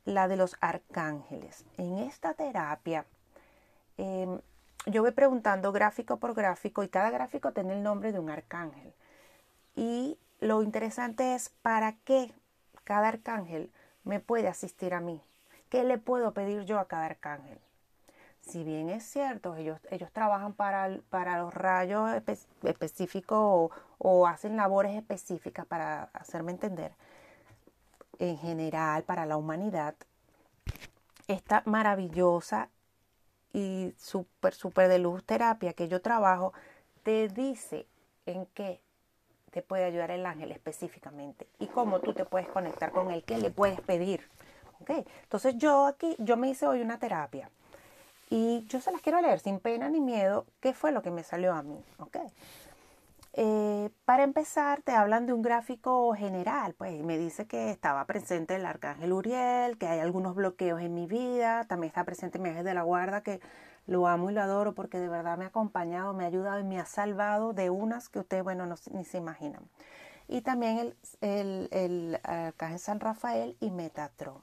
la 0.05 0.29
de 0.29 0.37
los 0.37 0.57
arcángeles. 0.61 1.65
En 1.79 1.99
esta 1.99 2.35
terapia, 2.35 3.07
em, 3.97 4.41
yo 4.87 5.03
voy 5.03 5.13
preguntando 5.13 5.73
gráfico 5.73 6.19
por 6.19 6.35
gráfico 6.35 6.83
y 6.83 6.89
cada 6.89 7.11
gráfico 7.11 7.53
tiene 7.53 7.73
el 7.73 7.83
nombre 7.83 8.13
de 8.13 8.19
un 8.19 8.31
arcángel. 8.31 8.93
Y 9.75 10.19
lo 10.41 10.63
interesante 10.63 11.35
es 11.35 11.49
para 11.63 11.93
qué 12.05 12.33
cada 12.85 13.09
arcángel 13.09 13.73
me 14.05 14.21
puede 14.21 14.49
asistir 14.49 14.95
a 14.95 15.01
mí. 15.01 15.23
¿Qué 15.71 15.85
le 15.85 15.99
puedo 15.99 16.35
pedir 16.35 16.65
yo 16.65 16.79
a 16.79 16.87
cada 16.87 17.07
arcángel? 17.07 17.59
Si 18.47 18.63
bien 18.63 18.91
es 18.91 19.05
cierto, 19.05 19.57
ellos, 19.57 19.81
ellos 19.91 20.13
trabajan 20.13 20.53
para, 20.53 20.99
para 21.09 21.39
los 21.39 21.55
rayos 21.55 22.11
específicos 22.63 23.71
o, 23.99 24.27
hacen 24.27 24.57
labores 24.57 24.95
específicas 24.97 25.65
para 25.67 26.11
hacerme 26.13 26.53
entender, 26.53 26.93
en 28.19 28.37
general 28.39 29.03
para 29.03 29.25
la 29.25 29.37
humanidad, 29.39 29.95
esta 31.27 31.63
maravillosa 31.65 32.69
y 33.53 33.95
súper, 33.97 34.55
súper 34.55 34.89
de 34.89 34.99
luz 34.99 35.25
terapia 35.25 35.73
que 35.73 35.89
yo 35.89 36.03
trabajo, 36.03 36.53
te 37.03 37.29
dice 37.29 37.87
en 38.27 38.47
qué 38.47 38.81
te 39.51 39.63
puede 39.63 39.85
ayudar 39.85 40.11
el 40.11 40.27
ángel 40.27 40.53
específicamente 40.53 41.49
y 41.59 41.67
cómo 41.69 42.01
tú 42.01 42.13
te 42.13 42.25
puedes 42.27 42.49
conectar 42.49 42.93
con 42.93 43.11
él, 43.11 43.25
qué 43.25 43.39
le 43.39 43.51
puedes 43.51 43.81
pedir. 43.81 44.29
¿Okay? 44.81 45.07
Entonces 45.23 45.57
yo 45.57 45.87
aquí, 45.87 46.15
yo 46.19 46.37
me 46.37 46.51
hice 46.51 46.67
hoy 46.67 46.83
una 46.83 46.99
terapia 46.99 47.49
y 48.35 48.67
yo 48.67 48.81
se 48.81 48.91
las 48.91 49.01
quiero 49.01 49.21
leer 49.21 49.39
sin 49.39 49.61
pena 49.61 49.89
ni 49.89 50.01
miedo, 50.01 50.45
qué 50.59 50.75
fue 50.75 50.91
lo 50.91 51.03
que 51.03 51.13
me 51.13 51.23
salió 51.23 51.55
a 51.55 51.63
mí. 51.63 51.81
¿Okay? 51.99 52.27
Eh, 53.35 53.91
para 54.05 54.25
empezar, 54.25 54.83
te 54.83 54.91
hablan 54.91 55.27
de 55.27 55.33
un 55.33 55.41
gráfico 55.41 56.13
general, 56.15 56.75
pues 56.75 57.01
me 57.05 57.17
dice 57.17 57.47
que 57.47 57.71
estaba 57.71 58.05
presente 58.07 58.57
el 58.57 58.67
arcángel 58.67 59.13
Uriel, 59.13 59.79
que 59.79 59.87
hay 59.87 60.01
algunos 60.01 60.35
bloqueos 60.35 60.81
en 60.81 60.95
mi 60.95 61.07
vida, 61.07 61.65
también 61.69 61.91
está 61.91 62.03
presente 62.03 62.41
mi 62.41 62.49
ángel 62.49 62.65
de 62.65 62.75
la 62.75 62.83
guarda, 62.83 63.23
que 63.23 63.41
lo 63.87 64.09
amo 64.09 64.31
y 64.31 64.35
lo 64.35 64.43
adoro 64.43 64.75
porque 64.75 64.99
de 64.99 65.09
verdad 65.09 65.39
me 65.39 65.45
ha 65.45 65.49
acompañado, 65.49 66.13
me 66.13 66.25
ha 66.25 66.27
ayudado 66.27 66.59
y 66.59 66.65
me 66.65 66.81
ha 66.81 66.87
salvado 66.87 67.53
de 67.53 67.71
unas 67.71 68.09
que 68.09 68.19
ustedes, 68.19 68.43
bueno, 68.43 68.67
no, 68.67 68.75
ni 68.91 69.05
se 69.05 69.19
imaginan. 69.19 69.63
Y 70.27 70.41
también 70.41 70.79
el, 70.79 70.97
el, 71.21 71.69
el 71.71 72.21
arcángel 72.25 72.81
San 72.81 72.99
Rafael 72.99 73.57
y 73.61 73.71
Metatron. 73.71 74.43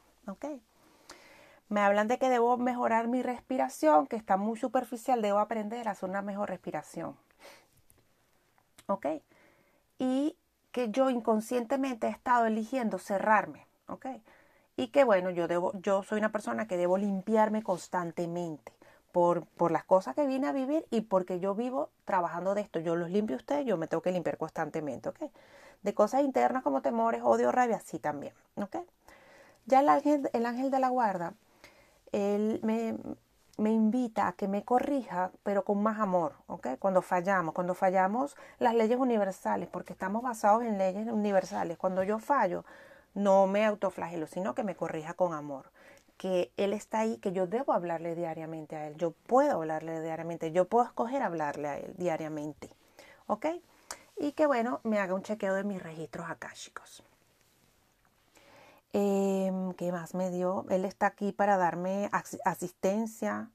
Me 1.72 1.80
hablan 1.80 2.10
de 2.10 2.20
que 2.20 2.30
debo 2.30 2.58
mejorar 2.58 3.08
mi 3.08 3.24
respiración, 3.24 4.06
que 4.06 4.18
está 4.18 4.36
muy 4.36 4.60
superficial, 4.60 5.22
debo 5.22 5.40
aprender 5.40 5.88
a 5.88 5.92
hacer 5.92 6.10
una 6.10 6.22
mejor 6.22 6.50
respiración. 6.50 7.16
¿Ok? 8.88 9.06
Y 9.98 10.36
que 10.74 10.92
yo 10.92 11.10
inconscientemente 11.10 12.08
he 12.08 12.10
estado 12.10 12.46
eligiendo 12.46 13.00
cerrarme, 13.00 13.68
¿ok? 13.88 14.06
Y 14.76 14.88
que 14.88 15.06
bueno, 15.06 15.30
yo 15.30 15.48
debo, 15.48 15.72
yo 15.80 16.04
soy 16.04 16.20
una 16.20 16.34
persona 16.34 16.68
que 16.68 16.76
debo 16.76 16.98
limpiarme 16.98 17.64
constantemente 17.64 18.74
por, 19.14 19.46
por 19.46 19.72
las 19.72 19.86
cosas 19.86 20.14
que 20.14 20.28
vine 20.28 20.48
a 20.48 20.52
vivir 20.52 20.86
y 20.90 21.00
porque 21.00 21.40
yo 21.40 21.56
vivo 21.56 21.90
trabajando 22.04 22.54
de 22.54 22.62
esto. 22.64 22.82
Yo 22.82 22.98
los 22.98 23.12
limpio 23.12 23.38
a 23.38 23.40
ustedes, 23.40 23.66
yo 23.66 23.78
me 23.78 23.88
tengo 23.88 24.04
que 24.04 24.12
limpiar 24.12 24.38
constantemente, 24.38 25.08
¿ok? 25.08 25.20
De 25.84 25.94
cosas 25.94 26.22
internas 26.24 26.64
como 26.64 26.82
temores, 26.82 27.22
odio, 27.24 27.50
rabia, 27.50 27.80
sí 27.80 27.98
también, 27.98 28.34
¿ok? 28.56 28.76
Ya 29.68 29.80
el 29.80 29.88
ángel, 29.88 30.30
el 30.34 30.46
ángel 30.46 30.70
de 30.70 30.80
la 30.80 30.90
guarda, 30.90 31.34
él 32.12 32.60
me, 32.64 32.96
me 33.58 33.72
invita 33.72 34.28
a 34.28 34.34
que 34.34 34.48
me 34.48 34.64
corrija, 34.64 35.32
pero 35.44 35.64
con 35.64 35.82
más 35.84 36.00
amor, 36.00 36.34
¿ok? 36.48 36.68
Cuando 36.80 37.02
fallamos, 37.02 37.54
cuando 37.54 37.76
fallamos 37.76 38.36
las 38.60 38.74
leyes 38.74 38.98
universales, 38.98 39.70
porque 39.70 39.94
estamos 39.94 40.24
basados 40.24 40.64
en 40.64 40.78
leyes 40.78 41.08
universales. 41.08 41.78
Cuando 41.78 42.04
yo 42.04 42.20
fallo, 42.20 42.66
no 43.14 43.48
me 43.48 43.66
autoflagelo, 43.66 44.28
sino 44.28 44.56
que 44.56 44.64
me 44.64 44.76
corrija 44.76 45.14
con 45.14 45.34
amor. 45.34 45.72
Que 46.18 46.52
Él 46.58 46.74
está 46.74 47.00
ahí, 47.00 47.18
que 47.18 47.32
yo 47.32 47.48
debo 47.48 47.74
hablarle 47.74 48.16
diariamente 48.16 48.76
a 48.76 48.88
Él. 48.88 48.96
Yo 48.98 49.12
puedo 49.12 49.54
hablarle 49.54 50.02
diariamente, 50.02 50.52
yo 50.52 50.66
puedo 50.66 50.86
escoger 50.86 51.22
hablarle 51.22 51.68
a 51.68 51.78
Él 51.78 51.94
diariamente, 51.98 52.70
¿ok? 53.28 53.48
Y 54.18 54.34
que 54.34 54.46
bueno, 54.46 54.82
me 54.84 55.00
haga 55.00 55.14
un 55.14 55.24
chequeo 55.24 55.54
de 55.54 55.64
mis 55.64 55.82
registros 55.82 56.30
akáshicos. 56.30 57.04
Eh, 58.94 59.52
¿Qué 59.78 59.92
más 59.92 60.14
me 60.16 60.30
dio? 60.30 60.66
Él 60.70 60.86
está 60.86 61.08
aquí 61.08 61.32
para 61.32 61.58
darme 61.58 62.10
asistencia. 62.46 63.50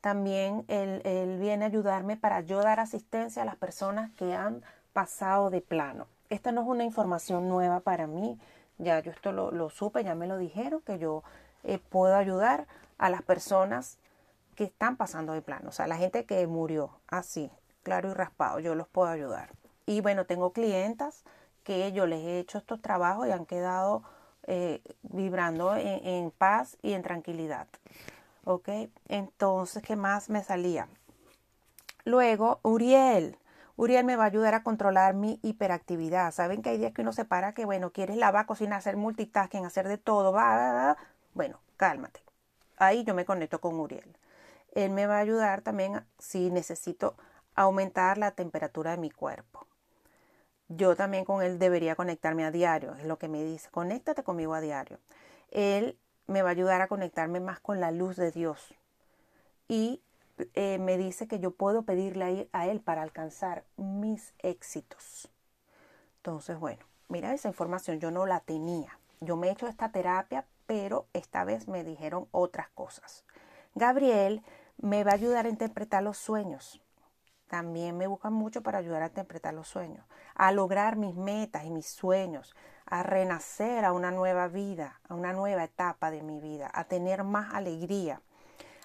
También 0.00 0.64
él, 0.68 1.38
viene 1.40 1.64
a 1.64 1.68
ayudarme 1.68 2.16
para 2.16 2.40
yo 2.42 2.62
dar 2.62 2.78
asistencia 2.78 3.42
a 3.42 3.44
las 3.44 3.56
personas 3.56 4.10
que 4.12 4.34
han 4.34 4.62
pasado 4.92 5.50
de 5.50 5.60
plano. 5.60 6.06
Esta 6.28 6.52
no 6.52 6.62
es 6.62 6.68
una 6.68 6.84
información 6.84 7.48
nueva 7.48 7.80
para 7.80 8.06
mí. 8.06 8.38
Ya 8.78 9.00
yo 9.00 9.10
esto 9.10 9.32
lo, 9.32 9.70
supe, 9.70 10.04
ya 10.04 10.14
me 10.14 10.26
lo 10.26 10.38
dijeron, 10.38 10.80
que 10.82 10.98
yo 10.98 11.24
eh, 11.64 11.78
puedo 11.78 12.14
ayudar 12.14 12.66
a 12.98 13.10
las 13.10 13.22
personas 13.22 13.98
que 14.54 14.64
están 14.64 14.96
pasando 14.96 15.32
de 15.32 15.42
plano. 15.42 15.70
O 15.70 15.72
sea, 15.72 15.88
la 15.88 15.96
gente 15.96 16.24
que 16.26 16.46
murió 16.46 16.90
así, 17.08 17.50
claro 17.82 18.10
y 18.10 18.14
raspado, 18.14 18.60
yo 18.60 18.74
los 18.74 18.86
puedo 18.86 19.08
ayudar. 19.08 19.50
Y 19.86 20.00
bueno, 20.00 20.26
tengo 20.26 20.52
clientas 20.52 21.24
que 21.64 21.90
yo 21.92 22.06
les 22.06 22.20
he 22.20 22.38
hecho 22.38 22.58
estos 22.58 22.80
trabajos 22.80 23.26
y 23.26 23.32
han 23.32 23.46
quedado 23.46 24.02
eh, 24.50 24.80
vibrando 25.02 25.76
en, 25.76 26.30
paz 26.30 26.78
y 26.80 26.94
en 26.94 27.02
tranquilidad. 27.02 27.68
¿Ok? 28.44 28.70
Entonces, 29.08 29.82
¿qué 29.82 29.94
más 29.94 30.30
me 30.30 30.42
salía? 30.42 30.88
Luego, 32.06 32.58
Uriel. 32.62 33.36
Uriel 33.76 34.06
me 34.06 34.16
va 34.16 34.24
a 34.24 34.28
ayudar 34.28 34.54
a 34.54 34.62
controlar 34.62 35.12
mi 35.12 35.38
hiperactividad. 35.42 36.32
Saben 36.32 36.62
que 36.62 36.70
hay 36.70 36.78
días 36.78 36.94
que 36.94 37.02
uno 37.02 37.12
se 37.12 37.26
para 37.26 37.52
que, 37.52 37.66
bueno, 37.66 37.92
quieres 37.92 38.16
lavar, 38.16 38.46
cocinar, 38.46 38.78
hacer 38.78 38.96
multitasking, 38.96 39.66
hacer 39.66 39.86
de 39.86 39.98
todo. 39.98 40.32
Va, 40.32 40.96
Bueno, 41.34 41.60
cálmate. 41.76 42.22
Ahí 42.78 43.04
yo 43.04 43.14
me 43.14 43.26
conecto 43.26 43.60
con 43.60 43.78
Uriel. 43.78 44.16
Él 44.72 44.92
me 44.92 45.06
va 45.06 45.16
a 45.16 45.20
ayudar 45.20 45.60
también 45.60 46.06
si 46.18 46.50
necesito 46.50 47.16
aumentar 47.54 48.16
la 48.16 48.30
temperatura 48.30 48.92
de 48.92 48.96
mi 48.96 49.10
cuerpo 49.10 49.57
yo 50.68 50.96
también 50.96 51.24
con 51.24 51.42
él 51.42 51.58
debería 51.58 51.96
conectarme 51.96 52.44
a 52.44 52.50
diario, 52.50 52.94
es 52.94 53.04
lo 53.04 53.18
que 53.18 53.28
me 53.28 53.42
dice, 53.42 53.70
conéctate 53.70 54.22
conmigo 54.22 54.54
a 54.54 54.60
diario. 54.60 54.98
Él 55.50 55.98
me 56.26 56.42
va 56.42 56.50
a 56.50 56.52
ayudar 56.52 56.80
a 56.82 56.88
conectarme 56.88 57.40
más 57.40 57.58
con 57.60 57.80
la 57.80 57.90
luz 57.90 58.16
de 58.16 58.30
Dios 58.30 58.74
y 59.66 60.02
eh, 60.54 60.78
me 60.78 60.98
dice 60.98 61.26
que 61.26 61.40
yo 61.40 61.50
puedo 61.52 61.82
pedirle 61.82 62.48
a 62.52 62.66
él 62.66 62.80
para 62.80 63.02
alcanzar 63.02 63.64
mis 63.76 64.34
éxitos. 64.38 65.30
Entonces, 66.18 66.58
bueno, 66.58 66.84
mira 67.08 67.32
esa 67.32 67.48
información, 67.48 67.98
yo 67.98 68.10
no 68.10 68.26
la 68.26 68.40
tenía. 68.40 68.98
Yo 69.20 69.36
me 69.36 69.48
he 69.48 69.52
hecho 69.52 69.66
esta 69.66 69.90
terapia, 69.90 70.44
pero 70.66 71.06
esta 71.12 71.44
vez 71.44 71.66
me 71.66 71.82
dijeron 71.82 72.28
otras 72.30 72.68
cosas. 72.70 73.24
Gabriel 73.74 74.42
me 74.76 75.02
va 75.02 75.12
a 75.12 75.14
ayudar 75.14 75.46
a 75.46 75.50
interpretar 75.50 76.02
los 76.02 76.18
sueños 76.18 76.80
también 77.48 77.96
me 77.96 78.06
buscan 78.06 78.32
mucho 78.32 78.62
para 78.62 78.78
ayudar 78.78 79.02
a 79.02 79.06
interpretar 79.06 79.54
los 79.54 79.68
sueños, 79.68 80.04
a 80.34 80.52
lograr 80.52 80.96
mis 80.96 81.14
metas 81.14 81.64
y 81.64 81.70
mis 81.70 81.86
sueños, 81.86 82.54
a 82.86 83.02
renacer 83.02 83.84
a 83.84 83.92
una 83.92 84.10
nueva 84.10 84.48
vida, 84.48 85.00
a 85.08 85.14
una 85.14 85.32
nueva 85.32 85.64
etapa 85.64 86.10
de 86.10 86.22
mi 86.22 86.40
vida, 86.40 86.70
a 86.72 86.84
tener 86.84 87.24
más 87.24 87.54
alegría, 87.54 88.20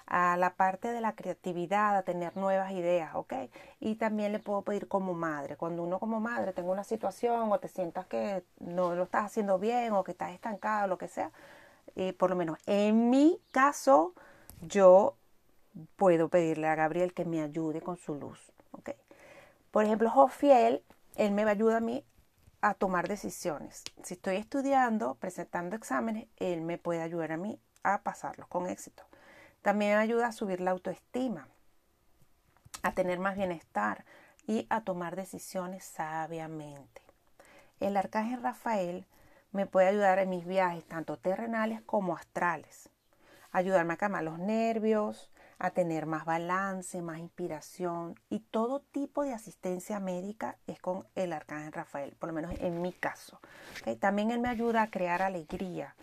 a 0.06 0.36
la 0.36 0.54
parte 0.54 0.92
de 0.92 1.00
la 1.00 1.14
creatividad, 1.14 1.96
a 1.96 2.02
tener 2.02 2.36
nuevas 2.36 2.72
ideas, 2.72 3.14
¿ok? 3.14 3.32
Y 3.80 3.94
también 3.94 4.32
le 4.32 4.38
puedo 4.38 4.62
pedir 4.62 4.88
como 4.88 5.14
madre, 5.14 5.56
cuando 5.56 5.82
uno 5.82 5.98
como 5.98 6.20
madre 6.20 6.52
tenga 6.52 6.70
una 6.70 6.84
situación 6.84 7.50
o 7.50 7.58
te 7.58 7.68
sientas 7.68 8.06
que 8.06 8.44
no 8.60 8.94
lo 8.94 9.04
estás 9.04 9.26
haciendo 9.26 9.58
bien 9.58 9.92
o 9.92 10.04
que 10.04 10.12
estás 10.12 10.32
estancado, 10.32 10.88
lo 10.88 10.98
que 10.98 11.08
sea, 11.08 11.30
eh, 11.96 12.12
por 12.12 12.30
lo 12.30 12.36
menos 12.36 12.58
en 12.66 13.08
mi 13.10 13.40
caso, 13.50 14.14
yo 14.60 15.16
puedo 15.96 16.28
pedirle 16.28 16.68
a 16.68 16.74
Gabriel 16.74 17.14
que 17.14 17.24
me 17.24 17.42
ayude 17.42 17.80
con 17.80 17.96
su 17.96 18.14
luz. 18.14 18.53
Por 19.70 19.84
ejemplo, 19.84 20.10
Jofiel, 20.10 20.82
él 21.16 21.32
me 21.32 21.44
va 21.44 21.50
a 21.50 21.54
ayudar 21.54 21.76
a 21.78 21.80
mí 21.80 22.04
a 22.60 22.74
tomar 22.74 23.08
decisiones. 23.08 23.84
Si 24.02 24.14
estoy 24.14 24.36
estudiando, 24.36 25.16
presentando 25.16 25.76
exámenes, 25.76 26.28
él 26.36 26.62
me 26.62 26.78
puede 26.78 27.02
ayudar 27.02 27.32
a 27.32 27.36
mí 27.36 27.60
a 27.82 28.02
pasarlos 28.02 28.48
con 28.48 28.68
éxito. 28.68 29.04
También 29.62 29.92
me 29.92 29.98
ayuda 29.98 30.28
a 30.28 30.32
subir 30.32 30.60
la 30.60 30.70
autoestima, 30.70 31.48
a 32.82 32.92
tener 32.92 33.18
más 33.18 33.36
bienestar 33.36 34.04
y 34.46 34.66
a 34.70 34.82
tomar 34.82 35.16
decisiones 35.16 35.84
sabiamente. 35.84 37.02
El 37.80 37.96
arcángel 37.96 38.42
Rafael 38.42 39.06
me 39.52 39.66
puede 39.66 39.88
ayudar 39.88 40.18
en 40.18 40.30
mis 40.30 40.46
viajes, 40.46 40.84
tanto 40.84 41.18
terrenales 41.18 41.82
como 41.82 42.16
astrales. 42.16 42.88
Ayudarme 43.52 43.94
a 43.94 43.96
calmar 43.96 44.24
los 44.24 44.38
nervios, 44.38 45.30
a 45.58 45.70
tener 45.70 46.06
más 46.06 46.24
balance, 46.24 47.00
más 47.02 47.18
inspiración 47.18 48.18
y 48.28 48.40
todo 48.40 48.80
tipo 48.80 49.24
de 49.24 49.32
asistencia 49.32 50.00
médica 50.00 50.56
es 50.66 50.80
con 50.80 51.06
el 51.14 51.32
arcángel 51.32 51.72
Rafael, 51.72 52.16
por 52.18 52.28
lo 52.28 52.34
menos 52.34 52.52
en 52.60 52.82
mi 52.82 52.92
caso. 52.92 53.40
También 54.00 54.30
él 54.30 54.40
me 54.40 54.48
ayuda 54.48 54.82
a 54.82 54.90
crear 54.90 55.22
alegría 55.22 55.94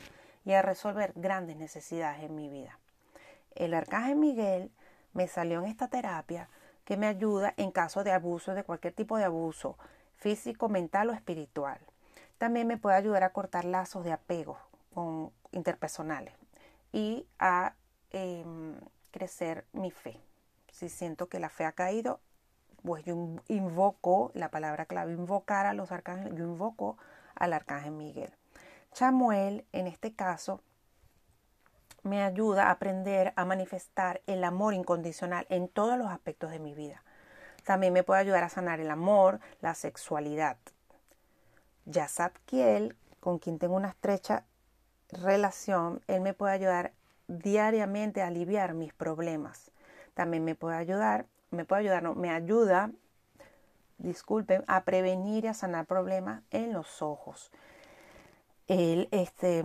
y 0.45 0.53
a 0.53 0.61
resolver 0.61 1.13
grandes 1.15 1.57
necesidades 1.57 2.23
en 2.23 2.35
mi 2.35 2.49
vida. 2.49 2.79
El 3.55 3.73
arcángel 3.73 4.15
Miguel 4.15 4.71
me 5.13 5.27
salió 5.27 5.59
en 5.59 5.65
esta 5.65 5.87
terapia 5.87 6.49
que 6.85 6.97
me 6.97 7.07
ayuda 7.07 7.53
en 7.57 7.71
caso 7.71 8.03
de 8.03 8.11
abuso, 8.11 8.53
de 8.53 8.63
cualquier 8.63 8.93
tipo 8.93 9.17
de 9.17 9.25
abuso, 9.25 9.77
físico, 10.15 10.69
mental 10.69 11.09
o 11.09 11.13
espiritual. 11.13 11.79
También 12.37 12.67
me 12.67 12.77
puede 12.77 12.95
ayudar 12.95 13.23
a 13.23 13.33
cortar 13.33 13.65
lazos 13.65 14.03
de 14.03 14.11
apego 14.11 14.57
con, 14.93 15.31
interpersonales 15.51 16.33
y 16.91 17.27
a 17.39 17.75
em, 18.11 18.75
crecer 19.11 19.65
mi 19.73 19.91
fe. 19.91 20.19
Si 20.71 20.89
siento 20.89 21.27
que 21.27 21.39
la 21.39 21.49
fe 21.49 21.65
ha 21.65 21.73
caído, 21.73 22.19
pues 22.83 23.05
yo 23.05 23.15
invoco, 23.47 24.31
la 24.33 24.49
palabra 24.49 24.85
clave, 24.85 25.13
invocar 25.13 25.65
a 25.65 25.73
los 25.73 25.91
arcángeles, 25.91 26.37
yo 26.37 26.45
invoco 26.45 26.97
al 27.35 27.53
arcángel 27.53 27.91
Miguel. 27.91 28.33
Chamuel, 28.93 29.65
en 29.71 29.87
este 29.87 30.13
caso, 30.13 30.61
me 32.03 32.23
ayuda 32.23 32.67
a 32.67 32.71
aprender 32.71 33.33
a 33.35 33.45
manifestar 33.45 34.21
el 34.25 34.43
amor 34.43 34.73
incondicional 34.73 35.45
en 35.49 35.67
todos 35.67 35.97
los 35.97 36.07
aspectos 36.07 36.49
de 36.51 36.59
mi 36.59 36.73
vida. 36.73 37.03
También 37.63 37.93
me 37.93 38.03
puede 38.03 38.21
ayudar 38.21 38.43
a 38.43 38.49
sanar 38.49 38.79
el 38.79 38.89
amor, 38.89 39.39
la 39.61 39.75
sexualidad. 39.75 40.57
Yasat 41.85 42.33
Kiel, 42.45 42.95
con 43.19 43.37
quien 43.37 43.59
tengo 43.59 43.75
una 43.75 43.89
estrecha 43.89 44.45
relación, 45.09 46.01
él 46.07 46.21
me 46.21 46.33
puede 46.33 46.53
ayudar 46.53 46.93
diariamente 47.31 48.21
aliviar 48.21 48.73
mis 48.73 48.93
problemas. 48.93 49.71
También 50.13 50.43
me 50.43 50.55
puede 50.55 50.75
ayudar, 50.75 51.27
me 51.49 51.65
puede 51.65 51.81
ayudar, 51.81 52.03
no, 52.03 52.15
me 52.15 52.29
ayuda, 52.29 52.91
disculpen, 53.97 54.63
a 54.67 54.83
prevenir 54.83 55.45
y 55.45 55.47
a 55.47 55.53
sanar 55.53 55.85
problemas 55.85 56.43
en 56.51 56.73
los 56.73 57.01
ojos. 57.01 57.51
Él 58.67 59.07
este, 59.11 59.63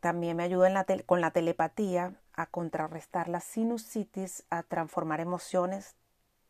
también 0.00 0.36
me 0.36 0.42
ayuda 0.42 0.84
con 1.06 1.20
la 1.20 1.30
telepatía 1.30 2.14
a 2.34 2.46
contrarrestar 2.46 3.28
la 3.28 3.40
sinusitis, 3.40 4.44
a 4.50 4.62
transformar 4.62 5.20
emociones 5.20 5.94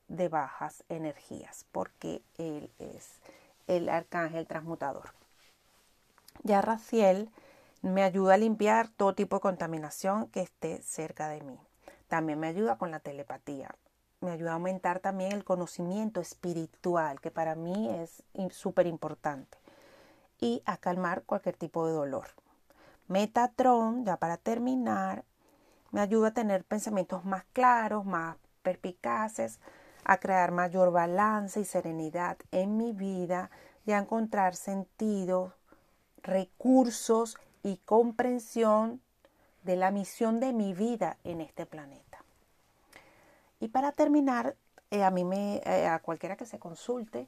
de 0.08 0.28
bajas 0.28 0.84
energías, 0.88 1.66
porque 1.72 2.22
él 2.38 2.70
es 2.78 3.20
el 3.66 3.88
arcángel 3.88 4.46
transmutador. 4.46 5.12
Ya 6.42 6.60
Raciel 6.60 7.30
me 7.82 8.02
ayuda 8.02 8.34
a 8.34 8.38
limpiar 8.38 8.88
todo 8.88 9.14
tipo 9.14 9.36
de 9.36 9.40
contaminación 9.40 10.28
que 10.28 10.40
esté 10.40 10.82
cerca 10.82 11.28
de 11.28 11.42
mí. 11.42 11.58
También 12.08 12.38
me 12.38 12.48
ayuda 12.48 12.78
con 12.78 12.90
la 12.90 13.00
telepatía. 13.00 13.74
Me 14.20 14.30
ayuda 14.30 14.52
a 14.52 14.54
aumentar 14.54 15.00
también 15.00 15.32
el 15.32 15.44
conocimiento 15.44 16.20
espiritual, 16.20 17.20
que 17.20 17.30
para 17.30 17.54
mí 17.54 17.90
es 17.90 18.22
súper 18.54 18.86
importante. 18.86 19.58
Y 20.40 20.62
a 20.64 20.76
calmar 20.76 21.22
cualquier 21.24 21.56
tipo 21.56 21.86
de 21.86 21.92
dolor. 21.92 22.28
Metatron, 23.08 24.04
ya 24.04 24.16
para 24.16 24.36
terminar, 24.36 25.24
me 25.92 26.00
ayuda 26.00 26.28
a 26.28 26.34
tener 26.34 26.64
pensamientos 26.64 27.24
más 27.24 27.44
claros, 27.52 28.04
más 28.04 28.36
perspicaces, 28.62 29.60
a 30.04 30.18
crear 30.18 30.50
mayor 30.50 30.92
balance 30.92 31.60
y 31.60 31.64
serenidad 31.64 32.36
en 32.50 32.76
mi 32.76 32.92
vida 32.92 33.50
y 33.84 33.92
a 33.92 33.98
encontrar 33.98 34.56
sentido, 34.56 35.54
recursos 36.22 37.36
y 37.66 37.78
comprensión 37.78 39.02
de 39.64 39.74
la 39.74 39.90
misión 39.90 40.38
de 40.38 40.52
mi 40.52 40.72
vida 40.72 41.16
en 41.24 41.40
este 41.40 41.66
planeta. 41.66 42.22
Y 43.58 43.66
para 43.66 43.90
terminar, 43.90 44.54
eh, 44.92 45.02
a 45.02 45.10
mí 45.10 45.24
me, 45.24 45.56
eh, 45.64 45.88
a 45.88 45.98
cualquiera 45.98 46.36
que 46.36 46.46
se 46.46 46.60
consulte, 46.60 47.26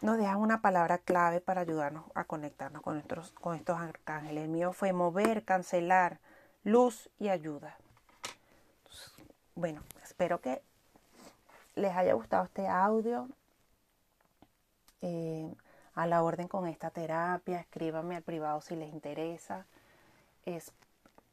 nos 0.00 0.18
dejan 0.18 0.38
una 0.38 0.62
palabra 0.62 0.98
clave 0.98 1.40
para 1.40 1.60
ayudarnos 1.60 2.06
a 2.16 2.24
conectarnos 2.24 2.82
con, 2.82 2.94
nuestros, 2.94 3.30
con 3.30 3.54
estos 3.54 3.78
arcángeles. 3.78 4.42
El 4.42 4.50
mío 4.50 4.72
fue 4.72 4.92
mover, 4.92 5.44
cancelar, 5.44 6.18
luz 6.64 7.08
y 7.20 7.28
ayuda. 7.28 7.76
Bueno, 9.54 9.84
espero 10.02 10.40
que 10.40 10.60
les 11.76 11.94
haya 11.94 12.14
gustado 12.14 12.42
este 12.42 12.66
audio. 12.66 13.28
Eh, 15.02 15.54
a 15.98 16.06
la 16.06 16.22
orden 16.22 16.46
con 16.46 16.68
esta 16.68 16.90
terapia, 16.90 17.58
escríbanme 17.58 18.14
al 18.14 18.22
privado 18.22 18.60
si 18.60 18.76
les 18.76 18.92
interesa. 18.92 19.66
Es 20.46 20.72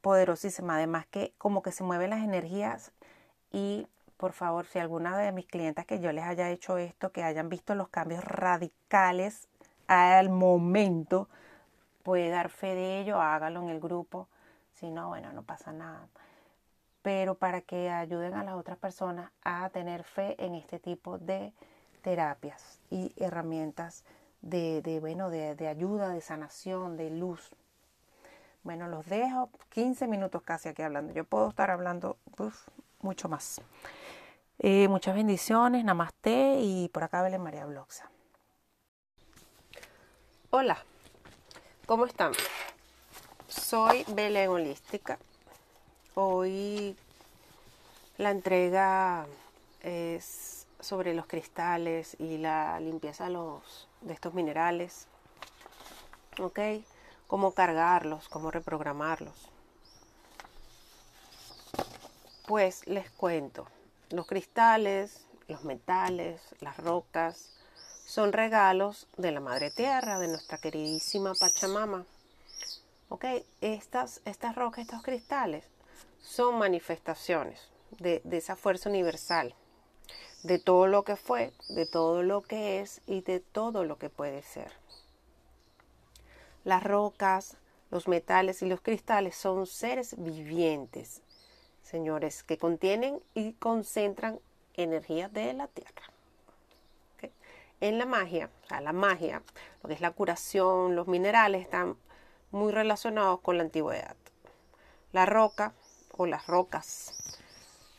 poderosísima, 0.01 0.77
además 0.77 1.05
que 1.05 1.33
como 1.37 1.61
que 1.61 1.71
se 1.71 1.83
mueven 1.83 2.09
las 2.09 2.23
energías 2.23 2.91
y 3.51 3.87
por 4.17 4.33
favor, 4.33 4.65
si 4.65 4.79
alguna 4.79 5.17
de 5.19 5.31
mis 5.31 5.45
clientes 5.45 5.85
que 5.85 5.99
yo 5.99 6.11
les 6.11 6.23
haya 6.23 6.49
hecho 6.49 6.79
esto, 6.79 7.11
que 7.11 7.21
hayan 7.21 7.47
visto 7.47 7.75
los 7.75 7.89
cambios 7.89 8.23
radicales 8.23 9.47
al 9.85 10.29
momento, 10.29 11.29
puede 12.01 12.29
dar 12.29 12.49
fe 12.49 12.73
de 12.73 13.01
ello, 13.01 13.21
hágalo 13.21 13.61
en 13.61 13.69
el 13.69 13.79
grupo. 13.79 14.27
Si 14.73 14.89
no, 14.89 15.09
bueno, 15.09 15.31
no 15.31 15.43
pasa 15.43 15.73
nada. 15.73 16.07
Pero 17.03 17.35
para 17.35 17.61
que 17.61 17.91
ayuden 17.91 18.33
a 18.33 18.43
las 18.43 18.55
otras 18.55 18.79
personas 18.79 19.31
a 19.43 19.69
tener 19.69 20.03
fe 20.03 20.35
en 20.43 20.55
este 20.55 20.79
tipo 20.79 21.19
de 21.19 21.53
terapias 22.01 22.79
y 22.89 23.13
herramientas 23.17 24.03
de, 24.45 24.99
bueno, 25.01 25.30
de, 25.30 25.67
ayuda, 25.67 26.09
de 26.09 26.22
sanación, 26.22 26.97
de 26.97 27.09
luz. 27.09 27.51
Bueno, 28.63 28.88
los 28.88 29.05
dejo 29.05 29.49
15 29.69 30.07
minutos 30.07 30.41
casi 30.43 30.69
aquí 30.69 30.81
hablando. 30.81 31.13
Yo 31.13 31.23
puedo 31.23 31.49
estar 31.49 31.72
hablando 31.72 32.17
mucho 33.01 33.27
más. 33.27 33.61
Eh, 34.59 34.88
muchas 34.88 35.15
bendiciones, 35.15 35.84
namaste 35.84 36.59
y 36.61 36.89
por 36.89 37.03
acá 37.03 37.22
Belén 37.22 37.41
María 37.41 37.65
Bloxa. 37.65 38.09
Hola, 40.51 40.77
¿cómo 41.85 42.05
están? 42.05 42.31
Soy 43.47 44.05
Belén 44.13 44.49
Holística. 44.49 45.19
Hoy 46.13 46.95
la 48.17 48.31
entrega 48.31 49.26
es 49.81 50.67
sobre 50.80 51.13
los 51.13 51.27
cristales 51.27 52.15
y 52.19 52.38
la 52.38 52.80
limpieza 52.80 53.26
de 53.26 53.31
los 53.31 53.89
de 54.06 54.14
estos 54.14 54.34
minerales. 54.34 55.07
¿Ok? 56.40 56.60
Cómo 57.27 57.53
cargarlos, 57.53 58.30
cómo 58.30 58.52
reprogramarlos. 58.52 59.49
Pues 62.48 62.86
les 62.88 63.10
cuento, 63.10 63.68
los 64.11 64.27
cristales, 64.27 65.26
los 65.48 65.64
metales, 65.64 66.41
las 66.60 66.77
rocas, 66.77 67.52
son 68.06 68.32
regalos 68.32 69.07
de 69.18 69.32
la 69.32 69.40
Madre 69.40 69.72
Tierra, 69.72 70.19
de 70.19 70.27
nuestra 70.27 70.60
queridísima 70.60 71.34
Pachamama. 71.34 72.06
¿Ok? 73.10 73.26
Estas, 73.61 74.22
estas 74.26 74.56
rocas, 74.56 74.86
estos 74.86 75.02
cristales, 75.02 75.65
son 76.22 76.60
manifestaciones 76.60 77.60
de, 77.98 78.22
de 78.23 78.38
esa 78.38 78.56
fuerza 78.56 78.90
universal 78.90 79.56
de 80.45 80.59
todo 80.59 80.85
lo 80.85 81.03
que 81.03 81.15
fue, 81.15 81.53
de 81.69 81.88
todo 81.88 82.22
lo 82.22 82.41
que 82.43 82.80
es 82.80 83.01
y 83.07 83.22
de 83.22 83.39
todo 83.39 83.84
lo 83.84 83.97
que 83.97 84.09
puede 84.11 84.43
ser. 84.43 84.72
Las 86.63 86.84
rocas, 86.84 87.57
los 87.89 88.07
metales 88.07 88.61
y 88.61 88.67
los 88.67 88.80
cristales 88.80 89.35
son 89.35 89.65
seres 89.65 90.15
vivientes, 90.17 91.23
señores, 91.81 92.43
que 92.43 92.59
contienen 92.59 93.19
y 93.34 93.53
concentran 93.53 94.39
energía 94.76 95.30
de 95.30 95.53
la 95.53 95.67
tierra. 95.67 96.03
En 97.81 97.97
la 97.97 98.05
magia, 98.05 98.49
o 98.63 98.67
sea, 98.67 98.81
la 98.81 98.93
magia, 98.93 99.41
lo 99.81 99.89
que 99.89 99.95
es 99.95 100.01
la 100.01 100.11
curación, 100.11 100.95
los 100.95 101.07
minerales 101.07 101.63
están 101.63 101.97
muy 102.51 102.72
relacionados 102.72 103.41
con 103.41 103.57
la 103.57 103.63
antigüedad. 103.63 104.15
La 105.11 105.26
roca 105.26 105.73
o 106.11 106.26
las 106.26 106.45
rocas, 106.47 107.35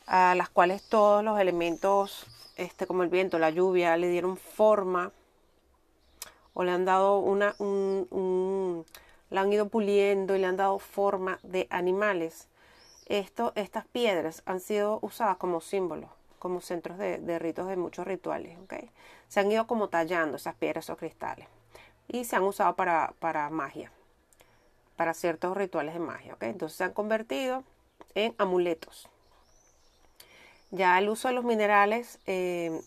a 0.07 0.33
las 0.35 0.49
cuales 0.49 0.81
todos 0.89 1.23
los 1.23 1.39
elementos 1.39 2.25
este, 2.57 2.87
como 2.87 3.03
el 3.03 3.09
viento, 3.09 3.39
la 3.39 3.49
lluvia, 3.49 3.95
le 3.97 4.09
dieron 4.09 4.37
forma 4.37 5.11
o 6.53 6.63
le 6.63 6.71
han 6.71 6.85
dado 6.85 7.19
una, 7.19 7.55
un, 7.59 8.83
la 9.29 9.41
han 9.41 9.53
ido 9.53 9.69
puliendo 9.69 10.35
y 10.35 10.39
le 10.39 10.47
han 10.47 10.57
dado 10.57 10.79
forma 10.79 11.39
de 11.43 11.67
animales, 11.69 12.47
esto, 13.05 13.53
estas 13.55 13.85
piedras 13.85 14.41
han 14.45 14.59
sido 14.59 14.99
usadas 15.03 15.37
como 15.37 15.61
símbolos, 15.61 16.09
como 16.39 16.59
centros 16.61 16.97
de, 16.97 17.39
ritos 17.39 17.67
de 17.67 17.77
muchos 17.77 18.07
rituales. 18.07 18.57
Se 19.27 19.39
han 19.39 19.51
ido 19.51 19.67
como 19.67 19.89
tallando 19.89 20.37
esas 20.37 20.55
piedras 20.55 20.89
o 20.89 20.97
cristales 20.97 21.47
y 22.07 22.25
se 22.25 22.35
han 22.35 22.43
usado 22.43 22.75
para, 22.75 23.13
para 23.19 23.49
magia, 23.49 23.91
para 24.95 25.13
ciertos 25.13 25.55
rituales 25.55 25.93
de 25.93 25.99
magia. 25.99 26.37
Entonces 26.41 26.77
se 26.77 26.83
han 26.83 26.93
convertido 26.93 27.63
en 28.15 28.33
amuletos. 28.39 29.07
Ya 30.71 30.97
el 30.99 31.09
uso 31.09 31.29
de 31.29 31.33
los 31.33 31.45
minerales 31.45 32.19
eh, 32.25 32.81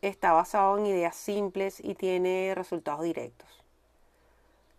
está 0.00 0.32
basado 0.32 0.78
en 0.78 0.86
ideas 0.86 1.14
simples 1.14 1.80
y 1.80 1.94
tiene 1.94 2.54
resultados 2.54 3.02
directos. 3.02 3.48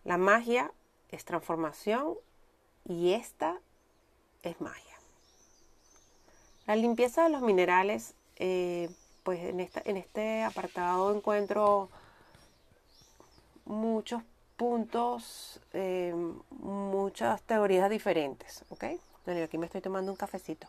La 0.03 0.17
magia 0.17 0.71
es 1.09 1.25
transformación 1.25 2.15
y 2.83 3.13
esta 3.13 3.59
es 4.43 4.59
magia. 4.61 4.95
La 6.67 6.75
limpieza 6.75 7.23
de 7.23 7.29
los 7.29 7.41
minerales, 7.41 8.15
eh, 8.37 8.89
pues 9.23 9.39
en, 9.39 9.59
en 9.59 9.97
este 9.97 10.43
apartado 10.43 11.15
encuentro 11.15 11.89
muchos 13.65 14.23
puntos, 14.57 15.59
eh, 15.73 16.13
muchas 16.49 17.41
teorías 17.43 17.89
diferentes, 17.89 18.63
¿ok? 18.69 18.85
Aquí 19.43 19.57
me 19.57 19.65
estoy 19.65 19.81
tomando 19.81 20.11
un 20.11 20.17
cafecito. 20.17 20.67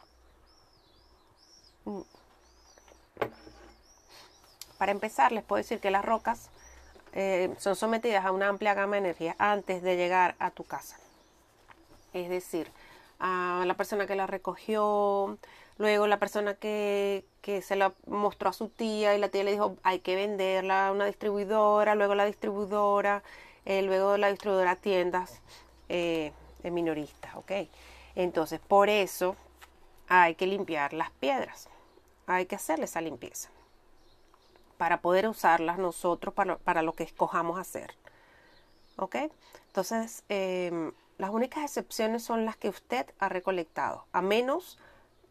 Para 4.79 4.93
empezar, 4.93 5.33
les 5.33 5.45
puedo 5.45 5.59
decir 5.59 5.81
que 5.81 5.91
las 5.91 6.05
rocas 6.05 6.51
eh, 7.13 7.55
son 7.59 7.77
sometidas 7.77 8.25
a 8.27 8.33
una 8.33 8.49
amplia 8.49 8.75
gama 8.75 8.97
de 8.97 8.99
energía 8.99 9.35
antes 9.39 9.83
de 9.83 9.97
llegar 9.97 10.37
a 10.39 10.51
tu 10.51 10.65
casa. 10.65 10.99
Es 12.13 12.29
decir, 12.29 12.71
a 13.19 13.65
la 13.67 13.75
persona 13.75 14.07
que 14.07 14.17
la 14.17 14.27
recogió, 14.27 15.39
luego 15.79 16.07
la 16.07 16.19
persona 16.19 16.55
que, 16.55 17.25
se 17.63 17.77
la 17.77 17.95
mostró 18.07 18.51
a 18.51 18.53
su 18.53 18.69
tía 18.69 19.15
y 19.15 19.19
la 19.19 19.29
tía 19.29 19.45
le 19.45 19.53
dijo 19.53 19.77
hay 19.85 20.01
que 20.01 20.17
venderla 20.17 20.89
a 20.89 20.93
una 20.93 21.07
distribuidora, 21.07 21.95
luego 21.95 22.15
la 22.15 22.27
distribuidora, 22.27 23.23
eh, 23.65 23.83
luego 23.83 24.17
la 24.17 24.29
distribuidora 24.29 24.73
a 24.73 24.77
tiendas 24.77 25.41
eh, 25.89 26.33
minoristas, 26.65 27.35
¿ok? 27.37 27.53
Entonces, 28.17 28.61
por 28.61 28.89
eso 28.89 29.37
hay 30.09 30.35
que 30.35 30.47
limpiar 30.47 30.93
las 30.93 31.11
piedras, 31.13 31.69
hay 32.27 32.47
que 32.47 32.57
hacerle 32.57 32.85
esa 32.85 33.01
limpieza 33.01 33.51
para 34.79 35.01
poder 35.01 35.29
usarlas 35.29 35.79
nosotros 35.79 36.35
para, 36.35 36.57
para 36.59 36.83
lo 36.83 36.93
que 36.93 37.05
escojamos 37.05 37.59
hacer, 37.59 37.95
¿ok? 38.97 39.17
Entonces, 39.69 40.25
eh, 40.29 40.93
las 41.19 41.31
únicas 41.31 41.65
excepciones 41.65 42.23
son 42.23 42.45
las 42.45 42.57
que 42.57 42.69
usted 42.69 43.07
ha 43.19 43.29
recolectado, 43.29 44.05
a 44.13 44.21
menos 44.21 44.79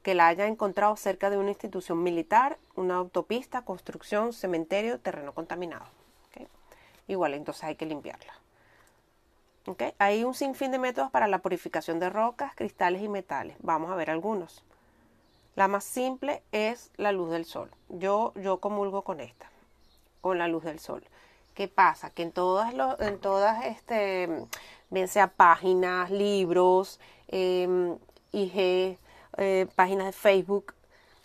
que 0.02 0.16
la 0.16 0.28
haya 0.28 0.48
encontrado 0.48 0.96
cerca 0.98 1.30
de 1.30 1.38
una 1.38 1.50
institución 1.50 2.04
militar, 2.04 2.58
una 2.76 2.96
autopista, 2.96 3.64
construcción, 3.64 4.34
cementerio, 4.34 5.00
terreno 5.00 5.34
contaminado. 5.34 5.86
Igual, 7.08 7.36
entonces 7.36 7.64
hay 7.64 7.76
que 7.76 7.86
limpiarla. 7.86 8.34
Hay 9.98 10.24
un 10.24 10.34
sinfín 10.34 10.72
de 10.72 10.80
métodos 10.80 11.12
para 11.12 11.28
la 11.28 11.40
purificación 11.40 12.00
de 12.00 12.10
rocas, 12.10 12.54
cristales 12.56 13.02
y 13.02 13.10
metales. 13.10 13.58
Vamos 13.60 13.92
a 13.92 13.96
ver 13.96 14.10
algunos. 14.10 14.64
La 15.56 15.70
más 15.70 15.86
simple 15.86 16.44
es 16.52 16.92
la 16.98 17.14
luz 17.14 17.32
del 17.32 17.46
sol. 17.46 17.72
Yo, 17.88 18.34
yo 18.36 18.58
comulgo 18.60 19.04
con 19.04 19.22
esta, 19.22 19.50
con 20.20 20.38
la 20.38 20.50
luz 20.50 20.66
del 20.66 20.80
sol. 20.80 21.02
¿Qué 21.54 21.70
pasa? 21.70 22.10
Que 22.10 22.24
en 22.24 22.34
todas, 22.34 22.74
los, 22.74 23.00
en 23.00 23.20
todas 23.20 23.66
este, 23.66 24.48
bien 24.90 25.08
sea 25.08 25.28
páginas, 25.28 26.12
libros, 26.12 27.00
em, 27.30 27.98
IG, 28.34 28.98
eh, 29.38 29.68
páginas 29.76 30.08
de 30.08 30.12
Facebook, 30.12 30.74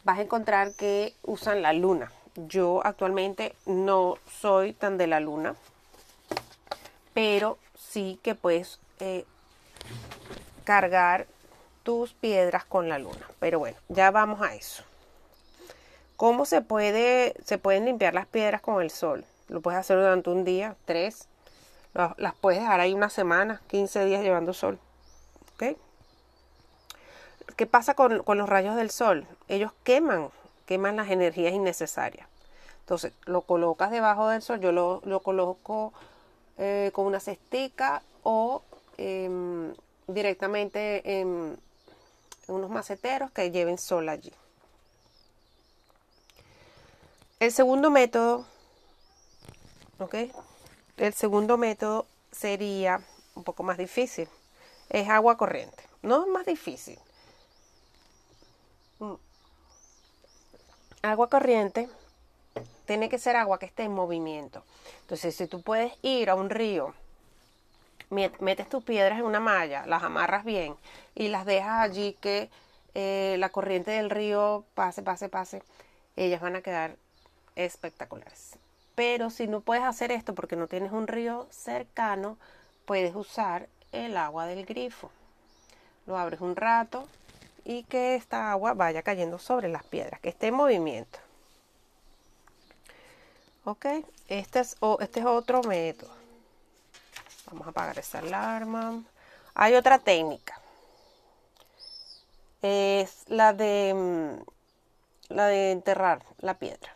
vas 0.05 0.19
a 0.19 0.23
encontrar 0.23 0.75
que 0.75 1.15
usan 1.25 1.63
la 1.63 1.73
luna. 1.73 2.13
Yo 2.37 2.81
actualmente 2.85 3.57
no 3.67 4.17
soy 4.29 4.73
tan 4.73 4.97
de 4.97 5.09
la 5.09 5.19
luna, 5.19 5.57
pero 7.13 7.59
sí 7.77 8.21
que 8.23 8.37
puedes 8.37 8.79
eh, 9.01 9.25
cargar 10.63 11.27
tus 11.83 12.13
piedras 12.15 12.65
con 12.65 12.89
la 12.89 12.99
luna. 12.99 13.29
Pero 13.39 13.59
bueno, 13.59 13.77
ya 13.89 14.11
vamos 14.11 14.43
a 14.43 14.55
eso. 14.55 14.83
¿Cómo 16.17 16.45
se 16.45 16.61
puede, 16.61 17.35
se 17.45 17.57
pueden 17.57 17.87
limpiar 17.87 18.15
las 18.15 18.27
piedras 18.27 18.61
con 18.61 18.83
el 18.83 18.91
sol? 18.91 19.25
Lo 19.49 19.61
puedes 19.61 19.81
hacer 19.81 19.97
durante 19.99 20.31
un 20.31 20.45
día, 20.45 20.77
tres, 20.85 21.29
las 21.95 22.35
puedes 22.35 22.61
dejar 22.61 22.81
ahí 22.81 22.93
una 22.93 23.11
semana, 23.11 23.61
15 23.69 24.05
días 24.05 24.23
llevando 24.23 24.53
sol. 24.53 24.79
¿Ok? 25.55 25.77
¿Qué 27.57 27.67
pasa 27.67 27.95
con, 27.95 28.23
los 28.27 28.49
rayos 28.49 28.77
del 28.77 28.91
sol? 28.91 29.27
Ellos 29.49 29.73
queman, 29.83 30.31
queman 30.67 30.97
las 30.97 31.11
energías 31.11 31.53
innecesarias. 31.53 32.29
Entonces, 32.81 33.13
lo 33.25 33.43
colocas 33.43 33.91
debajo 33.91 34.29
del 34.29 34.43
sol. 34.43 34.61
Yo 34.61 34.73
lo, 34.73 35.21
coloco 35.21 35.93
eh, 36.59 36.91
con 36.93 37.07
una 37.07 37.21
cestica 37.21 38.03
o 38.23 38.63
em, 38.99 39.75
directamente 40.07 41.21
en, 41.21 41.59
en 41.59 41.70
unos 42.51 42.71
maceteros 42.71 43.31
que 43.31 43.51
lleven 43.51 43.79
sol 43.79 44.09
allí. 44.09 44.33
El 47.39 47.53
segundo 47.53 47.91
método, 47.91 48.45
¿ok? 49.99 50.15
El 50.97 51.15
segundo 51.15 51.57
método 51.57 52.07
sería 52.31 53.01
un 53.35 53.45
poco 53.45 53.63
más 53.63 53.79
difícil. 53.79 54.29
Es 54.91 55.09
agua 55.09 55.37
corriente. 55.37 55.83
No 56.03 56.23
es 56.23 56.29
más 56.29 56.45
difícil. 56.45 56.99
Mm. 58.99 59.15
Agua 61.03 61.31
corriente 61.31 61.89
tiene 62.85 63.09
que 63.09 63.19
ser 63.19 63.37
agua 63.37 63.59
que 63.59 63.67
esté 63.67 63.85
en 63.85 63.95
movimiento. 63.95 64.65
Entonces, 65.03 65.35
si 65.35 65.47
tú 65.47 65.63
puedes 65.63 65.93
ir 66.03 66.29
a 66.29 66.35
un 66.35 66.51
río, 66.51 66.95
metes 68.11 68.69
tus 68.69 68.85
piedras 68.85 69.19
en 69.19 69.25
una 69.25 69.41
malla, 69.41 69.87
las 69.87 70.03
amarras 70.03 70.45
bien 70.45 70.77
y 71.15 71.29
las 71.29 71.47
dejas 71.47 71.81
allí 71.81 72.17
que 72.21 72.51
eh, 72.95 73.37
la 73.39 73.51
corriente 73.51 73.93
del 73.93 74.11
río 74.11 74.65
pase, 74.75 75.03
pase, 75.03 75.29
pase, 75.29 75.63
ellas 76.17 76.41
van 76.41 76.57
a 76.57 76.63
quedar 76.63 76.97
espectaculares. 77.57 78.59
Pero 78.95 79.31
si 79.31 79.47
no 79.47 79.61
puedes 79.61 79.85
hacer 79.85 80.13
esto 80.13 80.35
porque 80.35 80.57
no 80.57 80.67
tienes 80.67 80.93
un 80.93 81.07
río 81.07 81.47
cercano, 81.51 82.37
puedes 82.85 83.15
usar 83.15 83.69
el 83.93 84.17
agua 84.17 84.47
del 84.47 84.67
grifo. 84.67 85.11
Lo 86.07 86.19
abres 86.19 86.41
un 86.41 86.57
rato 86.57 87.07
y 87.65 87.85
que 87.85 88.17
esta 88.17 88.51
agua 88.51 88.75
vaya 88.75 89.03
cayendo 89.03 89.39
sobre 89.39 89.69
las 89.69 89.85
piedras, 89.85 90.21
que 90.21 90.31
esté 90.31 90.49
en 90.49 90.55
movimiento. 90.55 91.19
Ok, 93.65 93.87
este 94.29 94.61
es, 94.61 94.77
este 95.01 95.21
es 95.21 95.27
otro 95.27 95.63
método. 95.63 96.20
Vamos 97.51 97.67
a 97.67 97.71
apagar 97.71 97.99
esa 97.99 98.19
alarma. 98.19 99.03
Hay 99.55 99.75
otra 99.75 99.99
técnica. 99.99 100.61
Es 102.63 103.25
la 103.29 103.53
de, 103.53 103.93
mm, 103.95 105.35
la 105.35 105.47
de 105.47 105.73
enterrar 105.73 106.25
la 106.39 106.55
piedra. 106.55 106.95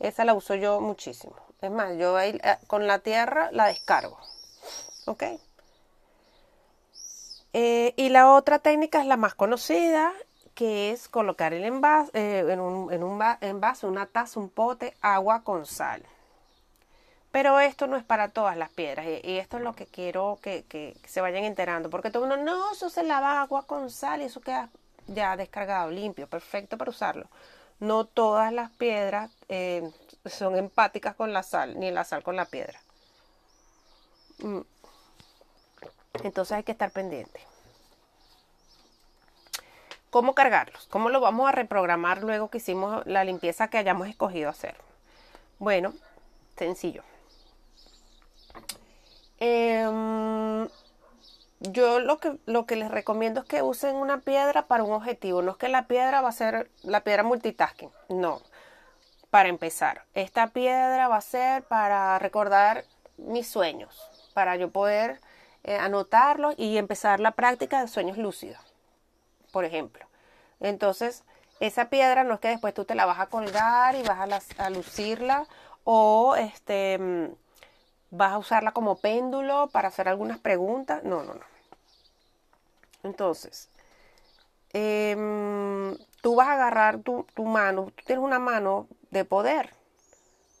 Esa 0.00 0.24
la 0.24 0.34
uso 0.34 0.54
yo 0.54 0.80
muchísimo. 0.80 1.36
Es 1.60 1.70
más, 1.70 1.96
yo 1.96 2.16
ahí, 2.16 2.38
eh, 2.42 2.58
con 2.66 2.86
la 2.86 2.98
tierra 2.98 3.50
la 3.52 3.66
descargo. 3.66 4.18
¿Ok? 5.06 5.22
Eh, 7.52 7.94
y 7.96 8.08
la 8.08 8.32
otra 8.32 8.58
técnica 8.58 9.00
es 9.00 9.06
la 9.06 9.16
más 9.16 9.34
conocida, 9.34 10.12
que 10.54 10.90
es 10.90 11.08
colocar 11.08 11.52
el 11.54 11.64
envase, 11.64 12.10
eh, 12.14 12.52
en, 12.52 12.60
un, 12.60 12.92
en 12.92 13.04
un 13.04 13.22
envase, 13.40 13.86
una 13.86 14.06
taza, 14.06 14.40
un 14.40 14.50
pote, 14.50 14.96
agua 15.00 15.42
con 15.44 15.66
sal. 15.66 16.04
Pero 17.34 17.58
esto 17.58 17.88
no 17.88 17.96
es 17.96 18.04
para 18.04 18.28
todas 18.28 18.56
las 18.56 18.70
piedras 18.70 19.06
y, 19.24 19.38
esto 19.38 19.56
es 19.56 19.64
lo 19.64 19.74
que 19.74 19.86
quiero 19.86 20.38
que, 20.40 20.94
se 21.04 21.20
vayan 21.20 21.42
enterando, 21.42 21.90
porque 21.90 22.12
todo 22.12 22.28
mundo, 22.28 22.36
no, 22.36 22.70
eso 22.70 22.88
se 22.88 23.02
lava 23.02 23.40
agua 23.42 23.66
con 23.66 23.90
sal 23.90 24.22
y 24.22 24.26
eso 24.26 24.40
queda 24.40 24.68
ya 25.08 25.36
descargado, 25.36 25.90
limpio, 25.90 26.28
perfecto 26.28 26.78
para 26.78 26.92
usarlo 26.92 27.28
no 27.80 28.04
todas 28.04 28.52
las 28.52 28.70
piedras 28.70 29.32
eh, 29.48 29.90
son 30.26 30.56
empáticas 30.56 31.16
con 31.16 31.32
la 31.32 31.42
sal, 31.42 31.76
ni 31.80 31.90
la 31.90 32.04
sal 32.04 32.22
con 32.22 32.36
la 32.36 32.44
piedra. 32.44 32.80
Mm. 34.38 34.60
Entonces 36.22 36.56
hay 36.56 36.62
que 36.62 36.70
estar 36.70 36.92
pendiente. 36.92 37.40
¿Cómo 40.10 40.36
cargarlos? 40.36 40.86
¿Cómo 40.88 41.08
lo 41.08 41.20
vamos 41.20 41.48
a 41.48 41.52
reprogramar 41.52 42.22
luego 42.22 42.48
que 42.48 42.58
hicimos 42.58 43.04
la 43.06 43.24
limpieza 43.24 43.66
que 43.66 43.78
hayamos 43.78 44.06
escogido 44.06 44.48
hacer? 44.48 44.76
Bueno, 45.58 45.92
sencillo. 46.56 47.02
Eh, 49.46 50.68
yo 51.60 52.00
lo 52.00 52.18
que, 52.18 52.38
lo 52.46 52.64
que 52.64 52.76
les 52.76 52.90
recomiendo 52.90 53.40
es 53.40 53.46
que 53.46 53.62
usen 53.62 53.94
una 53.96 54.20
piedra 54.20 54.66
para 54.66 54.84
un 54.84 54.92
objetivo. 54.92 55.42
No 55.42 55.52
es 55.52 55.56
que 55.58 55.68
la 55.68 55.86
piedra 55.86 56.22
va 56.22 56.30
a 56.30 56.32
ser 56.32 56.70
la 56.82 57.02
piedra 57.02 57.22
multitasking. 57.22 57.90
No. 58.08 58.40
Para 59.28 59.48
empezar, 59.50 60.04
esta 60.14 60.48
piedra 60.48 61.08
va 61.08 61.16
a 61.16 61.20
ser 61.20 61.64
para 61.64 62.18
recordar 62.18 62.84
mis 63.16 63.48
sueños. 63.48 64.10
para 64.32 64.56
yo 64.56 64.70
poder 64.70 65.20
eh, 65.62 65.76
anotarlo 65.76 66.54
y 66.56 66.76
empezar 66.76 67.20
la 67.20 67.32
práctica 67.32 67.80
de 67.80 67.88
sueños 67.88 68.18
lúcidos, 68.18 68.58
por 69.52 69.64
ejemplo. 69.64 70.06
Entonces, 70.58 71.22
esa 71.60 71.88
piedra 71.88 72.24
no 72.24 72.34
es 72.34 72.40
que 72.40 72.48
después 72.48 72.74
tú 72.74 72.84
te 72.84 72.96
la 72.96 73.06
vas 73.06 73.20
a 73.20 73.26
colgar 73.26 73.94
y 73.94 74.02
vas 74.02 74.48
a, 74.58 74.70
lucirla 74.70 75.46
o 75.84 76.34
este, 76.36 76.98
mm, 76.98 77.26
vas 78.16 78.32
a 78.32 78.38
usarla 78.38 78.72
como 78.72 78.96
péndulo 78.96 79.68
para 79.68 79.88
hacer 79.88 80.08
algunas 80.08 80.38
preguntas. 80.38 81.02
No, 81.04 81.22
no, 81.22 81.34
no. 81.34 81.40
Entonces, 83.02 83.68
em, 84.72 85.96
tú 86.22 86.36
vas 86.36 86.48
a 86.48 86.52
agarrar 86.54 87.00
tu, 87.00 87.26
tu, 87.34 87.44
mano, 87.44 87.92
tú 87.96 88.04
tienes 88.06 88.24
una 88.24 88.38
mano 88.38 88.88
de 89.10 89.24
poder, 89.24 89.74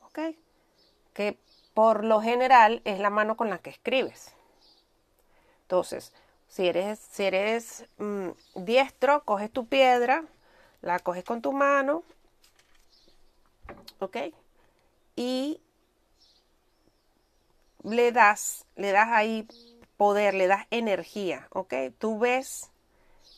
¿ok? 0.06 0.36
Que 1.14 1.38
por 1.72 2.04
lo 2.04 2.20
general 2.20 2.82
es 2.84 2.98
la 3.00 3.10
mano 3.10 3.36
con 3.36 3.50
la 3.50 3.58
que 3.58 3.70
escribes. 3.70 4.34
Entonces, 5.62 6.12
si 6.48 6.68
eres, 6.68 6.98
si 6.98 7.24
eres 7.24 7.86
mm, 7.98 8.30
diestro, 8.56 9.24
coges 9.24 9.50
tu 9.50 9.66
piedra, 9.66 10.24
la 10.82 10.98
coges 10.98 11.24
con 11.24 11.40
tu 11.40 11.52
mano, 11.52 12.02
¿ok? 14.00 14.16
Y 15.16 15.60
le 17.84 18.12
das, 18.12 18.66
le 18.76 18.92
das 18.92 19.08
ahí 19.10 19.46
poder, 19.96 20.34
le 20.34 20.46
das 20.46 20.66
energía, 20.70 21.46
¿ok? 21.50 21.74
Tú 21.98 22.18
ves, 22.18 22.70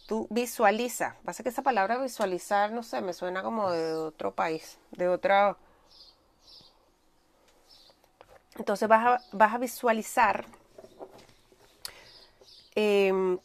tú 0.06 0.26
visualiza. 0.30 1.16
Pasa 1.24 1.42
que 1.42 1.50
esa 1.50 1.62
palabra 1.62 1.98
visualizar, 1.98 2.72
no 2.72 2.82
sé, 2.82 3.00
me 3.00 3.12
suena 3.12 3.42
como 3.42 3.70
de 3.70 3.94
otro 3.94 4.34
país, 4.34 4.78
de 4.92 5.08
otra... 5.08 5.56
Entonces 8.56 8.88
vas 8.88 9.06
a, 9.06 9.36
vas 9.36 9.54
a 9.54 9.58
visualizar 9.58 10.46
eh, 12.74 13.38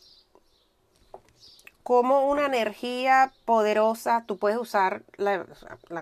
como 1.83 2.29
una 2.29 2.45
energía 2.45 3.33
poderosa, 3.45 4.23
tú 4.27 4.37
puedes 4.37 4.57
usar 4.57 5.03
la, 5.17 5.45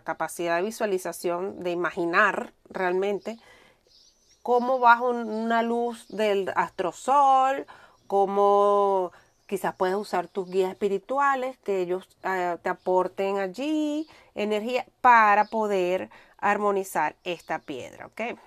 capacidad 0.03 0.57
de 0.57 0.63
visualización, 0.63 1.63
de 1.63 1.71
imaginar 1.71 2.53
realmente 2.69 3.39
cómo 4.43 4.79
bajo 4.79 5.09
una 5.09 5.61
luz 5.63 6.07
del 6.09 6.51
astrosol, 6.55 7.65
cómo 8.07 9.11
quizás 9.47 9.75
puedes 9.75 9.95
usar 9.95 10.27
tus 10.27 10.49
guías 10.49 10.71
espirituales, 10.71 11.57
que 11.59 11.81
ellos 11.81 12.07
eh, 12.23 12.57
te 12.61 12.69
aporten 12.69 13.39
allí 13.39 14.07
energía 14.35 14.85
para 15.01 15.45
poder 15.45 16.09
armonizar 16.37 17.15
esta 17.23 17.59
piedra, 17.59 18.07
¿ok? 18.07 18.39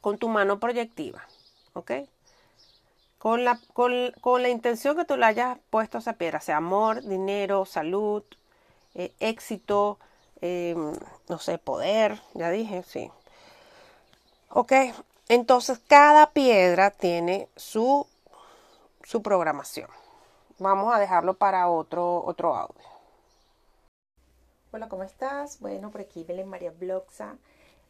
Con 0.00 0.18
tu 0.18 0.28
mano 0.28 0.58
proyectiva, 0.58 1.22
¿ok? 1.74 1.92
con 3.24 3.42
la, 3.42 3.58
con, 3.72 4.42
la 4.42 4.50
intención 4.50 4.94
que 4.96 5.06
tú 5.06 5.16
le 5.16 5.24
hayas 5.24 5.56
puesto 5.70 5.96
esa 5.96 6.12
piedra, 6.12 6.40
sea 6.40 6.58
amor, 6.58 7.02
dinero, 7.02 7.64
salud, 7.64 8.22
eh, 8.94 9.14
éxito, 9.18 9.98
em, 10.42 10.92
no 11.30 11.38
sé, 11.38 11.56
poder, 11.56 12.20
ya 12.34 12.50
dije, 12.50 12.82
sí. 12.82 13.10
Ok, 14.56 14.72
entonces 15.28 15.80
cada 15.88 16.30
piedra 16.30 16.92
tiene 16.92 17.48
su, 17.56 18.06
su 19.02 19.20
programación. 19.20 19.90
Vamos 20.60 20.94
a 20.94 21.00
dejarlo 21.00 21.34
para 21.34 21.68
otro, 21.68 22.22
otro 22.24 22.54
audio. 22.54 22.88
Hola, 24.70 24.88
¿cómo 24.88 25.02
estás? 25.02 25.58
Bueno, 25.58 25.90
por 25.90 26.02
aquí 26.02 26.22
Belén 26.22 26.48
María 26.48 26.70
Bloxa, 26.70 27.36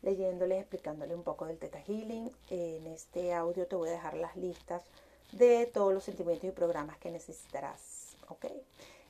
leyéndoles, 0.00 0.60
explicándole 0.60 1.14
un 1.14 1.22
poco 1.22 1.44
del 1.44 1.58
Teta 1.58 1.80
Healing. 1.80 2.32
En 2.48 2.86
este 2.86 3.34
audio 3.34 3.66
te 3.66 3.76
voy 3.76 3.90
a 3.90 3.92
dejar 3.92 4.14
las 4.14 4.34
listas 4.34 4.84
de 5.32 5.66
todos 5.66 5.92
los 5.92 6.04
sentimientos 6.04 6.48
y 6.48 6.52
programas 6.52 6.96
que 6.96 7.10
necesitarás. 7.10 8.16
¿Ok? 8.28 8.46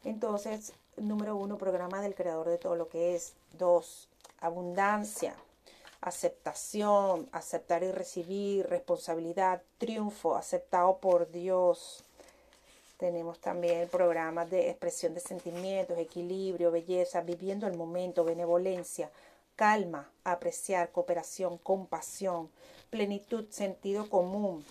Entonces, 0.02 0.72
número 0.96 1.36
uno, 1.36 1.56
programa 1.56 2.00
del 2.00 2.16
creador 2.16 2.48
de 2.48 2.58
todo 2.58 2.74
lo 2.74 2.88
que 2.88 3.14
es. 3.14 3.34
Dos, 3.56 4.08
abundancia, 4.40 5.36
aceptación, 6.04 7.28
aceptar 7.32 7.82
y 7.82 7.90
recibir, 7.90 8.66
responsabilidad, 8.68 9.62
triunfo, 9.78 10.36
aceptado 10.36 10.98
por 10.98 11.30
Dios. 11.30 12.04
Tenemos 12.98 13.38
también 13.38 13.88
programas 13.88 14.50
de 14.50 14.68
expresión 14.68 15.14
de 15.14 15.20
sentimientos, 15.20 15.98
equilibrio, 15.98 16.70
belleza, 16.70 17.22
viviendo 17.22 17.66
el 17.66 17.74
momento, 17.76 18.22
benevolencia, 18.22 19.10
calma, 19.56 20.10
apreciar, 20.24 20.92
cooperación, 20.92 21.56
compasión, 21.56 22.50
plenitud, 22.90 23.46
sentido 23.48 24.10
común, 24.10 24.62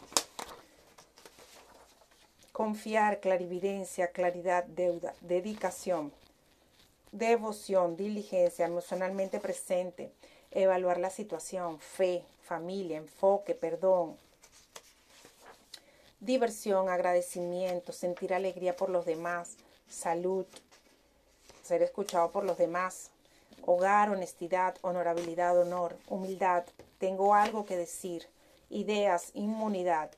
confiar, 2.51 3.19
clarividencia, 3.21 4.11
claridad, 4.11 4.65
deuda, 4.65 5.15
dedicación, 5.21 6.13
devoción, 7.11 7.97
diligencia, 7.97 8.67
emocionalmente 8.67 9.39
presente, 9.39 10.11
evaluar 10.53 10.99
la 10.99 11.09
situación, 11.09 11.79
fe, 11.79 12.23
familia, 12.41 12.97
enfoque, 12.97 13.55
perdón, 13.55 14.17
diversión, 16.19 16.89
agradecimiento, 16.89 17.91
sentir 17.91 18.33
alegría 18.33 18.75
por 18.75 18.89
los 18.89 19.05
demás, 19.05 19.57
salud, 19.89 20.45
ser 21.63 21.81
escuchado 21.81 22.31
por 22.31 22.43
los 22.43 22.57
demás, 22.57 23.09
hogar, 23.65 24.09
honestidad, 24.09 24.75
honorabilidad, 24.81 25.57
honor, 25.57 25.97
humildad, 26.07 26.63
tengo 26.97 27.35
algo 27.35 27.65
que 27.65 27.77
decir, 27.77 28.27
ideas, 28.69 29.31
inmunidad, 29.33 30.09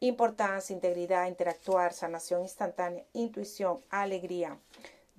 Importancia, 0.00 0.74
integridad, 0.74 1.26
interactuar, 1.26 1.92
sanación 1.92 2.42
instantánea, 2.42 3.04
intuición, 3.14 3.80
alegría, 3.90 4.56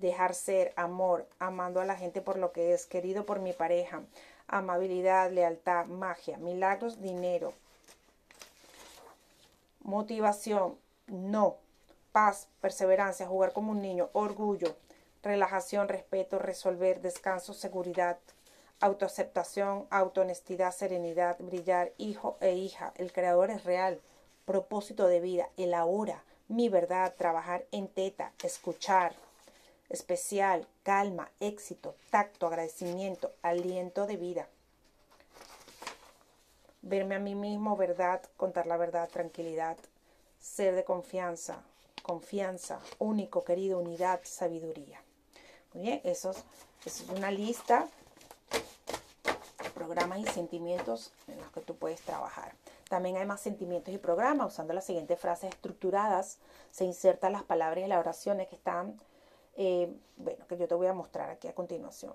dejar 0.00 0.34
ser, 0.34 0.72
amor, 0.76 1.26
amando 1.38 1.80
a 1.80 1.84
la 1.84 1.96
gente 1.96 2.20
por 2.20 2.38
lo 2.38 2.52
que 2.52 2.72
es, 2.72 2.86
querido 2.86 3.24
por 3.26 3.38
mi 3.38 3.52
pareja, 3.52 4.02
amabilidad, 4.48 5.30
lealtad, 5.30 5.86
magia, 5.86 6.38
milagros, 6.38 7.00
dinero, 7.00 7.52
motivación, 9.82 10.76
no, 11.06 11.56
paz, 12.12 12.48
perseverancia, 12.60 13.26
jugar 13.26 13.52
como 13.52 13.72
un 13.72 13.82
niño, 13.82 14.08
orgullo, 14.12 14.74
relajación, 15.22 15.88
respeto, 15.88 16.38
resolver, 16.38 17.00
descanso, 17.00 17.52
seguridad, 17.52 18.18
autoaceptación, 18.80 19.86
autohonestidad, 19.90 20.72
serenidad, 20.72 21.36
brillar, 21.38 21.92
hijo 21.98 22.38
e 22.40 22.54
hija, 22.54 22.92
el 22.96 23.12
creador 23.12 23.50
es 23.50 23.64
real 23.64 24.00
propósito 24.50 25.06
de 25.06 25.20
vida, 25.20 25.48
el 25.56 25.74
ahora, 25.74 26.24
mi 26.48 26.68
verdad, 26.68 27.14
trabajar 27.16 27.66
en 27.70 27.86
teta, 27.86 28.32
escuchar, 28.42 29.14
especial, 29.90 30.66
calma, 30.84 31.30
éxito, 31.40 31.96
tacto, 32.10 32.46
agradecimiento, 32.46 33.32
aliento 33.42 34.06
de 34.06 34.16
vida. 34.16 34.48
Verme 36.82 37.16
a 37.16 37.18
mí 37.18 37.34
mismo, 37.34 37.76
verdad, 37.76 38.22
contar 38.36 38.66
la 38.66 38.76
verdad, 38.76 39.08
tranquilidad, 39.10 39.76
ser 40.40 40.74
de 40.74 40.84
confianza, 40.84 41.62
confianza, 42.02 42.80
único, 42.98 43.44
querido, 43.44 43.78
unidad, 43.78 44.20
sabiduría. 44.24 45.02
Muy 45.74 45.82
bien, 45.82 46.00
eso 46.04 46.32
es, 46.84 47.04
una 47.14 47.30
lista 47.30 47.86
de 49.62 49.70
programas 49.70 50.20
y 50.20 50.26
sentimientos 50.26 51.12
en 51.28 51.38
los 51.38 51.50
que 51.52 51.60
tú 51.60 51.76
puedes 51.76 52.00
trabajar. 52.00 52.54
También 52.88 53.16
hay 53.16 53.26
más 53.26 53.40
sentimientos 53.40 53.92
y 53.94 53.98
programas. 53.98 54.52
Usando 54.52 54.72
las 54.72 54.84
siguientes 54.84 55.18
frases 55.20 55.50
estructuradas, 55.50 56.38
se 56.72 56.84
insertan 56.84 57.32
las 57.32 57.42
palabras 57.42 57.84
y 57.84 57.88
las 57.88 58.00
oraciones 58.00 58.48
que 58.48 58.56
están, 58.56 58.98
eh, 59.62 59.92
bueno, 60.16 60.46
que 60.48 60.56
yo 60.56 60.66
te 60.66 60.74
voy 60.74 60.86
a 60.86 60.94
mostrar 60.94 61.28
aquí 61.28 61.46
a 61.46 61.54
continuación. 61.54 62.14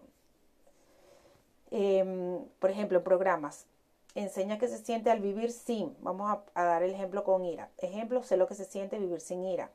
Em, 1.69 2.43
por 2.57 2.72
ejemplo, 2.72 3.03
programas. 3.03 3.67
Enseña 4.15 4.57
que 4.57 4.67
se 4.67 4.80
siente 4.80 5.11
al 5.11 5.19
vivir 5.19 5.51
sin. 5.51 5.95
Vamos 6.01 6.31
a, 6.31 6.41
a 6.59 6.65
dar 6.65 6.81
el 6.81 6.89
ejemplo 6.89 7.23
con 7.23 7.45
ira. 7.45 7.69
Ejemplo, 7.77 8.23
sé 8.23 8.35
lo 8.35 8.47
que 8.47 8.55
se 8.55 8.65
siente 8.65 8.97
vivir 8.97 9.22
sin 9.22 9.45
ira. 9.45 9.69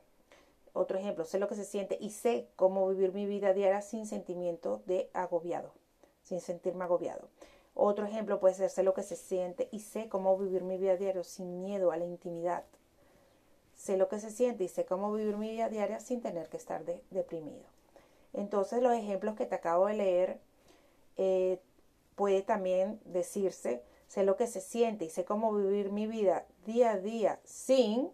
Otro 0.73 0.97
ejemplo, 0.97 1.23
sé 1.23 1.39
lo 1.39 1.47
que 1.47 1.55
se 1.55 1.63
siente 1.63 1.97
y 2.01 2.09
sé 2.09 2.49
cómo 2.57 2.89
vivir 2.89 3.13
mi 3.13 3.25
vida 3.25 3.53
diaria 3.53 3.81
sin 3.81 4.05
sentimiento 4.05 4.81
de 4.85 5.09
agobiado, 5.13 5.71
sin 6.23 6.41
sentirme 6.41 6.83
agobiado. 6.83 7.29
Otro 7.73 8.05
ejemplo 8.05 8.41
puede 8.41 8.55
ser 8.55 8.69
sé 8.69 8.83
lo 8.83 8.93
que 8.93 9.03
se 9.03 9.15
siente 9.15 9.69
y 9.71 9.79
sé 9.79 10.09
cómo 10.09 10.37
vivir 10.37 10.63
mi 10.63 10.77
vida 10.77 10.97
diaria 10.97 11.23
sin 11.23 11.61
miedo 11.63 11.91
a 11.91 11.97
la 11.97 12.05
intimidad. 12.05 12.65
Sé 13.81 13.97
lo 13.97 14.09
que 14.09 14.19
se 14.19 14.29
siente 14.29 14.63
y 14.63 14.67
sé 14.67 14.85
cómo 14.85 15.11
vivir 15.11 15.37
mi 15.37 15.49
vida 15.49 15.67
diaria 15.67 15.99
sin 15.99 16.21
tener 16.21 16.49
que 16.49 16.57
estar 16.57 16.83
deprimido. 17.09 17.65
Entonces 18.31 18.83
los 18.83 18.93
ejemplos 18.93 19.35
que 19.35 19.47
te 19.47 19.55
acabo 19.55 19.87
de 19.87 19.95
leer 19.95 20.39
eh, 21.17 21.59
puede 22.15 22.43
también 22.43 22.99
decirse 23.05 23.81
sé 24.07 24.23
lo 24.23 24.35
que 24.35 24.45
se 24.45 24.61
siente 24.61 25.05
y 25.05 25.09
sé 25.09 25.25
cómo 25.25 25.51
vivir 25.51 25.91
mi 25.91 26.05
vida 26.05 26.45
día 26.65 26.91
a 26.91 26.97
día 26.97 27.39
sin 27.43 28.11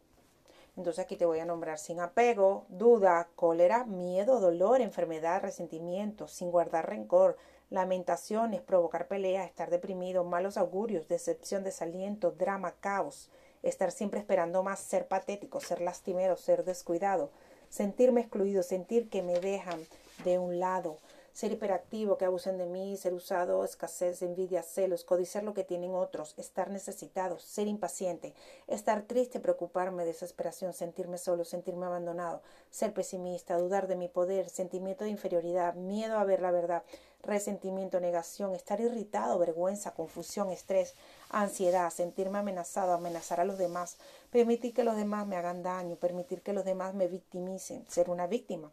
entonces 0.78 1.04
aquí 1.04 1.16
te 1.16 1.26
voy 1.26 1.40
a 1.40 1.46
nombrar 1.46 1.80
sin 1.80 2.00
apego, 2.00 2.66
duda, 2.70 3.30
cólera, 3.36 3.84
miedo, 3.84 4.40
dolor, 4.40 4.80
enfermedad, 4.80 5.42
resentimiento, 5.42 6.28
sin 6.28 6.52
guardar 6.52 6.88
rencor, 6.88 7.36
lamentaciones, 7.72 8.62
provocar 8.62 9.08
peleas, 9.08 9.48
estar 9.48 9.72
deprimido, 9.72 10.24
malos 10.24 10.56
augurios, 10.56 11.08
decepción, 11.08 11.64
desaliento, 11.64 12.30
drama, 12.30 12.76
caos, 12.80 13.32
estar 13.64 13.92
siempre 13.92 14.20
esperando 14.20 14.64
más, 14.64 14.80
ser 14.80 15.08
patético, 15.08 15.60
ser 15.60 15.82
lastimero, 15.82 16.38
ser 16.38 16.64
descuidado, 16.64 17.30
sentirme 17.70 18.22
excluido, 18.22 18.64
sentir 18.64 19.10
que 19.10 19.22
me 19.22 19.40
dejan 19.40 19.80
de 20.24 20.40
un 20.40 20.60
lado, 20.60 20.98
ser 21.38 21.52
hiperactivo, 21.52 22.18
que 22.18 22.26
abusen 22.26 22.58
de 22.58 22.66
mí, 22.66 22.98
ser 22.98 23.14
usado, 23.14 23.64
escasez, 23.64 24.24
envidia, 24.24 24.64
celos, 24.64 25.04
codiciar 25.04 25.44
lo 25.44 25.54
que 25.54 25.64
tienen 25.64 25.94
otros, 25.94 26.34
estar 26.38 26.72
necesitado, 26.72 27.38
ser 27.38 27.68
impaciente, 27.68 28.34
estar 28.66 29.04
triste, 29.04 29.40
preocuparme, 29.40 30.04
desesperación, 30.04 30.74
sentirme 30.74 31.20
solo, 31.20 31.46
sentirme 31.46 31.86
abandonado, 31.86 32.42
ser 32.72 32.92
pesimista, 32.92 33.56
dudar 33.60 33.88
de 33.88 33.96
mi 33.96 34.08
poder, 34.08 34.50
sentimiento 34.50 35.04
de 35.04 35.12
inferioridad, 35.12 35.76
miedo 35.76 36.18
a 36.18 36.24
ver 36.24 36.42
la 36.42 36.50
verdad, 36.50 36.82
resentimiento, 37.28 38.00
negación, 38.00 38.56
estar 38.56 38.80
irritado, 38.80 39.38
vergüenza, 39.38 39.94
confusión, 39.94 40.50
estrés, 40.50 40.96
ansiedad, 41.30 41.92
sentirme 41.92 42.40
amenazado, 42.40 42.94
amenazar 42.94 43.40
a 43.40 43.46
los 43.46 43.58
demás, 43.58 43.98
permitir 44.32 44.74
que 44.74 44.84
los 44.84 44.96
demás 44.96 45.28
me 45.28 45.36
hagan 45.36 45.62
daño, 45.62 45.98
permitir 45.98 46.42
que 46.42 46.54
los 46.54 46.66
demás 46.66 46.96
me 46.96 47.08
victimicen, 47.08 47.86
ser 47.90 48.10
una 48.10 48.26
víctima, 48.26 48.72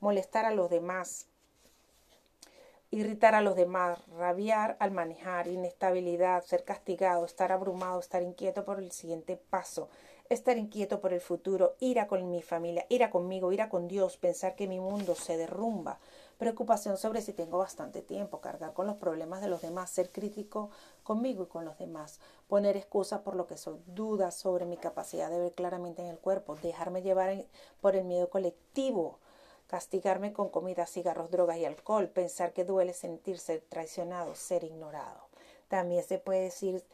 molestar 0.00 0.44
a 0.44 0.52
los 0.52 0.70
demás, 0.70 1.26
irritar 2.90 3.34
a 3.34 3.40
los 3.40 3.56
demás, 3.56 3.98
rabiar 4.16 4.76
al 4.78 4.92
manejar, 4.92 5.48
inestabilidad, 5.48 6.44
ser 6.44 6.62
castigado, 6.62 7.24
estar 7.24 7.50
abrumado, 7.50 7.98
estar 7.98 8.22
inquieto 8.22 8.64
por 8.64 8.78
el 8.78 8.92
siguiente 8.92 9.36
paso, 9.36 9.88
estar 10.28 10.56
inquieto 10.58 11.00
por 11.00 11.12
el 11.12 11.20
futuro, 11.20 11.74
ira 11.80 12.06
con 12.06 12.30
mi 12.30 12.42
familia, 12.42 12.86
ira 12.88 13.10
conmigo, 13.10 13.50
ira 13.52 13.68
con 13.68 13.88
Dios, 13.88 14.16
pensar 14.16 14.54
que 14.54 14.68
mi 14.68 14.78
mundo 14.78 15.14
se 15.14 15.36
derrumba, 15.36 15.98
preocupación 16.38 16.96
sobre 16.96 17.20
si 17.20 17.32
tengo 17.32 17.58
bastante 17.58 18.02
tiempo, 18.02 18.40
cargar 18.40 18.72
con 18.72 18.86
los 18.86 18.96
problemas 18.96 19.40
de 19.40 19.48
los 19.48 19.62
demás, 19.62 19.90
ser 19.90 20.10
crítico 20.10 20.70
conmigo 21.02 21.44
y 21.44 21.46
con 21.46 21.64
los 21.64 21.78
demás, 21.78 22.20
poner 22.48 22.76
excusas 22.76 23.20
por 23.20 23.36
lo 23.36 23.46
que 23.46 23.56
soy, 23.56 23.80
dudas 23.86 24.34
sobre 24.34 24.66
mi 24.66 24.76
capacidad 24.76 25.30
de 25.30 25.38
ver 25.38 25.52
claramente 25.52 26.02
en 26.02 26.08
el 26.08 26.18
cuerpo, 26.18 26.56
dejarme 26.56 27.02
llevar 27.02 27.44
por 27.80 27.96
el 27.96 28.04
miedo 28.04 28.28
colectivo, 28.28 29.18
castigarme 29.66 30.32
con 30.32 30.50
comida, 30.50 30.86
cigarros, 30.86 31.30
drogas 31.30 31.56
y 31.58 31.64
alcohol, 31.64 32.08
pensar 32.08 32.52
que 32.52 32.64
duele 32.64 32.92
sentirse 32.92 33.58
traicionado, 33.58 34.34
ser 34.34 34.64
ignorado. 34.64 35.22
También 35.68 36.04
se 36.04 36.18
puede 36.18 36.42
decir 36.42 36.84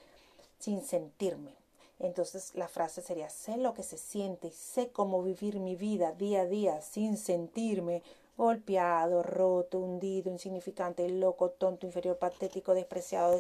sin 0.59 0.83
sentirme. 0.83 1.57
Entonces 1.99 2.55
la 2.55 2.69
frase 2.69 3.03
sería, 3.03 3.29
sé 3.29 3.59
lo 3.59 3.75
que 3.75 3.83
se 3.83 3.99
siente 3.99 4.49
y 4.49 4.53
sé 4.53 4.91
cómo 4.91 5.23
vivir 5.23 5.61
mi 5.61 5.77
vida 5.77 6.13
día 6.13 6.43
a 6.43 6.47
día 6.47 6.81
sin 6.81 7.19
sentirme 7.19 8.03
golpeado, 8.41 9.23
roto, 9.23 9.79
hundido, 9.79 10.31
insignificante, 10.31 11.07
loco, 11.11 11.51
tonto, 11.51 11.85
inferior, 11.85 12.17
patético, 12.17 12.73
despreciado, 12.73 13.39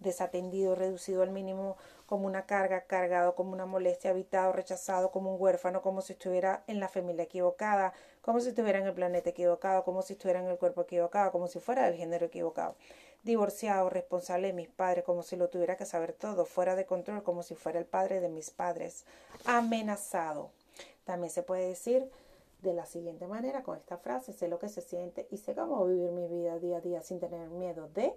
desatendido, 0.00 0.74
reducido 0.74 1.22
al 1.22 1.30
mínimo 1.30 1.78
como 2.04 2.26
una 2.26 2.44
carga, 2.44 2.82
cargado 2.82 3.34
como 3.34 3.54
una 3.54 3.64
molestia, 3.64 4.10
habitado, 4.10 4.52
rechazado 4.52 5.10
como 5.10 5.34
un 5.34 5.40
huérfano, 5.40 5.80
como 5.80 6.02
si 6.02 6.12
estuviera 6.12 6.62
en 6.66 6.78
la 6.78 6.88
familia 6.88 7.24
equivocada, 7.24 7.94
como 8.20 8.40
si 8.40 8.50
estuviera 8.50 8.78
en 8.78 8.86
el 8.86 8.92
planeta 8.92 9.30
equivocado, 9.30 9.82
como 9.82 10.02
si 10.02 10.12
estuviera 10.12 10.40
en 10.40 10.48
el 10.48 10.58
cuerpo 10.58 10.82
equivocado, 10.82 11.32
como 11.32 11.48
si 11.48 11.58
fuera 11.58 11.86
del 11.86 11.94
género 11.94 12.26
equivocado, 12.26 12.74
divorciado, 13.22 13.88
responsable 13.88 14.48
de 14.48 14.52
mis 14.52 14.68
padres, 14.68 15.04
como 15.04 15.22
si 15.22 15.36
lo 15.36 15.48
tuviera 15.48 15.78
que 15.78 15.86
saber 15.86 16.12
todo, 16.12 16.44
fuera 16.44 16.76
de 16.76 16.84
control, 16.84 17.22
como 17.22 17.42
si 17.42 17.54
fuera 17.54 17.78
el 17.78 17.86
padre 17.86 18.20
de 18.20 18.28
mis 18.28 18.50
padres, 18.50 19.06
amenazado. 19.46 20.50
También 21.04 21.30
se 21.30 21.42
puede 21.42 21.66
decir 21.66 22.10
de 22.62 22.72
la 22.72 22.86
siguiente 22.86 23.26
manera 23.26 23.62
con 23.62 23.76
esta 23.76 23.98
frase, 23.98 24.32
sé 24.32 24.48
lo 24.48 24.58
que 24.58 24.68
se 24.68 24.80
siente 24.80 25.28
y 25.30 25.36
sé 25.38 25.54
cómo 25.54 25.86
vivir 25.86 26.10
mi 26.10 26.26
vida 26.26 26.58
día 26.58 26.78
a 26.78 26.80
día 26.80 27.02
sin 27.02 27.20
tener 27.20 27.48
miedo 27.50 27.88
de 27.88 28.14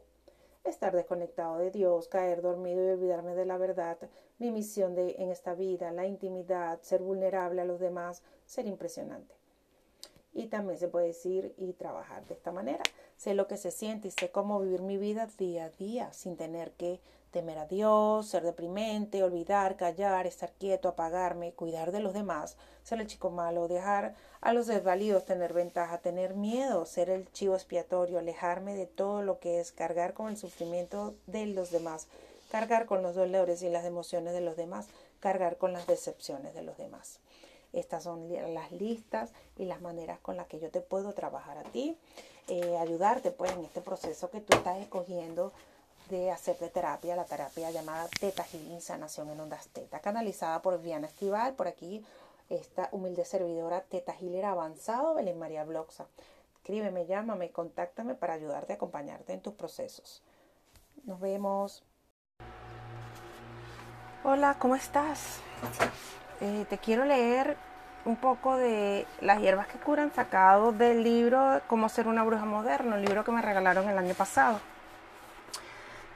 estar 0.64 0.96
desconectado 0.96 1.58
de 1.58 1.72
Dios, 1.72 2.08
caer 2.08 2.42
dormido 2.42 2.84
y 2.86 2.92
olvidarme 2.92 3.36
de 3.36 3.46
la 3.46 3.58
verdad, 3.58 3.98
mi 4.38 4.52
misión 4.52 4.96
de, 4.96 5.16
en 5.18 5.30
esta 5.32 5.54
vida, 5.56 5.92
la 5.92 6.06
intimidad, 6.06 6.82
ser 6.82 7.02
vulnerable 7.02 7.62
a 7.62 7.66
los 7.66 7.80
demás, 7.80 8.24
ser 8.46 8.68
impresionante. 8.68 9.41
Y 10.34 10.48
también 10.48 10.80
se 10.80 10.88
puede 10.88 11.08
decir 11.08 11.54
y 11.58 11.74
trabajar 11.74 12.26
de 12.26 12.34
esta 12.34 12.52
manera. 12.52 12.84
Sé 13.18 13.34
lo 13.34 13.48
que 13.48 13.58
se 13.58 13.72
siente 13.72 14.08
y 14.08 14.12
sé 14.12 14.32
cómo 14.32 14.60
vivir 14.60 14.82
mi 14.82 14.98
vida 14.98 15.28
día 15.38 15.66
a 15.66 15.70
día 15.70 16.14
sin 16.14 16.38
tener 16.38 16.72
que 16.72 17.00
temer 17.32 17.58
a 17.58 17.66
Dios, 17.66 18.28
ser 18.28 18.44
deprimente, 18.44 19.24
olvidar, 19.24 19.78
callar, 19.78 20.28
estar 20.28 20.52
quieto, 20.52 20.90
apagarme, 20.90 21.54
cuidar 21.54 21.92
de 21.92 22.02
los 22.02 22.14
demás, 22.14 22.58
ser 22.84 23.00
el 23.00 23.08
chico 23.08 23.30
malo, 23.30 23.68
dejar 23.68 24.16
a 24.42 24.54
los 24.54 24.68
desvalidos 24.68 25.26
tener 25.26 25.54
ventaja, 25.54 26.00
tener 26.00 26.34
miedo, 26.34 26.86
ser 26.86 27.10
el 27.10 27.32
chivo 27.32 27.56
expiatorio, 27.56 28.20
alejarme 28.20 28.76
de 28.76 28.86
todo 28.86 29.22
lo 29.22 29.40
que 29.40 29.60
es 29.60 29.72
cargar 29.72 30.14
con 30.14 30.28
el 30.28 30.38
sufrimiento 30.38 31.16
de 31.26 31.46
los 31.46 31.72
demás, 31.72 32.08
cargar 32.52 32.86
con 32.86 33.02
los 33.02 33.16
dolores 33.16 33.62
y 33.62 33.70
las 33.70 33.86
emociones 33.86 34.34
de 34.34 34.42
los 34.42 34.58
demás, 34.58 34.88
cargar 35.20 35.58
con 35.58 35.72
las 35.72 35.88
decepciones 35.88 36.54
de 36.54 36.64
los 36.64 36.78
demás. 36.78 37.20
Estas 37.74 38.04
son 38.04 38.28
las 38.54 38.72
listas 38.72 39.32
y 39.58 39.66
las 39.66 39.82
maneras 39.82 40.20
con 40.20 40.36
las 40.36 40.48
que 40.48 40.60
yo 40.60 40.70
te 40.70 40.82
puedo 40.82 41.14
trabajar 41.14 41.58
a 41.58 41.64
ti, 41.64 41.98
eh, 42.48 42.78
ayudarte 42.78 43.32
pues 43.32 43.52
en 43.54 43.64
este 43.64 43.82
proceso 43.82 44.30
que 44.30 44.42
tú 44.42 44.58
estás 44.58 44.78
escogiendo 44.78 45.54
de 46.10 46.32
hacer 46.32 46.58
de 46.60 46.70
terapia, 46.70 47.16
la 47.16 47.24
terapia 47.24 47.72
llamada 47.72 48.08
Teta 48.20 48.44
Healing 48.44 48.82
Sanación 48.82 49.30
en 49.30 49.40
Ondas 49.40 49.68
Teta, 49.70 50.00
canalizada 50.00 50.62
por 50.62 50.82
Viana 50.82 51.08
Estival, 51.08 51.54
por 51.54 51.68
aquí 51.68 52.04
esta 52.50 52.90
humilde 52.92 53.24
servidora 53.24 53.82
Teta 53.82 54.14
Healer 54.20 54.46
Avanzado, 54.46 55.14
Belén 55.14 55.40
María 55.40 55.64
Bloxa. 55.64 56.08
Escríbeme, 56.56 57.06
llámame, 57.06 57.52
contáctame 57.52 58.14
para 58.14 58.34
ayudarte 58.34 58.74
acompañarte 58.74 59.34
en 59.34 59.42
tus 59.42 59.54
procesos. 59.54 60.22
Nos 61.06 61.20
vemos. 61.20 61.84
Hola, 64.24 64.58
¿cómo 64.60 64.76
estás? 64.76 65.40
Eh, 66.42 66.66
te 66.70 66.80
quiero 66.80 67.06
leer 67.06 67.56
un 68.04 68.16
poco 68.16 68.58
de 68.58 69.06
las 69.22 69.40
hierbas 69.40 69.68
que 69.68 69.78
curan 69.78 70.12
sacado 70.12 70.72
del 70.72 71.04
libro 71.04 71.62
Cómo 71.68 71.88
ser 71.88 72.08
una 72.08 72.24
bruja 72.24 72.46
moderna, 72.46 72.96
un 72.96 73.02
libro 73.04 73.24
que 73.24 73.32
me 73.32 73.44
regalaron 73.44 73.88
el 73.88 73.98
año 73.98 74.16
pasado. 74.16 74.60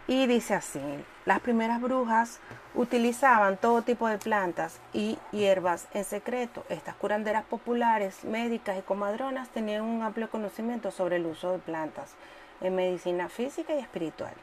Y 0.07 0.27
dice 0.27 0.56
así, 0.56 0.81
las 1.26 1.39
primeras 1.39 1.81
brujas 1.81 2.39
utilizaban 2.73 3.57
todo 3.57 3.81
tipo 3.84 4.07
de 4.07 4.18
plantas 4.18 4.80
y 4.93 5.18
hierbas 5.31 5.88
en 5.93 6.03
secreto. 6.03 6.64
Estas 6.69 6.95
curanderas 6.95 7.43
populares, 7.43 8.23
médicas 8.23 8.77
y 8.77 8.81
comadronas 8.81 9.49
tenían 9.49 9.84
un 9.84 10.03
amplio 10.03 10.30
conocimiento 10.30 10.91
sobre 10.91 11.15
el 11.15 11.26
uso 11.26 11.52
de 11.52 11.60
plantas 11.60 12.15
en 12.61 12.76
medicina 12.76 13.30
física 13.30 13.73
y 13.73 13.80
espiritual. 13.80 14.34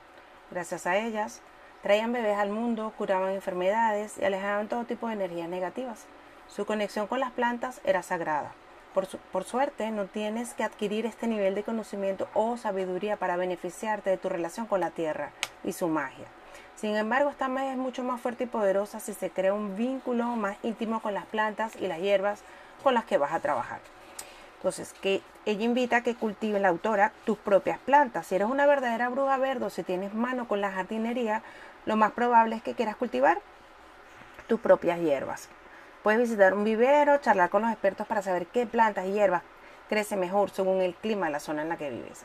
Gracias 0.50 0.86
a 0.86 0.96
ellas, 0.96 1.42
traían 1.82 2.12
bebés 2.12 2.38
al 2.38 2.50
mundo, 2.50 2.92
curaban 2.96 3.32
enfermedades 3.32 4.18
y 4.18 4.24
alejaban 4.24 4.68
todo 4.68 4.84
tipo 4.84 5.08
de 5.08 5.14
energías 5.14 5.48
negativas. 5.48 6.06
Su 6.48 6.64
conexión 6.66 7.06
con 7.06 7.20
las 7.20 7.32
plantas 7.32 7.80
era 7.84 8.02
sagrada. 8.02 8.52
Por, 8.94 9.44
suerte, 9.44 9.90
no 9.90 10.04
tienes 10.04 10.52
que 10.52 10.64
adquirir 10.64 11.06
este 11.06 11.26
nivel 11.26 11.54
de 11.54 11.62
conocimiento 11.62 12.28
o 12.34 12.58
sabiduría 12.58 13.16
para 13.16 13.36
beneficiarte 13.36 14.10
de 14.10 14.18
tu 14.18 14.28
relación 14.28 14.66
con 14.66 14.80
la 14.80 14.90
tierra 14.90 15.30
y 15.64 15.72
su 15.72 15.88
magia. 15.88 16.26
Sin 16.76 16.94
embargo, 16.96 17.30
esta 17.30 17.48
magia 17.48 17.72
es 17.72 17.78
mucho 17.78 18.04
más 18.04 18.20
fuerte 18.20 18.44
y 18.44 18.48
poderosa 18.48 19.00
si 19.00 19.14
se 19.14 19.30
crea 19.30 19.54
un 19.54 19.76
vínculo 19.76 20.26
más 20.36 20.58
íntimo 20.62 21.00
con 21.00 21.14
las 21.14 21.24
plantas 21.24 21.74
y 21.76 21.86
las 21.86 22.00
hierbas 22.00 22.42
con 22.82 22.92
las 22.92 23.06
que 23.06 23.16
vas 23.16 23.32
a 23.32 23.40
trabajar. 23.40 23.80
Entonces, 24.56 24.92
que 25.00 25.22
ella 25.46 25.64
invita 25.64 25.96
a 25.96 26.02
que 26.02 26.14
cultive 26.14 26.60
la 26.60 26.68
autora 26.68 27.12
tus 27.24 27.38
propias 27.38 27.78
plantas. 27.78 28.26
Si 28.26 28.34
eres 28.34 28.48
una 28.48 28.66
verdadera 28.66 29.08
bruja 29.08 29.38
verde 29.38 29.64
o 29.64 29.70
si 29.70 29.82
tienes 29.82 30.12
mano 30.12 30.46
con 30.46 30.60
la 30.60 30.70
jardinería, 30.70 31.42
lo 31.86 31.96
más 31.96 32.12
probable 32.12 32.56
es 32.56 32.62
que 32.62 32.74
quieras 32.74 32.96
cultivar 32.96 33.40
tus 34.46 34.60
propias 34.60 34.98
hierbas. 35.00 35.48
Puedes 36.02 36.20
visitar 36.20 36.54
un 36.54 36.64
vivero, 36.64 37.18
charlar 37.18 37.50
con 37.50 37.62
los 37.62 37.70
expertos 37.70 38.06
para 38.06 38.22
saber 38.22 38.46
qué 38.46 38.66
plantas 38.66 39.06
y 39.06 39.12
hierbas 39.12 39.42
crecen 39.88 40.20
mejor 40.20 40.50
según 40.50 40.80
el 40.80 40.94
clima 40.94 41.26
de 41.26 41.32
la 41.32 41.40
zona 41.40 41.62
en 41.62 41.68
la 41.68 41.76
que 41.76 41.90
vives. 41.90 42.24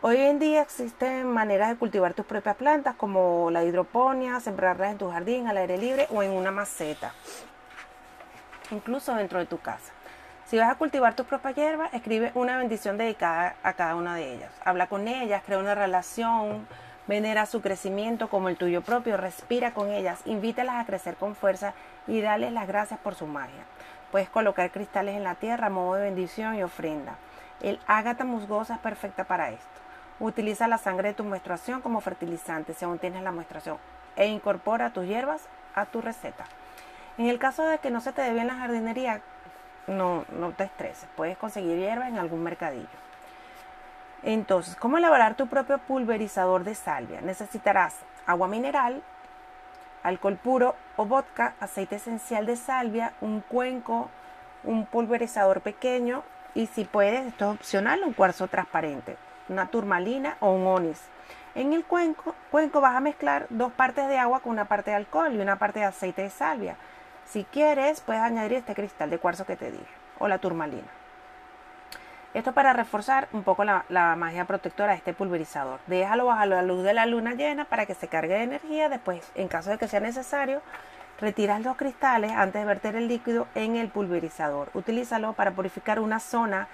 Hoy 0.00 0.16
en 0.16 0.38
día 0.38 0.62
existen 0.62 1.26
maneras 1.26 1.68
de 1.68 1.76
cultivar 1.76 2.14
tus 2.14 2.26
propias 2.26 2.56
plantas 2.56 2.94
como 2.96 3.50
la 3.50 3.62
hidroponía, 3.62 4.40
sembrarlas 4.40 4.92
en 4.92 4.98
tu 4.98 5.10
jardín 5.10 5.48
al 5.48 5.58
aire 5.58 5.78
libre 5.78 6.06
o 6.10 6.22
en 6.22 6.30
una 6.30 6.50
maceta, 6.50 7.12
incluso 8.70 9.14
dentro 9.14 9.38
de 9.38 9.46
tu 9.46 9.58
casa. 9.58 9.92
Si 10.46 10.56
vas 10.58 10.70
a 10.70 10.76
cultivar 10.76 11.14
tus 11.14 11.26
propias 11.26 11.56
hierbas, 11.56 11.92
escribe 11.92 12.30
una 12.34 12.56
bendición 12.56 12.96
dedicada 12.96 13.56
a 13.62 13.72
cada 13.72 13.96
una 13.96 14.14
de 14.14 14.34
ellas. 14.34 14.52
Habla 14.64 14.86
con 14.86 15.08
ellas, 15.08 15.42
crea 15.44 15.58
una 15.58 15.74
relación 15.74 16.66
Venera 17.06 17.46
su 17.46 17.62
crecimiento 17.62 18.28
como 18.28 18.48
el 18.48 18.56
tuyo 18.56 18.82
propio, 18.82 19.16
respira 19.16 19.72
con 19.72 19.90
ellas, 19.90 20.20
invítalas 20.24 20.76
a 20.76 20.86
crecer 20.86 21.14
con 21.14 21.36
fuerza 21.36 21.72
y 22.08 22.20
dale 22.20 22.50
las 22.50 22.66
gracias 22.66 22.98
por 22.98 23.14
su 23.14 23.28
magia. 23.28 23.64
Puedes 24.10 24.28
colocar 24.28 24.72
cristales 24.72 25.16
en 25.16 25.22
la 25.22 25.36
tierra 25.36 25.70
modo 25.70 25.94
de 25.94 26.02
bendición 26.02 26.56
y 26.56 26.64
ofrenda. 26.64 27.16
El 27.60 27.78
ágata 27.86 28.24
musgosa 28.24 28.74
es 28.74 28.80
perfecta 28.80 29.22
para 29.22 29.50
esto. 29.50 29.66
Utiliza 30.18 30.66
la 30.66 30.78
sangre 30.78 31.10
de 31.10 31.14
tu 31.14 31.22
menstruación 31.22 31.80
como 31.80 32.00
fertilizante 32.00 32.74
si 32.74 32.84
aún 32.84 32.98
tienes 32.98 33.22
la 33.22 33.30
menstruación 33.30 33.78
e 34.16 34.26
incorpora 34.26 34.92
tus 34.92 35.06
hierbas 35.06 35.42
a 35.76 35.86
tu 35.86 36.00
receta. 36.00 36.44
En 37.18 37.28
el 37.28 37.38
caso 37.38 37.62
de 37.64 37.78
que 37.78 37.90
no 37.90 38.00
se 38.00 38.12
te 38.12 38.22
dé 38.22 38.32
bien 38.32 38.48
la 38.48 38.56
jardinería, 38.56 39.20
no, 39.86 40.24
no 40.30 40.50
te 40.50 40.64
estreses. 40.64 41.08
Puedes 41.16 41.38
conseguir 41.38 41.78
hierbas 41.78 42.08
en 42.08 42.18
algún 42.18 42.42
mercadillo. 42.42 43.05
Entonces, 44.26 44.74
¿cómo 44.74 44.98
elaborar 44.98 45.36
tu 45.36 45.46
propio 45.46 45.78
pulverizador 45.78 46.64
de 46.64 46.74
salvia? 46.74 47.20
Necesitarás 47.20 47.94
agua 48.26 48.48
mineral, 48.48 49.00
alcohol 50.02 50.34
puro 50.34 50.74
o 50.96 51.06
vodka, 51.06 51.54
aceite 51.60 51.94
esencial 51.94 52.44
de 52.44 52.56
salvia, 52.56 53.12
un 53.20 53.40
cuenco, 53.40 54.10
un 54.64 54.84
pulverizador 54.84 55.60
pequeño 55.60 56.24
y 56.54 56.66
si 56.66 56.82
puedes, 56.82 57.24
esto 57.24 57.52
es 57.52 57.60
opcional, 57.60 58.02
un 58.04 58.14
cuarzo 58.14 58.48
transparente, 58.48 59.16
una 59.48 59.68
turmalina 59.68 60.36
o 60.40 60.50
un 60.50 60.66
onis. 60.66 61.00
En 61.54 61.72
el 61.72 61.84
cuenco, 61.84 62.34
vas 62.50 62.96
a 62.96 63.00
mezclar 63.00 63.46
dos 63.48 63.70
partes 63.70 64.08
de 64.08 64.18
agua 64.18 64.40
con 64.40 64.50
una 64.50 64.64
parte 64.64 64.90
de 64.90 64.96
alcohol 64.96 65.36
y 65.36 65.38
una 65.38 65.60
parte 65.60 65.78
de 65.78 65.84
aceite 65.84 66.22
de 66.22 66.30
salvia. 66.30 66.74
Si 67.26 67.44
quieres, 67.44 68.00
puedes 68.00 68.22
añadir 68.22 68.54
este 68.54 68.74
cristal 68.74 69.08
de 69.08 69.20
cuarzo 69.20 69.46
que 69.46 69.54
te 69.54 69.70
dije 69.70 69.86
o 70.18 70.26
la 70.26 70.38
turmalina. 70.38 71.05
Esto 72.36 72.52
para 72.52 72.74
reforzar 72.74 73.28
un 73.32 73.44
poco 73.44 73.64
la, 73.64 74.14
magia 74.14 74.44
protectora 74.44 74.92
de 74.92 74.98
este 74.98 75.14
pulverizador. 75.14 75.80
Déjalo 75.86 76.26
bajo 76.26 76.44
la 76.44 76.60
luz 76.60 76.84
de 76.84 76.92
la 76.92 77.06
luna 77.06 77.32
llena 77.32 77.64
para 77.64 77.86
que 77.86 77.94
se 77.94 78.08
cargue 78.08 78.34
de 78.34 78.42
energía. 78.42 78.90
Después, 78.90 79.26
en 79.36 79.48
caso 79.48 79.70
de 79.70 79.78
que 79.78 79.88
sea 79.88 80.00
necesario, 80.00 80.60
retiras 81.18 81.62
los 81.62 81.78
cristales 81.78 82.32
antes 82.32 82.60
de 82.60 82.66
verter 82.66 82.94
el 82.94 83.08
líquido 83.08 83.48
en 83.54 83.76
el 83.76 83.88
pulverizador. 83.88 84.68
Utilízalo 84.74 85.32
para 85.32 85.52
purificar 85.52 85.98
una 85.98 86.20
zona 86.20 86.68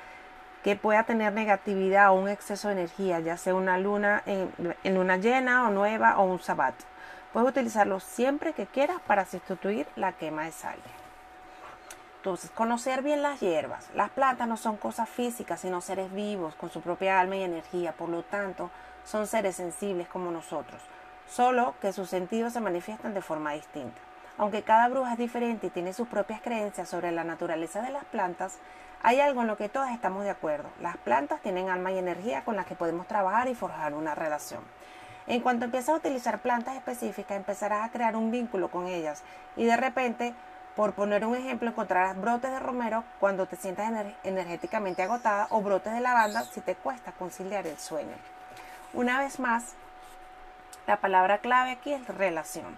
que 0.65 0.75
pueda 0.75 1.05
tener 1.05 1.33
negatividad 1.33 2.11
o 2.11 2.15
un 2.15 2.29
exceso 2.29 2.67
de 2.67 2.75
energía, 2.75 3.21
ya 3.21 3.37
sea 3.37 3.55
una 3.55 3.79
luna 3.79 4.25
en, 4.27 4.51
en 4.83 4.95
luna 4.97 5.17
llena 5.19 5.69
o 5.69 5.71
nueva 5.71 6.19
o 6.19 6.25
un 6.25 6.41
sabbat. 6.41 6.75
Puedes 7.33 7.49
utilizarlo 7.49 8.01
siempre 8.01 8.53
que 8.53 8.67
quieras 8.67 9.01
para 9.07 9.27
sustituir 9.27 9.87
la 9.95 10.11
quema 10.11 10.43
de 10.43 10.51
salvia. 10.51 11.02
Entonces, 12.23 12.53
conocer 12.53 13.03
bien 13.03 13.21
las 13.21 13.41
hierbas. 13.41 13.91
Las 13.97 14.09
plantas 14.11 14.47
no 14.47 14.57
son 14.57 14.77
cosas 14.77 15.09
físicas, 15.09 15.59
sino 15.59 15.81
seres 15.81 16.13
vivos 16.13 16.55
con 16.55 16.71
su 16.71 16.81
propia 16.81 17.19
alma 17.19 17.35
y 17.35 17.43
energía. 17.43 17.95
Por 17.95 18.11
lo 18.11 18.23
tanto, 18.23 18.71
son 19.05 19.27
seres 19.27 19.57
sensibles 19.57 20.07
como 20.07 20.31
nosotros, 20.31 20.81
solo 21.29 21.75
que 21.81 21.93
sus 21.93 22.09
sentidos 22.09 22.53
se 22.53 22.61
manifiestan 22.61 23.13
de 23.13 23.23
forma 23.23 23.55
distinta. 23.55 24.01
Aunque 24.39 24.63
cada 24.63 24.87
bruja 24.87 25.15
es 25.15 25.19
diferente 25.19 25.67
y 25.67 25.71
tiene 25.71 25.93
sus 25.93 26.07
propias 26.07 26.41
creencias 26.41 26.89
sobre 26.89 27.11
la 27.11 27.25
naturaleza 27.25 27.83
de 27.83 27.91
las 27.91 28.05
plantas, 28.05 28.59
hay 29.03 29.19
algo 29.19 29.41
en 29.41 29.49
lo 29.49 29.57
que 29.57 29.69
todas 29.69 29.91
estamos 29.91 30.23
de 30.23 30.31
acuerdo. 30.31 30.69
Las 30.81 30.97
plantas 30.99 31.41
tienen 31.41 31.71
alma 31.71 31.91
y 31.91 31.99
energía 31.99 32.45
con 32.45 32.55
las 32.55 32.67
que 32.67 32.77
podemos 32.77 33.09
trabajar 33.09 33.49
y 33.49 33.57
forjar 33.57 33.95
una 33.95 34.15
relación. 34.15 34.63
En 35.27 35.41
cuanto 35.41 35.65
empiezas 35.65 35.89
a 35.89 35.99
utilizar 35.99 36.39
plantas 36.41 36.77
específicas, 36.77 37.37
empezarás 37.37 37.85
a 37.85 37.91
crear 37.91 38.15
un 38.15 38.31
vínculo 38.31 38.71
con 38.71 38.87
ellas 38.87 39.25
y 39.57 39.65
de 39.65 39.77
repente 39.77 40.35
por 40.77 40.95
poner 40.95 41.25
un 41.27 41.37
ejemplo, 41.37 41.69
encontrarás 41.69 42.19
brotes 42.19 42.51
de 42.51 42.59
romero 42.59 43.05
cuando 43.21 43.47
te 43.47 43.57
sientas 43.57 43.93
energéticamente 44.25 45.03
agotada 45.03 45.47
o 45.51 45.61
brotes 45.61 45.93
de 45.93 46.01
lavanda 46.01 46.45
si 46.45 46.61
te 46.61 46.75
cuesta 46.75 47.13
conciliar 47.13 47.67
el 47.67 47.79
sueño. 47.79 48.15
Una 48.95 49.19
vez 49.19 49.39
más, 49.39 49.75
la 50.87 50.97
palabra 50.97 51.39
clave 51.39 51.73
aquí 51.73 51.93
es 51.93 52.07
relación. 52.09 52.77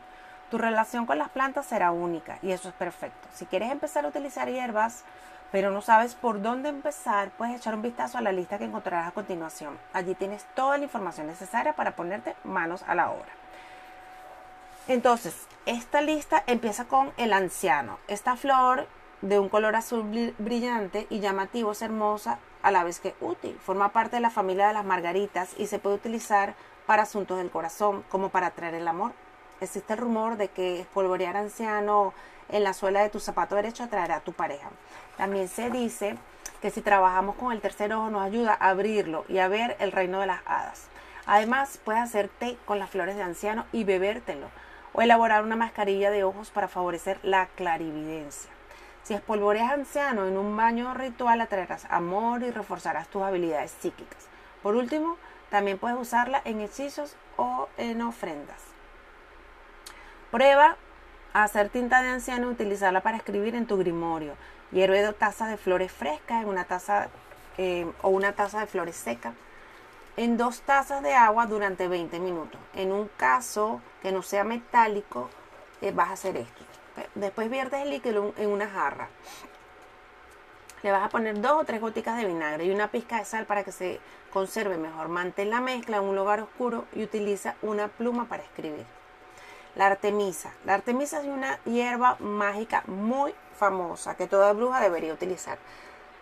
Tu 0.50 0.58
relación 0.58 1.06
con 1.06 1.18
las 1.18 1.30
plantas 1.30 1.66
será 1.66 1.90
única 1.90 2.38
y 2.42 2.52
eso 2.52 2.68
es 2.68 2.74
perfecto. 2.74 3.28
Si 3.32 3.46
quieres 3.46 3.70
empezar 3.70 4.04
a 4.04 4.08
utilizar 4.08 4.48
hierbas, 4.48 5.04
pero 5.50 5.70
no 5.70 5.80
sabes 5.80 6.14
por 6.14 6.42
dónde 6.42 6.68
empezar, 6.68 7.30
puedes 7.30 7.56
echar 7.56 7.74
un 7.74 7.82
vistazo 7.82 8.18
a 8.18 8.20
la 8.20 8.32
lista 8.32 8.58
que 8.58 8.64
encontrarás 8.64 9.08
a 9.08 9.12
continuación. 9.12 9.78
Allí 9.92 10.14
tienes 10.14 10.44
toda 10.54 10.78
la 10.78 10.84
información 10.84 11.28
necesaria 11.28 11.74
para 11.74 11.92
ponerte 11.92 12.34
manos 12.42 12.84
a 12.88 12.94
la 12.94 13.10
obra. 13.10 13.43
Entonces, 14.86 15.34
esta 15.64 16.02
lista 16.02 16.44
empieza 16.46 16.84
con 16.84 17.10
el 17.16 17.32
anciano. 17.32 17.98
Esta 18.06 18.36
flor 18.36 18.86
de 19.22 19.38
un 19.38 19.48
color 19.48 19.76
azul 19.76 20.34
brillante 20.36 21.06
y 21.08 21.20
llamativo 21.20 21.72
es 21.72 21.80
hermosa 21.80 22.38
a 22.62 22.70
la 22.70 22.84
vez 22.84 23.00
que 23.00 23.14
útil. 23.22 23.58
Forma 23.64 23.92
parte 23.92 24.16
de 24.16 24.20
la 24.20 24.28
familia 24.28 24.68
de 24.68 24.74
las 24.74 24.84
margaritas 24.84 25.54
y 25.56 25.68
se 25.68 25.78
puede 25.78 25.96
utilizar 25.96 26.54
para 26.84 27.04
asuntos 27.04 27.38
del 27.38 27.50
corazón, 27.50 28.04
como 28.10 28.28
para 28.28 28.48
atraer 28.48 28.74
el 28.74 28.86
amor. 28.86 29.12
Existe 29.62 29.94
el 29.94 30.00
rumor 30.00 30.36
de 30.36 30.48
que 30.48 30.80
espolvorear 30.80 31.38
anciano 31.38 32.12
en 32.50 32.62
la 32.62 32.74
suela 32.74 33.00
de 33.00 33.08
tu 33.08 33.20
zapato 33.20 33.54
derecho 33.54 33.84
atraerá 33.84 34.16
a 34.16 34.20
tu 34.20 34.34
pareja. 34.34 34.68
También 35.16 35.48
se 35.48 35.70
dice 35.70 36.18
que 36.60 36.70
si 36.70 36.82
trabajamos 36.82 37.36
con 37.36 37.52
el 37.52 37.62
tercer 37.62 37.94
ojo 37.94 38.10
nos 38.10 38.20
ayuda 38.20 38.54
a 38.60 38.68
abrirlo 38.68 39.24
y 39.30 39.38
a 39.38 39.48
ver 39.48 39.78
el 39.80 39.92
reino 39.92 40.20
de 40.20 40.26
las 40.26 40.42
hadas. 40.44 40.88
Además, 41.24 41.80
puedes 41.82 42.02
hacer 42.02 42.28
té 42.28 42.58
con 42.66 42.78
las 42.78 42.90
flores 42.90 43.16
de 43.16 43.22
anciano 43.22 43.64
y 43.72 43.84
bebértelo 43.84 44.48
o 44.94 45.02
elaborar 45.02 45.42
una 45.42 45.56
mascarilla 45.56 46.10
de 46.10 46.24
ojos 46.24 46.50
para 46.50 46.68
favorecer 46.68 47.18
la 47.22 47.46
clarividencia. 47.48 48.50
Si 49.02 49.12
espolvoreas 49.12 49.72
anciano 49.72 50.26
en 50.26 50.38
un 50.38 50.56
baño 50.56 50.94
ritual 50.94 51.40
atraerás 51.40 51.84
amor 51.90 52.42
y 52.42 52.50
reforzarás 52.50 53.08
tus 53.08 53.22
habilidades 53.22 53.72
psíquicas. 53.72 54.28
Por 54.62 54.76
último, 54.76 55.18
también 55.50 55.78
puedes 55.78 55.98
usarla 55.98 56.40
en 56.44 56.60
hechizos 56.60 57.16
o 57.36 57.68
en 57.76 58.00
ofrendas. 58.00 58.62
Prueba 60.30 60.76
hacer 61.34 61.68
tinta 61.68 62.00
de 62.00 62.08
anciano 62.08 62.48
y 62.48 62.52
utilizarla 62.52 63.02
para 63.02 63.18
escribir 63.18 63.56
en 63.56 63.66
tu 63.66 63.76
grimorio. 63.76 64.34
Hierve 64.70 65.02
dos 65.02 65.16
tazas 65.18 65.50
de 65.50 65.56
flores 65.56 65.92
frescas 65.92 66.42
en 66.42 66.48
una 66.48 66.64
taza 66.64 67.08
eh, 67.58 67.86
o 68.00 68.08
una 68.08 68.32
taza 68.32 68.60
de 68.60 68.66
flores 68.66 68.96
secas 68.96 69.34
en 70.16 70.36
dos 70.36 70.60
tazas 70.62 71.02
de 71.02 71.14
agua 71.14 71.46
durante 71.46 71.88
20 71.88 72.20
minutos. 72.20 72.60
En 72.74 72.92
un 72.92 73.08
caso 73.16 73.80
que 74.02 74.12
no 74.12 74.22
sea 74.22 74.44
metálico, 74.44 75.30
eh, 75.80 75.92
vas 75.92 76.10
a 76.10 76.12
hacer 76.12 76.36
esto. 76.36 76.64
Después 77.14 77.50
viertes 77.50 77.82
el 77.82 77.90
líquido 77.90 78.32
en 78.36 78.50
una 78.50 78.68
jarra. 78.68 79.08
Le 80.82 80.92
vas 80.92 81.02
a 81.02 81.08
poner 81.08 81.40
dos 81.40 81.62
o 81.62 81.64
tres 81.64 81.80
goticas 81.80 82.16
de 82.16 82.26
vinagre 82.26 82.66
y 82.66 82.70
una 82.70 82.88
pizca 82.88 83.18
de 83.18 83.24
sal 83.24 83.46
para 83.46 83.64
que 83.64 83.72
se 83.72 84.00
conserve 84.32 84.76
mejor. 84.76 85.08
Mantén 85.08 85.50
la 85.50 85.60
mezcla 85.60 85.96
en 85.96 86.04
un 86.04 86.14
lugar 86.14 86.40
oscuro 86.40 86.84
y 86.92 87.02
utiliza 87.02 87.56
una 87.62 87.88
pluma 87.88 88.26
para 88.26 88.42
escribir. 88.42 88.84
La 89.74 89.86
artemisa. 89.86 90.52
La 90.64 90.74
artemisa 90.74 91.20
es 91.20 91.26
una 91.26 91.58
hierba 91.64 92.16
mágica 92.20 92.84
muy 92.86 93.34
famosa 93.56 94.14
que 94.14 94.28
toda 94.28 94.52
bruja 94.52 94.80
debería 94.80 95.12
utilizar. 95.12 95.58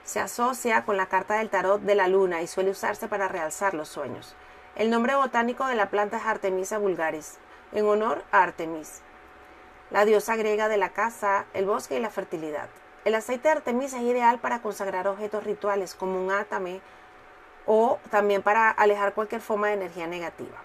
Se 0.05 0.21
asocia 0.21 0.85
con 0.85 0.97
la 0.97 1.07
carta 1.07 1.39
del 1.39 1.49
tarot 1.49 1.81
de 1.83 1.95
la 1.95 2.09
luna 2.09 2.43
y 2.43 2.47
suele 2.47 2.71
usarse 2.71 3.09
para 3.09 3.29
realzar 3.29 3.75
los 3.75 3.89
sueños. 3.89 4.35
El 4.75 4.91
nombre 4.91 5.15
botánico 5.15 5.67
de 5.67 5.77
la 5.77 5.91
planta 5.91 6.17
es 6.17 6.27
Artemisa 6.27 6.79
vulgaris, 6.79 7.39
en 7.73 7.87
honor 7.87 8.25
a 8.33 8.43
Artemis, 8.43 9.03
la 9.91 10.05
diosa 10.05 10.37
griega 10.37 10.69
de 10.69 10.79
la 10.79 10.89
casa, 10.89 11.45
el 11.53 11.67
bosque 11.67 11.97
y 11.97 12.01
la 12.01 12.11
fertilidad. 12.11 12.69
El 13.05 13.15
aceite 13.15 13.49
de 13.49 13.57
Artemisa 13.57 13.99
es 13.99 14.05
ideal 14.05 14.39
para 14.39 14.63
consagrar 14.63 15.07
objetos 15.07 15.45
rituales 15.45 15.95
como 15.95 16.19
un 16.19 16.31
átame 16.31 16.81
o 17.67 17.99
también 18.11 18.43
para 18.43 18.71
alejar 18.71 19.13
cualquier 19.13 19.41
forma 19.41 19.69
de 19.69 19.75
energía 19.75 20.07
negativa. 20.07 20.57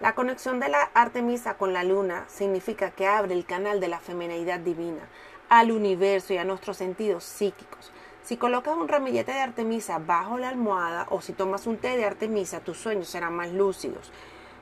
La 0.00 0.14
conexión 0.14 0.60
de 0.60 0.68
la 0.68 0.90
Artemisa 0.94 1.54
con 1.54 1.72
la 1.72 1.84
luna 1.84 2.24
significa 2.28 2.90
que 2.90 3.06
abre 3.06 3.34
el 3.34 3.44
canal 3.44 3.80
de 3.80 3.88
la 3.88 4.00
feminidad 4.00 4.60
divina 4.60 5.08
al 5.48 5.70
universo 5.70 6.32
y 6.32 6.38
a 6.38 6.44
nuestros 6.44 6.76
sentidos 6.76 7.24
psíquicos. 7.24 7.92
Si 8.28 8.36
colocas 8.36 8.76
un 8.76 8.88
ramillete 8.88 9.32
de 9.32 9.40
Artemisa 9.40 9.98
bajo 9.98 10.36
la 10.36 10.50
almohada 10.50 11.06
o 11.08 11.22
si 11.22 11.32
tomas 11.32 11.66
un 11.66 11.78
té 11.78 11.96
de 11.96 12.04
Artemisa, 12.04 12.60
tus 12.60 12.76
sueños 12.76 13.08
serán 13.08 13.34
más 13.34 13.50
lúcidos. 13.52 14.12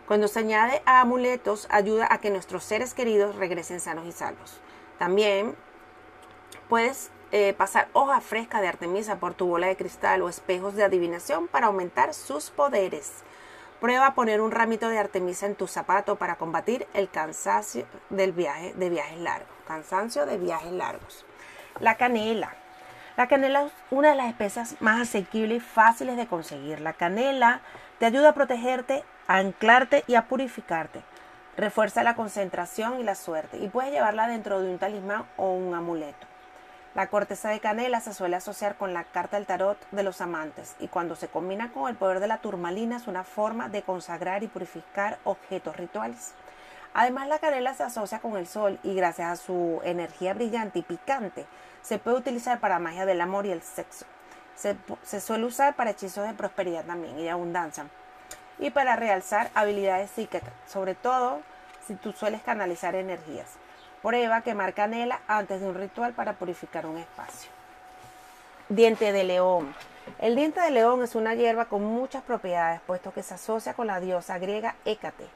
Cuando 0.07 0.29
se 0.29 0.39
añade 0.39 0.83
a 0.87 1.01
amuletos, 1.01 1.67
ayuda 1.69 2.07
a 2.09 2.19
que 2.19 2.31
nuestros 2.31 2.63
seres 2.63 2.95
queridos 2.95 3.35
regresen 3.35 3.81
sanos 3.81 4.07
y 4.07 4.13
salvos. 4.13 4.61
También 5.01 5.57
puedes 6.69 7.11
eh, 7.33 7.55
pasar 7.59 7.89
hoja 7.93 8.21
fresca 8.21 8.61
de 8.61 8.69
Artemisa 8.69 9.19
por 9.19 9.35
tu 9.35 9.49
bola 9.49 9.67
de 9.67 9.77
cristal 9.77 10.23
o 10.23 10.29
espejos 10.29 10.77
de 10.77 10.85
adivinación 10.85 11.49
para 11.49 11.67
aumentar 11.67 12.15
sus 12.15 12.51
poderes. 12.51 13.25
Prueba 13.81 14.15
poner 14.15 14.43
un 14.43 14.53
ramito 14.53 14.89
de 14.89 15.01
Artemisa 15.01 15.45
en 15.45 15.57
tu 15.57 15.67
zapato 15.67 16.15
para 16.15 16.37
combatir 16.37 16.87
el 16.95 17.11
cansancio 17.11 17.85
del 18.11 18.31
viaje 18.31 18.75
de 18.75 18.91
viajes 18.91 19.19
largos. 19.19 19.51
Cansancio 19.67 20.25
de 20.25 20.39
viajes 20.39 20.71
largos. 20.71 21.27
La 21.81 21.97
canela. 21.97 22.55
La 23.17 23.29
canela 23.29 23.63
es 23.63 23.73
una 23.91 24.11
de 24.11 24.15
las 24.15 24.29
especias 24.29 24.77
más 24.81 25.01
asequibles 25.01 25.57
y 25.57 25.61
fáciles 25.61 26.19
de 26.19 26.27
conseguir. 26.27 26.83
La 26.83 26.93
canela 26.93 27.63
te 27.99 28.05
ayuda 28.05 28.29
a 28.29 28.35
protegerte, 28.35 29.05
a 29.27 29.39
anclarte 29.39 30.05
y 30.07 30.17
a 30.17 30.27
purificarte. 30.27 31.01
Refuerza 31.57 32.03
la 32.03 32.15
concentración 32.15 33.01
y 33.01 33.05
la 33.05 33.15
suerte 33.15 33.57
y 33.57 33.69
puedes 33.69 33.91
llevarla 33.91 34.29
dentro 34.29 34.61
de 34.61 34.71
un 34.71 34.79
talismán 34.79 35.25
o 35.39 35.53
un 35.53 35.75
amuleto. 35.75 36.27
La 36.95 37.07
corteza 37.07 37.49
de 37.49 37.61
canela 37.61 38.01
se 38.01 38.13
suele 38.13 38.37
asociar 38.37 38.77
con 38.77 38.93
la 38.93 39.05
carta 39.05 39.39
del 39.39 39.47
tarot 39.47 39.79
de 39.93 40.03
los 40.03 40.21
amantes 40.21 40.77
y 40.79 40.89
cuando 40.89 41.17
se 41.17 41.29
combina 41.29 41.73
con 41.73 41.89
el 41.89 41.97
poder 41.97 42.21
de 42.21 42.27
la 42.27 42.43
turmalina 42.43 42.99
es 42.99 43.07
una 43.07 43.25
forma 43.25 43.71
de 43.71 43.81
consagrar 43.81 44.43
y 44.43 44.49
purificar 44.49 45.17
objetos 45.25 45.75
rituales. 45.75 46.35
Además 46.99 47.29
la 47.29 47.39
canela 47.39 47.75
se 47.75 47.83
asocia 47.83 48.21
con 48.21 48.39
el 48.39 48.47
sol 48.47 48.79
y 48.83 48.95
gracias 48.95 49.31
a 49.31 49.37
su 49.37 49.83
energía 49.85 50.33
brillante 50.33 50.79
y 50.79 50.83
picante 50.83 51.45
se 51.83 51.99
puede 51.99 52.17
utilizar 52.17 52.59
para 52.59 52.79
magia 52.79 53.05
del 53.05 53.21
amor 53.21 53.45
y 53.45 53.51
el 53.51 53.61
sexo. 53.61 54.07
Se, 54.55 55.21
suele 55.21 55.45
usar 55.45 55.77
para 55.77 55.91
hechizos 55.91 56.27
de 56.27 56.33
prosperidad 56.33 56.87
también 56.87 57.19
y 57.19 57.25
de 57.25 57.29
abundancia. 57.29 57.85
Y 58.59 58.71
para 58.71 58.97
realzar 58.97 59.51
habilidades 59.55 60.11
psíquicas, 60.11 60.51
sobre 60.67 60.95
todo 60.95 61.43
si 61.87 61.97
tú 61.97 62.13
sueles 62.13 62.41
canalizar 62.41 62.95
energías. 62.95 63.57
Prueba 64.01 64.41
quemar 64.41 64.73
canela 64.73 65.21
antes 65.29 65.61
de 65.61 65.69
un 65.69 65.75
ritual 65.75 66.15
para 66.15 66.33
purificar 66.33 66.87
un 66.87 66.97
espacio. 66.97 67.51
Diente 68.71 69.13
de 69.13 69.25
león. 69.25 69.75
El 70.19 70.35
diente 70.35 70.63
de 70.63 70.71
león 70.71 71.03
es 71.03 71.15
una 71.15 71.35
hierba 71.35 71.67
con 71.67 71.85
muchas 71.85 72.23
propiedades, 72.23 72.81
puesto 72.87 73.13
que 73.13 73.23
se 73.23 73.35
asocia 73.35 73.75
con 73.75 73.87
la 73.87 74.01
diosa 74.01 74.39
griega 74.39 74.77
Hécate. 74.87 75.27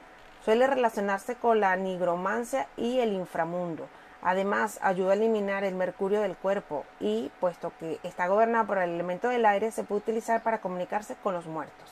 Suele 0.45 0.67
relacionarse 0.67 1.35
con 1.35 1.61
la 1.61 1.77
nigromancia 1.77 2.67
y 2.77 3.01
el 3.01 3.13
inframundo. 3.13 3.89
Además, 4.23 4.79
ayuda 4.83 5.13
a 5.13 5.15
eliminar 5.15 5.65
el 5.65 5.75
mercurio 5.75 6.21
del 6.21 6.37
cuerpo 6.37 6.85
y, 6.99 7.31
puesto 7.41 7.73
que 7.79 7.99
está 8.03 8.27
gobernado 8.27 8.67
por 8.67 8.79
el 8.79 8.91
elemento 8.91 9.29
del 9.29 9.47
aire, 9.47 9.71
se 9.71 9.85
puede 9.85 10.01
utilizar 10.01 10.43
para 10.43 10.61
comunicarse 10.61 11.15
con 11.23 11.35
los 11.35 11.47
muertos. 11.47 11.91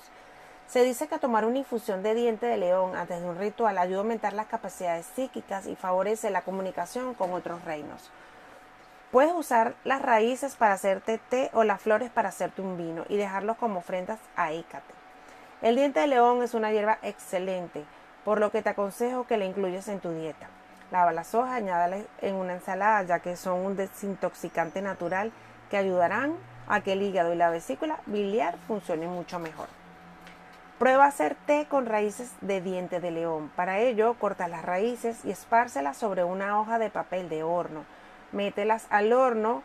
Se 0.67 0.85
dice 0.85 1.09
que 1.09 1.19
tomar 1.19 1.47
una 1.47 1.59
infusión 1.59 2.03
de 2.03 2.15
diente 2.15 2.45
de 2.45 2.59
león 2.59 2.95
antes 2.95 3.23
de 3.23 3.27
un 3.27 3.39
ritual 3.39 3.79
ayuda 3.79 3.99
a 3.99 4.01
aumentar 4.01 4.35
las 4.35 4.47
capacidades 4.47 5.07
psíquicas 5.07 5.67
y 5.67 5.77
favorece 5.77 6.29
la 6.29 6.43
comunicación 6.43 7.15
con 7.15 7.33
otros 7.33 7.65
reinos. 7.65 8.11
Puedes 9.11 9.33
usar 9.33 9.75
las 9.85 10.03
raíces 10.03 10.57
para 10.57 10.75
hacerte 10.75 11.19
té 11.31 11.51
o 11.55 11.65
las 11.65 11.81
flores 11.81 12.11
para 12.11 12.29
hacerte 12.29 12.61
un 12.61 12.77
vino 12.77 13.07
y 13.09 13.17
dejarlos 13.17 13.57
como 13.57 13.79
ofrendas 13.79 14.19
a 14.37 14.53
Ícate. 14.53 14.93
El 15.63 15.77
diente 15.77 16.01
de 16.01 16.07
león 16.09 16.43
es 16.43 16.53
una 16.53 16.71
hierba 16.71 16.99
excelente, 17.01 17.85
por 18.25 18.41
lo 18.41 18.51
que 18.51 18.63
te 18.63 18.71
aconsejo 18.71 19.27
que 19.27 19.37
la 19.37 19.45
incluyas 19.45 19.89
en 19.89 20.01
tu 20.01 20.11
dieta. 20.13 20.49
Lava 20.91 21.13
las 21.13 21.35
hojas, 21.35 21.53
añádalas 21.53 22.05
en 22.21 22.35
una 22.35 22.55
ensalada, 22.55 23.03
ya 23.03 23.21
que 23.21 23.37
son 23.37 23.61
un 23.61 23.77
desintoxicante 23.77 24.83
natural 24.83 25.33
que 25.71 25.77
ayudarán 25.77 26.35
a 26.67 26.81
que 26.81 26.95
el 26.95 27.03
hígado 27.03 27.33
y 27.33 27.37
la 27.37 27.51
vesícula 27.51 28.01
biliar 28.07 28.57
funcionen 28.67 29.11
mucho 29.11 29.39
mejor. 29.39 29.69
Prueba 30.79 31.07
hacer 31.07 31.37
té 31.47 31.67
con 31.69 31.87
raíces 31.87 32.33
de 32.41 32.61
diente 32.61 33.01
de 33.01 33.11
león. 33.11 33.51
Para 33.57 33.79
ello, 33.81 34.15
corta 34.15 34.49
las 34.49 34.65
raíces 34.65 35.25
y 35.25 35.31
espárcelas 35.31 35.97
sobre 35.97 36.25
una 36.25 36.61
hoja 36.61 36.79
de 36.79 36.91
papel 36.91 37.29
de 37.29 37.43
horno 37.43 37.85
mételas 38.33 38.87
al 38.91 39.13
horno 39.13 39.63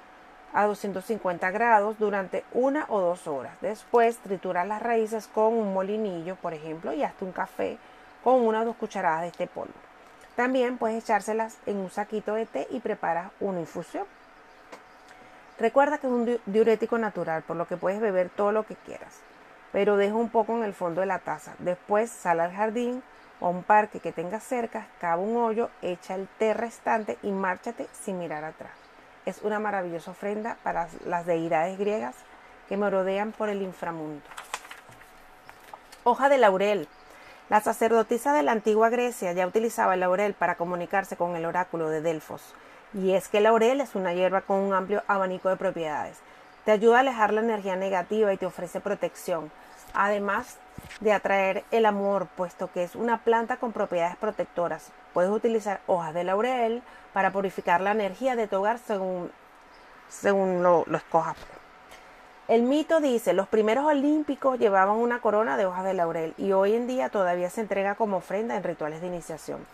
a 0.53 0.65
250 0.65 1.49
grados 1.51 1.97
durante 1.97 2.43
una 2.53 2.85
o 2.89 3.01
dos 3.01 3.27
horas. 3.27 3.55
Después 3.61 4.17
tritura 4.17 4.65
las 4.65 4.81
raíces 4.81 5.27
con 5.27 5.53
un 5.53 5.73
molinillo, 5.73 6.35
por 6.35 6.53
ejemplo, 6.53 6.93
y 6.93 7.03
hazte 7.03 7.25
un 7.25 7.31
café 7.31 7.77
con 8.23 8.45
una 8.45 8.61
o 8.61 8.65
dos 8.65 8.75
cucharadas 8.75 9.21
de 9.21 9.27
este 9.27 9.47
polvo. 9.47 9.73
También 10.35 10.77
puedes 10.77 11.03
echárselas 11.03 11.57
en 11.65 11.77
un 11.77 11.91
saquito 11.91 12.33
de 12.33 12.45
té 12.45 12.67
y 12.71 12.79
preparas 12.79 13.31
una 13.39 13.59
infusión. 13.59 14.05
Recuerda 15.59 15.99
que 15.99 16.07
es 16.07 16.13
un 16.13 16.39
diurético 16.47 16.97
natural, 16.97 17.43
por 17.43 17.55
lo 17.55 17.67
que 17.67 17.77
puedes 17.77 18.01
beber 18.01 18.29
todo 18.29 18.51
lo 18.51 18.65
que 18.65 18.75
quieras, 18.75 19.19
pero 19.71 19.97
deja 19.97 20.15
un 20.15 20.29
poco 20.29 20.57
en 20.57 20.63
el 20.63 20.73
fondo 20.73 21.01
de 21.01 21.07
la 21.07 21.19
taza. 21.19 21.53
Después 21.59 22.09
sal 22.09 22.39
al 22.39 22.53
jardín, 22.53 23.03
o 23.39 23.47
a 23.47 23.49
un 23.49 23.63
parque 23.63 23.99
que 23.99 24.11
tengas 24.11 24.43
cerca, 24.43 24.87
cava 24.99 25.21
un 25.21 25.37
hoyo, 25.37 25.69
echa 25.81 26.15
el 26.15 26.27
té 26.39 26.53
restante 26.53 27.17
y 27.21 27.31
márchate 27.31 27.87
sin 27.91 28.17
mirar 28.17 28.43
atrás. 28.43 28.71
Es 29.25 29.41
una 29.41 29.59
maravillosa 29.59 30.11
ofrenda 30.11 30.57
para 30.63 30.87
las 31.05 31.25
deidades 31.25 31.77
griegas 31.77 32.15
que 32.67 32.77
merodean 32.77 33.31
por 33.31 33.49
el 33.49 33.61
inframundo. 33.61 34.23
Hoja 36.03 36.29
de 36.29 36.37
laurel. 36.37 36.87
La 37.53 37.61
sacerdotisa 37.61 38.33
de 38.33 38.41
la 38.41 38.51
antigua 38.51 38.89
Grecia 38.89 39.31
ya 39.33 39.45
utilizaba 39.45 39.93
el 39.93 39.99
laurel 39.99 40.33
para 40.33 40.55
comunicarse 40.55 41.17
con 41.17 41.35
el 41.35 41.45
oráculo 41.45 41.87
de 41.87 42.01
Delfos. 42.01 42.55
Y 42.95 43.11
es 43.11 43.27
que 43.27 43.37
el 43.37 43.43
laurel 43.43 43.79
es 43.79 43.93
una 43.93 44.11
hierba 44.11 44.41
con 44.41 44.57
un 44.57 44.73
amplio 44.73 45.03
abanico 45.07 45.49
de 45.49 45.55
propiedades. 45.55 46.17
Te 46.65 46.71
ayuda 46.71 46.97
a 46.97 46.99
alejar 47.01 47.31
la 47.31 47.41
energía 47.41 47.75
negativa 47.75 48.33
y 48.33 48.37
te 48.37 48.47
ofrece 48.47 48.79
protección. 48.79 49.51
Además, 49.93 50.57
de 50.99 51.13
atraer 51.13 51.63
el 51.69 51.85
amor, 51.85 52.25
puesto 52.35 52.71
que 52.71 52.83
es 52.83 52.95
una 52.95 53.23
planta 53.23 53.57
con 53.57 53.71
propiedades 53.71 54.15
protectoras. 54.15 54.91
Puedes 55.13 55.29
utilizar 55.29 55.81
hojas 55.85 56.15
de 56.15 56.23
laurel 56.23 56.81
para 57.13 57.31
purificar 57.31 57.81
la 57.81 57.91
energía 57.91 58.35
de 58.35 58.47
tu 58.47 58.55
hogar 58.55 58.79
según, 58.79 59.31
según 60.09 60.63
lo, 60.63 60.85
lo 60.87 60.97
escojas. 60.97 61.37
El 62.49 62.63
mito 62.63 62.99
dice, 62.99 63.31
los 63.31 63.47
primeros 63.47 63.85
olímpicos 63.85 64.59
llevaban 64.59 64.97
una 64.97 65.21
corona 65.21 65.55
de 65.55 65.65
hojas 65.65 65.85
de 65.85 65.93
laurel 65.93 66.33
y 66.37 66.51
hoy 66.51 66.75
en 66.75 66.87
día 66.87 67.07
todavía 67.07 67.49
se 67.49 67.61
entrega 67.61 67.95
como 67.95 68.17
ofrenda 68.17 68.57
en 68.57 68.63
rituales 68.63 68.99
de 68.99 69.07
iniciación. 69.07 69.65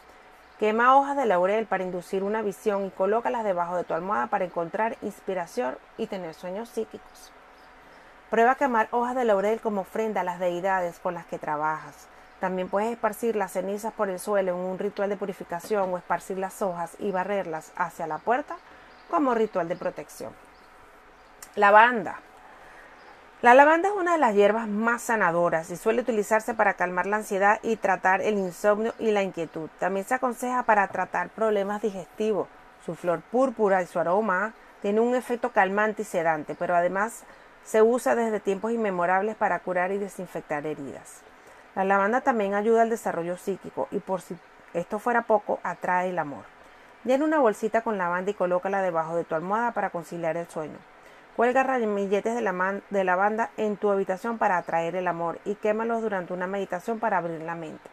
Quema 0.60 0.96
hojas 0.96 1.18
de 1.18 1.26
laurel 1.26 1.66
para 1.66 1.84
inducir 1.84 2.22
una 2.22 2.44
visión 2.44 2.86
y 2.86 2.92
colócalas 2.92 3.44
debajo 3.44 3.76
de 3.76 3.86
tu 3.86 3.96
almohada 3.96 4.28
para 4.28 4.46
encontrar 4.46 4.98
inspiración 5.02 5.80
y 5.98 6.06
tener 6.06 6.36
sueños 6.36 6.70
psíquicos. 6.70 7.32
Prueba 8.30 8.52
a 8.52 8.56
quemar 8.56 8.88
hojas 8.92 9.16
de 9.16 9.26
laurel 9.26 9.60
como 9.62 9.82
ofrenda 9.82 10.22
a 10.22 10.24
las 10.24 10.40
deidades 10.40 11.00
con 11.00 11.16
las 11.16 11.26
que 11.26 11.40
trabajas. 11.40 12.08
También 12.40 12.70
puedes 12.70 12.92
esparcir 12.92 13.36
las 13.36 13.54
cenizas 13.54 13.94
por 13.94 14.10
el 14.10 14.20
suelo 14.20 14.52
en 14.52 14.60
un 14.60 14.78
ritual 14.78 15.10
de 15.10 15.18
purificación 15.18 15.92
o 15.92 15.98
esparcir 15.98 16.38
las 16.38 16.62
hojas 16.62 16.96
y 17.00 17.10
barrerlas 17.10 17.72
hacia 17.76 18.06
la 18.06 18.20
puerta 18.20 18.58
como 19.10 19.34
ritual 19.34 19.68
de 19.68 19.76
protección. 19.76 20.34
Lavanda. 21.56 22.20
La 23.42 23.54
lavanda 23.54 23.88
es 23.88 23.96
una 23.96 24.12
de 24.12 24.18
las 24.18 24.36
hierbas 24.36 24.68
más 24.68 25.04
sanadoras 25.04 25.70
y 25.70 25.78
suele 25.78 26.02
utilizarse 26.02 26.54
para 26.54 26.74
calmar 26.74 27.06
la 27.06 27.16
ansiedad 27.16 27.60
y 27.64 27.78
tratar 27.78 28.20
el 28.20 28.38
insomnio 28.38 28.94
y 29.00 29.12
la 29.12 29.24
inquietud. 29.24 29.70
También 29.80 30.06
se 30.06 30.16
aconseja 30.16 30.64
para 30.64 30.86
tratar 30.90 31.30
problemas 31.30 31.82
digestivos. 31.82 32.50
Su 32.86 32.96
flor 32.96 33.22
púrpura 33.22 33.82
y 33.82 33.88
su 33.88 33.98
aroma 33.98 34.52
tienen 34.82 35.04
un 35.04 35.16
efecto 35.16 35.54
calmante 35.54 36.02
y 36.02 36.06
sedante, 36.06 36.54
pero 36.54 36.76
además 36.76 37.24
se 37.64 37.82
usa 37.82 38.14
desde 38.14 38.42
tiempos 38.42 38.74
inmemorables 38.74 39.38
para 39.38 39.60
curar 39.60 39.94
y 39.94 40.00
desinfectar 40.00 40.66
heridas. 40.66 41.22
La 41.76 41.86
lavanda 41.86 42.20
también 42.20 42.56
ayuda 42.56 42.82
al 42.82 42.90
desarrollo 42.90 43.38
psíquico 43.38 43.88
y 43.92 44.00
por 44.00 44.20
si 44.20 44.36
esto 44.74 45.00
fuera 45.00 45.22
poco, 45.22 45.62
atrae 45.64 46.10
el 46.10 46.20
amor. 46.20 46.44
Llena 47.06 47.24
una 47.24 47.40
bolsita 47.40 47.84
con 47.84 47.98
lavanda 47.98 48.32
y 48.32 48.34
colócala 48.34 48.82
debajo 48.82 49.16
de 49.16 49.24
tu 49.24 49.34
almohada 49.34 49.72
para 49.72 49.92
conciliar 49.92 50.36
el 50.36 50.50
sueño. 50.50 50.78
Cuelga 51.40 51.64
ramilletes 51.64 52.36
de, 52.36 52.42
la 52.42 52.82
de 52.90 53.04
lavanda 53.06 53.50
en 53.56 53.78
tu 53.78 53.90
habitación 53.90 54.38
para 54.38 54.58
atraer 54.58 54.98
el 54.98 55.08
amor 55.08 55.40
y 55.46 55.56
quémalos 55.56 56.02
durante 56.02 56.34
una 56.34 56.48
meditación 56.48 57.00
para 57.00 57.18
abrir 57.18 57.40
la 57.40 57.56
mente. 57.56 57.90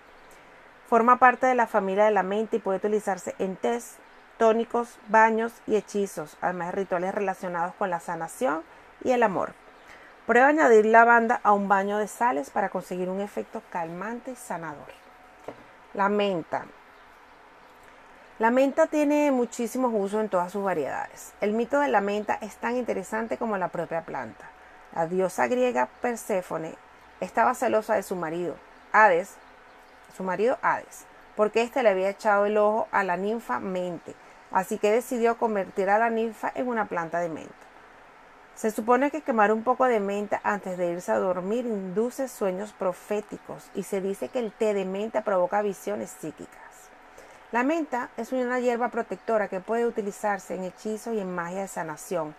Forma 0.88 1.20
parte 1.20 1.46
de 1.46 1.54
la 1.54 1.68
familia 1.68 2.06
de 2.06 2.10
la 2.10 2.24
mente 2.24 2.56
y 2.56 2.58
puede 2.58 2.78
utilizarse 2.78 3.36
en 3.38 3.54
test, 3.54 4.00
tónicos, 4.36 4.98
baños 5.06 5.52
y 5.68 5.76
hechizos, 5.76 6.36
además 6.40 6.70
de 6.70 6.72
rituales 6.72 7.14
relacionados 7.14 7.72
con 7.76 7.88
la 7.88 8.00
sanación 8.00 8.64
y 9.04 9.12
el 9.12 9.22
amor. 9.22 9.52
Prueba 10.26 10.48
añadir 10.48 10.86
lavanda 10.86 11.38
a 11.44 11.52
un 11.52 11.68
baño 11.68 11.98
de 11.98 12.08
sales 12.08 12.50
para 12.50 12.70
conseguir 12.70 13.08
un 13.08 13.20
efecto 13.20 13.62
calmante 13.70 14.32
y 14.32 14.34
sanador. 14.34 14.90
La 15.94 16.08
menta. 16.08 16.64
La 18.38 18.50
menta 18.50 18.86
tiene 18.86 19.32
muchísimos 19.32 19.94
usos 19.94 20.20
en 20.20 20.28
todas 20.28 20.52
sus 20.52 20.62
variedades. 20.62 21.32
El 21.40 21.52
mito 21.52 21.80
de 21.80 21.88
la 21.88 22.02
menta 22.02 22.36
es 22.42 22.56
tan 22.56 22.76
interesante 22.76 23.38
como 23.38 23.56
la 23.56 23.68
propia 23.68 24.02
planta. 24.02 24.44
La 24.94 25.06
diosa 25.06 25.46
griega 25.46 25.88
Perséfone 26.02 26.74
estaba 27.20 27.54
celosa 27.54 27.94
de 27.94 28.02
su 28.02 28.14
marido, 28.14 28.56
Hades, 28.92 29.36
su 30.14 30.22
marido 30.22 30.58
Hades, 30.60 31.06
porque 31.34 31.62
éste 31.62 31.82
le 31.82 31.88
había 31.88 32.10
echado 32.10 32.44
el 32.44 32.58
ojo 32.58 32.88
a 32.90 33.04
la 33.04 33.16
ninfa 33.16 33.58
Mente, 33.58 34.14
así 34.50 34.76
que 34.76 34.92
decidió 34.92 35.38
convertir 35.38 35.88
a 35.88 35.98
la 35.98 36.10
ninfa 36.10 36.52
en 36.54 36.68
una 36.68 36.84
planta 36.84 37.20
de 37.20 37.30
menta. 37.30 37.54
Se 38.54 38.70
supone 38.70 39.10
que 39.10 39.22
quemar 39.22 39.50
un 39.50 39.64
poco 39.64 39.86
de 39.86 40.00
menta 40.00 40.42
antes 40.44 40.76
de 40.76 40.92
irse 40.92 41.10
a 41.10 41.18
dormir 41.18 41.64
induce 41.64 42.28
sueños 42.28 42.74
proféticos 42.74 43.70
y 43.74 43.84
se 43.84 44.02
dice 44.02 44.28
que 44.28 44.40
el 44.40 44.52
té 44.52 44.74
de 44.74 44.84
menta 44.84 45.22
provoca 45.22 45.62
visiones 45.62 46.10
psíquicas. 46.10 46.65
La 47.56 47.62
menta 47.62 48.10
es 48.18 48.32
una 48.32 48.60
hierba 48.60 48.90
protectora 48.90 49.48
que 49.48 49.60
puede 49.60 49.86
utilizarse 49.86 50.54
en 50.54 50.64
hechizos 50.64 51.14
y 51.14 51.20
en 51.20 51.34
magia 51.34 51.62
de 51.62 51.68
sanación, 51.68 52.34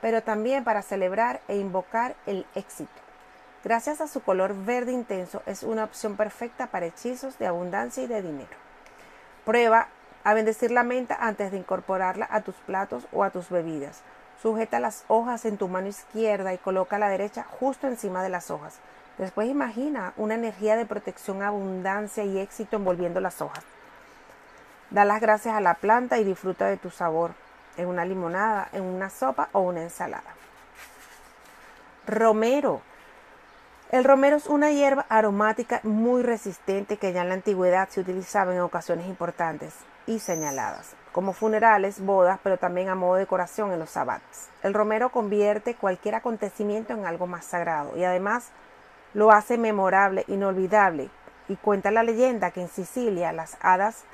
pero 0.00 0.22
también 0.22 0.62
para 0.62 0.82
celebrar 0.82 1.40
e 1.48 1.56
invocar 1.56 2.14
el 2.24 2.46
éxito. 2.54 2.92
Gracias 3.64 4.00
a 4.00 4.06
su 4.06 4.22
color 4.22 4.54
verde 4.54 4.92
intenso 4.92 5.42
es 5.44 5.64
una 5.64 5.82
opción 5.82 6.16
perfecta 6.16 6.68
para 6.68 6.86
hechizos 6.86 7.36
de 7.40 7.48
abundancia 7.48 8.04
y 8.04 8.06
de 8.06 8.22
dinero. 8.22 8.56
Prueba 9.44 9.88
a 10.22 10.34
bendecir 10.34 10.70
la 10.70 10.84
menta 10.84 11.16
antes 11.20 11.50
de 11.50 11.58
incorporarla 11.58 12.28
a 12.30 12.42
tus 12.42 12.54
platos 12.54 13.08
o 13.10 13.24
a 13.24 13.30
tus 13.30 13.50
bebidas 13.50 14.02
Sujeta 14.40 14.78
las 14.78 15.02
hojas 15.08 15.46
en 15.46 15.58
tu 15.58 15.66
mano 15.66 15.88
izquierda 15.88 16.54
y 16.54 16.58
coloca 16.58 16.96
la 17.00 17.08
derecha 17.08 17.42
justo 17.42 17.88
encima 17.88 18.22
de 18.22 18.28
las 18.28 18.52
hojas. 18.52 18.78
Después 19.18 19.48
imagina 19.48 20.12
una 20.16 20.36
energía 20.36 20.76
de 20.76 20.86
protección, 20.86 21.42
abundancia 21.42 22.22
y 22.22 22.38
éxito 22.38 22.76
envolviendo 22.76 23.18
las 23.18 23.42
hojas. 23.42 23.64
Da 24.90 25.04
las 25.04 25.20
gracias 25.20 25.54
a 25.54 25.60
la 25.60 25.74
planta 25.74 26.18
y 26.18 26.24
disfruta 26.24 26.66
de 26.66 26.76
tu 26.76 26.90
sabor 26.90 27.32
en 27.76 27.86
una 27.86 28.04
limonada, 28.04 28.68
en 28.72 28.82
una 28.82 29.10
sopa 29.10 29.48
o 29.52 29.60
una 29.60 29.82
ensalada. 29.82 30.34
Romero. 32.06 32.82
El 33.90 34.04
romero 34.04 34.36
es 34.36 34.46
una 34.46 34.70
hierba 34.70 35.06
aromática 35.08 35.80
muy 35.82 36.22
resistente 36.22 36.96
que 36.96 37.12
ya 37.12 37.22
en 37.22 37.28
la 37.28 37.34
antigüedad 37.34 37.88
se 37.88 38.00
utilizaba 38.00 38.54
en 38.54 38.60
ocasiones 38.60 39.06
importantes 39.06 39.74
y 40.06 40.18
señaladas 40.18 40.94
como 41.12 41.32
funerales, 41.32 42.04
bodas, 42.04 42.38
pero 42.42 42.56
también 42.56 42.88
a 42.88 42.94
modo 42.94 43.14
de 43.14 43.20
decoración 43.20 43.72
en 43.72 43.78
los 43.78 43.90
sabbats. 43.90 44.48
El 44.62 44.74
romero 44.74 45.10
convierte 45.10 45.74
cualquier 45.74 46.14
acontecimiento 46.14 46.92
en 46.92 47.04
algo 47.04 47.26
más 47.26 47.44
sagrado 47.44 47.96
y 47.96 48.04
además 48.04 48.50
lo 49.14 49.32
hace 49.32 49.58
memorable, 49.58 50.24
inolvidable. 50.28 51.10
Y 51.48 51.56
cuenta 51.56 51.90
la 51.90 52.04
leyenda 52.04 52.52
que 52.52 52.60
en 52.60 52.68
Sicilia 52.68 53.32
las 53.32 53.56
hadas 53.60 54.04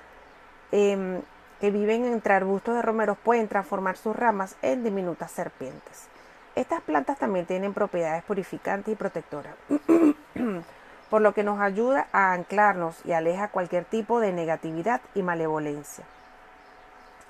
em, 0.73 1.21
que 1.61 1.71
viven 1.71 2.05
entre 2.05 2.35
arbustos 2.35 2.75
de 2.75 2.83
romeros 2.83 3.17
pueden 3.19 3.49
transformar 3.49 3.97
sus 3.97 4.15
ramas 4.15 4.57
en 4.63 4.85
diminutas 4.85 5.31
serpientes. 5.31 6.09
Estas 6.55 6.81
plantas 6.81 7.19
también 7.19 7.47
tienen 7.47 7.75
propiedades 7.75 8.25
purificantes 8.25 8.93
y 8.93 8.97
protectoras, 8.97 9.55
por 11.11 11.23
lo 11.23 11.35
que 11.35 11.45
nos 11.45 11.61
ayuda 11.61 12.09
a 12.13 12.33
anclarnos 12.33 12.97
y 13.05 13.13
aleja 13.13 13.49
cualquier 13.49 13.85
tipo 13.85 14.21
de 14.21 14.33
negatividad 14.33 15.01
y 15.15 15.23
malevolencia. 15.23 16.05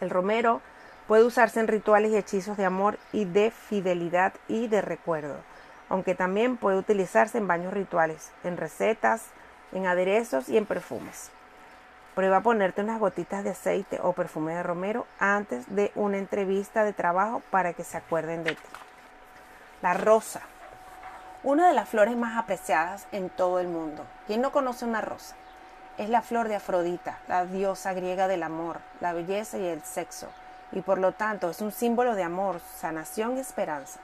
El 0.01 0.11
romero 0.11 0.61
puede 1.07 1.25
usarse 1.25 1.61
en 1.61 1.69
rituales 1.69 2.13
y 2.13 2.17
hechizos 2.17 2.57
de 2.57 2.65
amor 2.65 2.99
y 3.13 3.25
de 3.25 3.51
fidelidad 3.51 4.33
y 4.49 4.69
de 4.69 4.83
recuerdo, 4.83 5.37
aunque 5.89 6.15
también 6.15 6.57
puede 6.57 6.79
utilizarse 6.79 7.39
en 7.39 7.47
baños 7.47 7.73
rituales, 7.73 8.31
en 8.45 8.57
recetas, 8.57 9.27
en 9.73 9.87
aderezos 9.87 10.49
y 10.49 10.57
en 10.57 10.67
perfumes. 10.67 11.31
Prueba 12.17 12.39
a 12.39 12.41
ponerte 12.41 12.81
unas 12.81 12.99
gotitas 12.99 13.45
de 13.45 13.51
aceite 13.51 14.01
o 14.03 14.15
perfume 14.15 14.55
de 14.55 14.63
romero 14.63 15.07
antes 15.19 15.67
de 15.77 15.93
una 15.95 16.17
entrevista 16.17 16.83
de 16.83 16.95
trabajo 16.95 17.43
para 17.51 17.75
que 17.75 17.85
se 17.85 17.99
acuerden 17.99 18.43
de 18.43 18.55
ti. 18.55 18.69
La 19.83 19.93
rosa, 19.93 20.41
una 21.43 21.69
de 21.69 21.75
las 21.75 21.91
flores 21.91 22.17
más 22.17 22.39
apreciadas 22.39 23.07
en 23.13 23.29
todo 23.29 23.61
el 23.61 23.69
mundo. 23.69 24.07
¿Quién 24.27 24.41
no 24.41 24.51
conoce 24.51 24.87
una 24.87 25.03
rosa? 25.03 25.37
Es 25.99 26.09
la 26.09 26.23
flor 26.23 26.49
de 26.49 26.57
Afrodita, 26.57 27.19
la 27.29 27.45
diosa 27.45 27.93
griega 27.93 28.29
del 28.29 28.45
amor, 28.45 28.79
la 29.03 29.13
belleza 29.13 29.59
y 29.59 29.67
el 29.67 29.83
sexo, 29.83 30.29
y 30.73 30.81
por 30.81 30.97
lo 30.97 31.13
tanto 31.13 31.51
es 31.51 31.61
un 31.61 31.71
símbolo 31.71 32.15
de 32.15 32.23
amor, 32.23 32.61
sanación 32.79 33.37
y 33.37 33.41
esperanza. 33.41 34.01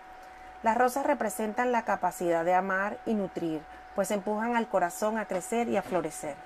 Las 0.63 0.77
rosas 0.77 1.07
representan 1.07 1.73
la 1.73 1.87
capacidad 1.87 2.45
de 2.45 2.53
amar 2.53 2.99
y 3.07 3.15
nutrir, 3.15 3.63
pues 3.95 4.11
empujan 4.11 4.55
al 4.55 4.69
corazón 4.69 5.17
a 5.17 5.25
crecer 5.25 5.69
y 5.69 5.79
a 5.79 5.83
florecer. 5.83 6.37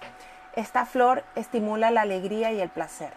Esta 0.57 0.87
flor 0.87 1.23
estimula 1.35 1.91
la 1.91 2.01
alegría 2.01 2.51
y 2.51 2.63
el 2.63 2.71
placer. 2.71 3.13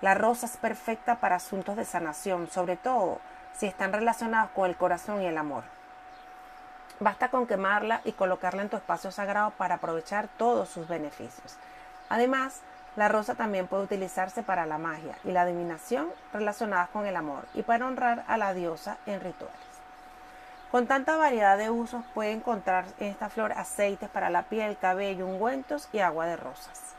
La 0.00 0.14
rosa 0.14 0.46
es 0.46 0.56
perfecta 0.56 1.20
para 1.20 1.36
asuntos 1.36 1.76
de 1.76 1.84
sanación, 1.84 2.50
sobre 2.50 2.76
todo 2.76 3.20
si 3.54 3.66
están 3.66 3.92
relacionados 3.92 4.50
con 4.50 4.68
el 4.68 4.76
corazón 4.76 5.22
y 5.22 5.26
el 5.26 5.38
amor. 5.38 5.62
Basta 6.98 7.28
con 7.28 7.46
quemarla 7.46 8.00
y 8.04 8.10
colocarla 8.10 8.62
en 8.62 8.68
tu 8.68 8.76
espacio 8.76 9.12
sagrado 9.12 9.52
para 9.52 9.76
aprovechar 9.76 10.26
todos 10.36 10.70
sus 10.70 10.88
beneficios. 10.88 11.54
Además, 12.08 12.62
la 12.96 13.08
rosa 13.08 13.36
también 13.36 13.68
puede 13.68 13.84
utilizarse 13.84 14.42
para 14.42 14.66
la 14.66 14.76
magia 14.76 15.16
y 15.22 15.30
la 15.30 15.42
adivinación 15.42 16.08
relacionadas 16.32 16.88
con 16.88 17.06
el 17.06 17.14
amor 17.14 17.44
y 17.54 17.62
para 17.62 17.86
honrar 17.86 18.24
a 18.26 18.36
la 18.36 18.54
diosa 18.54 18.96
en 19.06 19.20
rituales. 19.20 19.71
Con 20.72 20.86
tanta 20.86 21.18
variedad 21.18 21.58
de 21.58 21.68
usos 21.68 22.02
puede 22.14 22.32
encontrar 22.32 22.86
en 22.98 23.08
esta 23.08 23.28
flor 23.28 23.52
aceites 23.52 24.08
para 24.08 24.30
la 24.30 24.44
piel, 24.44 24.78
cabello, 24.78 25.26
ungüentos 25.26 25.86
y 25.92 25.98
agua 25.98 26.24
de 26.24 26.38
rosas. 26.38 26.94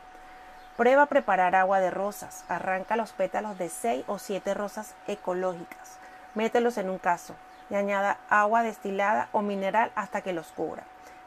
Prueba 0.76 1.02
a 1.02 1.06
preparar 1.06 1.56
agua 1.56 1.80
de 1.80 1.90
rosas. 1.90 2.44
Arranca 2.48 2.94
los 2.94 3.10
pétalos 3.10 3.58
de 3.58 3.68
6 3.68 4.04
o 4.06 4.20
7 4.20 4.54
rosas 4.54 4.94
ecológicas. 5.08 5.98
Mételos 6.36 6.78
en 6.78 6.88
un 6.88 7.00
caso 7.00 7.34
y 7.68 7.74
añada 7.74 8.18
agua 8.30 8.62
destilada 8.62 9.28
o 9.32 9.42
mineral 9.42 9.90
hasta 9.96 10.20
que 10.20 10.32
los 10.32 10.52
cubra. 10.52 10.84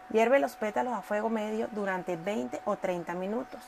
Hierve 0.10 0.40
los 0.40 0.56
pétalos 0.56 0.94
a 0.94 1.02
fuego 1.02 1.30
medio 1.30 1.68
durante 1.74 2.16
20 2.16 2.62
o 2.64 2.78
30 2.78 3.14
minutos 3.16 3.60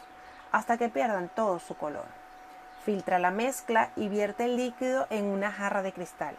hasta 0.54 0.78
que 0.78 0.88
pierdan 0.88 1.28
todo 1.28 1.60
su 1.60 1.76
color. 1.76 2.06
Filtra 2.86 3.20
la 3.20 3.32
mezcla 3.32 3.90
y 3.98 4.08
vierte 4.08 4.46
el 4.46 4.56
líquido 4.56 5.06
en 5.10 5.26
una 5.26 5.52
jarra 5.52 5.82
de 5.82 5.92
cristal. 5.92 6.38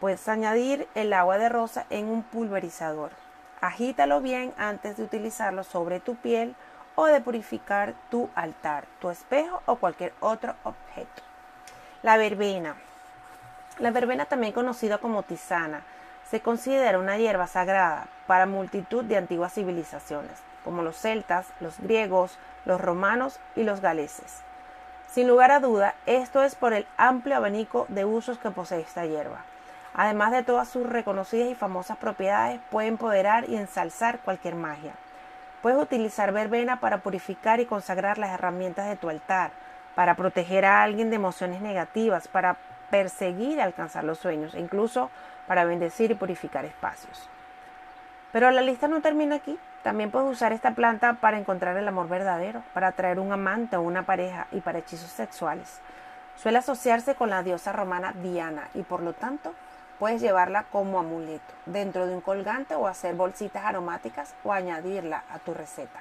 Puedes 0.00 0.26
añadir 0.28 0.88
el 0.94 1.12
agua 1.12 1.36
de 1.36 1.50
rosa 1.50 1.84
en 1.90 2.08
un 2.08 2.22
pulverizador. 2.22 3.10
Agítalo 3.60 4.22
bien 4.22 4.54
antes 4.56 4.96
de 4.96 5.02
utilizarlo 5.02 5.62
sobre 5.62 6.00
tu 6.00 6.16
piel 6.16 6.56
o 6.94 7.04
de 7.04 7.20
purificar 7.20 7.92
tu 8.10 8.30
altar, 8.34 8.86
tu 8.98 9.10
espejo 9.10 9.62
o 9.66 9.76
cualquier 9.76 10.14
otro 10.20 10.54
objeto. 10.64 11.22
La 12.02 12.16
verbena. 12.16 12.76
La 13.78 13.90
verbena, 13.90 14.24
también 14.24 14.54
conocida 14.54 14.96
como 14.96 15.22
tisana, 15.22 15.82
se 16.30 16.40
considera 16.40 16.98
una 16.98 17.18
hierba 17.18 17.46
sagrada 17.46 18.06
para 18.26 18.46
multitud 18.46 19.04
de 19.04 19.18
antiguas 19.18 19.52
civilizaciones, 19.52 20.38
como 20.64 20.82
los 20.82 20.96
celtas, 20.96 21.48
los 21.60 21.78
griegos, 21.78 22.38
los 22.64 22.80
romanos 22.80 23.38
y 23.54 23.64
los 23.64 23.82
galeses. 23.82 24.40
Sin 25.10 25.28
lugar 25.28 25.50
a 25.50 25.60
duda, 25.60 25.94
esto 26.06 26.42
es 26.42 26.54
por 26.54 26.72
el 26.72 26.86
amplio 26.96 27.36
abanico 27.36 27.84
de 27.88 28.06
usos 28.06 28.38
que 28.38 28.50
posee 28.50 28.80
esta 28.80 29.04
hierba. 29.04 29.44
Además 29.94 30.32
de 30.32 30.42
todas 30.42 30.68
sus 30.68 30.88
reconocidas 30.88 31.48
y 31.48 31.54
famosas 31.54 31.96
propiedades, 31.96 32.60
puede 32.70 32.88
empoderar 32.88 33.48
y 33.48 33.56
ensalzar 33.56 34.20
cualquier 34.20 34.54
magia. 34.54 34.92
Puedes 35.62 35.82
utilizar 35.82 36.32
verbena 36.32 36.80
para 36.80 36.98
purificar 36.98 37.60
y 37.60 37.66
consagrar 37.66 38.18
las 38.18 38.30
herramientas 38.30 38.88
de 38.88 38.96
tu 38.96 39.10
altar, 39.10 39.50
para 39.94 40.14
proteger 40.14 40.64
a 40.64 40.82
alguien 40.82 41.10
de 41.10 41.16
emociones 41.16 41.60
negativas, 41.60 42.28
para 42.28 42.56
perseguir 42.90 43.58
y 43.58 43.60
alcanzar 43.60 44.04
los 44.04 44.18
sueños, 44.18 44.54
e 44.54 44.60
incluso 44.60 45.10
para 45.46 45.64
bendecir 45.64 46.10
y 46.10 46.14
purificar 46.14 46.64
espacios. 46.64 47.28
Pero 48.32 48.50
la 48.50 48.62
lista 48.62 48.88
no 48.88 49.00
termina 49.00 49.36
aquí. 49.36 49.58
También 49.82 50.10
puedes 50.10 50.30
usar 50.30 50.52
esta 50.52 50.72
planta 50.72 51.14
para 51.14 51.38
encontrar 51.38 51.76
el 51.76 51.88
amor 51.88 52.08
verdadero, 52.08 52.62
para 52.74 52.88
atraer 52.88 53.18
un 53.18 53.32
amante 53.32 53.76
o 53.76 53.82
una 53.82 54.04
pareja 54.04 54.46
y 54.52 54.60
para 54.60 54.78
hechizos 54.78 55.10
sexuales. 55.10 55.80
Suele 56.36 56.58
asociarse 56.58 57.14
con 57.14 57.30
la 57.30 57.42
diosa 57.42 57.72
romana 57.72 58.12
Diana 58.12 58.68
y 58.74 58.82
por 58.82 59.02
lo 59.02 59.14
tanto 59.14 59.52
Puedes 60.00 60.22
llevarla 60.22 60.64
como 60.72 60.98
amuleto, 60.98 61.52
dentro 61.66 62.06
de 62.06 62.14
un 62.14 62.22
colgante 62.22 62.74
o 62.74 62.86
hacer 62.86 63.14
bolsitas 63.14 63.66
aromáticas 63.66 64.34
o 64.42 64.52
añadirla 64.54 65.24
a 65.30 65.38
tu 65.40 65.52
receta. 65.52 66.00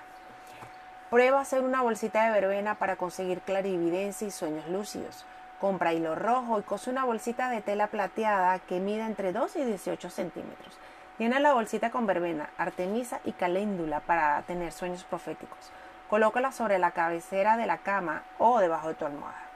Prueba 1.09 1.41
hacer 1.41 1.63
una 1.63 1.81
bolsita 1.81 2.23
de 2.23 2.31
verbena 2.31 2.75
para 2.75 2.95
conseguir 2.95 3.41
clarividencia 3.41 4.25
y 4.25 4.31
sueños 4.31 4.69
lúcidos. 4.69 5.25
Compra 5.59 5.91
hilo 5.91 6.15
rojo 6.15 6.59
y 6.59 6.63
cose 6.63 6.89
una 6.89 7.03
bolsita 7.03 7.49
de 7.49 7.59
tela 7.59 7.87
plateada 7.87 8.59
que 8.59 8.79
mida 8.79 9.05
entre 9.05 9.33
2 9.33 9.57
y 9.57 9.65
18 9.65 10.09
centímetros. 10.09 10.77
Llena 11.17 11.41
la 11.41 11.51
bolsita 11.51 11.91
con 11.91 12.07
verbena, 12.07 12.51
artemisa 12.57 13.19
y 13.25 13.33
caléndula 13.33 13.99
para 13.99 14.41
tener 14.43 14.71
sueños 14.71 15.03
proféticos. 15.03 15.71
Colócala 16.09 16.53
sobre 16.53 16.79
la 16.79 16.91
cabecera 16.91 17.57
de 17.57 17.65
la 17.65 17.79
cama 17.79 18.23
o 18.37 18.59
debajo 18.59 18.87
de 18.87 18.93
tu 18.93 19.05
almohada. 19.05 19.48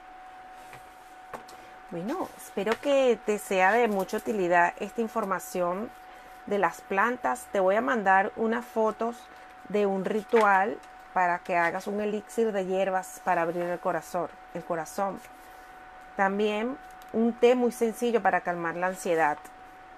Bueno, 1.94 2.28
espero 2.36 2.72
que 2.80 3.16
te 3.24 3.38
sea 3.38 3.70
de 3.70 3.86
mucha 3.86 4.16
utilidad 4.16 4.74
esta 4.80 5.00
información 5.00 5.88
de 6.46 6.58
las 6.58 6.80
plantas. 6.80 7.46
Te 7.52 7.60
voy 7.60 7.76
a 7.76 7.80
mandar 7.80 8.32
unas 8.34 8.64
fotos 8.64 9.14
de 9.68 9.86
un 9.86 10.04
ritual 10.04 10.76
para 11.12 11.38
que 11.38 11.56
hagas 11.56 11.86
un 11.86 12.00
elixir 12.00 12.50
de 12.50 12.66
hierbas 12.66 13.20
para 13.22 13.42
abrir 13.42 13.62
el 13.62 13.78
corazón, 13.78 14.28
el 14.54 14.64
corazón. 14.64 15.20
También 16.16 16.76
un 17.12 17.32
té 17.32 17.54
muy 17.54 17.70
sencillo 17.70 18.20
para 18.20 18.40
calmar 18.40 18.74
la 18.74 18.88
ansiedad, 18.88 19.38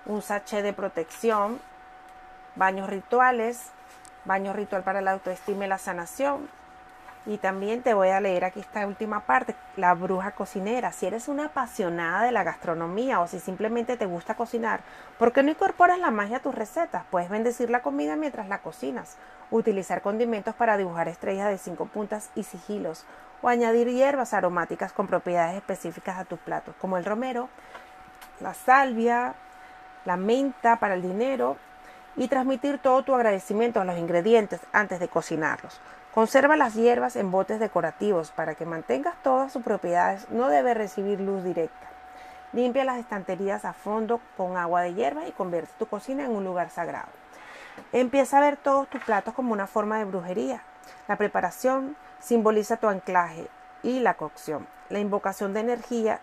un 0.05 0.21
sachet 0.21 0.63
de 0.63 0.75
protección, 0.75 1.59
baños 2.57 2.91
rituales, 2.91 3.71
baño 4.27 4.53
ritual 4.53 4.83
para 4.83 5.01
la 5.01 5.13
autoestima 5.13 5.65
y 5.65 5.69
la 5.69 5.79
sanación, 5.79 6.47
y 7.27 7.39
también 7.39 7.83
te 7.83 7.93
voy 7.93 8.09
a 8.09 8.21
leer 8.21 8.45
aquí 8.45 8.61
esta 8.61 8.87
última 8.87 9.21
parte, 9.21 9.57
la 9.77 9.95
bruja 9.95 10.31
cocinera. 10.31 10.93
Si 10.93 11.07
eres 11.07 11.27
una 11.27 11.47
apasionada 11.47 12.23
de 12.23 12.31
la 12.31 12.45
gastronomía 12.45 13.21
o 13.21 13.27
si 13.27 13.41
simplemente 13.41 13.97
te 13.97 14.07
gusta 14.07 14.35
cocinar, 14.35 14.81
¿por 15.19 15.33
qué 15.33 15.43
no 15.43 15.51
incorporas 15.51 15.99
la 15.99 16.13
magia 16.13 16.37
a 16.37 16.41
tus 16.41 16.55
recetas? 16.55 17.05
Puedes 17.11 17.29
bendecir 17.29 17.69
la 17.69 17.83
comida 17.83 18.15
mientras 18.15 18.49
la 18.49 18.59
cocinas, 18.59 19.17
utilizar 19.51 20.03
condimentos 20.03 20.55
para 20.55 20.77
dibujar 20.77 21.09
estrellas 21.09 21.49
de 21.49 21.59
cinco 21.59 21.87
puntas 21.87 22.31
y 22.37 22.45
sigilos, 22.45 23.05
o 23.43 23.49
añadir 23.49 23.89
hierbas 23.89 24.33
aromáticas 24.33 24.93
con 24.93 25.09
propiedades 25.09 25.57
específicas 25.57 26.19
a 26.19 26.25
tus 26.25 26.39
platos, 26.39 26.75
como 26.81 26.97
el 26.97 27.05
romero, 27.05 27.49
la 28.41 28.55
salvia, 28.55 29.35
la 30.05 30.17
menta 30.17 30.77
para 30.77 30.95
el 30.95 31.03
dinero, 31.03 31.57
y 32.17 32.29
transmitir 32.29 32.79
todo 32.79 33.03
tu 33.03 33.15
agradecimiento 33.15 33.81
a 33.81 33.85
los 33.85 33.99
ingredientes 33.99 34.61
antes 34.73 35.01
de 35.01 35.09
cocinarlos. 35.09 35.81
Conserva 36.17 36.57
las 36.57 36.73
hierbas 36.73 37.15
en 37.17 37.31
botes 37.31 37.61
decorativos 37.61 38.31
para 38.31 38.55
que 38.55 38.65
mantengas 38.65 39.23
todas 39.23 39.53
sus 39.53 39.63
propiedades. 39.63 40.27
No 40.31 40.49
debe 40.49 40.73
recibir 40.73 41.21
luz 41.21 41.45
directa. 41.45 41.91
Limpia 42.55 42.87
las 42.87 42.97
estanterías 42.97 43.67
a 43.67 43.75
fondo 43.75 44.19
con 44.35 44.57
agua 44.57 44.81
de 44.81 44.95
hierba 44.95 45.29
y 45.29 45.33
convierte 45.33 45.75
tu 45.79 45.85
cocina 45.85 46.25
en 46.25 46.31
un 46.31 46.43
lugar 46.43 46.71
sagrado. 46.71 47.11
Empieza 47.93 48.39
a 48.39 48.41
ver 48.41 48.57
todos 48.57 48.89
tus 48.89 49.05
platos 49.05 49.35
como 49.35 49.53
una 49.53 49.67
forma 49.67 49.99
de 49.99 50.07
brujería. 50.07 50.63
La 51.07 51.17
preparación 51.17 51.99
simboliza 52.19 52.79
tu 52.79 52.89
anclaje 52.89 53.49
y 53.83 54.01
la 54.01 54.15
cocción. 54.15 54.67
La 54.89 55.01
invocación 55.01 55.53
de 55.53 55.61
energía 55.61 56.21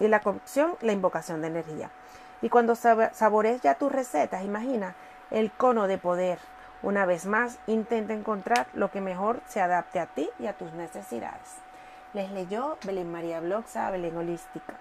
y 0.00 0.08
la 0.08 0.18
cocción, 0.22 0.74
la 0.80 0.90
invocación 0.90 1.40
de 1.40 1.46
energía. 1.46 1.90
Y 2.42 2.48
cuando 2.48 2.74
saborees 2.74 3.60
ya 3.62 3.76
tus 3.76 3.92
recetas, 3.92 4.42
imagina 4.42 4.96
el 5.30 5.52
cono 5.52 5.86
de 5.86 5.98
poder 5.98 6.40
una 6.82 7.06
vez 7.06 7.26
más, 7.26 7.58
intenta 7.66 8.12
encontrar 8.12 8.68
lo 8.74 8.90
que 8.90 9.00
mejor 9.00 9.40
se 9.46 9.60
adapte 9.60 9.98
a 9.98 10.06
ti 10.06 10.28
y 10.38 10.46
a 10.46 10.56
tus 10.56 10.72
necesidades. 10.72 11.56
Les 12.12 12.30
leyó 12.30 12.78
Belén 12.84 13.10
María 13.10 13.40
Bloxa, 13.40 13.90
Belén 13.90 14.16
Holística. 14.16 14.74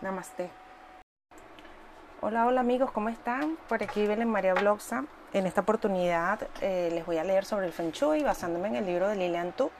Namaste. 0.00 0.50
Hola, 2.20 2.46
hola 2.46 2.60
amigos, 2.60 2.90
¿cómo 2.90 3.08
están? 3.08 3.56
Por 3.68 3.82
aquí 3.82 4.06
Belén 4.06 4.28
María 4.28 4.54
Bloxa. 4.54 5.04
En 5.32 5.46
esta 5.46 5.60
oportunidad 5.60 6.40
eh, 6.60 6.90
les 6.92 7.04
voy 7.04 7.18
a 7.18 7.24
leer 7.24 7.44
sobre 7.44 7.66
el 7.66 7.72
Feng 7.72 7.92
Shui 7.92 8.22
basándome 8.22 8.68
en 8.68 8.76
el 8.76 8.86
libro 8.86 9.08
de 9.08 9.16
Lilian 9.16 9.52
Tu, 9.52 9.70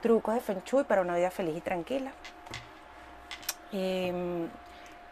Trucos 0.00 0.34
de 0.34 0.40
Feng 0.40 0.62
Shui 0.64 0.84
para 0.84 1.02
una 1.02 1.14
vida 1.14 1.30
feliz 1.30 1.56
y 1.56 1.60
tranquila. 1.60 2.12
Em, 3.70 4.48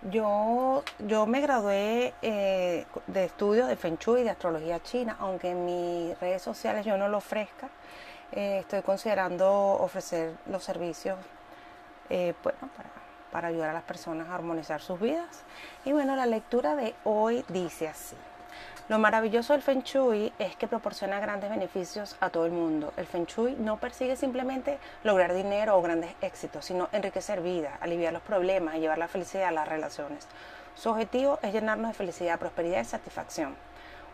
Yo, 0.02 0.82
yo 0.98 1.26
me 1.26 1.42
gradué 1.42 2.14
eh, 2.22 2.86
de 3.06 3.24
estudios 3.24 3.68
de 3.68 3.76
Feng 3.76 3.98
Shui 3.98 4.22
y 4.22 4.24
de 4.24 4.30
astrología 4.30 4.80
china, 4.82 5.16
aunque 5.20 5.50
en 5.50 5.66
mis 5.66 6.18
redes 6.18 6.40
sociales 6.40 6.86
yo 6.86 6.96
no 6.96 7.08
lo 7.08 7.18
ofrezca. 7.18 7.68
Eh, 8.32 8.60
estoy 8.60 8.80
considerando 8.80 9.46
ofrecer 9.50 10.32
los 10.46 10.64
servicios 10.64 11.18
eh, 12.08 12.32
bueno, 12.42 12.58
para, 12.74 12.88
para 13.30 13.48
ayudar 13.48 13.70
a 13.70 13.72
las 13.74 13.82
personas 13.82 14.28
a 14.28 14.36
armonizar 14.36 14.80
sus 14.80 14.98
vidas. 14.98 15.42
Y 15.84 15.92
bueno, 15.92 16.16
la 16.16 16.24
lectura 16.24 16.76
de 16.76 16.94
hoy 17.04 17.44
dice 17.48 17.88
así. 17.88 18.16
Lo 18.90 18.98
maravilloso 18.98 19.52
del 19.52 19.62
Feng 19.62 19.84
Shui 19.84 20.32
es 20.40 20.56
que 20.56 20.66
proporciona 20.66 21.20
grandes 21.20 21.48
beneficios 21.48 22.16
a 22.18 22.28
todo 22.30 22.44
el 22.44 22.50
mundo. 22.50 22.92
El 22.96 23.06
Feng 23.06 23.24
Shui 23.24 23.54
no 23.56 23.76
persigue 23.76 24.16
simplemente 24.16 24.80
lograr 25.04 25.32
dinero 25.32 25.78
o 25.78 25.80
grandes 25.80 26.10
éxitos, 26.22 26.64
sino 26.64 26.88
enriquecer 26.90 27.40
vida, 27.40 27.78
aliviar 27.80 28.12
los 28.12 28.22
problemas 28.22 28.74
y 28.74 28.80
llevar 28.80 28.98
la 28.98 29.06
felicidad 29.06 29.46
a 29.46 29.52
las 29.52 29.68
relaciones. 29.68 30.26
Su 30.74 30.90
objetivo 30.90 31.38
es 31.40 31.52
llenarnos 31.52 31.92
de 31.92 31.94
felicidad, 31.94 32.40
prosperidad 32.40 32.80
y 32.80 32.84
satisfacción. 32.84 33.54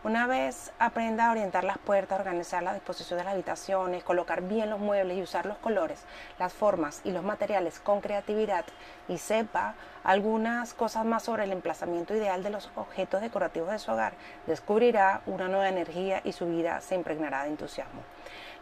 Una 0.07 0.29
vez 0.29 0.71
aprenda 0.79 1.27
a 1.27 1.33
orientar 1.33 1.65
las 1.65 1.79
puertas, 1.79 2.21
organizar 2.21 2.63
la 2.63 2.75
disposición 2.75 3.19
de 3.19 3.25
las 3.25 3.33
habitaciones, 3.35 4.05
colocar 4.05 4.41
bien 4.41 4.71
los 4.71 4.79
muebles 4.79 5.19
y 5.19 5.23
usar 5.23 5.47
los 5.47 5.59
colores, 5.59 6.05
las 6.39 6.53
formas 6.53 7.01
y 7.03 7.11
los 7.11 7.25
materiales 7.25 7.81
con 7.81 8.01
creatividad 8.01 8.65
y 9.09 9.19
sepa 9.19 9.75
algunas 10.05 10.75
cosas 10.75 11.05
más 11.05 11.25
sobre 11.25 11.43
el 11.43 11.51
emplazamiento 11.51 12.15
ideal 12.15 12.45
de 12.45 12.51
los 12.51 12.71
objetos 12.77 13.21
decorativos 13.21 13.73
de 13.73 13.81
su 13.81 13.91
hogar, 13.91 14.13
descubrirá 14.47 15.23
una 15.27 15.49
nueva 15.49 15.69
energía 15.69 16.21
y 16.23 16.31
su 16.31 16.47
vida 16.47 16.81
se 16.83 16.95
impregnará 16.95 17.43
de 17.43 17.49
entusiasmo. 17.49 18.03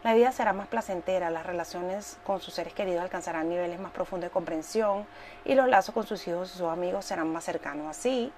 La 0.05 0.13
vida 0.13 0.31
será 0.31 0.53
más 0.53 0.67
placentera, 0.67 1.31
las 1.31 1.47
relaciones 1.47 2.19
con 2.23 2.39
sus 2.39 2.53
seres 2.53 2.75
queridos 2.75 3.01
alcanzarán 3.01 3.49
niveles 3.49 3.79
más 3.79 3.91
profundos 3.91 4.29
de 4.29 4.31
comprensión 4.31 5.07
y 5.45 5.55
los 5.55 5.67
lazos 5.67 5.95
con 5.95 6.05
sus 6.05 6.27
hijos 6.27 6.53
y 6.53 6.57
sus 6.59 6.67
amigos 6.67 7.05
serán 7.05 7.33
más 7.33 7.43
cercanos, 7.43 7.87
así 7.89 8.31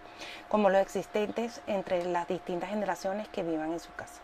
como 0.47 0.69
los 0.69 0.81
existentes 0.81 1.59
entre 1.67 2.05
las 2.05 2.25
distintas 2.25 2.69
generaciones 2.69 3.27
que 3.27 3.43
vivan 3.43 3.73
en 3.73 3.81
su 3.81 3.93
casa. 3.95 4.21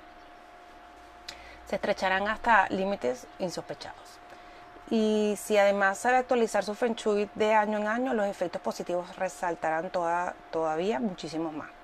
Se 1.67 1.75
estrecharán 1.75 2.29
hasta 2.29 2.69
límites 2.69 3.27
insospechados. 3.39 4.19
Y 4.89 5.35
si 5.37 5.57
además 5.57 5.97
sabe 5.97 6.15
actualizar 6.15 6.63
su 6.63 6.75
Feng 6.75 6.95
Shui 6.95 7.29
de 7.35 7.53
año 7.53 7.77
en 7.77 7.87
año, 7.87 8.13
los 8.13 8.25
efectos 8.25 8.61
positivos 8.61 9.17
resaltarán 9.17 9.91
todavía 10.49 11.01
muchísimos 11.01 11.51
más. 11.51 11.82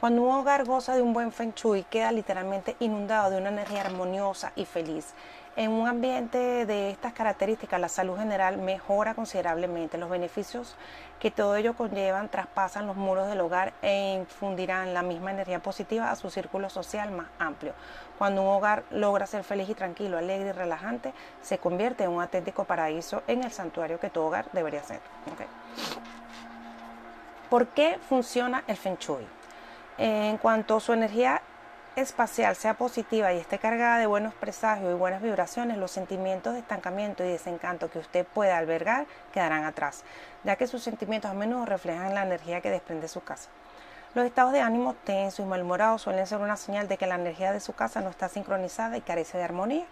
Cuando 0.00 0.20
un 0.20 0.30
hogar 0.30 0.66
goza 0.66 0.94
de 0.94 1.00
un 1.00 1.14
buen 1.14 1.32
feng 1.32 1.54
shui, 1.54 1.82
queda 1.84 2.12
literalmente 2.12 2.76
inundado 2.80 3.30
de 3.30 3.38
una 3.38 3.48
energía 3.48 3.80
armoniosa 3.80 4.52
y 4.54 4.66
feliz. 4.66 5.14
En 5.56 5.70
un 5.70 5.88
ambiente 5.88 6.66
de 6.66 6.90
estas 6.90 7.14
características, 7.14 7.80
la 7.80 7.88
salud 7.88 8.18
general 8.18 8.58
mejora 8.58 9.14
considerablemente. 9.14 9.96
Los 9.96 10.10
beneficios 10.10 10.76
que 11.18 11.30
todo 11.30 11.56
ello 11.56 11.74
conllevan 11.74 12.28
traspasan 12.28 12.86
los 12.86 12.96
muros 12.96 13.26
del 13.26 13.40
hogar 13.40 13.72
e 13.80 14.16
infundirán 14.20 14.92
la 14.92 15.00
misma 15.00 15.30
energía 15.30 15.60
positiva 15.60 16.10
a 16.10 16.16
su 16.16 16.28
círculo 16.28 16.68
social 16.68 17.10
más 17.10 17.28
amplio. 17.38 17.72
Cuando 18.18 18.42
un 18.42 18.48
hogar 18.48 18.84
logra 18.90 19.26
ser 19.26 19.44
feliz 19.44 19.70
y 19.70 19.74
tranquilo, 19.74 20.18
alegre 20.18 20.50
y 20.50 20.52
relajante, 20.52 21.14
se 21.40 21.56
convierte 21.56 22.04
en 22.04 22.10
un 22.10 22.20
auténtico 22.20 22.64
paraíso 22.64 23.22
en 23.28 23.44
el 23.44 23.50
santuario 23.50 23.98
que 23.98 24.10
todo 24.10 24.26
hogar 24.26 24.44
debería 24.52 24.82
ser. 24.82 25.00
¿Por 27.48 27.68
qué 27.68 27.98
funciona 28.06 28.62
el 28.66 28.76
Feng 28.76 28.98
Shui? 28.98 29.35
En 29.98 30.36
cuanto 30.36 30.78
su 30.78 30.92
energía 30.92 31.40
espacial 31.96 32.54
sea 32.54 32.74
positiva 32.74 33.32
y 33.32 33.38
esté 33.38 33.58
cargada 33.58 33.96
de 33.96 34.04
buenos 34.04 34.34
presagios 34.34 34.92
y 34.92 34.94
buenas 34.94 35.22
vibraciones, 35.22 35.78
los 35.78 35.90
sentimientos 35.90 36.52
de 36.52 36.58
estancamiento 36.58 37.24
y 37.24 37.28
desencanto 37.28 37.88
que 37.90 38.00
usted 38.00 38.26
pueda 38.26 38.58
albergar 38.58 39.06
quedarán 39.32 39.64
atrás, 39.64 40.04
ya 40.44 40.56
que 40.56 40.66
sus 40.66 40.82
sentimientos 40.82 41.30
a 41.30 41.34
menudo 41.34 41.64
reflejan 41.64 42.14
la 42.14 42.24
energía 42.24 42.60
que 42.60 42.68
desprende 42.68 43.08
su 43.08 43.22
casa. 43.22 43.48
Los 44.14 44.26
estados 44.26 44.52
de 44.52 44.60
ánimo 44.60 44.94
tensos 45.04 45.40
y 45.40 45.48
malhumorados 45.48 46.02
suelen 46.02 46.26
ser 46.26 46.40
una 46.40 46.58
señal 46.58 46.88
de 46.88 46.98
que 46.98 47.06
la 47.06 47.14
energía 47.14 47.52
de 47.52 47.60
su 47.60 47.72
casa 47.72 48.02
no 48.02 48.10
está 48.10 48.28
sincronizada 48.28 48.98
y 48.98 49.00
carece 49.00 49.38
de 49.38 49.44
armonía. 49.44 49.86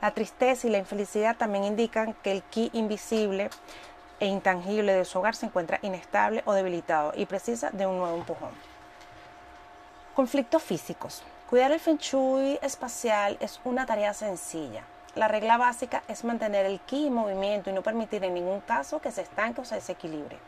La 0.00 0.12
tristeza 0.12 0.66
y 0.66 0.70
la 0.70 0.78
infelicidad 0.78 1.36
también 1.36 1.64
indican 1.64 2.14
que 2.22 2.32
el 2.32 2.42
ki 2.42 2.70
invisible 2.72 3.50
e 4.18 4.26
intangible 4.26 4.94
de 4.94 5.04
su 5.04 5.18
hogar 5.18 5.34
se 5.34 5.44
encuentra 5.44 5.78
inestable 5.82 6.42
o 6.46 6.54
debilitado 6.54 7.12
y 7.14 7.26
precisa 7.26 7.68
de 7.70 7.86
un 7.86 7.98
nuevo 7.98 8.16
empujón. 8.16 8.75
Conflictos 10.16 10.62
físicos. 10.62 11.22
Cuidar 11.50 11.72
el 11.72 11.78
feng 11.78 11.98
shui 11.98 12.58
espacial 12.62 13.36
es 13.38 13.60
una 13.64 13.84
tarea 13.84 14.14
sencilla. 14.14 14.82
La 15.14 15.28
regla 15.28 15.58
básica 15.58 16.04
es 16.08 16.24
mantener 16.24 16.64
el 16.64 16.80
ki 16.80 17.08
en 17.08 17.12
movimiento 17.12 17.68
y 17.68 17.74
no 17.74 17.82
permitir 17.82 18.24
en 18.24 18.32
ningún 18.32 18.62
caso 18.62 18.98
que 18.98 19.12
se 19.12 19.20
estanque 19.20 19.60
o 19.60 19.66
se 19.66 19.74
desequilibre. 19.74 20.38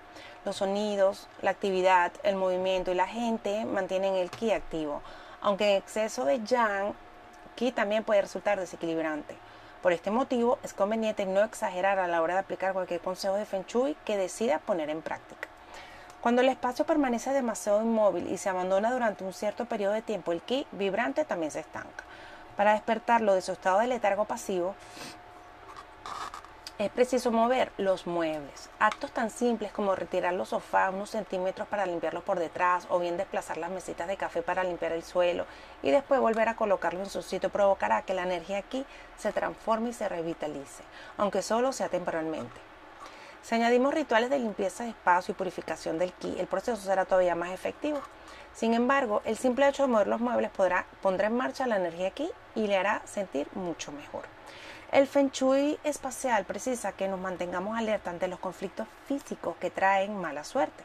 Los 0.47 0.57
sonidos, 0.57 1.28
la 1.43 1.51
actividad, 1.51 2.12
el 2.23 2.36
movimiento 2.36 2.93
y 2.93 2.95
la 2.95 3.07
gente 3.07 3.66
mantienen 3.66 4.15
el 4.15 4.31
ki 4.31 4.53
activo, 4.53 5.03
aunque 5.43 5.73
en 5.73 5.77
exceso 5.77 6.24
de 6.24 6.43
yang, 6.45 6.95
ki 7.55 7.70
también 7.73 8.05
puede 8.05 8.23
resultar 8.23 8.59
desequilibrante. 8.59 9.36
Por 9.82 9.93
este 9.93 10.11
motivo 10.11 10.59
es 10.62 10.73
conveniente 10.73 11.27
no 11.27 11.45
exagerar 11.45 11.99
a 11.99 12.09
la 12.09 12.23
hora 12.23 12.32
de 12.32 12.40
aplicar 12.40 12.73
cualquier 12.73 13.01
consejo 13.01 13.35
de 13.35 13.45
feng 13.45 13.66
shui 13.66 13.99
que 14.07 14.16
decida 14.16 14.61
poner 14.61 14.89
en 14.89 15.03
práctica. 15.03 15.47
Cuando 16.20 16.43
el 16.43 16.49
espacio 16.49 16.85
permanece 16.85 17.32
demasiado 17.32 17.81
inmóvil 17.81 18.27
y 18.28 18.39
se 18.39 18.49
abandona 18.49 18.93
durante 18.93 19.23
un 19.23 19.32
cierto 19.32 19.66
periodo 19.66 19.93
de 19.93 20.03
tiempo, 20.03 20.32
el 20.32 20.43
ki 20.43 20.66
vibrante 20.73 21.24
también 21.24 21.53
se 21.53 21.61
estanca. 21.61 22.05
Para 22.57 22.73
despertarlo 22.73 23.35
de 23.35 23.43
su 23.43 23.53
estado 23.53 23.78
de 23.78 23.86
letargo 23.86 24.24
pasivo, 24.24 24.74
es 26.78 26.90
preciso 26.90 27.31
mover 27.31 27.73
los 27.77 28.07
muebles. 28.07 28.69
Actos 28.81 29.12
tan 29.12 29.31
simples 29.31 29.70
como 29.70 29.95
retirar 29.95 30.32
los 30.35 30.51
sofás 30.51 30.93
unos 30.93 31.11
centímetros 31.11 31.69
para 31.69 31.86
limpiarlos 31.86 32.24
por 32.24 32.39
detrás 32.39 32.86
o 32.89 32.99
bien 32.99 33.16
desplazar 33.16 33.57
las 33.57 33.70
mesitas 33.70 34.09
de 34.09 34.16
café 34.16 34.43
para 34.43 34.65
limpiar 34.65 34.93
el 34.93 35.05
suelo 35.05 35.45
y 35.82 35.90
después 35.90 36.20
volver 36.20 36.49
a 36.49 36.57
colocarlo 36.57 37.01
en 37.01 37.11
su 37.11 37.23
sitio 37.23 37.51
provocará 37.51 38.03
que 38.03 38.15
la 38.15 38.23
energía 38.23 38.59
aquí 38.59 38.85
se 39.16 39.32
transforme 39.32 39.90
y 39.90 39.93
se 39.93 40.09
revitalice, 40.09 40.82
aunque 41.16 41.43
solo 41.43 41.73
sea 41.73 41.89
temporalmente. 41.89 42.68
Si 43.49 43.55
añadimos 43.55 43.95
rituales 43.95 44.29
de 44.29 44.39
limpieza 44.39 44.85
de 44.85 44.91
espacio 44.91 45.33
y 45.33 45.35
purificación 45.35 45.99
del 45.99 46.12
ki, 46.12 46.37
el 46.39 46.47
proceso 46.47 46.77
será 46.77 47.07
todavía 47.07 47.35
más 47.35 47.49
efectivo. 47.49 47.99
Sin 48.53 48.75
embargo, 48.75 49.23
el 49.25 49.39
simple 49.39 49.66
hecho 49.66 49.85
de 49.85 49.89
mover 49.89 50.07
los 50.07 50.20
muebles 50.20 50.51
podrá, 50.51 50.85
pondrá 51.01 51.29
en 51.29 51.37
marcha 51.39 51.66
la 51.66 51.77
energía 51.79 52.09
aquí 52.09 52.31
y 52.55 52.66
le 52.66 52.77
hará 52.77 53.01
sentir 53.07 53.49
mucho 53.55 53.91
mejor. 53.91 54.25
El 54.93 55.07
Feng 55.07 55.31
Shui 55.31 55.79
espacial 55.83 56.45
precisa 56.45 56.93
que 56.93 57.09
nos 57.09 57.19
mantengamos 57.19 57.79
alerta 57.79 58.11
ante 58.11 58.29
los 58.29 58.39
conflictos 58.39 58.87
físicos 59.07 59.57
que 59.57 59.70
traen 59.70 60.15
mala 60.15 60.45
suerte. 60.45 60.85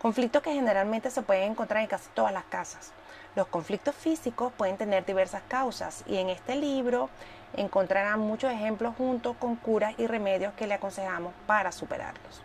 Conflictos 0.00 0.40
que 0.42 0.54
generalmente 0.54 1.10
se 1.10 1.20
pueden 1.20 1.50
encontrar 1.52 1.82
en 1.82 1.88
casi 1.88 2.08
todas 2.14 2.32
las 2.32 2.44
casas. 2.44 2.92
Los 3.36 3.48
conflictos 3.48 3.94
físicos 3.94 4.54
pueden 4.56 4.78
tener 4.78 5.04
diversas 5.04 5.42
causas 5.48 6.02
y 6.06 6.16
en 6.16 6.30
este 6.30 6.56
libro 6.56 7.10
encontrarán 7.54 8.20
muchos 8.20 8.52
ejemplos 8.52 8.94
junto 8.96 9.34
con 9.34 9.56
curas 9.56 9.94
y 9.98 10.06
remedios 10.06 10.54
que 10.54 10.66
le 10.66 10.74
aconsejamos 10.74 11.32
para 11.46 11.72
superarlos. 11.72 12.42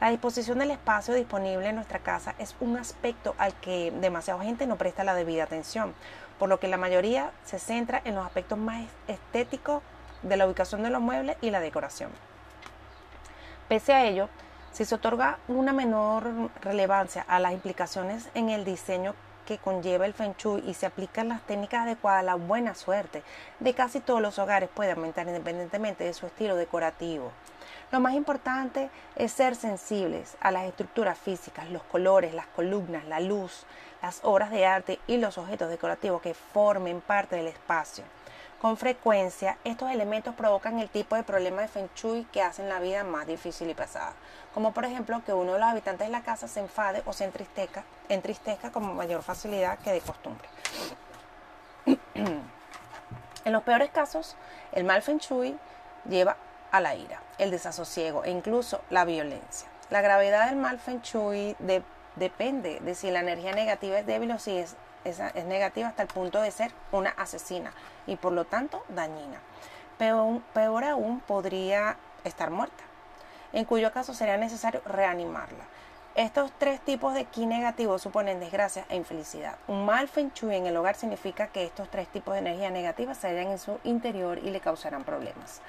La 0.00 0.10
disposición 0.10 0.58
del 0.58 0.72
espacio 0.72 1.14
disponible 1.14 1.68
en 1.68 1.76
nuestra 1.76 2.00
casa 2.00 2.34
es 2.38 2.56
un 2.60 2.76
aspecto 2.76 3.34
al 3.38 3.54
que 3.54 3.92
demasiada 4.00 4.42
gente 4.42 4.66
no 4.66 4.76
presta 4.76 5.04
la 5.04 5.14
debida 5.14 5.44
atención, 5.44 5.94
por 6.38 6.48
lo 6.48 6.58
que 6.58 6.66
la 6.66 6.76
mayoría 6.76 7.30
se 7.44 7.60
centra 7.60 8.02
en 8.04 8.16
los 8.16 8.26
aspectos 8.26 8.58
más 8.58 8.84
estéticos 9.06 9.82
de 10.22 10.36
la 10.36 10.46
ubicación 10.46 10.82
de 10.82 10.90
los 10.90 11.00
muebles 11.00 11.36
y 11.40 11.50
la 11.50 11.60
decoración. 11.60 12.10
Pese 13.68 13.92
a 13.92 14.04
ello, 14.04 14.28
si 14.72 14.84
se 14.84 14.94
otorga 14.94 15.38
una 15.48 15.72
menor 15.72 16.50
relevancia 16.62 17.24
a 17.28 17.38
las 17.38 17.52
implicaciones 17.52 18.28
en 18.34 18.50
el 18.50 18.64
diseño 18.64 19.14
que 19.46 19.58
conlleva 19.58 20.06
el 20.06 20.14
Feng 20.14 20.34
Shui 20.36 20.62
y 20.66 20.74
se 20.74 20.86
aplican 20.86 21.28
las 21.28 21.42
técnicas 21.42 21.82
adecuadas, 21.82 22.24
la 22.24 22.34
buena 22.34 22.74
suerte 22.74 23.22
de 23.60 23.74
casi 23.74 24.00
todos 24.00 24.20
los 24.20 24.38
hogares 24.38 24.68
puede 24.72 24.92
aumentar 24.92 25.26
independientemente 25.26 26.04
de 26.04 26.14
su 26.14 26.26
estilo 26.26 26.56
decorativo. 26.56 27.32
Lo 27.90 28.00
más 28.00 28.14
importante 28.14 28.88
es 29.16 29.32
ser 29.32 29.54
sensibles 29.54 30.36
a 30.40 30.50
las 30.50 30.64
estructuras 30.64 31.18
físicas, 31.18 31.70
los 31.70 31.82
colores, 31.82 32.32
las 32.32 32.46
columnas, 32.46 33.04
la 33.04 33.20
luz, 33.20 33.66
las 34.00 34.20
obras 34.24 34.50
de 34.50 34.64
arte 34.64 34.98
y 35.06 35.18
los 35.18 35.36
objetos 35.36 35.68
decorativos 35.68 36.22
que 36.22 36.32
formen 36.32 37.02
parte 37.02 37.36
del 37.36 37.48
espacio. 37.48 38.04
Con 38.62 38.76
frecuencia, 38.76 39.58
estos 39.64 39.90
elementos 39.90 40.36
provocan 40.36 40.78
el 40.78 40.88
tipo 40.88 41.16
de 41.16 41.24
problema 41.24 41.62
de 41.62 41.66
Feng 41.66 41.88
Shui 41.96 42.22
que 42.26 42.42
hacen 42.42 42.68
la 42.68 42.78
vida 42.78 43.02
más 43.02 43.26
difícil 43.26 43.68
y 43.68 43.74
pesada, 43.74 44.12
como 44.54 44.72
por 44.72 44.84
ejemplo 44.84 45.20
que 45.26 45.32
uno 45.32 45.54
de 45.54 45.58
los 45.58 45.68
habitantes 45.68 46.06
de 46.06 46.12
la 46.12 46.22
casa 46.22 46.46
se 46.46 46.60
enfade 46.60 47.02
o 47.04 47.12
se 47.12 47.24
entristezca, 47.24 47.82
entristezca 48.08 48.70
con 48.70 48.94
mayor 48.94 49.24
facilidad 49.24 49.80
que 49.80 49.90
de 49.90 50.00
costumbre. 50.00 50.48
en 52.14 53.52
los 53.52 53.64
peores 53.64 53.90
casos, 53.90 54.36
el 54.70 54.84
mal 54.84 55.02
Feng 55.02 55.18
Shui 55.18 55.58
lleva 56.08 56.36
a 56.70 56.80
la 56.80 56.94
ira, 56.94 57.20
el 57.38 57.50
desasosiego 57.50 58.22
e 58.22 58.30
incluso 58.30 58.80
la 58.90 59.04
violencia. 59.04 59.68
La 59.90 60.02
gravedad 60.02 60.46
del 60.46 60.54
mal 60.54 60.78
Feng 60.78 61.02
Shui 61.02 61.56
depende 62.14 62.78
de 62.78 62.94
si 62.94 63.10
la 63.10 63.18
energía 63.18 63.54
negativa 63.54 63.98
es 63.98 64.06
débil 64.06 64.30
o 64.30 64.38
si 64.38 64.56
es 64.56 64.76
es, 65.04 65.18
negativa 65.44 65.88
hasta 65.88 66.02
el 66.02 66.08
punto 66.08 66.40
de 66.40 66.50
ser 66.50 66.72
una 66.90 67.10
asesina 67.10 67.72
y 68.06 68.16
por 68.16 68.32
lo 68.32 68.44
tanto 68.44 68.84
dañina. 68.88 69.40
Peor, 69.98 70.84
aún 70.84 71.20
podría 71.20 71.96
estar 72.24 72.50
muerta, 72.50 72.82
en 73.52 73.64
cuyo 73.64 73.92
caso 73.92 74.14
sería 74.14 74.36
necesario 74.36 74.82
reanimarla. 74.84 75.64
Estos 76.14 76.52
tres 76.58 76.80
tipos 76.80 77.14
de 77.14 77.24
ki 77.24 77.46
negativo 77.46 77.98
suponen 77.98 78.38
desgracia 78.38 78.84
e 78.90 78.96
infelicidad. 78.96 79.56
Un 79.66 79.86
mal 79.86 80.08
feng 80.08 80.30
shui 80.34 80.56
en 80.56 80.66
el 80.66 80.76
hogar 80.76 80.94
significa 80.94 81.46
que 81.46 81.64
estos 81.64 81.88
tres 81.88 82.06
tipos 82.08 82.34
de 82.34 82.40
energía 82.40 82.70
negativa 82.70 83.14
se 83.14 83.28
hallan 83.28 83.52
en 83.52 83.58
su 83.58 83.78
interior 83.84 84.38
y 84.38 84.50
le 84.50 84.60
causarán 84.60 85.04
problemas. 85.04 85.62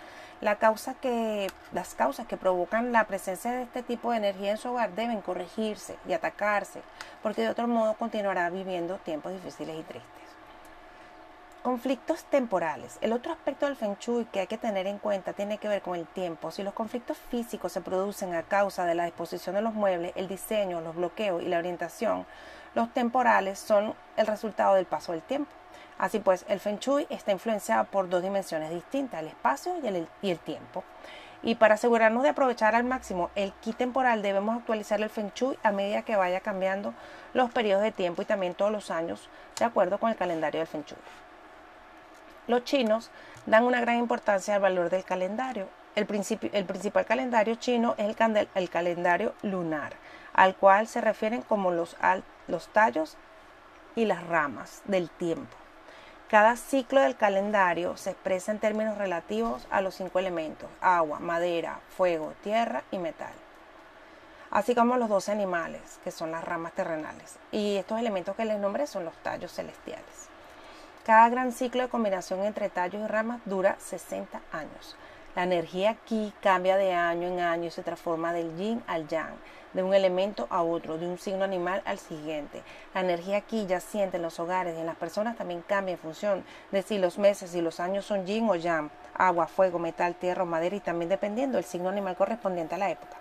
La 0.43 0.57
causa 0.57 0.93
que, 0.95 1.49
las 1.71 1.95
causas 1.95 2.27
que 2.27 2.35
provocan 2.35 2.91
la 2.91 3.07
presencia 3.07 3.49
de 3.53 3.63
este 3.63 3.81
tipo 3.81 4.11
de 4.11 4.17
energía 4.17 4.51
en 4.51 4.57
su 4.57 4.71
hogar 4.71 4.93
deben 4.93 5.21
corregirse 5.21 5.95
y 6.05 6.11
atacarse, 6.11 6.81
porque 7.21 7.43
de 7.43 7.47
otro 7.47 7.65
modo 7.65 7.93
continuará 7.93 8.49
viviendo 8.49 8.97
tiempos 8.97 9.31
difíciles 9.31 9.79
y 9.79 9.83
tristes. 9.83 10.11
Conflictos 11.61 12.25
temporales. 12.25 12.97
El 12.99 13.13
otro 13.13 13.31
aspecto 13.31 13.67
del 13.67 13.77
Feng 13.77 13.95
Shui 13.97 14.25
que 14.25 14.41
hay 14.41 14.47
que 14.47 14.57
tener 14.57 14.85
en 14.85 14.97
cuenta 14.97 15.31
tiene 15.31 15.59
que 15.59 15.69
ver 15.69 15.81
con 15.81 15.95
el 15.95 16.05
tiempo. 16.07 16.51
Si 16.51 16.61
los 16.61 16.73
conflictos 16.73 17.17
físicos 17.17 17.71
se 17.71 17.79
producen 17.79 18.35
a 18.35 18.43
causa 18.43 18.83
de 18.83 18.95
la 18.95 19.05
disposición 19.05 19.55
de 19.55 19.61
los 19.61 19.73
muebles, 19.73 20.11
el 20.15 20.27
diseño, 20.27 20.81
los 20.81 20.97
bloqueos 20.97 21.41
y 21.41 21.45
la 21.45 21.59
orientación, 21.59 22.25
los 22.75 22.93
temporales 22.93 23.59
son 23.59 23.93
el 24.17 24.27
resultado 24.27 24.75
del 24.75 24.87
paso 24.87 25.13
del 25.13 25.21
tiempo. 25.21 25.53
Así 25.97 26.19
pues, 26.19 26.45
el 26.47 26.59
Feng 26.59 26.79
Shui 26.79 27.05
está 27.09 27.31
influenciado 27.31 27.85
por 27.85 28.09
dos 28.09 28.21
dimensiones 28.21 28.71
distintas, 28.71 29.21
el 29.21 29.27
espacio 29.27 29.73
y 29.81 29.87
el, 30.29 30.39
tiempo. 30.39 30.83
Y 31.41 31.55
para 31.55 31.75
asegurarnos 31.75 32.23
de 32.23 32.29
aprovechar 32.29 32.75
al 32.75 32.83
máximo 32.83 33.29
el 33.35 33.51
ki 33.53 33.73
temporal, 33.73 34.21
debemos 34.21 34.57
actualizar 34.57 35.01
el 35.01 35.09
Feng 35.09 35.31
Shui 35.35 35.57
a 35.61 35.71
medida 35.71 36.01
que 36.01 36.15
vaya 36.15 36.39
cambiando 36.39 36.93
los 37.33 37.51
periodos 37.51 37.83
de 37.83 37.91
tiempo 37.91 38.21
y 38.21 38.25
también 38.25 38.55
todos 38.55 38.71
los 38.71 38.91
años, 38.91 39.29
de 39.59 39.65
acuerdo 39.65 39.97
con 39.97 40.09
el 40.09 40.15
calendario 40.15 40.59
del 40.59 40.67
Feng 40.67 40.85
Shui. 40.85 40.97
Los 42.47 42.63
chinos 42.63 43.09
dan 43.45 43.63
una 43.63 43.79
gran 43.79 43.97
importancia 43.97 44.55
al 44.55 44.61
valor 44.61 44.89
del 44.89 45.03
calendario. 45.03 45.67
El, 45.95 46.05
principal 46.05 47.05
calendario 47.05 47.55
chino 47.55 47.93
es 47.97 48.07
el, 48.55 48.69
calendario 48.69 49.33
lunar, 49.43 49.93
al 50.33 50.55
cual 50.55 50.87
se 50.87 51.01
refieren 51.01 51.43
como 51.43 51.71
los 51.71 51.95
tallos 52.73 53.15
y 53.95 54.05
las 54.05 54.25
ramas 54.25 54.81
del 54.85 55.09
tiempo. 55.09 55.62
Cada 56.33 56.55
ciclo 56.55 56.99
del 56.99 57.15
calendario 57.15 57.95
se 57.95 58.09
expresa 58.09 58.51
en 58.51 58.57
términos 58.57 58.97
relativos 58.97 59.67
a 59.69 59.81
los 59.81 59.93
cinco 59.93 60.17
elementos, 60.17 60.67
agua, 60.81 61.19
madera, 61.19 61.79
fuego, 61.95 62.33
tierra 62.41 62.81
y 62.89 62.97
metal, 62.97 63.33
así 64.49 64.73
como 64.73 64.97
los 64.97 65.09
doce 65.09 65.31
animales, 65.31 65.99
que 66.03 66.09
son 66.09 66.31
las 66.31 66.43
ramas 66.43 66.73
terrenales. 66.73 67.37
Y 67.51 67.75
estos 67.75 67.99
elementos 67.99 68.35
que 68.35 68.45
les 68.45 68.57
nombré 68.57 68.87
son 68.87 69.05
los 69.05 69.13
tallos 69.17 69.53
celestiales. 69.53 70.27
Cada 71.05 71.29
gran 71.29 71.51
ciclo 71.51 71.83
de 71.83 71.89
combinación 71.89 72.43
entre 72.43 72.71
tallos 72.71 73.03
y 73.03 73.07
ramas 73.07 73.39
dura 73.45 73.75
60 73.77 74.41
años. 74.51 74.95
La 75.35 75.43
energía 75.43 75.89
aquí 75.89 76.31
cambia 76.41 76.77
de 76.77 76.93
año 76.93 77.27
en 77.27 77.39
año 77.39 77.65
y 77.65 77.71
se 77.71 77.81
transforma 77.81 78.33
del 78.33 78.55
yin 78.55 78.83
al 78.85 79.07
yang, 79.07 79.33
de 79.73 79.81
un 79.81 79.95
elemento 79.95 80.45
a 80.51 80.61
otro, 80.61 80.99
de 80.99 81.07
un 81.07 81.17
signo 81.17 81.43
animal 81.43 81.81
al 81.85 81.97
siguiente. 81.97 82.61
La 82.93 83.01
energía 83.01 83.37
aquí 83.37 83.65
yaciente 83.65 84.17
en 84.17 84.23
los 84.23 84.39
hogares 84.39 84.75
y 84.77 84.79
en 84.79 84.85
las 84.85 84.95
personas 84.95 85.35
también 85.35 85.63
cambia 85.63 85.93
en 85.93 85.97
función 85.97 86.43
de 86.71 86.83
si 86.83 86.99
los 86.99 87.17
meses 87.17 87.55
y 87.55 87.61
los 87.61 87.79
años 87.79 88.05
son 88.05 88.27
yin 88.27 88.47
o 88.47 88.55
yang, 88.55 88.91
agua, 89.15 89.47
fuego, 89.47 89.79
metal, 89.79 90.13
tierra 90.13 90.43
o 90.43 90.45
madera 90.45 90.75
y 90.75 90.81
también 90.81 91.09
dependiendo 91.09 91.57
del 91.57 91.65
signo 91.65 91.89
animal 91.89 92.15
correspondiente 92.15 92.75
a 92.75 92.77
la 92.77 92.91
época. 92.91 93.17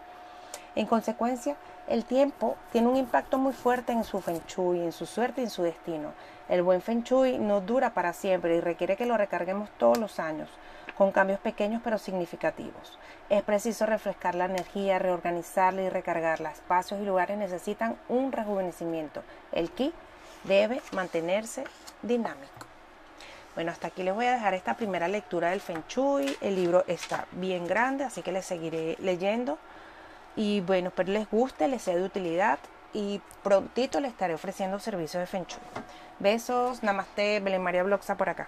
En 0.75 0.87
consecuencia, 0.87 1.57
el 1.89 2.05
tiempo 2.05 2.57
tiene 2.73 2.89
un 2.89 2.97
impacto 2.97 3.39
muy 3.39 3.55
fuerte 3.55 3.93
en 3.93 4.05
su 4.05 4.21
feng 4.21 4.41
shui, 4.47 4.81
en 4.81 4.93
su 4.93 5.07
suerte 5.07 5.41
y 5.41 5.45
en 5.45 5.51
su 5.51 5.63
destino. 5.63 6.13
El 6.49 6.63
buen 6.63 6.83
feng 6.83 7.03
shui 7.05 7.39
no 7.39 7.61
dura 7.61 7.95
para 7.95 8.13
siempre 8.13 8.57
y 8.57 8.61
requiere 8.61 8.97
que 8.97 9.07
lo 9.07 9.17
recarguemos 9.17 9.71
todos 9.79 9.99
los 9.99 10.19
años, 10.19 10.49
con 11.03 11.11
cambios 11.11 11.41
pequeños 11.41 11.83
pero 11.83 11.99
significativos. 11.99 12.97
Es 13.29 13.43
preciso 13.43 13.87
refrescar 13.87 14.37
la 14.37 14.45
energía, 14.45 15.01
reorganizarla 15.01 15.83
y 15.83 15.89
recargarla. 15.89 16.53
Espacios 16.53 17.01
y 17.01 17.05
lugares 17.05 17.37
necesitan 17.37 17.97
un 18.09 18.31
rejuvenecimiento. 18.31 19.25
El 19.51 19.73
ki 19.73 19.93
debe 20.45 20.81
mantenerse 20.93 21.65
dinámico. 22.03 22.67
Bueno, 23.57 23.73
hasta 23.73 23.89
aquí 23.89 24.05
les 24.05 24.15
voy 24.15 24.27
a 24.27 24.33
dejar 24.35 24.55
esta 24.55 24.77
primera 24.77 25.09
lectura 25.09 25.51
del 25.51 25.61
Feng 25.61 25.83
Shui. 25.89 26.37
El 26.41 26.55
libro 26.55 26.85
está 26.87 27.27
bien 27.33 27.67
grande, 27.67 28.05
así 28.05 28.23
que 28.23 28.31
les 28.31 28.47
seguiré 28.47 28.97
leyendo. 29.01 29.59
Y 30.37 30.61
bueno, 30.61 30.91
espero 30.91 31.11
les 31.11 31.29
guste, 31.29 31.67
les 31.67 31.83
sea 31.83 31.97
de 31.97 32.05
utilidad 32.05 32.61
y 32.93 33.21
prontito 33.43 33.99
les 33.99 34.13
estaré 34.13 34.35
ofreciendo 34.35 34.79
servicios 34.79 35.21
de 35.21 35.27
Feng 35.27 35.47
Shui. 35.47 35.59
Besos, 36.21 36.85
namaste, 36.85 37.41
Belén 37.41 37.61
María 37.61 37.83
Bloxa 37.83 38.17
por 38.17 38.29
acá. 38.29 38.47